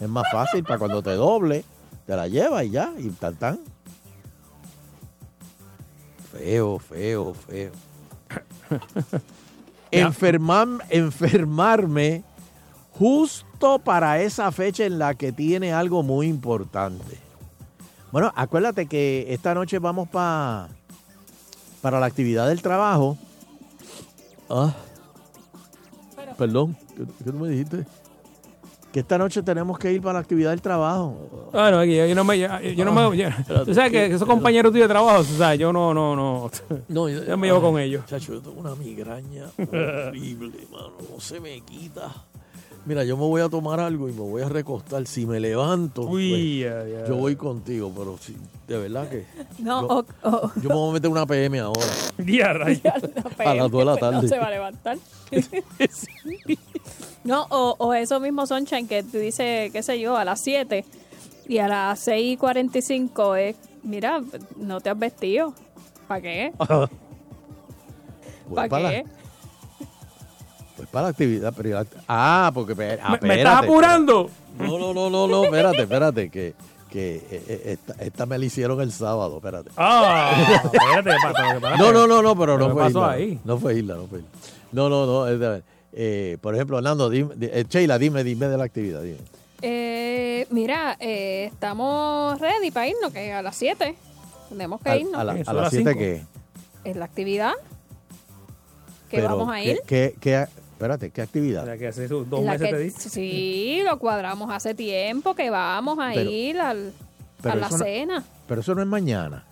Es 0.00 0.08
más 0.08 0.24
fácil 0.32 0.62
para 0.64 0.78
cuando 0.78 1.02
te 1.02 1.10
doble, 1.10 1.64
te 2.10 2.16
la 2.16 2.26
llevas 2.26 2.64
y 2.64 2.70
ya, 2.70 2.92
y 2.98 3.08
tan 3.10 3.36
tan. 3.36 3.60
Feo, 6.32 6.78
feo, 6.80 7.34
feo. 7.34 7.70
Enfermar- 9.92 10.82
enfermarme 10.90 12.24
justo 12.98 13.78
para 13.78 14.20
esa 14.22 14.50
fecha 14.50 14.84
en 14.84 14.98
la 14.98 15.14
que 15.14 15.30
tiene 15.30 15.72
algo 15.72 16.02
muy 16.02 16.26
importante. 16.26 17.16
Bueno, 18.10 18.32
acuérdate 18.34 18.86
que 18.86 19.26
esta 19.32 19.54
noche 19.54 19.78
vamos 19.78 20.08
pa- 20.08 20.68
para 21.80 22.00
la 22.00 22.06
actividad 22.06 22.48
del 22.48 22.60
trabajo. 22.60 23.16
Ah, 24.48 24.74
perdón, 26.36 26.76
¿qué, 26.96 27.04
qué 27.24 27.30
tú 27.30 27.32
me 27.34 27.48
dijiste? 27.50 27.86
Que 28.92 29.00
esta 29.00 29.16
noche 29.18 29.42
tenemos 29.44 29.78
que 29.78 29.92
ir 29.92 30.02
para 30.02 30.14
la 30.14 30.18
actividad 30.18 30.50
del 30.50 30.60
trabajo. 30.60 31.50
Ah, 31.52 31.70
no, 31.70 31.84
yo, 31.84 32.06
yo 32.06 32.14
no 32.16 32.24
me. 32.24 32.38
Yo, 32.40 32.48
yo 32.60 32.84
no 32.84 32.92
me 32.92 33.16
yo- 33.16 33.28
tú 33.64 33.72
sabes 33.72 33.92
que 33.92 34.06
esos 34.06 34.26
compañeros 34.26 34.72
tuyos 34.72 34.88
de 34.88 34.92
trabajo, 34.92 35.20
o 35.20 35.24
sea, 35.24 35.54
yo 35.54 35.72
no, 35.72 35.94
no, 35.94 36.16
no. 36.16 36.50
No, 36.88 37.08
yo 37.08 37.36
me 37.38 37.46
llevo 37.46 37.60
con 37.62 37.78
ellos. 37.78 38.04
Chacho, 38.06 38.34
yo 38.34 38.40
tengo 38.40 38.60
una 38.60 38.74
migraña 38.74 39.44
horrible, 39.58 40.66
mano. 40.72 40.92
No 41.14 41.20
se 41.20 41.38
me 41.38 41.60
quita. 41.60 42.10
Mira, 42.86 43.04
yo 43.04 43.14
me 43.16 43.24
voy 43.24 43.42
a 43.42 43.48
tomar 43.48 43.78
algo 43.78 44.08
y 44.08 44.12
me 44.12 44.20
voy 44.22 44.40
a 44.42 44.48
recostar. 44.48 45.06
Si 45.06 45.26
me 45.26 45.38
levanto, 45.38 46.02
Uy, 46.02 46.62
pues, 46.64 46.88
ya, 46.90 47.00
ya. 47.02 47.06
yo 47.06 47.14
voy 47.16 47.36
contigo, 47.36 47.92
pero 47.96 48.16
sí, 48.18 48.34
de 48.66 48.78
verdad 48.78 49.08
que. 49.08 49.24
No, 49.60 49.82
yo, 49.82 49.88
o- 49.88 50.28
o- 50.30 50.52
yo 50.60 50.68
me 50.70 50.74
voy 50.74 50.90
a 50.90 50.92
meter 50.94 51.10
una 51.10 51.26
PM 51.26 51.60
ahora. 51.60 51.86
Día. 52.18 52.50
A 52.50 53.54
las 53.54 53.70
2 53.70 53.78
de 53.80 53.84
la 53.84 53.92
Pues 53.92 54.00
tarde. 54.00 54.22
No 54.22 54.28
se 54.28 54.38
va 54.38 54.46
a 54.46 54.50
levantar. 54.50 54.98
No, 57.24 57.46
o, 57.50 57.74
o 57.78 57.94
eso 57.94 58.18
mismo, 58.20 58.46
Sunshine, 58.46 58.86
que 58.88 59.02
tú 59.02 59.18
dices, 59.18 59.70
qué 59.72 59.82
sé 59.82 60.00
yo, 60.00 60.16
a 60.16 60.24
las 60.24 60.40
7 60.40 60.84
y 61.48 61.58
a 61.58 61.68
las 61.68 61.98
6 62.00 62.32
y 62.32 62.36
45 62.36 63.36
es, 63.36 63.56
mira, 63.82 64.20
no 64.56 64.80
te 64.80 64.90
has 64.90 64.98
vestido. 64.98 65.54
¿Para 66.08 66.20
qué? 66.22 66.52
Voy 66.58 66.88
¿Para 68.56 68.68
para 68.68 68.90
qué? 68.90 69.04
Pues 70.76 70.88
para 70.88 71.02
la 71.04 71.08
actividad. 71.10 71.52
pero 71.56 71.68
la- 71.70 71.86
ah, 72.08 72.50
porque. 72.54 72.98
ah, 73.02 73.18
¿Me- 73.20 73.28
me 73.28 73.38
estás 73.38 73.62
apurando? 73.64 74.30
No, 74.58 74.78
no, 74.78 74.94
no, 74.94 75.10
no, 75.10 75.26
no, 75.26 75.44
espérate, 75.44 75.82
espérate. 75.82 76.30
Que, 76.30 76.54
que 76.90 77.16
eh, 77.16 77.44
eh, 77.48 77.62
esta, 77.78 78.02
esta 78.02 78.26
me 78.26 78.38
la 78.38 78.44
hicieron 78.46 78.80
el 78.80 78.90
sábado, 78.90 79.36
espérate. 79.36 79.70
Ah, 79.76 80.32
espérate, 80.64 81.10
espérate, 81.10 81.54
espérate. 81.56 81.78
No, 81.78 81.92
no, 81.92 82.06
no, 82.06 82.22
no, 82.22 82.34
pero 82.36 82.58
no 82.58 82.68
¿Qué 82.68 82.72
fue 82.74 82.88
Isla. 82.88 83.10
ahí? 83.10 83.40
No 83.44 83.58
fue 83.58 83.74
Isla, 83.78 83.94
no 83.96 84.06
fue 84.06 84.18
Isla. 84.20 84.30
No, 84.72 84.88
no, 84.88 85.06
no. 85.06 85.28
es 85.28 85.38
de- 85.38 85.62
eh, 85.92 86.38
por 86.40 86.54
ejemplo, 86.54 86.78
Hernando, 86.78 87.08
dime, 87.10 87.34
di- 87.36 87.46
eh, 87.52 87.64
Sheila, 87.68 87.98
dime, 87.98 88.22
dime 88.24 88.46
de 88.48 88.56
la 88.58 88.64
actividad. 88.64 89.02
Dime. 89.02 89.18
Eh, 89.62 90.46
mira, 90.50 90.96
eh, 91.00 91.50
estamos 91.52 92.38
ready 92.40 92.70
para 92.70 92.88
irnos, 92.88 93.12
que 93.12 93.32
a 93.32 93.42
las 93.42 93.56
7 93.56 93.94
tenemos 94.48 94.80
que 94.80 94.90
A, 94.90 94.96
irnos. 94.96 95.14
a 95.14 95.24
la- 95.24 95.36
Eso 95.38 95.50
a 95.50 95.52
a 95.52 95.54
las 95.54 95.62
las 95.64 95.70
7 95.72 95.90
cinco. 95.90 95.98
que. 95.98 96.90
Es 96.90 96.96
la 96.96 97.04
actividad 97.04 97.52
que 99.10 99.16
pero, 99.18 99.36
vamos 99.36 99.54
a 99.54 99.58
¿qué- 99.60 99.70
ir. 99.72 99.80
qué- 99.86 100.14
qué- 100.20 100.46
espérate, 100.72 101.10
¿qué 101.10 101.20
actividad? 101.22 101.66
La 101.66 101.76
que 101.76 101.88
hace 101.88 102.08
dos 102.08 102.26
La 102.30 102.52
meses 102.52 102.68
que- 102.68 102.74
te 102.74 102.78
dice. 102.80 103.08
Sí, 103.10 103.82
lo 103.84 103.98
cuadramos 103.98 104.50
hace 104.50 104.74
tiempo 104.74 105.34
que 105.34 105.50
vamos 105.50 105.98
a 106.00 106.12
Pero- 106.14 106.30
ir 106.30 106.58
al, 106.60 106.92
pero 107.42 107.52
a 107.54 107.56
la 107.56 107.68
no- 107.68 107.76
cena. 107.78 108.24
Pero 108.46 108.60
eso 108.62 108.74
no 108.74 108.80
es 108.82 108.88
mañana. 108.88 109.44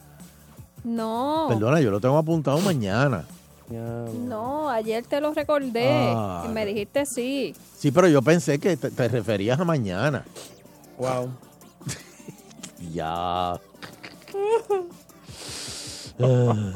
No, 0.85 1.47
Perdona, 1.51 1.81
yo 1.81 1.91
lo 1.91 2.01
tengo 2.01 2.17
apuntado 2.17 2.59
mañana. 2.61 3.25
No, 3.71 4.71
ayer 4.71 5.05
te 5.07 5.21
lo 5.21 5.35
recordé 5.35 5.89
Ah. 6.15 6.45
y 6.49 6.53
me 6.53 6.65
dijiste 6.65 7.05
sí. 7.07 7.55
Sí, 7.77 7.91
pero 7.91 8.09
yo 8.09 8.23
pensé 8.23 8.59
que 8.59 8.77
te, 8.77 8.91
te 8.91 9.09
referías 9.09 9.59
a 9.61 9.65
mañana. 9.65 10.25
Wow. 10.99 11.31
Ya. 12.93 13.55
Ah. 16.21 16.73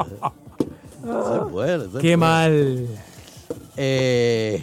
Eso 1.05 1.65
es 1.65 2.01
Qué 2.03 2.17
mal. 2.17 2.87
Eh, 3.77 4.63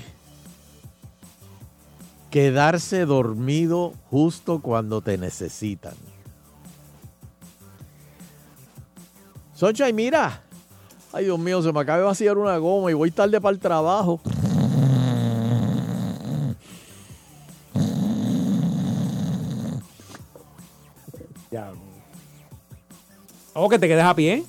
quedarse 2.30 3.06
dormido 3.06 3.94
justo 4.10 4.60
cuando 4.62 5.02
te 5.02 5.18
necesitan. 5.18 5.94
Soncha, 9.54 9.90
y 9.90 9.94
mira. 9.94 10.44
Ay, 11.11 11.26
Dios 11.26 11.40
mío, 11.40 11.61
se 11.61 11.73
me 11.73 11.80
acaba 11.80 11.98
de 11.98 12.03
vaciar 12.03 12.38
una 12.38 12.57
goma 12.57 12.91
y 12.91 12.94
voy 12.94 13.10
tarde 13.10 13.41
para 13.41 13.53
el 13.53 13.60
trabajo. 13.60 14.22
Ya. 21.49 21.72
¿O 23.53 23.68
que 23.68 23.80
te 23.80 23.88
quedes 23.88 24.03
a 24.03 24.14
pie? 24.14 24.44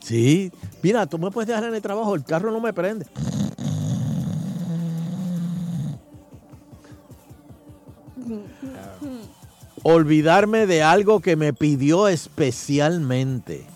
Sí. 0.00 0.50
Mira, 0.82 1.06
tú 1.06 1.16
me 1.16 1.30
puedes 1.30 1.46
dejar 1.46 1.62
en 1.64 1.74
el 1.74 1.82
trabajo, 1.82 2.16
el 2.16 2.24
carro 2.24 2.50
no 2.50 2.60
me 2.60 2.72
prende. 2.72 3.06
Olvidarme 9.84 10.66
de 10.66 10.82
algo 10.82 11.20
que 11.20 11.36
me 11.36 11.52
pidió 11.52 12.08
especialmente. 12.08 13.71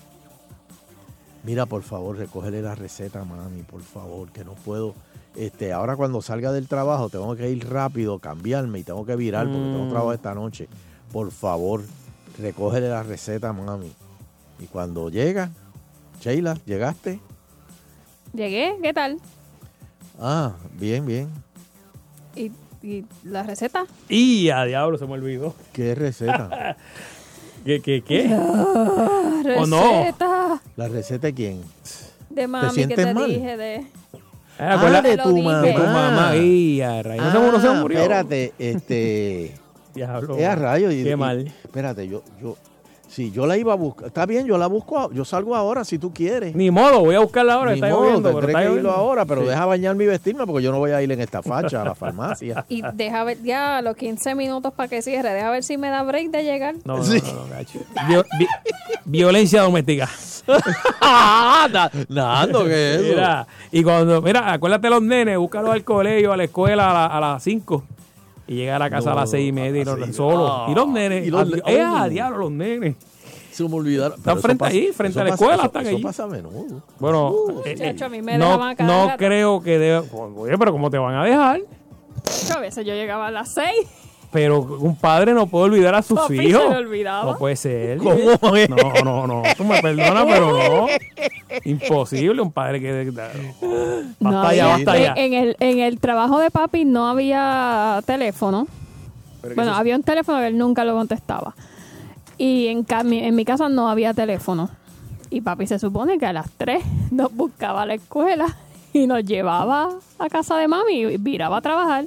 Mira, 1.46 1.64
por 1.64 1.82
favor, 1.84 2.16
recógele 2.18 2.60
la 2.60 2.74
receta, 2.74 3.24
mami, 3.24 3.62
por 3.62 3.80
favor, 3.80 4.30
que 4.32 4.44
no 4.44 4.54
puedo. 4.54 4.94
Este, 5.36 5.72
ahora 5.72 5.96
cuando 5.96 6.20
salga 6.20 6.50
del 6.50 6.66
trabajo 6.66 7.08
tengo 7.08 7.36
que 7.36 7.48
ir 7.50 7.68
rápido, 7.68 8.18
cambiarme 8.18 8.80
y 8.80 8.82
tengo 8.82 9.06
que 9.06 9.14
virar 9.16 9.50
porque 9.52 9.68
tengo 9.68 9.84
Mm. 9.84 9.88
trabajo 9.88 10.12
esta 10.12 10.34
noche. 10.34 10.68
Por 11.12 11.30
favor, 11.30 11.82
recógele 12.38 12.88
la 12.88 13.02
receta, 13.04 13.52
mami. 13.52 13.92
Y 14.58 14.64
cuando 14.66 15.08
llega, 15.08 15.50
Sheila, 16.20 16.58
¿llegaste? 16.66 17.20
Llegué, 18.32 18.76
¿qué 18.82 18.92
tal? 18.92 19.18
Ah, 20.18 20.54
bien, 20.72 21.06
bien. 21.06 21.28
¿Y, 22.34 22.50
y 22.82 23.04
la 23.22 23.44
receta? 23.44 23.86
Y 24.08 24.48
a 24.50 24.64
diablo, 24.64 24.98
se 24.98 25.06
me 25.06 25.12
olvidó. 25.12 25.54
¿Qué 25.72 25.94
receta? 25.94 26.76
¿Qué, 27.66 27.80
qué, 27.82 28.00
qué? 28.02 28.30
Ah, 28.32 29.42
¿O 29.58 29.66
no? 29.66 29.82
receta 30.00 30.62
¿La 30.76 30.88
receta 30.88 31.26
de 31.26 31.34
quién? 31.34 31.60
de 32.30 32.46
mami 32.46 32.68
que 32.68 32.74
sientes 32.74 32.96
te 33.04 33.12
mal? 33.14 33.26
dije 33.26 33.56
de... 33.56 33.86
Ah, 34.58 35.02
de 35.02 35.16
Te 35.16 35.22
tu 35.22 35.36
mamá. 35.36 35.60
de 35.60 35.72
tu 35.74 35.80
mamá. 35.82 36.36
Y 36.36 36.80
a 36.80 37.02
rayos. 37.02 37.24
No 37.34 37.60
se 37.60 37.68
murió, 37.70 37.98
Ah. 37.98 38.02
Espérate, 38.02 38.52
este. 38.58 39.54
Diablo. 39.94 40.36
Es 40.38 40.46
a 40.46 40.54
rayos. 40.54 40.94
y- 40.94 41.02
Qué 41.04 41.10
y- 41.10 41.16
mal. 41.16 41.46
Espérate, 41.64 42.08
yo, 42.08 42.22
yo. 42.40 42.56
Si 43.08 43.30
yo 43.30 43.46
la 43.46 43.56
iba 43.56 43.72
a 43.72 43.76
buscar. 43.76 44.08
Está 44.08 44.26
bien, 44.26 44.46
yo 44.46 44.58
la 44.58 44.66
busco. 44.66 45.10
Yo 45.12 45.24
salgo 45.24 45.54
ahora 45.54 45.84
si 45.84 45.98
tú 45.98 46.12
quieres. 46.12 46.54
Ni 46.54 46.70
modo, 46.70 47.00
voy 47.00 47.14
a 47.14 47.20
buscarla 47.20 47.54
ahora. 47.54 47.70
Ni 47.70 47.76
está 47.76 47.88
modo, 47.88 48.02
lloviendo, 48.04 48.34
pero 48.34 48.48
está 48.48 48.62
que 48.62 48.72
irlo 48.74 48.90
ahora, 48.90 49.24
pero 49.24 49.42
Sí. 49.42 49.48
deja 49.48 49.64
bañarme 49.64 50.04
y 50.04 50.06
vestirme 50.08 50.44
porque 50.46 50.62
yo 50.64 50.72
no 50.72 50.78
voy 50.78 50.90
a 50.90 51.00
ir 51.02 51.10
en 51.12 51.20
esta 51.20 51.40
facha 51.42 51.82
a 51.82 51.84
la 51.84 51.94
farmacia. 51.94 52.64
Y 52.68 52.82
deja 52.94 53.22
ver 53.24 53.42
ya 53.42 53.80
los 53.80 53.96
15 53.96 54.34
minutos 54.34 54.72
para 54.74 54.88
que 54.88 55.02
cierre. 55.02 55.32
Deja 55.32 55.50
ver 55.50 55.62
si 55.62 55.78
me 55.78 55.88
da 55.88 56.02
break 56.02 56.30
de 56.30 56.42
llegar. 56.42 56.74
No, 56.84 56.98
no, 56.98 57.04
no, 57.04 57.14
no, 57.14 57.46
gacho. 57.48 57.78
Vio- 58.08 58.24
vi- 58.38 58.46
violencia 59.04 59.62
doméstica. 59.62 60.08
Na- 61.00 61.90
Nando, 62.08 62.64
¿qué 62.64 62.94
es 62.96 63.00
eso? 63.00 63.08
Mira, 63.14 63.46
y 63.72 63.82
cuando, 63.82 64.20
mira, 64.22 64.52
acuérdate 64.52 64.90
los 64.90 65.02
nenes, 65.02 65.38
búscalos 65.38 65.70
al 65.70 65.84
colegio, 65.84 66.32
a 66.32 66.36
la 66.36 66.44
escuela 66.44 66.90
a, 66.90 66.94
la- 66.94 67.06
a 67.06 67.20
las 67.20 67.42
5. 67.42 67.84
Y 68.48 68.54
llega 68.56 68.76
a 68.76 68.78
la 68.78 68.90
casa 68.90 69.10
No, 69.10 69.16
a 69.18 69.20
las 69.22 69.30
6 69.30 69.48
y 69.48 69.52
media 69.52 69.82
y 69.82 69.84
los 69.84 69.98
seis. 69.98 70.16
solos. 70.16 70.50
Ah. 70.52 70.66
y 70.70 70.74
los 70.74 70.88
nenes. 70.88 71.26
Y 71.26 71.30
los 71.30 71.42
a- 71.52 71.70
¡Eh, 71.70 71.80
a 71.82 72.08
diablo, 72.08 72.38
los 72.38 72.50
nenes! 72.52 72.94
Se 73.50 73.66
me 73.66 73.74
olvidaron. 73.74 74.18
Están 74.18 74.34
eso 74.34 74.42
frente 74.42 74.58
pasa- 74.60 74.72
ahí, 74.74 74.86
frente 74.92 75.10
eso 75.12 75.20
a 75.20 75.24
la 75.24 75.30
pasa- 75.30 75.34
escuela, 75.44 75.54
eso- 75.56 75.66
están 75.66 75.82
eso 75.86 75.94
allí. 75.96 76.02
pasa 76.02 76.22
a 76.24 76.26
menudo. 76.26 76.82
Bueno, 76.98 77.28
Uh, 77.30 77.62
eh, 77.64 77.96
a 78.00 78.08
mí 78.10 78.20
me 78.22 78.36
no, 78.38 78.44
dejaban 78.44 78.76
a 78.78 78.84
no 78.84 79.16
creo 79.16 79.62
que 79.62 79.78
deba. 79.78 80.04
Oye, 80.36 80.58
pero 80.58 80.72
¿cómo 80.72 80.90
te 80.90 80.98
van 80.98 81.14
a 81.14 81.24
dejar? 81.24 81.60
A 82.54 82.58
veces 82.60 82.84
yo 82.86 82.92
llegaba 82.94 83.28
a 83.28 83.30
las 83.30 83.48
6. 83.54 83.72
Pero 84.36 84.60
un 84.60 84.94
padre 84.96 85.32
no 85.32 85.46
puede 85.46 85.64
olvidar 85.64 85.94
a 85.94 86.02
sus 86.02 86.20
Papi, 86.20 86.34
hijos. 86.48 86.60
se 86.62 86.68
le 86.68 86.76
olvidaba. 86.76 87.32
No 87.32 87.38
puede 87.38 87.56
ser. 87.56 87.96
¿Cómo 87.96 88.54
es? 88.54 88.68
No, 88.68 88.76
no, 89.02 89.26
no. 89.26 89.42
Tú 89.56 89.64
me 89.64 89.80
perdonas, 89.80 90.26
pero 90.26 90.52
no. 90.52 90.86
Imposible 91.64 92.42
un 92.42 92.52
padre 92.52 92.78
que. 92.78 93.10
No 94.20 94.30
Basta 94.30 94.54
ya, 94.54 94.66
basta 94.66 94.98
ya. 94.98 95.14
En, 95.16 95.32
el, 95.32 95.56
en 95.58 95.78
el 95.78 95.98
trabajo 96.00 96.38
de 96.38 96.50
papi 96.50 96.84
no 96.84 97.08
había 97.08 98.02
teléfono. 98.04 98.66
Bueno, 99.54 99.74
había 99.74 99.96
un 99.96 100.02
teléfono 100.02 100.38
que 100.40 100.48
él 100.48 100.58
nunca 100.58 100.84
lo 100.84 100.92
contestaba. 100.92 101.54
Y 102.36 102.66
en, 102.66 102.84
en 102.90 103.34
mi 103.34 103.46
casa 103.46 103.70
no 103.70 103.88
había 103.88 104.12
teléfono. 104.12 104.68
Y 105.30 105.40
papi 105.40 105.66
se 105.66 105.78
supone 105.78 106.18
que 106.18 106.26
a 106.26 106.34
las 106.34 106.50
3 106.58 106.84
nos 107.10 107.32
buscaba 107.34 107.84
a 107.84 107.86
la 107.86 107.94
escuela 107.94 108.54
y 108.92 109.06
nos 109.06 109.24
llevaba 109.24 109.88
a 110.18 110.28
casa 110.28 110.58
de 110.58 110.68
mami 110.68 111.04
y 111.04 111.16
viraba 111.16 111.56
a 111.56 111.60
trabajar. 111.62 112.04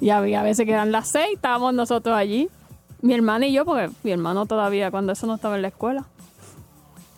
Y 0.00 0.10
había 0.10 0.42
veces 0.42 0.66
que 0.66 0.72
eran 0.72 0.92
las 0.92 1.10
6, 1.10 1.26
estábamos 1.34 1.74
nosotros 1.74 2.16
allí. 2.16 2.48
Mi 3.00 3.14
hermana 3.14 3.46
y 3.46 3.52
yo, 3.52 3.64
porque 3.64 3.90
mi 4.02 4.12
hermano 4.12 4.46
todavía 4.46 4.90
cuando 4.90 5.12
eso 5.12 5.26
no 5.26 5.34
estaba 5.34 5.56
en 5.56 5.62
la 5.62 5.68
escuela. 5.68 6.04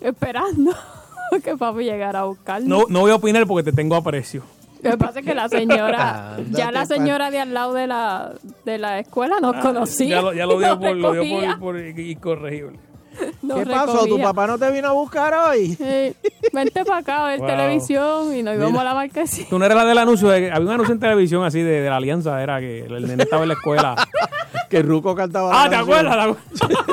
Esperando 0.00 0.72
que 1.44 1.56
papi 1.56 1.84
llegara 1.84 2.20
a 2.20 2.24
buscarnos. 2.24 2.68
No, 2.68 2.84
no 2.88 3.00
voy 3.00 3.10
a 3.10 3.16
opinar 3.16 3.46
porque 3.46 3.70
te 3.70 3.76
tengo 3.76 3.94
aprecio. 3.96 4.42
Lo 4.82 4.90
que 4.92 4.98
pasa 4.98 5.20
es 5.20 5.26
que 5.26 5.34
la 5.34 5.48
señora, 5.48 6.34
Ándate 6.34 6.50
ya 6.56 6.70
la 6.70 6.86
señora 6.86 7.30
de 7.30 7.40
al 7.40 7.54
lado 7.54 7.72
de 7.74 7.86
la, 7.86 8.32
de 8.64 8.78
la 8.78 8.98
escuela 9.00 9.40
nos 9.40 9.56
conocía. 9.56 10.18
Ah, 10.18 10.20
Ya 10.20 10.22
lo, 10.22 10.32
ya 10.34 10.46
lo 10.46 10.58
dio 10.60 10.78
por, 10.78 10.96
lo 10.96 11.12
dio 11.12 11.58
por 11.58 11.78
incorregible. 11.80 12.78
nos 13.42 13.58
¿Qué 13.58 13.66
pasó? 13.66 14.06
¿Tu 14.06 14.20
papá 14.20 14.46
no 14.46 14.58
te 14.58 14.70
vino 14.70 14.88
a 14.88 14.92
buscar 14.92 15.34
hoy? 15.34 15.74
Sí. 15.74 16.14
Vente 16.52 16.84
para 16.84 16.98
acá 16.98 17.24
a 17.24 17.28
ver 17.28 17.38
Wow. 17.40 17.48
televisión 17.48 18.34
y 18.34 18.42
nos 18.42 18.54
íbamos 18.54 18.72
Mira. 18.72 18.80
a 18.82 18.84
la 18.84 18.94
marquesina. 18.94 19.48
Tú 19.48 19.58
no 19.58 19.64
eras 19.64 19.76
la 19.78 19.84
del 19.84 19.98
anuncio, 19.98 20.28
de- 20.28 20.50
había 20.50 20.66
un 20.66 20.72
anuncio 20.74 20.94
en 20.94 21.00
televisión 21.00 21.44
así 21.44 21.60
de, 21.62 21.80
de 21.82 21.90
la 21.90 21.96
alianza, 21.96 22.42
era 22.42 22.60
que 22.60 22.80
el 22.86 23.06
nene 23.06 23.22
estaba 23.24 23.42
en 23.42 23.48
la 23.48 23.54
escuela. 23.54 23.94
que 24.70 24.82
Ruco 24.82 25.14
cantaba. 25.14 25.50
Ah, 25.52 25.64
la 25.64 25.70
¿te 25.70 25.76
canción. 25.76 26.06
acuerdas? 26.06 26.36
¿Te 26.58 26.64
acuerdas? 26.64 26.86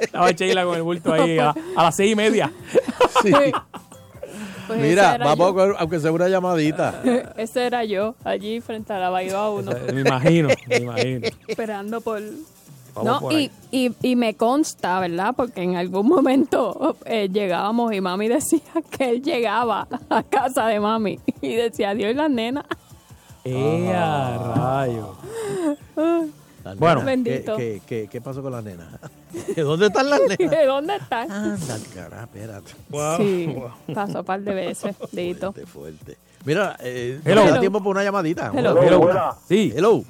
estaba 0.00 0.30
Sheila 0.32 0.64
con 0.64 0.76
el 0.76 0.82
bulto 0.82 1.12
ahí 1.12 1.38
a, 1.38 1.54
a 1.76 1.82
las 1.82 1.96
seis 1.96 2.12
y 2.12 2.16
media. 2.16 2.52
Sí. 3.22 3.32
Pues 4.66 4.78
ese 4.78 4.88
Mira, 4.88 5.18
vamos, 5.18 5.54
yo. 5.54 5.74
aunque 5.78 5.98
sea 6.00 6.12
una 6.12 6.28
llamadita. 6.28 7.02
Ese 7.36 7.66
era 7.66 7.84
yo, 7.84 8.14
allí 8.24 8.60
frente 8.60 8.92
a 8.92 8.98
la 8.98 9.10
Baiba 9.10 9.50
uno. 9.50 9.72
Me 9.92 10.00
imagino, 10.02 10.48
me 10.68 10.76
imagino. 10.76 11.28
Esperando 11.48 12.00
por... 12.00 12.20
Vamos 12.94 13.22
No, 13.22 13.32
y, 13.32 13.50
y, 13.70 13.90
y 14.02 14.16
me 14.16 14.34
consta, 14.34 15.00
¿verdad? 15.00 15.34
Porque 15.36 15.62
en 15.62 15.76
algún 15.76 16.08
momento 16.08 16.96
eh, 17.06 17.28
llegábamos 17.32 17.92
y 17.94 18.00
mami 18.00 18.28
decía 18.28 18.60
que 18.90 19.10
él 19.10 19.22
llegaba 19.22 19.88
a 20.10 20.22
casa 20.22 20.66
de 20.66 20.78
mami 20.80 21.18
y 21.40 21.54
decía, 21.54 21.90
adiós 21.90 22.14
las 22.14 22.30
nenas. 22.30 22.64
¡Eh, 23.44 23.92
a 23.94 24.52
rayo! 24.56 25.16
Las 26.64 26.78
Bueno. 26.78 27.02
Bendito. 27.04 27.56
¿Qué, 27.56 27.80
qué, 27.86 28.02
qué, 28.04 28.08
qué 28.08 28.20
pasó 28.20 28.40
con 28.42 28.52
las 28.52 28.62
nenas? 28.62 28.86
¿Dónde 29.56 29.86
están 29.86 30.08
las 30.10 30.20
nenas? 30.28 30.50
¿De 30.50 30.66
dónde 30.66 30.96
están? 30.96 31.30
Anda, 31.32 31.76
carajo, 31.94 32.22
espérate. 32.24 32.72
sí, 33.16 33.56
pasó 33.92 34.20
un 34.20 34.24
par 34.24 34.42
de 34.42 34.54
veces, 34.54 34.94
Dito. 35.10 35.52
Fuerte, 35.52 35.66
fuerte. 35.66 36.18
Mira, 36.44 36.76
eh, 36.80 37.20
Hello. 37.24 37.44
¿me 37.44 37.50
da 37.50 37.60
tiempo 37.60 37.78
para 37.78 37.90
una 37.90 38.04
llamadita? 38.04 38.52
Hello. 38.54 39.36
Sí. 39.48 39.72
Hello. 39.74 40.04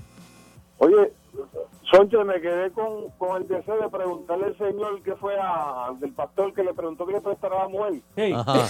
Oye, 0.79 1.13
Sonche, 1.95 2.25
me 2.25 2.41
quedé 2.41 2.71
con, 2.71 3.11
con 3.19 3.43
el 3.43 3.49
deseo 3.49 3.77
de 3.81 3.89
preguntarle 3.91 4.47
al 4.47 4.57
señor 4.59 5.03
que 5.03 5.15
fue 5.17 5.35
a, 5.39 5.91
del 6.01 6.13
pastor 6.13 6.55
que 6.55 6.65
le 6.65 6.73
preguntó 6.73 7.05
que 7.07 7.13
le 7.13 7.21
prestara 7.21 7.57
a 7.57 7.63
la 7.65 7.69
mujer. 7.69 7.95
Hey. 8.17 8.33
Ajá. 8.35 8.55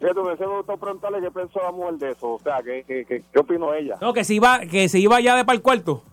Me 0.00 0.08
deseo 0.08 0.50
me 0.50 0.56
gustó 0.58 0.76
preguntarle 0.76 1.20
qué 1.20 1.30
pensó 1.30 1.60
la 1.62 1.72
mujer 1.72 1.94
de 1.94 2.10
eso. 2.10 2.32
O 2.34 2.38
sea, 2.40 2.60
¿qué, 2.62 2.84
qué, 2.86 3.04
qué, 3.06 3.22
qué 3.32 3.38
opinó 3.38 3.72
ella? 3.72 3.96
No, 4.00 4.12
que 4.12 4.24
se 4.24 4.34
iba, 4.34 4.60
que 4.60 4.88
se 4.88 4.98
iba 4.98 5.20
ya 5.20 5.36
de 5.36 5.44
para 5.44 5.56
el 5.56 5.62
cuarto. 5.62 6.02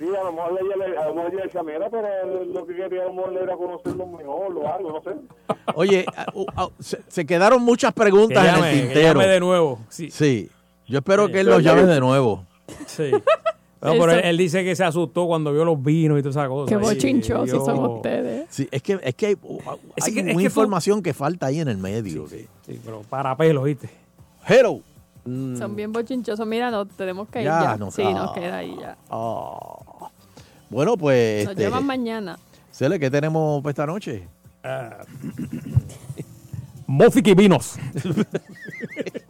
Sí, 0.00 0.06
a 0.18 0.24
lo 0.24 0.32
mejor 0.32 0.58
ella, 0.62 0.76
le- 0.88 0.96
a 0.96 1.08
lo 1.08 1.14
mejor 1.14 1.34
ella 1.34 1.42
decía, 1.44 1.62
mira, 1.62 1.90
pero 1.90 2.44
lo 2.46 2.66
que 2.66 2.74
quería 2.74 3.02
a 3.02 3.04
lo 3.04 3.12
mejor 3.12 3.36
era 3.36 3.54
conocerlo 3.54 4.06
mejor 4.06 4.56
o 4.56 4.66
algo, 4.74 4.92
no 4.92 5.02
sé. 5.02 5.18
Oye, 5.74 6.06
se, 6.78 7.02
se 7.06 7.26
quedaron 7.26 7.62
muchas 7.62 7.92
preguntas 7.92 8.42
Que 8.42 8.48
en 8.48 8.54
llame, 8.54 8.70
el 8.70 8.74
que 8.78 8.84
tintero. 8.86 9.20
llame 9.20 9.26
de 9.30 9.40
nuevo. 9.40 9.78
Sí. 9.90 10.10
Sí. 10.10 10.50
Yo 10.86 11.00
espero 11.00 11.28
que 11.28 11.40
él 11.40 11.48
los 11.48 11.62
llame 11.62 11.82
de 11.82 12.00
nuevo. 12.00 12.46
Sí. 12.86 13.10
No, 13.82 13.92
pero 13.92 14.12
él, 14.12 14.20
él 14.24 14.36
dice 14.36 14.62
que 14.62 14.76
se 14.76 14.84
asustó 14.84 15.26
cuando 15.26 15.52
vio 15.52 15.64
los 15.64 15.82
vinos 15.82 16.18
y 16.18 16.22
todas 16.22 16.36
esas 16.36 16.48
cosas. 16.48 16.68
Qué 16.68 16.74
Sí, 16.84 16.94
bochinchosos 16.94 17.64
son 17.64 17.78
ustedes. 17.78 18.46
Sí, 18.50 18.68
es 18.70 18.82
que, 18.82 18.98
es 19.02 19.14
que 19.14 19.26
hay, 19.28 19.36
uh, 19.42 19.58
Es 19.96 20.04
hay 20.04 20.12
que- 20.14 20.20
es 20.20 20.26
una 20.26 20.36
que 20.36 20.42
información 20.44 21.02
que 21.02 21.14
falta 21.14 21.46
ahí 21.46 21.60
en 21.60 21.68
el 21.68 21.78
medio. 21.78 22.28
Sí, 22.28 22.46
pero 22.84 23.00
para 23.08 23.34
pelos, 23.36 23.64
¿viste? 23.64 23.88
Hello. 24.46 24.80
Son 25.24 25.74
bien 25.76 25.92
bochinchosos. 25.92 26.46
Mira, 26.46 26.70
nos 26.70 26.88
tenemos 26.88 27.28
que 27.28 27.40
ir 27.40 27.46
Ya, 27.46 27.62
ya. 27.62 27.76
no, 27.76 27.90
sí, 27.90 28.02
ah. 28.04 28.10
nos 28.12 28.32
queda 28.32 28.58
ahí 28.58 28.76
ya. 28.78 28.96
Ah. 29.10 30.10
Bueno, 30.68 30.96
pues. 30.96 31.44
Nos 31.44 31.52
este, 31.52 31.64
llevan 31.64 31.86
mañana. 31.86 32.38
Cele, 32.72 32.98
¿qué 33.00 33.10
tenemos 33.10 33.62
para 33.62 33.70
esta 33.70 33.86
noche? 33.86 34.28
Música 36.86 37.30
y 37.30 37.34
vinos. 37.34 37.76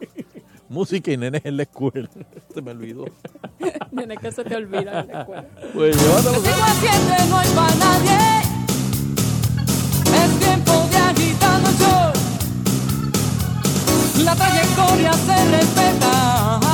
música 0.71 1.11
y 1.11 1.17
nenes 1.17 1.41
en 1.45 1.57
la 1.57 1.63
escuela. 1.63 2.09
se 2.53 2.61
me 2.61 2.71
olvidó. 2.71 3.05
nenes 3.91 4.19
que 4.19 4.31
se 4.31 4.43
te 4.43 4.55
olvida 4.55 5.01
en 5.01 5.07
la 5.07 5.21
escuela. 5.21 5.45
Pues 5.73 6.01
llévatelo. 6.01 6.41
Sigo 6.41 6.63
haciendo 6.63 7.25
no 7.29 7.37
hay 7.37 7.49
para 7.49 7.75
nadie. 7.75 8.17
Es 10.23 10.39
tiempo 10.39 10.71
de 10.89 10.97
agitar 10.97 11.61
los 11.61 11.77
shows. 11.79 12.17
La 14.23 14.35
trayectoria 14.35 15.13
se 15.13 15.51
respeta. 15.51 16.70